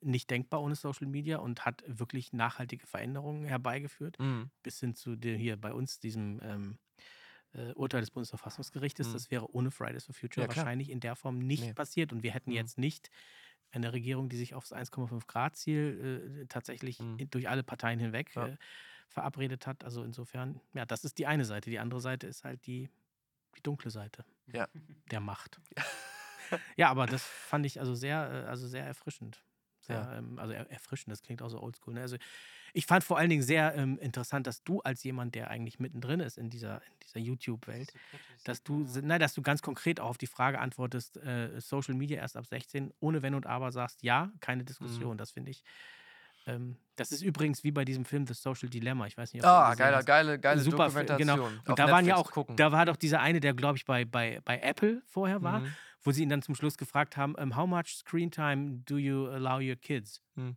Nicht 0.00 0.30
denkbar 0.30 0.62
ohne 0.62 0.74
Social 0.74 1.06
Media 1.06 1.38
und 1.38 1.64
hat 1.64 1.84
wirklich 1.86 2.32
nachhaltige 2.32 2.86
Veränderungen 2.86 3.44
herbeigeführt. 3.44 4.18
Mhm. 4.18 4.50
Bis 4.62 4.80
hin 4.80 4.94
zu 4.94 5.16
der, 5.16 5.36
hier 5.36 5.56
bei 5.56 5.72
uns, 5.72 6.00
diesem 6.00 6.40
ähm, 6.42 6.78
äh, 7.52 7.72
Urteil 7.74 8.00
des 8.02 8.10
Bundesverfassungsgerichtes. 8.12 9.10
Mhm. 9.10 9.12
Das 9.12 9.30
wäre 9.30 9.50
ohne 9.54 9.70
Fridays 9.70 10.06
for 10.06 10.14
Future 10.14 10.48
Ja, 10.48 10.48
wahrscheinlich 10.48 10.90
in 10.90 11.00
der 11.00 11.16
Form 11.16 11.38
nicht 11.38 11.74
Nee. 11.74 11.74
passiert. 11.74 12.12
Und 12.12 12.22
wir 12.22 12.32
hätten 12.32 12.50
Mhm. 12.50 12.52
jetzt 12.52 12.78
nicht 12.78 13.10
eine 13.70 13.92
Regierung, 13.92 14.28
die 14.28 14.36
sich 14.36 14.54
aufs 14.54 14.72
1,5 14.72 15.26
Grad 15.26 15.56
Ziel 15.56 16.42
äh, 16.44 16.46
tatsächlich 16.48 17.00
Mhm. 17.00 17.22
durch 17.30 17.48
alle 17.48 17.62
Parteien 17.64 17.98
hinweg 18.00 18.36
Ja. 18.36 18.52
äh, 18.52 18.56
verabredet 19.08 19.66
hat. 19.66 19.84
Also 19.84 20.02
insofern, 20.04 20.60
ja, 20.74 20.84
das 20.84 21.04
ist 21.04 21.18
die 21.18 21.26
eine 21.26 21.44
Seite. 21.44 21.70
Die 21.70 21.78
andere 21.78 22.00
Seite 22.00 22.26
ist 22.26 22.44
halt 22.44 22.66
die, 22.66 22.88
die 23.56 23.62
dunkle 23.62 23.90
Seite 23.90 24.24
Ja. 24.52 24.68
der 25.10 25.20
Macht. 25.20 25.60
ja, 26.76 26.90
aber 26.90 27.06
das 27.06 27.22
fand 27.24 27.66
ich 27.66 27.80
also 27.80 27.94
sehr, 27.94 28.44
äh, 28.44 28.48
also 28.48 28.66
sehr 28.66 28.84
erfrischend. 28.86 29.42
Sehr, 29.80 29.96
Ja. 29.96 30.18
ähm, 30.18 30.38
also 30.38 30.52
er, 30.54 30.70
erfrischend, 30.70 31.10
das 31.12 31.22
klingt 31.22 31.42
auch 31.42 31.48
so 31.48 31.60
oldschool. 31.60 31.94
Ne? 31.94 32.00
Also 32.02 32.16
ich 32.72 32.86
fand 32.86 33.04
vor 33.04 33.18
allen 33.18 33.28
Dingen 33.28 33.42
sehr 33.42 33.74
ähm, 33.74 33.98
interessant, 33.98 34.46
dass 34.46 34.62
du 34.62 34.80
als 34.80 35.02
jemand, 35.04 35.34
der 35.34 35.50
eigentlich 35.50 35.78
mittendrin 35.78 36.20
ist 36.20 36.38
in 36.38 36.48
dieser, 36.50 36.76
in 36.76 36.92
dieser 37.02 37.18
YouTube-Welt, 37.20 37.92
dass 38.44 38.62
du, 38.62 38.86
nein, 39.02 39.20
dass 39.20 39.34
du 39.34 39.42
ganz 39.42 39.60
konkret 39.60 40.00
auch 40.00 40.08
auf 40.10 40.18
die 40.18 40.26
Frage 40.26 40.58
antwortest, 40.58 41.16
äh, 41.18 41.60
Social 41.60 41.94
Media 41.94 42.18
erst 42.18 42.36
ab 42.36 42.46
16, 42.46 42.94
ohne 43.00 43.22
Wenn 43.22 43.34
und 43.34 43.46
Aber 43.46 43.72
sagst, 43.72 44.02
ja, 44.02 44.32
keine 44.40 44.64
Diskussion. 44.64 45.18
Das 45.18 45.32
finde 45.32 45.50
ich. 45.50 45.64
Ähm, 46.46 46.76
das 46.96 47.12
ist 47.12 47.22
übrigens 47.22 47.62
wie 47.64 47.70
bei 47.70 47.84
diesem 47.84 48.04
Film 48.04 48.26
The 48.26 48.34
Social 48.34 48.68
Dilemma. 48.68 49.06
Ich 49.06 49.16
weiß 49.16 49.32
nicht, 49.32 49.42
ob 49.44 49.48
Ah, 49.48 49.74
geiler, 49.74 50.02
geile, 50.02 50.38
geile 50.38 50.60
Super 50.60 50.90
Film, 50.90 51.06
Dokumentation. 51.06 51.38
genau. 51.52 51.70
Und 51.70 51.78
da 51.78 51.88
waren 51.90 52.04
ja 52.04 52.16
auch, 52.16 52.30
gucken. 52.30 52.56
da 52.56 52.72
war 52.72 52.84
doch 52.86 52.96
dieser 52.96 53.20
eine, 53.20 53.40
der 53.40 53.54
glaube 53.54 53.78
ich 53.78 53.84
bei, 53.84 54.04
bei, 54.04 54.40
bei 54.44 54.58
Apple 54.60 55.02
vorher 55.06 55.42
war, 55.42 55.60
Mhm. 55.60 55.72
wo 56.02 56.10
sie 56.12 56.22
ihn 56.22 56.28
dann 56.28 56.42
zum 56.42 56.54
Schluss 56.54 56.76
gefragt 56.76 57.16
haben, 57.16 57.34
ähm, 57.38 57.56
how 57.56 57.66
much 57.66 57.94
screen 57.96 58.30
time 58.30 58.82
do 58.84 58.96
you 58.98 59.28
allow 59.28 59.58
your 59.60 59.76
kids? 59.76 60.20
Mhm. 60.34 60.56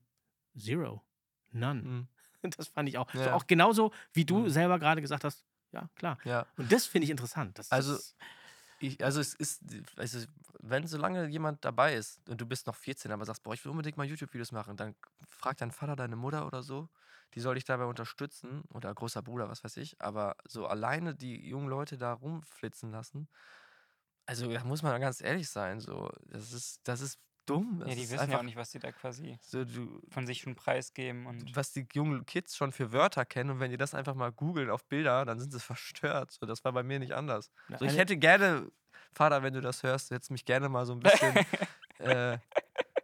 Zero. 0.57 1.03
None. 1.51 1.81
Mhm. 1.81 2.07
Das 2.57 2.67
fand 2.67 2.87
ich 2.89 2.97
auch. 2.97 3.11
So 3.13 3.19
Ja. 3.21 3.33
auch 3.33 3.47
genauso, 3.47 3.91
wie 4.13 4.23
du 4.25 4.39
Mhm. 4.39 4.49
selber 4.49 4.77
gerade 4.79 5.01
gesagt 5.01 5.23
hast. 5.23 5.43
Ja, 5.71 5.89
klar. 5.95 6.17
Ja. 6.25 6.45
Und 6.57 6.71
das 6.71 6.85
finde 6.85 7.05
ich 7.05 7.09
interessant. 7.11 7.57
Das, 7.59 7.71
Also, 7.71 7.93
das, 7.93 8.15
Ich, 8.77 9.03
also 9.03 9.21
es 9.21 9.33
ist, 9.33 9.63
also 9.95 10.19
wenn 10.59 10.85
solange 10.87 11.27
jemand 11.27 11.63
dabei 11.63 11.95
ist 11.95 12.27
und 12.29 12.41
du 12.41 12.45
bist 12.45 12.67
noch 12.67 12.75
14, 12.75 13.11
aber 13.11 13.25
sagst, 13.25 13.43
boah, 13.43 13.53
ich 13.53 13.63
will 13.63 13.71
unbedingt 13.71 13.95
mal 13.97 14.05
YouTube-Videos 14.05 14.51
machen, 14.51 14.75
dann 14.75 14.95
frag 15.27 15.57
deinen 15.57 15.71
Vater, 15.71 15.95
deine 15.95 16.17
Mutter 16.17 16.45
oder 16.45 16.61
so, 16.61 16.89
die 17.33 17.39
soll 17.39 17.55
dich 17.55 17.63
dabei 17.63 17.85
unterstützen 17.85 18.63
oder 18.73 18.93
großer 18.93 19.21
Bruder, 19.21 19.47
was 19.49 19.63
weiß 19.63 19.77
ich, 19.77 20.01
aber 20.01 20.35
so 20.45 20.67
alleine 20.67 21.15
die 21.15 21.47
jungen 21.47 21.69
Leute 21.69 21.97
da 21.97 22.11
rumflitzen 22.13 22.91
lassen, 22.91 23.29
also 24.25 24.51
da 24.51 24.63
muss 24.63 24.81
man 24.83 24.99
ganz 25.01 25.21
ehrlich 25.21 25.49
sein, 25.49 25.79
so, 25.79 26.09
das 26.25 26.51
ist, 26.53 26.81
das 26.87 27.01
ist 27.01 27.19
dumm. 27.45 27.79
Das 27.79 27.89
Ja, 27.89 27.95
die 27.95 28.01
ist 28.01 28.11
wissen 28.11 28.15
ja 28.17 28.23
einfach 28.23 28.39
auch 28.39 28.43
nicht, 28.43 28.55
was 28.55 28.71
die 28.71 28.79
da 28.79 28.91
quasi 28.91 29.37
so, 29.41 29.63
du, 29.65 30.01
von 30.09 30.25
sich 30.25 30.39
schon 30.41 30.55
preisgeben 30.55 31.25
und 31.25 31.55
was 31.55 31.71
die 31.71 31.87
jungen 31.93 32.25
Kids 32.25 32.55
schon 32.55 32.71
für 32.71 32.91
Wörter 32.91 33.25
kennen 33.25 33.49
und 33.51 33.59
wenn 33.59 33.71
die 33.71 33.77
das 33.77 33.93
einfach 33.93 34.15
mal 34.15 34.31
googeln 34.31 34.69
auf 34.69 34.85
Bilder, 34.85 35.25
dann 35.25 35.39
sind 35.39 35.51
sie 35.51 35.59
verstört. 35.59 36.31
So, 36.31 36.45
das 36.45 36.63
war 36.63 36.73
bei 36.73 36.83
mir 36.83 36.99
nicht 36.99 37.13
anders. 37.13 37.51
Na, 37.67 37.77
So, 37.77 37.85
ich 37.85 37.97
hätte 37.97 38.17
gerne, 38.17 38.71
Vater, 39.13 39.43
wenn 39.43 39.53
du 39.53 39.61
das 39.61 39.83
hörst, 39.83 40.11
hättest 40.11 40.31
mich 40.31 40.45
gerne 40.45 40.69
mal 40.69 40.85
so 40.85 40.93
ein 40.93 40.99
bisschen 40.99 41.35
äh, 41.99 42.37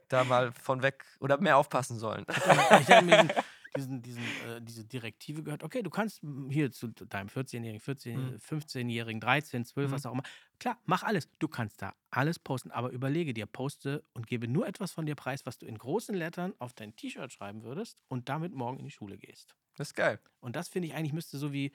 da 0.09 0.23
mal 0.25 0.51
von 0.51 0.81
weg 0.83 1.05
oder 1.19 1.39
mehr 1.39 1.57
aufpassen 1.57 1.97
sollen. 1.97 2.25
ich 2.27 2.89
habe 2.89 3.05
mir 3.05 3.27
diesen, 3.76 4.01
diesen, 4.01 4.36
äh, 4.38 4.61
diese 4.61 4.86
Direktive 4.86 5.43
gehört, 5.43 5.63
okay, 5.63 5.82
du 5.84 5.89
kannst 5.89 6.22
hier 6.49 6.72
zu 6.72 6.89
deinem 6.89 7.30
14-Jährigen, 7.30 7.80
14, 7.80 8.34
Mhm. 8.34 8.39
15-Jährigen, 8.39 9.19
13, 9.22 9.65
12, 9.65 9.89
Mhm. 9.89 9.93
was 9.95 10.05
auch 10.05 10.13
immer. 10.13 10.24
Klar, 10.59 10.78
mach 10.86 11.03
alles. 11.03 11.30
Du 11.39 11.47
kannst 11.47 11.82
da 11.82 11.93
alles 12.09 12.38
posten, 12.39 12.72
aber 12.72 12.89
überlege 12.91 13.34
dir, 13.34 13.45
poste 13.45 14.03
und 14.13 14.28
gebe 14.28 14.47
nur 14.47 14.67
etwas 14.67 14.91
von 14.91 15.05
dir 15.05 15.15
preis, 15.15 15.45
was 15.45 15.57
du 15.57 15.65
in 15.65 15.78
großen 15.78 16.13
Lettern 16.15 16.53
auf 16.59 16.74
dein 16.74 16.95
T-Shirt 16.95 17.32
schreiben 17.32 17.63
würdest 17.63 17.97
und 18.07 18.30
damit 18.30 18.53
morgen 18.53 18.78
in 18.80 18.86
die 18.86 18.91
Schule 18.91 19.17
gehst. 19.17 19.55
Das 19.76 19.89
ist 19.89 19.95
geil. 19.95 20.19
Und 20.41 20.55
das 20.55 20.67
finde 20.67 20.88
ich 20.89 20.93
eigentlich 20.93 21.13
müsste 21.13 21.38
so 21.38 21.53
wie, 21.53 21.72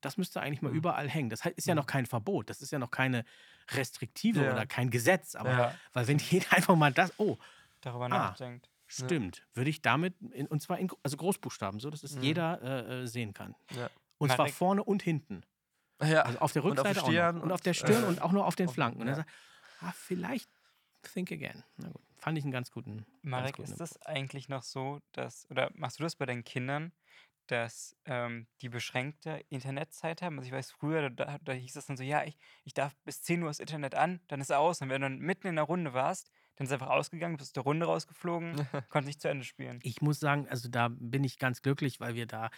das 0.00 0.16
müsste 0.18 0.40
eigentlich 0.42 0.62
mal 0.62 0.70
Mhm. 0.72 0.76
überall 0.78 1.08
hängen. 1.08 1.30
Das 1.30 1.46
ist 1.46 1.66
ja 1.66 1.74
Mhm. 1.74 1.78
noch 1.78 1.86
kein 1.86 2.06
Verbot, 2.06 2.50
das 2.50 2.60
ist 2.60 2.70
ja 2.72 2.78
noch 2.78 2.90
keine 2.90 3.24
Restriktive 3.70 4.44
Ja. 4.44 4.52
oder 4.52 4.66
kein 4.66 4.90
Gesetz. 4.90 5.34
Aber 5.34 5.50
Ja. 5.50 5.74
weil 5.92 6.06
wenn 6.08 6.18
jeder 6.18 6.46
einfach 6.52 6.76
mal 6.76 6.92
das, 6.92 7.12
oh, 7.18 7.38
darüber 7.80 8.06
Ah. 8.06 8.08
nachdenkt. 8.08 8.68
Stimmt. 8.86 9.46
Würde 9.54 9.70
ich 9.70 9.82
damit, 9.82 10.14
in, 10.32 10.46
und 10.46 10.62
zwar 10.62 10.78
in 10.78 10.90
also 11.02 11.16
Großbuchstaben, 11.16 11.80
so 11.80 11.90
dass 11.90 12.02
es 12.02 12.16
Mhm. 12.16 12.22
jeder 12.22 12.62
äh, 12.62 13.02
äh, 13.02 13.06
sehen 13.06 13.34
kann. 13.34 13.54
Ja. 13.76 13.90
Und 14.18 14.28
zwar 14.28 14.46
Marek- 14.46 14.54
vorne 14.54 14.84
und 14.84 15.02
hinten. 15.02 15.42
Ja. 16.02 16.22
Also 16.22 16.38
auf 16.38 16.52
der 16.52 16.64
Und 16.64 16.78
auf 16.78 16.86
Rückseite 16.86 17.02
auch 17.02 17.32
noch. 17.34 17.42
Und 17.42 17.52
auf 17.52 17.60
der 17.60 17.74
Stirn 17.74 18.04
äh, 18.04 18.06
und 18.06 18.22
auch 18.22 18.32
nur 18.32 18.46
auf 18.46 18.54
den 18.56 18.68
Flanken. 18.68 19.00
Und 19.00 19.06
ja. 19.08 19.12
er 19.14 19.16
sagt, 19.16 19.30
ah, 19.80 19.92
vielleicht 19.92 20.50
think 21.12 21.32
again. 21.32 21.62
Na 21.76 21.88
gut. 21.88 22.02
Fand 22.18 22.38
ich 22.38 22.44
einen 22.44 22.52
ganz 22.52 22.70
guten. 22.70 22.96
ganz 22.98 23.08
Marek, 23.22 23.56
guten 23.56 23.70
ist 23.70 23.80
das 23.80 24.00
eigentlich 24.02 24.48
noch 24.48 24.62
so, 24.62 25.00
dass, 25.12 25.48
oder 25.50 25.70
machst 25.74 25.98
du 25.98 26.02
das 26.02 26.16
bei 26.16 26.26
deinen 26.26 26.44
Kindern, 26.44 26.92
dass 27.46 27.96
ähm, 28.06 28.46
die 28.62 28.68
beschränkte 28.68 29.44
Internetzeit 29.48 30.22
haben? 30.22 30.38
Also 30.38 30.48
ich 30.48 30.52
weiß, 30.52 30.70
früher, 30.72 31.10
da, 31.10 31.38
da 31.42 31.52
hieß 31.52 31.76
es 31.76 31.86
dann 31.86 31.96
so, 31.96 32.02
ja, 32.02 32.24
ich, 32.24 32.36
ich 32.64 32.74
darf 32.74 32.96
bis 33.04 33.22
10 33.22 33.42
Uhr 33.42 33.48
das 33.48 33.60
Internet 33.60 33.94
an, 33.94 34.20
dann 34.28 34.40
ist 34.40 34.52
aus. 34.52 34.80
Und 34.80 34.88
wenn 34.88 35.00
du 35.00 35.08
dann 35.08 35.18
mitten 35.18 35.46
in 35.46 35.56
der 35.56 35.64
Runde 35.64 35.92
warst, 35.92 36.30
dann 36.56 36.66
ist 36.66 36.72
einfach 36.72 36.88
ausgegangen, 36.88 37.36
bist 37.36 37.56
der 37.56 37.62
Runde 37.62 37.86
rausgeflogen, 37.86 38.54
konntest 38.90 39.06
nicht 39.06 39.20
zu 39.20 39.28
Ende 39.28 39.44
spielen. 39.44 39.78
Ich 39.82 40.00
muss 40.00 40.20
sagen, 40.20 40.48
also 40.48 40.68
da 40.68 40.88
bin 40.88 41.24
ich 41.24 41.38
ganz 41.38 41.62
glücklich, 41.62 42.00
weil 42.00 42.14
wir 42.14 42.26
da 42.26 42.50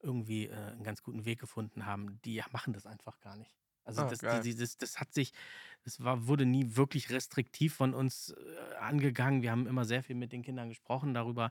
irgendwie 0.00 0.46
äh, 0.46 0.54
einen 0.54 0.84
ganz 0.84 1.02
guten 1.02 1.24
Weg 1.24 1.40
gefunden 1.40 1.86
haben. 1.86 2.20
Die 2.24 2.42
machen 2.52 2.72
das 2.72 2.86
einfach 2.86 3.20
gar 3.20 3.36
nicht. 3.36 3.54
Also 3.84 4.02
Ah, 4.02 4.08
das, 4.10 4.42
die, 4.42 4.54
das, 4.54 4.76
das 4.76 5.00
hat 5.00 5.14
sich, 5.14 5.32
das 5.82 6.04
war, 6.04 6.26
wurde 6.26 6.44
nie 6.44 6.76
wirklich 6.76 7.08
restriktiv 7.08 7.74
von 7.74 7.94
uns 7.94 8.30
äh, 8.30 8.74
angegangen. 8.76 9.40
Wir 9.40 9.50
haben 9.50 9.66
immer 9.66 9.86
sehr 9.86 10.02
viel 10.02 10.14
mit 10.14 10.30
den 10.32 10.42
Kindern 10.42 10.68
gesprochen 10.68 11.14
darüber. 11.14 11.50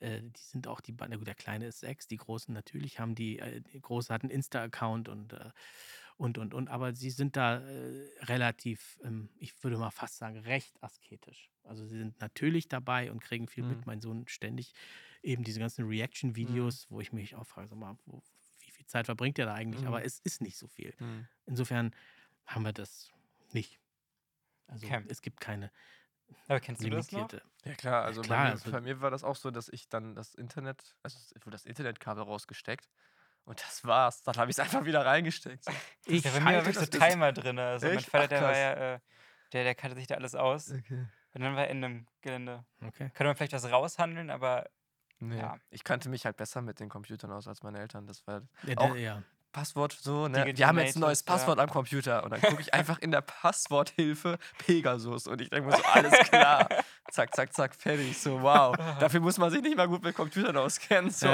Äh, 0.00 0.22
die 0.22 0.40
sind 0.40 0.66
auch 0.66 0.80
die, 0.80 0.96
na 0.98 1.14
gut, 1.16 1.28
der 1.28 1.36
Kleine 1.36 1.66
ist 1.66 1.80
sechs, 1.80 2.08
die 2.08 2.16
Großen 2.16 2.52
natürlich 2.52 2.98
haben 2.98 3.14
die, 3.14 3.38
äh, 3.38 3.60
die 3.60 3.80
Große 3.80 4.12
hat 4.12 4.22
einen 4.22 4.30
Insta-Account 4.30 5.08
und, 5.08 5.32
äh, 5.32 5.50
und, 6.20 6.36
und, 6.38 6.52
und, 6.52 6.68
aber 6.68 6.94
sie 6.94 7.10
sind 7.10 7.36
da 7.36 7.60
äh, 7.60 8.08
relativ, 8.24 8.98
ähm, 9.02 9.30
ich 9.38 9.62
würde 9.64 9.78
mal 9.78 9.90
fast 9.90 10.18
sagen, 10.18 10.38
recht 10.40 10.82
asketisch. 10.82 11.50
Also 11.64 11.86
sie 11.86 11.96
sind 11.98 12.20
natürlich 12.20 12.68
dabei 12.68 13.10
und 13.10 13.20
kriegen 13.22 13.48
viel 13.48 13.62
Mhm. 13.62 13.64
mit. 13.64 13.86
Mein 13.86 14.02
Sohn 14.02 14.28
ständig 14.28 14.74
eben 15.22 15.44
diese 15.44 15.60
ganzen 15.60 15.86
Reaction-Videos, 15.86 16.90
wo 16.90 17.00
ich 17.00 17.12
mich 17.12 17.36
auch 17.36 17.46
frage, 17.46 17.68
sag 17.68 17.78
mal, 17.78 17.96
wo, 18.04 18.22
wie 18.60 18.70
viel 18.70 18.86
Zeit 18.86 19.06
verbringt 19.06 19.38
er 19.38 19.46
da 19.46 19.54
eigentlich? 19.54 19.86
Aber 19.86 20.02
Mhm. 20.02 20.04
es 20.04 20.20
ist 20.20 20.42
nicht 20.42 20.58
so 20.58 20.68
viel. 20.68 20.94
Hm. 20.98 21.22
Insofern 21.46 21.92
haben 22.46 22.64
wir 22.64 22.72
das 22.74 23.10
nicht. 23.52 23.80
Also 24.68 24.86
Okay. 24.86 25.04
es 25.08 25.22
gibt 25.22 25.40
keine 25.40 25.72
Aber 26.48 26.60
kennst 26.60 26.84
du 26.84 26.88
das 26.90 27.12
noch? 27.12 27.30
limitierte. 27.30 27.42
Ja 27.64 27.74
klar, 27.74 28.04
also, 28.04 28.24
klar, 28.24 28.26
bei, 28.26 28.38
mir, 28.38 28.52
also- 28.52 28.70
bei 28.70 28.80
mir 28.80 29.00
war 29.00 29.10
das 29.10 29.24
auch 29.24 29.36
so, 29.36 29.50
dass 29.50 29.68
ich 29.68 29.88
dann 29.88 30.14
das 30.14 30.34
Internet, 30.34 30.96
also 31.02 31.18
es 31.18 31.34
wurde 31.46 31.52
das 31.52 31.66
Internetkabel 31.66 32.22
rausgesteckt 32.24 32.88
und 33.50 33.60
das 33.62 33.84
war's. 33.84 34.22
Dann 34.22 34.36
habe 34.36 34.50
ich 34.50 34.56
es 34.56 34.60
einfach 34.60 34.84
wieder 34.84 35.04
reingesteckt. 35.04 35.64
So. 35.64 35.72
Ich 36.06 36.24
Ja, 36.24 36.30
bei 36.30 36.40
mir 36.40 36.46
war 36.56 36.66
wirklich 36.66 36.78
so 36.78 36.86
Timer 36.86 37.32
drin. 37.32 37.58
Also 37.58 37.86
mein 37.86 37.98
Echt? 37.98 38.08
Vater, 38.08 38.24
Ach, 38.24 38.28
der 38.28 38.40
war 38.42 38.48
krass. 38.52 38.58
ja, 38.58 38.94
äh, 38.94 38.98
der, 39.52 39.64
der 39.64 39.74
kannte 39.74 39.96
sich 39.96 40.06
da 40.06 40.14
alles 40.14 40.34
aus. 40.34 40.70
Okay. 40.72 41.06
Und 41.34 41.42
dann 41.42 41.54
war 41.56 41.68
Ende 41.68 41.86
im 41.86 42.06
Gelände. 42.22 42.64
Okay. 42.80 43.10
Könnte 43.14 43.24
man 43.24 43.36
vielleicht 43.36 43.52
was 43.52 43.70
raushandeln, 43.70 44.30
aber 44.30 44.66
Nee. 45.22 45.38
Ja. 45.38 45.58
Ich 45.68 45.84
kannte 45.84 46.08
mich 46.08 46.24
halt 46.24 46.38
besser 46.38 46.62
mit 46.62 46.80
den 46.80 46.88
Computern 46.88 47.30
aus 47.30 47.46
als 47.46 47.62
meine 47.62 47.78
Eltern. 47.78 48.06
Das 48.06 48.26
war 48.26 48.40
Ja, 48.62 48.78
Auch- 48.78 48.96
ja. 48.96 49.22
Passwort 49.52 49.92
so, 49.92 50.28
ne? 50.28 50.44
Digital 50.44 50.56
Wir 50.58 50.66
haben 50.68 50.78
jetzt 50.78 50.96
ein 50.96 51.00
neues 51.00 51.18
Natives, 51.18 51.26
ja. 51.26 51.32
Passwort 51.34 51.58
am 51.58 51.68
Computer. 51.70 52.22
Und 52.24 52.30
dann 52.30 52.40
gucke 52.40 52.62
ich 52.62 52.72
einfach 52.72 52.98
in 53.00 53.10
der 53.10 53.20
Passworthilfe 53.70 54.38
Pegasus. 54.64 55.26
Und 55.26 55.40
ich 55.42 55.50
denke 55.50 55.68
mir 55.68 55.76
so, 55.76 55.82
alles 55.82 56.12
klar. 56.28 56.68
zack, 57.10 57.34
zack, 57.34 57.52
zack, 57.52 57.74
fertig. 57.74 58.16
So, 58.16 58.40
wow. 58.40 58.74
Dafür 59.00 59.20
muss 59.20 59.36
man 59.38 59.50
sich 59.50 59.60
nicht 59.60 59.76
mal 59.76 59.88
gut 59.88 60.02
mit 60.04 60.14
Computern 60.14 60.56
auskennen. 60.56 61.10
So. 61.10 61.26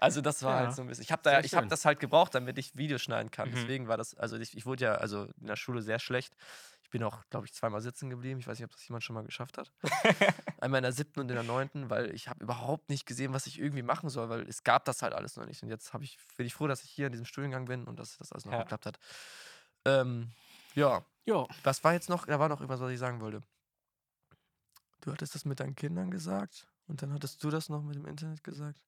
Also 0.00 0.20
das 0.22 0.42
war 0.42 0.54
Ja. 0.60 0.66
halt 0.66 0.74
so 0.76 0.82
ein 0.82 0.88
bisschen. 0.88 1.02
Ich 1.02 1.12
habe 1.12 1.22
da, 1.22 1.30
Sehr 1.30 1.44
ich 1.44 1.54
habe 1.54 1.64
schön. 1.64 1.68
das 1.70 1.84
halt 1.84 2.00
gebraucht, 2.00 2.34
damit 2.34 2.56
ich 2.58 2.74
Videos 2.76 3.02
schneiden 3.02 3.30
kann. 3.30 3.48
Mhm. 3.50 3.54
Deswegen 3.54 3.88
war 3.88 3.96
das, 3.96 4.14
also 4.16 4.36
ich, 4.38 4.56
ich 4.56 4.64
wurde 4.66 4.84
ja 4.84 4.94
also 4.94 5.24
in 5.40 5.46
der 5.46 5.56
Schule 5.56 5.82
sehr 5.82 5.98
schlecht. 5.98 6.34
Ich 6.82 6.90
bin 6.90 7.02
auch, 7.04 7.22
glaube 7.30 7.46
ich, 7.46 7.52
zweimal 7.52 7.80
sitzen 7.82 8.10
geblieben. 8.10 8.40
Ich 8.40 8.46
weiß 8.48 8.58
nicht, 8.58 8.64
ob 8.64 8.72
das 8.72 8.86
jemand 8.88 9.04
schon 9.04 9.14
mal 9.14 9.22
geschafft 9.24 9.58
hat. 9.58 9.70
Einmal 10.60 10.78
in 10.78 10.82
der 10.82 10.92
siebten 10.92 11.20
und 11.20 11.28
in 11.28 11.34
der 11.36 11.44
neunten, 11.44 11.88
weil 11.90 12.12
ich 12.14 12.26
habe 12.28 12.42
überhaupt 12.42 12.88
nicht 12.88 13.06
gesehen, 13.06 13.32
was 13.32 13.46
ich 13.46 13.60
irgendwie 13.60 13.82
machen 13.82 14.08
soll, 14.10 14.28
weil 14.28 14.48
es 14.48 14.64
gab 14.64 14.84
das 14.86 15.02
halt 15.02 15.12
alles 15.12 15.36
noch 15.36 15.46
nicht. 15.46 15.62
Und 15.62 15.68
jetzt 15.68 15.92
ich, 16.00 16.18
bin 16.36 16.46
ich 16.46 16.54
froh, 16.54 16.66
dass 16.66 16.82
ich 16.82 16.90
hier 16.90 17.06
in 17.06 17.12
diesem 17.12 17.26
Studiengang 17.26 17.66
bin 17.66 17.84
und 17.86 17.98
dass 18.00 18.16
das 18.18 18.32
alles 18.32 18.44
noch 18.46 18.52
Ja. 18.54 18.62
geklappt 18.62 18.86
hat. 18.86 18.98
Ähm, 19.84 20.32
ja, 20.74 21.04
Jo, 21.26 21.46
was 21.62 21.84
war 21.84 21.92
jetzt 21.92 22.08
noch? 22.08 22.26
Da 22.26 22.40
war 22.40 22.48
noch 22.48 22.60
irgendwas, 22.60 22.80
was 22.80 22.90
ich 22.90 22.98
sagen 22.98 23.20
wollte. 23.20 23.42
Du 25.02 25.12
hattest 25.12 25.34
das 25.34 25.44
mit 25.44 25.60
deinen 25.60 25.76
Kindern 25.76 26.10
gesagt 26.10 26.66
und 26.88 27.02
dann 27.02 27.12
hattest 27.12 27.44
du 27.44 27.50
das 27.50 27.68
noch 27.68 27.82
mit 27.82 27.94
dem 27.94 28.06
Internet 28.06 28.42
gesagt. 28.42 28.80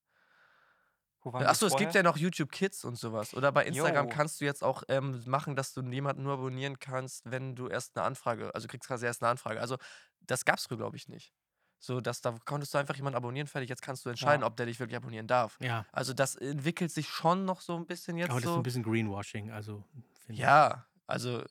Achso, 1.25 1.67
es 1.67 1.77
gibt 1.77 1.95
ja 1.95 2.03
noch 2.03 2.17
YouTube 2.17 2.51
Kids 2.51 2.85
und 2.85 2.97
sowas. 2.97 3.35
Oder 3.35 3.53
bei 3.53 3.65
Instagram 3.65 4.09
Jo. 4.09 4.13
kannst 4.15 4.41
du 4.41 4.45
jetzt 4.45 4.63
auch 4.65 4.83
ähm, 4.89 5.23
machen, 5.27 5.55
dass 5.57 5.73
du 5.73 5.83
jemanden 5.83 6.23
nur 6.25 6.35
abonnieren 6.35 6.79
kannst, 6.79 7.31
wenn 7.31 7.55
du 7.55 7.69
erst 7.69 7.97
eine 7.97 8.05
Anfrage, 8.05 8.55
also 8.55 8.67
kriegst 8.69 8.89
quasi 8.89 9.07
erst 9.07 9.23
eine 9.23 9.31
Anfrage. 9.31 9.61
Also 9.61 9.77
das 10.21 10.45
gab's 10.45 10.67
früher, 10.67 10.79
glaube 10.79 10.97
ich, 10.97 11.09
nicht. 11.09 11.33
So, 11.79 12.01
dass 12.01 12.21
da 12.21 12.37
konntest 12.45 12.73
du 12.75 12.79
einfach 12.79 12.95
jemanden 12.95 13.17
abonnieren, 13.17 13.47
fertig. 13.49 13.69
Jetzt 13.69 13.83
kannst 13.83 14.05
du 14.05 14.09
entscheiden, 14.11 14.43
Ja. 14.43 14.47
ob 14.47 14.57
der 14.57 14.67
dich 14.67 14.79
wirklich 14.79 14.97
abonnieren 14.97 15.27
darf. 15.27 15.59
Ja, 15.61 15.85
Also 15.93 16.13
das 16.15 16.37
entwickelt 16.37 16.93
sich 16.93 17.09
schon 17.09 17.45
noch 17.45 17.61
so 17.61 17.75
ein 17.77 17.87
bisschen 17.87 18.17
jetzt 18.19 18.31
aber 18.31 18.41
das 18.41 18.49
ist 18.49 18.55
so. 18.55 18.61
ein 18.61 18.63
bisschen 18.63 18.83
Greenwashing, 18.85 19.51
also 19.51 19.85
ja, 20.29 20.87
also 21.09 21.43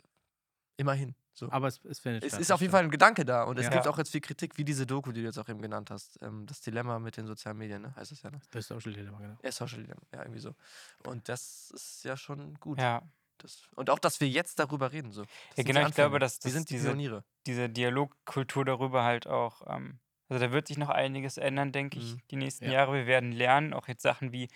immerhin. 0.78 1.16
So. 1.34 1.50
Aber 1.52 1.68
es, 1.68 1.80
es 1.86 2.00
findet 2.00 2.24
Es 2.24 2.30
statt, 2.32 2.42
ist 2.42 2.50
das 2.50 2.56
auf 2.56 2.62
jeden. 2.62 2.72
Fall 2.72 2.84
ein 2.84 2.92
Gedanke 2.92 3.24
da 3.26 3.44
und 3.44 3.58
es 3.58 3.66
Ja. 3.66 3.72
gibt 3.72 3.88
auch 3.88 3.98
jetzt 3.98 4.12
viel 4.12 4.22
Kritik, 4.22 4.58
wie 4.58 4.66
diese 4.66 4.86
Doku, 4.86 5.12
die 5.12 5.22
du 5.22 5.28
jetzt 5.28 5.38
auch 5.38 5.48
eben 5.50 5.62
genannt 5.62 5.90
hast. 5.90 6.20
Ähm, 6.22 6.46
das 6.46 6.60
Dilemma 6.62 7.00
mit 7.00 7.16
den 7.18 7.26
sozialen 7.26 7.58
Medien, 7.58 7.82
ne? 7.82 7.96
heißt 7.96 8.12
es 8.12 8.22
ja, 8.22 8.30
ne? 8.32 8.42
Das 8.52 8.68
Social 8.68 8.92
Dilemma, 8.94 9.18
genau. 9.20 9.38
Ja, 9.44 9.52
Social 9.52 9.82
Dilemma, 9.82 10.02
ja, 10.14 10.20
irgendwie 10.22 10.40
so. 10.42 10.54
Und 11.08 11.30
das 11.30 11.72
ist 11.74 12.04
ja 12.04 12.18
schon 12.18 12.56
gut. 12.60 12.80
Ja. 12.80 13.02
Das, 13.38 13.64
und 13.76 13.90
auch, 13.90 13.98
dass 13.98 14.20
wir 14.22 14.30
jetzt 14.30 14.60
darüber 14.60 14.92
reden. 14.92 15.12
So. 15.12 15.22
Das 15.24 15.30
Ja, 15.58 15.64
die 15.64 15.64
genau, 15.64 15.88
ich 15.88 15.96
glaube, 15.96 16.20
dass 16.20 16.38
das 16.40 16.52
sind 16.52 16.70
die 16.70 16.74
diese- 16.76 16.90
Pioniere. 16.90 17.24
diese 17.48 17.70
Dialogkultur 17.70 18.66
darüber 18.66 19.04
halt 19.04 19.26
auch, 19.28 19.62
ähm, 19.68 20.00
also 20.30 20.46
da 20.46 20.52
wird 20.52 20.68
sich 20.68 20.78
noch 20.78 20.90
einiges 20.90 21.38
ändern, 21.38 21.72
denke 21.72 21.98
ich, 21.98 22.14
Mhm. 22.16 22.22
die 22.30 22.36
nächsten 22.36 22.66
Ja. 22.66 22.72
Jahre. 22.74 22.94
Wir 22.94 23.06
werden 23.08 23.32
lernen, 23.32 23.74
auch 23.74 23.88
jetzt 23.88 24.04
Sachen 24.04 24.32
wie 24.32 24.48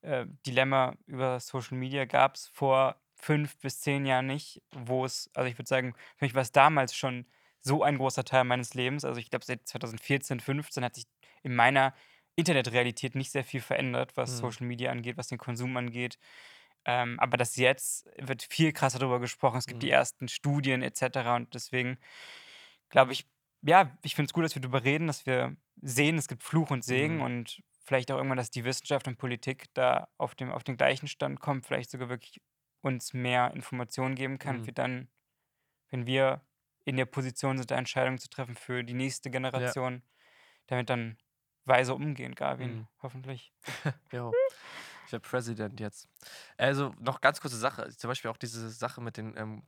äh, 0.00 0.26
Dilemma 0.46 0.94
über 1.06 1.38
Social 1.38 1.76
Media 1.78 2.06
gab 2.06 2.34
es 2.34 2.48
vor 2.48 2.96
fünf 3.22 3.56
bis 3.58 3.80
zehn 3.80 4.04
Jahren 4.06 4.26
nicht, 4.26 4.62
wo 4.72 5.04
es, 5.04 5.30
also 5.34 5.48
ich 5.48 5.58
würde 5.58 5.68
sagen, 5.68 5.94
für 6.16 6.24
mich 6.26 6.34
war 6.34 6.42
es 6.42 6.52
damals 6.52 6.94
schon 6.96 7.26
so 7.60 7.82
ein 7.84 7.98
großer 7.98 8.24
Teil 8.24 8.44
meines 8.44 8.74
Lebens. 8.74 9.04
Also 9.04 9.20
ich 9.20 9.30
glaube, 9.30 9.44
seit 9.44 9.66
2014, 9.68 10.40
15 10.40 10.84
hat 10.84 10.96
sich 10.96 11.06
in 11.44 11.54
meiner 11.54 11.94
Internetrealität 12.36 13.14
nicht 13.14 13.30
sehr 13.30 13.44
viel 13.44 13.60
verändert, 13.60 14.16
was 14.16 14.32
Mhm. 14.32 14.36
Social 14.38 14.66
Media 14.66 14.90
angeht, 14.90 15.16
was 15.16 15.28
den 15.28 15.38
Konsum 15.38 15.76
angeht. 15.76 16.18
Ähm, 16.84 17.20
aber 17.20 17.36
das 17.36 17.56
jetzt 17.56 18.08
wird 18.18 18.42
viel 18.50 18.72
krasser 18.72 18.98
darüber 18.98 19.20
gesprochen. 19.20 19.58
Es 19.58 19.66
gibt 19.68 19.82
die 19.82 19.88
Mhm. 19.88 19.92
ersten 19.92 20.28
Studien 20.28 20.82
etc. 20.82 21.36
Und 21.36 21.54
deswegen 21.54 21.98
glaube 22.90 23.12
ich, 23.12 23.26
ja, 23.62 23.96
ich 24.02 24.14
finde 24.14 24.26
es 24.28 24.32
gut, 24.32 24.44
dass 24.44 24.54
wir 24.54 24.62
darüber 24.62 24.84
reden, 24.84 25.06
dass 25.06 25.26
wir 25.26 25.56
sehen, 25.80 26.18
es 26.18 26.28
gibt 26.28 26.42
Fluch 26.42 26.70
und 26.70 26.84
Segen 26.84 27.16
Mhm. 27.16 27.22
und 27.22 27.62
vielleicht 27.84 28.10
auch 28.10 28.16
irgendwann, 28.16 28.38
dass 28.38 28.50
die 28.50 28.64
Wissenschaft 28.64 29.08
und 29.08 29.18
Politik 29.18 29.66
da 29.74 30.08
auf, 30.18 30.34
dem, 30.34 30.50
auf 30.52 30.64
den 30.64 30.76
gleichen 30.76 31.08
Stand 31.08 31.40
kommt, 31.40 31.66
vielleicht 31.66 31.90
sogar 31.90 32.08
wirklich 32.08 32.40
uns 32.82 33.14
mehr 33.14 33.52
Informationen 33.54 34.14
geben 34.16 34.38
kann, 34.38 34.60
Mhm. 34.60 34.66
wir 34.66 34.74
dann, 34.74 35.08
wenn 35.90 36.06
wir 36.06 36.42
in 36.84 36.96
der 36.96 37.06
Position 37.06 37.58
sind, 37.58 37.70
da 37.70 37.76
Entscheidungen 37.76 38.18
zu 38.18 38.28
treffen 38.30 38.56
für 38.56 38.84
die 38.84 38.94
nächste 38.94 39.30
Generation, 39.30 40.02
damit 40.68 40.90
dann 40.90 41.18
weise 41.64 41.94
umgehen, 41.94 42.34
Gavin, 42.34 42.80
Mhm. 42.80 42.88
hoffentlich. 43.02 43.52
Jo. 44.12 44.32
Ich 45.06 45.12
werde 45.12 45.28
Präsident 45.28 45.80
jetzt. 45.80 46.08
Also 46.56 46.94
noch 47.00 47.20
ganz 47.20 47.40
kurze 47.40 47.56
Sache. 47.58 47.88
Zum 47.96 48.08
Beispiel 48.08 48.30
auch 48.30 48.36
diese 48.36 48.70
Sache 48.70 49.00
mit 49.00 49.16
den, 49.16 49.36
ähm, 49.36 49.66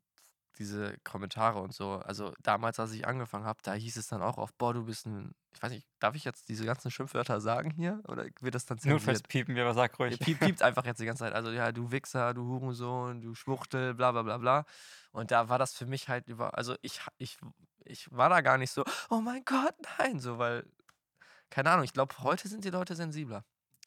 diese 0.59 0.97
Kommentare 1.05 1.61
und 1.61 1.75
so. 1.75 1.95
Also 1.95 2.33
damals, 2.43 2.79
als 2.81 2.93
ich 2.93 3.07
angefangen 3.07 3.45
habe, 3.45 3.61
da 3.63 3.73
hieß 3.75 3.97
es 3.97 4.07
dann 4.09 4.23
auch 4.23 4.39
oft, 4.39 4.57
boah, 4.59 4.73
du 4.75 4.85
bist 4.85 5.07
ein, 5.07 5.35
ich 5.55 5.63
weiß 5.63 5.71
nicht, 5.73 5.87
darf 5.99 6.15
ich 6.15 6.25
jetzt 6.25 6.49
diese 6.49 6.65
ganzen 6.65 6.91
Schimpfwörter 6.91 7.41
sagen 7.41 7.71
hier? 7.71 8.01
Oder 8.09 8.27
wird 8.41 8.55
das 8.55 8.67
dann 8.67 8.79
Notfalls 8.85 9.05
zensiert? 9.05 9.29
piepen 9.29 9.55
wir, 9.57 9.65
aber 9.65 9.75
sag 9.75 9.99
ruhig. 9.99 10.13
Ihr 10.13 10.19
piep, 10.19 10.41
piept 10.41 10.63
einfach 10.63 10.85
jetzt 10.85 11.01
die 11.01 11.07
ganze 11.07 11.25
Zeit. 11.25 11.33
Also, 11.33 11.51
ja, 11.51 11.73
du 11.73 11.91
Wichser, 11.91 12.35
du 12.35 12.45
Hurensohn, 12.47 13.21
du 13.21 13.35
Schwuchtel, 13.35 13.95
bla 13.95 14.13
bla 14.13 14.23
bla 14.23 14.39
bla. 14.39 14.65
Und 15.13 15.31
da 15.31 15.49
war 15.49 15.59
das 15.59 15.75
für 15.75 15.87
mich 15.87 16.09
halt 16.09 16.27
über. 16.29 16.57
Also, 16.57 16.77
ich, 16.83 17.01
ich, 17.19 17.39
ich 17.85 18.11
war 18.11 18.29
da 18.29 18.41
gar 18.41 18.59
nicht 18.59 18.71
so, 18.71 18.85
oh 19.11 19.21
mein 19.21 19.45
Gott, 19.45 19.75
nein, 19.99 20.19
so, 20.21 20.39
weil, 20.39 20.65
keine 21.51 21.71
Ahnung, 21.71 21.85
ich 21.85 21.93
glaube, 21.93 22.15
heute 22.21 22.49
sind 22.49 22.65
die 22.65 22.71
Leute 22.71 22.95
sensibler. 22.97 23.45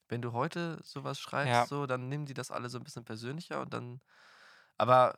Wenn 0.10 0.22
du 0.22 0.32
heute 0.32 0.80
sowas 0.84 1.20
schreibst, 1.20 1.52
Ja. 1.54 1.66
so, 1.66 1.86
dann 1.86 2.08
nehmen 2.08 2.26
die 2.26 2.34
das 2.34 2.50
alle 2.52 2.70
so 2.70 2.78
ein 2.78 2.84
bisschen 2.84 3.04
persönlicher 3.04 3.60
und 3.62 3.74
dann. 3.74 4.00
Aber 4.78 5.18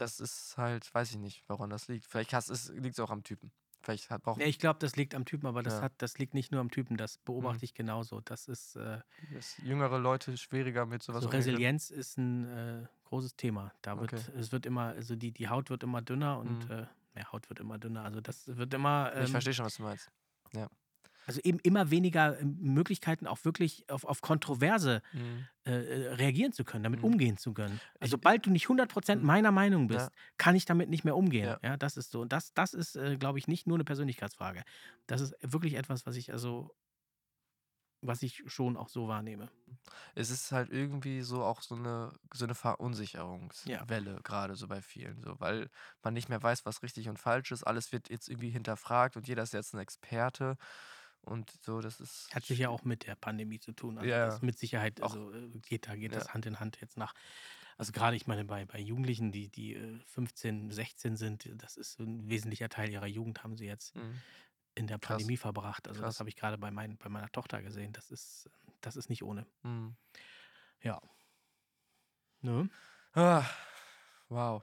das 0.00 0.20
ist 0.20 0.56
halt, 0.56 0.92
weiß 0.94 1.10
ich 1.12 1.18
nicht, 1.18 1.44
woran 1.48 1.70
das 1.70 1.88
liegt. 1.88 2.06
Vielleicht 2.06 2.32
liegt 2.32 2.94
es 2.94 3.00
auch 3.00 3.10
am 3.10 3.22
Typen. 3.22 3.52
Vielleicht 3.82 4.10
hat, 4.10 4.22
braucht 4.22 4.40
Ja, 4.40 4.46
ich 4.46 4.58
glaube, 4.58 4.78
das 4.80 4.96
liegt 4.96 5.14
am 5.14 5.24
Typen, 5.24 5.46
aber 5.46 5.62
das, 5.62 5.74
Ja. 5.74 5.82
hat, 5.82 5.92
das 5.98 6.18
liegt 6.18 6.34
nicht 6.34 6.50
nur 6.52 6.60
am 6.60 6.70
Typen, 6.70 6.96
das 6.96 7.18
beobachte 7.18 7.58
Mhm. 7.58 7.64
ich 7.64 7.74
genauso. 7.74 8.20
Das 8.20 8.48
ist, 8.48 8.76
äh, 8.76 9.00
das 9.30 9.56
jüngere 9.58 9.98
Leute 9.98 10.36
schwieriger 10.36 10.86
mit 10.86 11.02
sowas 11.02 11.22
so. 11.24 11.30
Resilienz 11.30 11.90
ist 11.90 12.18
ein 12.18 12.44
äh, 12.46 12.86
großes 13.04 13.36
Thema. 13.36 13.72
Da 13.82 13.98
wird, 14.00 14.12
Okay. 14.12 14.32
es 14.36 14.52
wird 14.52 14.66
immer, 14.66 14.88
also 14.88 15.16
die, 15.16 15.32
die 15.32 15.48
Haut 15.48 15.70
wird 15.70 15.82
immer 15.82 16.02
dünner 16.02 16.38
und 16.38 16.64
Mhm. 16.64 16.70
äh, 16.70 16.86
ja, 17.16 17.32
Haut 17.32 17.48
wird 17.48 17.60
immer 17.60 17.78
dünner. 17.78 18.02
Also 18.04 18.20
das 18.20 18.46
wird 18.48 18.74
immer, 18.74 19.12
Ich 19.14 19.24
ähm, 19.24 19.30
verstehe 19.30 19.54
schon, 19.54 19.64
was 19.66 19.74
du 19.76 19.82
meinst. 19.82 20.08
Also 21.28 21.40
eben 21.44 21.58
immer 21.60 21.90
weniger 21.90 22.40
ähm, 22.40 22.56
Möglichkeiten, 22.60 23.26
auch 23.28 23.44
wirklich 23.44 23.90
auf, 23.90 24.04
auf 24.04 24.22
Kontroverse 24.22 25.02
Mhm. 25.12 25.48
äh, 25.66 25.72
äh, 25.72 26.14
reagieren 26.14 26.52
zu 26.52 26.64
können, 26.64 26.84
damit 26.84 27.00
Mhm. 27.00 27.04
umgehen 27.04 27.36
zu 27.36 27.52
können. 27.54 27.80
Also 28.00 28.12
sobald 28.12 28.46
du 28.46 28.50
nicht 28.50 28.68
100% 28.68 29.22
Mhm. 29.22 29.26
meiner 29.26 29.52
Meinung 29.52 29.88
bist, 29.88 30.10
Ja. 30.10 30.12
kann 30.38 30.56
ich 30.56 30.64
damit 30.64 30.88
nicht 30.90 31.04
mehr 31.04 31.16
umgehen. 31.16 31.46
Ja. 31.46 31.58
Ja, 31.62 31.76
das 31.76 31.96
ist 31.96 32.10
so. 32.10 32.20
Und 32.22 32.32
das, 32.32 32.54
das 32.54 32.74
ist, 32.74 32.96
äh, 32.96 33.16
glaube 33.18 33.38
ich, 33.38 33.48
nicht 33.48 33.66
nur 33.66 33.76
eine 33.76 33.84
Persönlichkeitsfrage. 33.84 34.62
Das 35.06 35.20
ist 35.20 35.34
wirklich 35.42 35.74
etwas, 35.74 36.06
was 36.06 36.16
ich 36.16 36.32
also, 36.32 36.74
was 38.00 38.22
ich 38.22 38.42
schon 38.46 38.76
auch 38.76 38.88
so 38.88 39.08
wahrnehme. 39.08 39.50
es 40.14 40.30
ist 40.30 40.52
halt 40.52 40.70
irgendwie 40.70 41.22
so 41.22 41.44
auch 41.44 41.62
so 41.62 41.74
eine, 41.74 42.12
so 42.34 42.44
eine 42.44 42.54
Ja. 43.64 43.84
Verunsicherungswelle, 43.84 44.20
gerade 44.22 44.56
so 44.56 44.68
bei 44.68 44.82
vielen, 44.82 45.22
so, 45.22 45.38
weil 45.40 45.70
man 46.02 46.14
nicht 46.14 46.28
mehr 46.28 46.42
weiß, 46.42 46.66
was 46.66 46.82
richtig 46.82 47.08
und 47.08 47.18
falsch 47.18 47.52
ist. 47.52 47.64
Alles 47.64 47.92
wird 47.92 48.10
jetzt 48.10 48.28
irgendwie 48.28 48.50
hinterfragt 48.50 49.16
und 49.16 49.28
jeder 49.28 49.42
ist 49.42 49.52
jetzt 49.54 49.74
ein 49.74 49.80
Experte. 49.80 50.56
Und 51.22 51.50
so, 51.62 51.80
das 51.80 52.00
ist. 52.00 52.34
Hat 52.34 52.44
sich 52.44 52.58
ja 52.58 52.68
auch 52.70 52.84
mit 52.84 53.06
der 53.06 53.14
Pandemie 53.14 53.58
zu 53.60 53.72
tun. 53.72 53.98
Also 53.98 54.08
Ja, 54.08 54.26
das 54.26 54.40
ja. 54.40 54.46
mit 54.46 54.58
Sicherheit, 54.58 55.02
Auch- 55.02 55.14
also 55.14 55.32
äh, 55.32 55.48
geht 55.60 55.86
da 55.88 55.94
geht 55.96 56.12
Ja. 56.12 56.18
das 56.18 56.32
Hand 56.34 56.46
in 56.46 56.58
Hand 56.60 56.80
jetzt 56.80 56.96
nach. 56.96 57.14
Also 57.76 57.92
gerade, 57.92 58.16
ich 58.16 58.26
meine, 58.26 58.44
bei, 58.44 58.64
bei 58.64 58.78
Jugendlichen, 58.80 59.30
die, 59.30 59.48
die 59.48 59.74
äh, 59.74 60.00
15, 60.06 60.70
16 60.70 61.16
sind, 61.16 61.48
das 61.62 61.76
ist 61.76 62.00
ein 62.00 62.28
wesentlicher 62.28 62.68
Teil 62.68 62.90
ihrer 62.90 63.06
Jugend, 63.06 63.44
haben 63.44 63.56
sie 63.56 63.66
jetzt 63.66 63.94
Mhm. 63.94 64.20
in 64.74 64.86
der 64.86 64.98
Krass. 64.98 65.18
Pandemie 65.18 65.36
verbracht. 65.36 65.86
Also 65.86 66.00
Krass. 66.00 66.14
das 66.14 66.20
habe 66.20 66.28
ich 66.28 66.36
gerade 66.36 66.58
bei, 66.58 66.70
mein, 66.70 66.96
bei 66.96 67.08
meiner 67.08 67.30
Tochter 67.30 67.62
gesehen. 67.62 67.92
Das 67.92 68.10
ist, 68.10 68.48
das 68.80 68.96
ist 68.96 69.08
nicht 69.10 69.22
ohne. 69.22 69.46
Mhm. 69.62 69.96
Ja. 70.82 71.00
Ne? 72.40 72.70
Ah, 73.12 73.44
wow. 74.28 74.62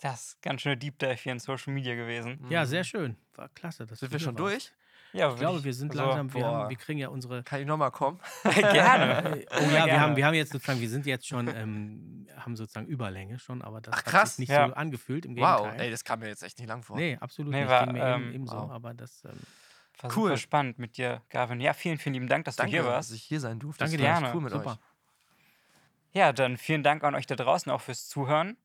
Das 0.00 0.28
ist 0.28 0.42
ganz 0.42 0.62
schön 0.62 0.78
Deep 0.78 0.98
Dive 0.98 1.14
hier 1.16 1.32
in 1.32 1.38
Social 1.38 1.72
Media 1.74 1.94
gewesen. 1.94 2.44
Ja, 2.50 2.62
Mhm. 2.62 2.66
sehr 2.68 2.84
schön. 2.84 3.16
War 3.34 3.48
klasse. 3.50 3.86
dass 3.86 4.00
Sind 4.00 4.12
wir 4.12 4.18
schon 4.18 4.38
warst. 4.38 4.70
durch? 4.70 4.72
Ja, 5.12 5.30
Ich 5.30 5.36
glaube, 5.36 5.64
wir 5.64 5.74
sind 5.74 5.90
also, 5.90 6.04
langsam, 6.04 6.32
wir, 6.34 6.44
haben, 6.46 6.68
wir 6.68 6.76
kriegen 6.76 6.98
ja 7.00 7.08
unsere. 7.08 7.42
Kann 7.42 7.60
ich 7.60 7.66
nochmal 7.66 7.90
kommen? 7.90 8.20
Gerne. 8.44 9.40
Äh, 9.40 9.46
oh 9.50 9.54
ja, 9.54 9.60
wir 9.60 9.70
gerne. 9.70 10.00
haben, 10.00 10.16
wir 10.16 10.24
haben 10.26 10.34
jetzt 10.34 10.52
sozusagen, 10.52 10.80
wir 10.80 10.88
sind 10.88 11.04
jetzt 11.06 11.26
schon, 11.26 11.48
ähm, 11.48 12.26
haben 12.36 12.54
sozusagen 12.56 12.86
Überlänge 12.86 13.38
schon, 13.38 13.60
aber 13.62 13.80
das 13.80 13.92
Ach, 13.92 13.98
hat 13.98 14.04
krass. 14.06 14.30
sich 14.36 14.48
nicht 14.48 14.50
Ja. 14.50 14.68
so 14.68 14.74
angefühlt, 14.74 15.26
im 15.26 15.36
Wow, 15.36 15.62
Gegenteil. 15.62 15.80
ey, 15.86 15.90
das 15.90 16.04
kam 16.04 16.20
mir 16.20 16.28
jetzt 16.28 16.42
echt 16.42 16.58
nicht 16.58 16.68
lang 16.68 16.82
vor. 16.82 16.96
Nee, 16.96 17.16
absolut 17.20 17.50
Nee, 17.52 17.60
nicht. 17.60 17.68
war, 17.70 17.84
Ging 17.84 17.94
mir 17.94 18.14
eben, 18.14 18.22
ähm, 18.28 18.32
ebenso, 18.34 18.56
wow. 18.56 18.70
aber 18.70 18.94
das. 18.94 19.24
Ähm, 19.24 19.32
War 20.02 20.10
Cool. 20.16 20.28
super 20.30 20.36
spannend 20.38 20.78
mit 20.78 20.96
dir, 20.96 21.20
Gavin. 21.28 21.60
Ja, 21.60 21.72
vielen, 21.74 21.98
vielen 21.98 22.14
lieben 22.14 22.28
Dank, 22.28 22.44
dass 22.46 22.56
Danke, 22.56 22.70
du 22.70 22.76
hier 22.78 22.82
dass 22.84 22.94
warst. 22.94 23.12
ich 23.12 23.22
hier 23.24 23.40
sein 23.40 23.58
durfte. 23.58 23.84
danke 23.84 23.96
Das 23.98 24.00
dir. 24.06 24.20
Gerne. 24.20 24.34
cool 24.34 24.40
mit 24.42 24.52
Super. 24.52 24.70
euch. 24.70 24.76
Ja, 26.12 26.32
dann 26.32 26.56
vielen 26.56 26.82
Dank 26.82 27.04
an 27.04 27.14
euch 27.14 27.26
da 27.26 27.34
draußen 27.36 27.70
auch 27.70 27.80
fürs 27.80 28.08
Zuhören. 28.08 28.56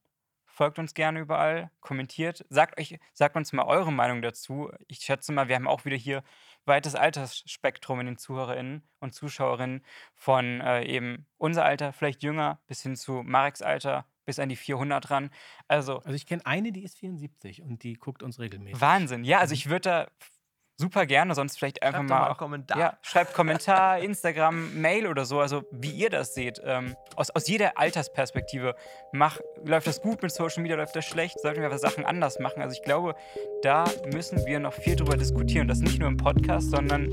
Folgt 0.55 0.79
uns 0.79 0.93
gerne 0.93 1.19
überall, 1.19 1.69
kommentiert, 1.81 2.45
sagt 2.47 2.79
euch, 2.79 2.97
sagt 3.11 3.35
uns 3.35 3.51
mal 3.51 3.65
eure 3.65 3.91
Meinung 3.91 4.21
dazu. 4.21 4.71
Ich 4.87 4.99
schätze 4.99 5.33
mal, 5.33 5.49
wir 5.49 5.55
haben 5.55 5.67
auch 5.67 5.83
wieder 5.83 5.97
hier 5.97 6.23
weites 6.63 6.95
Altersspektrum 6.95 7.99
in 7.99 8.05
den 8.05 8.17
ZuhörerInnen 8.17 8.81
und 9.01 9.13
Zuschauerinnen 9.13 9.83
von 10.15 10.61
äh, 10.61 10.85
eben 10.85 11.27
unser 11.37 11.65
Alter, 11.65 11.91
vielleicht 11.91 12.23
jünger, 12.23 12.61
bis 12.67 12.81
hin 12.81 12.95
zu 12.95 13.21
Mareks 13.21 13.61
Alter, 13.61 14.05
bis 14.23 14.39
an 14.39 14.47
die 14.47 14.55
400 14.55 15.11
ran. 15.11 15.29
Also 15.67 15.97
also 15.97 16.13
ich 16.13 16.25
kenne 16.25 16.45
eine, 16.45 16.71
die 16.71 16.85
ist 16.85 16.97
74 16.99 17.61
und 17.61 17.83
die 17.83 17.95
guckt 17.95 18.23
uns 18.23 18.39
regelmäßig. 18.39 18.79
Wahnsinn. 18.79 19.25
Ja, 19.25 19.39
also 19.39 19.51
Mhm. 19.51 19.55
ich 19.55 19.69
würde 19.69 19.81
da 19.81 20.07
super 20.78 21.05
gerne, 21.05 21.36
sonst 21.36 21.57
vielleicht 21.57 21.82
einfach 21.82 21.99
Schreibt 21.99 22.09
mal, 22.09 22.15
mal 22.15 22.26
einen 22.26 22.34
auch, 22.34 22.38
Kommentar. 22.38 22.80
Ja, 22.80 22.97
schreibt 23.01 23.34
Kommentar, 23.34 23.99
Instagram, 24.01 24.82
Mail 24.82 25.07
oder 25.07 25.26
so, 25.26 25.39
also 25.39 25.63
wie 25.71 25.91
ihr 25.91 26.09
das 26.09 26.34
seht. 26.34 26.61
Ähm, 26.63 26.95
aus, 27.15 27.30
aus 27.30 27.47
jeder 27.47 27.78
Altersperspektive. 27.78 28.76
Mach, 29.11 29.39
läuft 29.63 29.88
das 29.88 30.01
gut 30.01 30.21
mit 30.21 30.32
Social 30.32 30.61
Media, 30.61 30.76
läuft 30.78 30.95
das 30.95 31.05
schlecht? 31.05 31.39
Sollten 31.39 31.61
wir 31.61 31.78
Sachen 31.78 32.05
anders 32.05 32.39
machen? 32.39 32.61
Also 32.61 32.73
ich 32.73 32.84
glaube, 32.84 33.15
da 33.61 33.86
müssen 34.11 34.45
wir 34.45 34.59
noch 34.59 34.73
viel 34.73 34.95
drüber 34.95 35.17
diskutieren. 35.17 35.67
Das 35.67 35.80
nicht 35.80 35.99
nur 35.99 36.07
im 36.07 36.17
Podcast, 36.17 36.71
sondern 36.71 37.11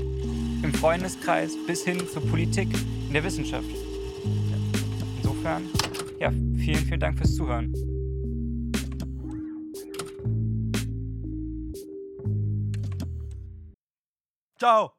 im 0.63 0.73
Freundeskreis 0.73 1.53
bis 1.67 1.83
hin 1.83 2.07
zur 2.07 2.27
Politik, 2.29 2.69
in 3.07 3.13
der 3.13 3.23
Wissenschaft. 3.23 3.67
Insofern, 5.17 5.69
ja, 6.19 6.29
vielen, 6.31 6.85
vielen 6.85 6.99
Dank 6.99 7.17
fürs 7.17 7.35
Zuhören. 7.35 7.92
So 14.63 14.93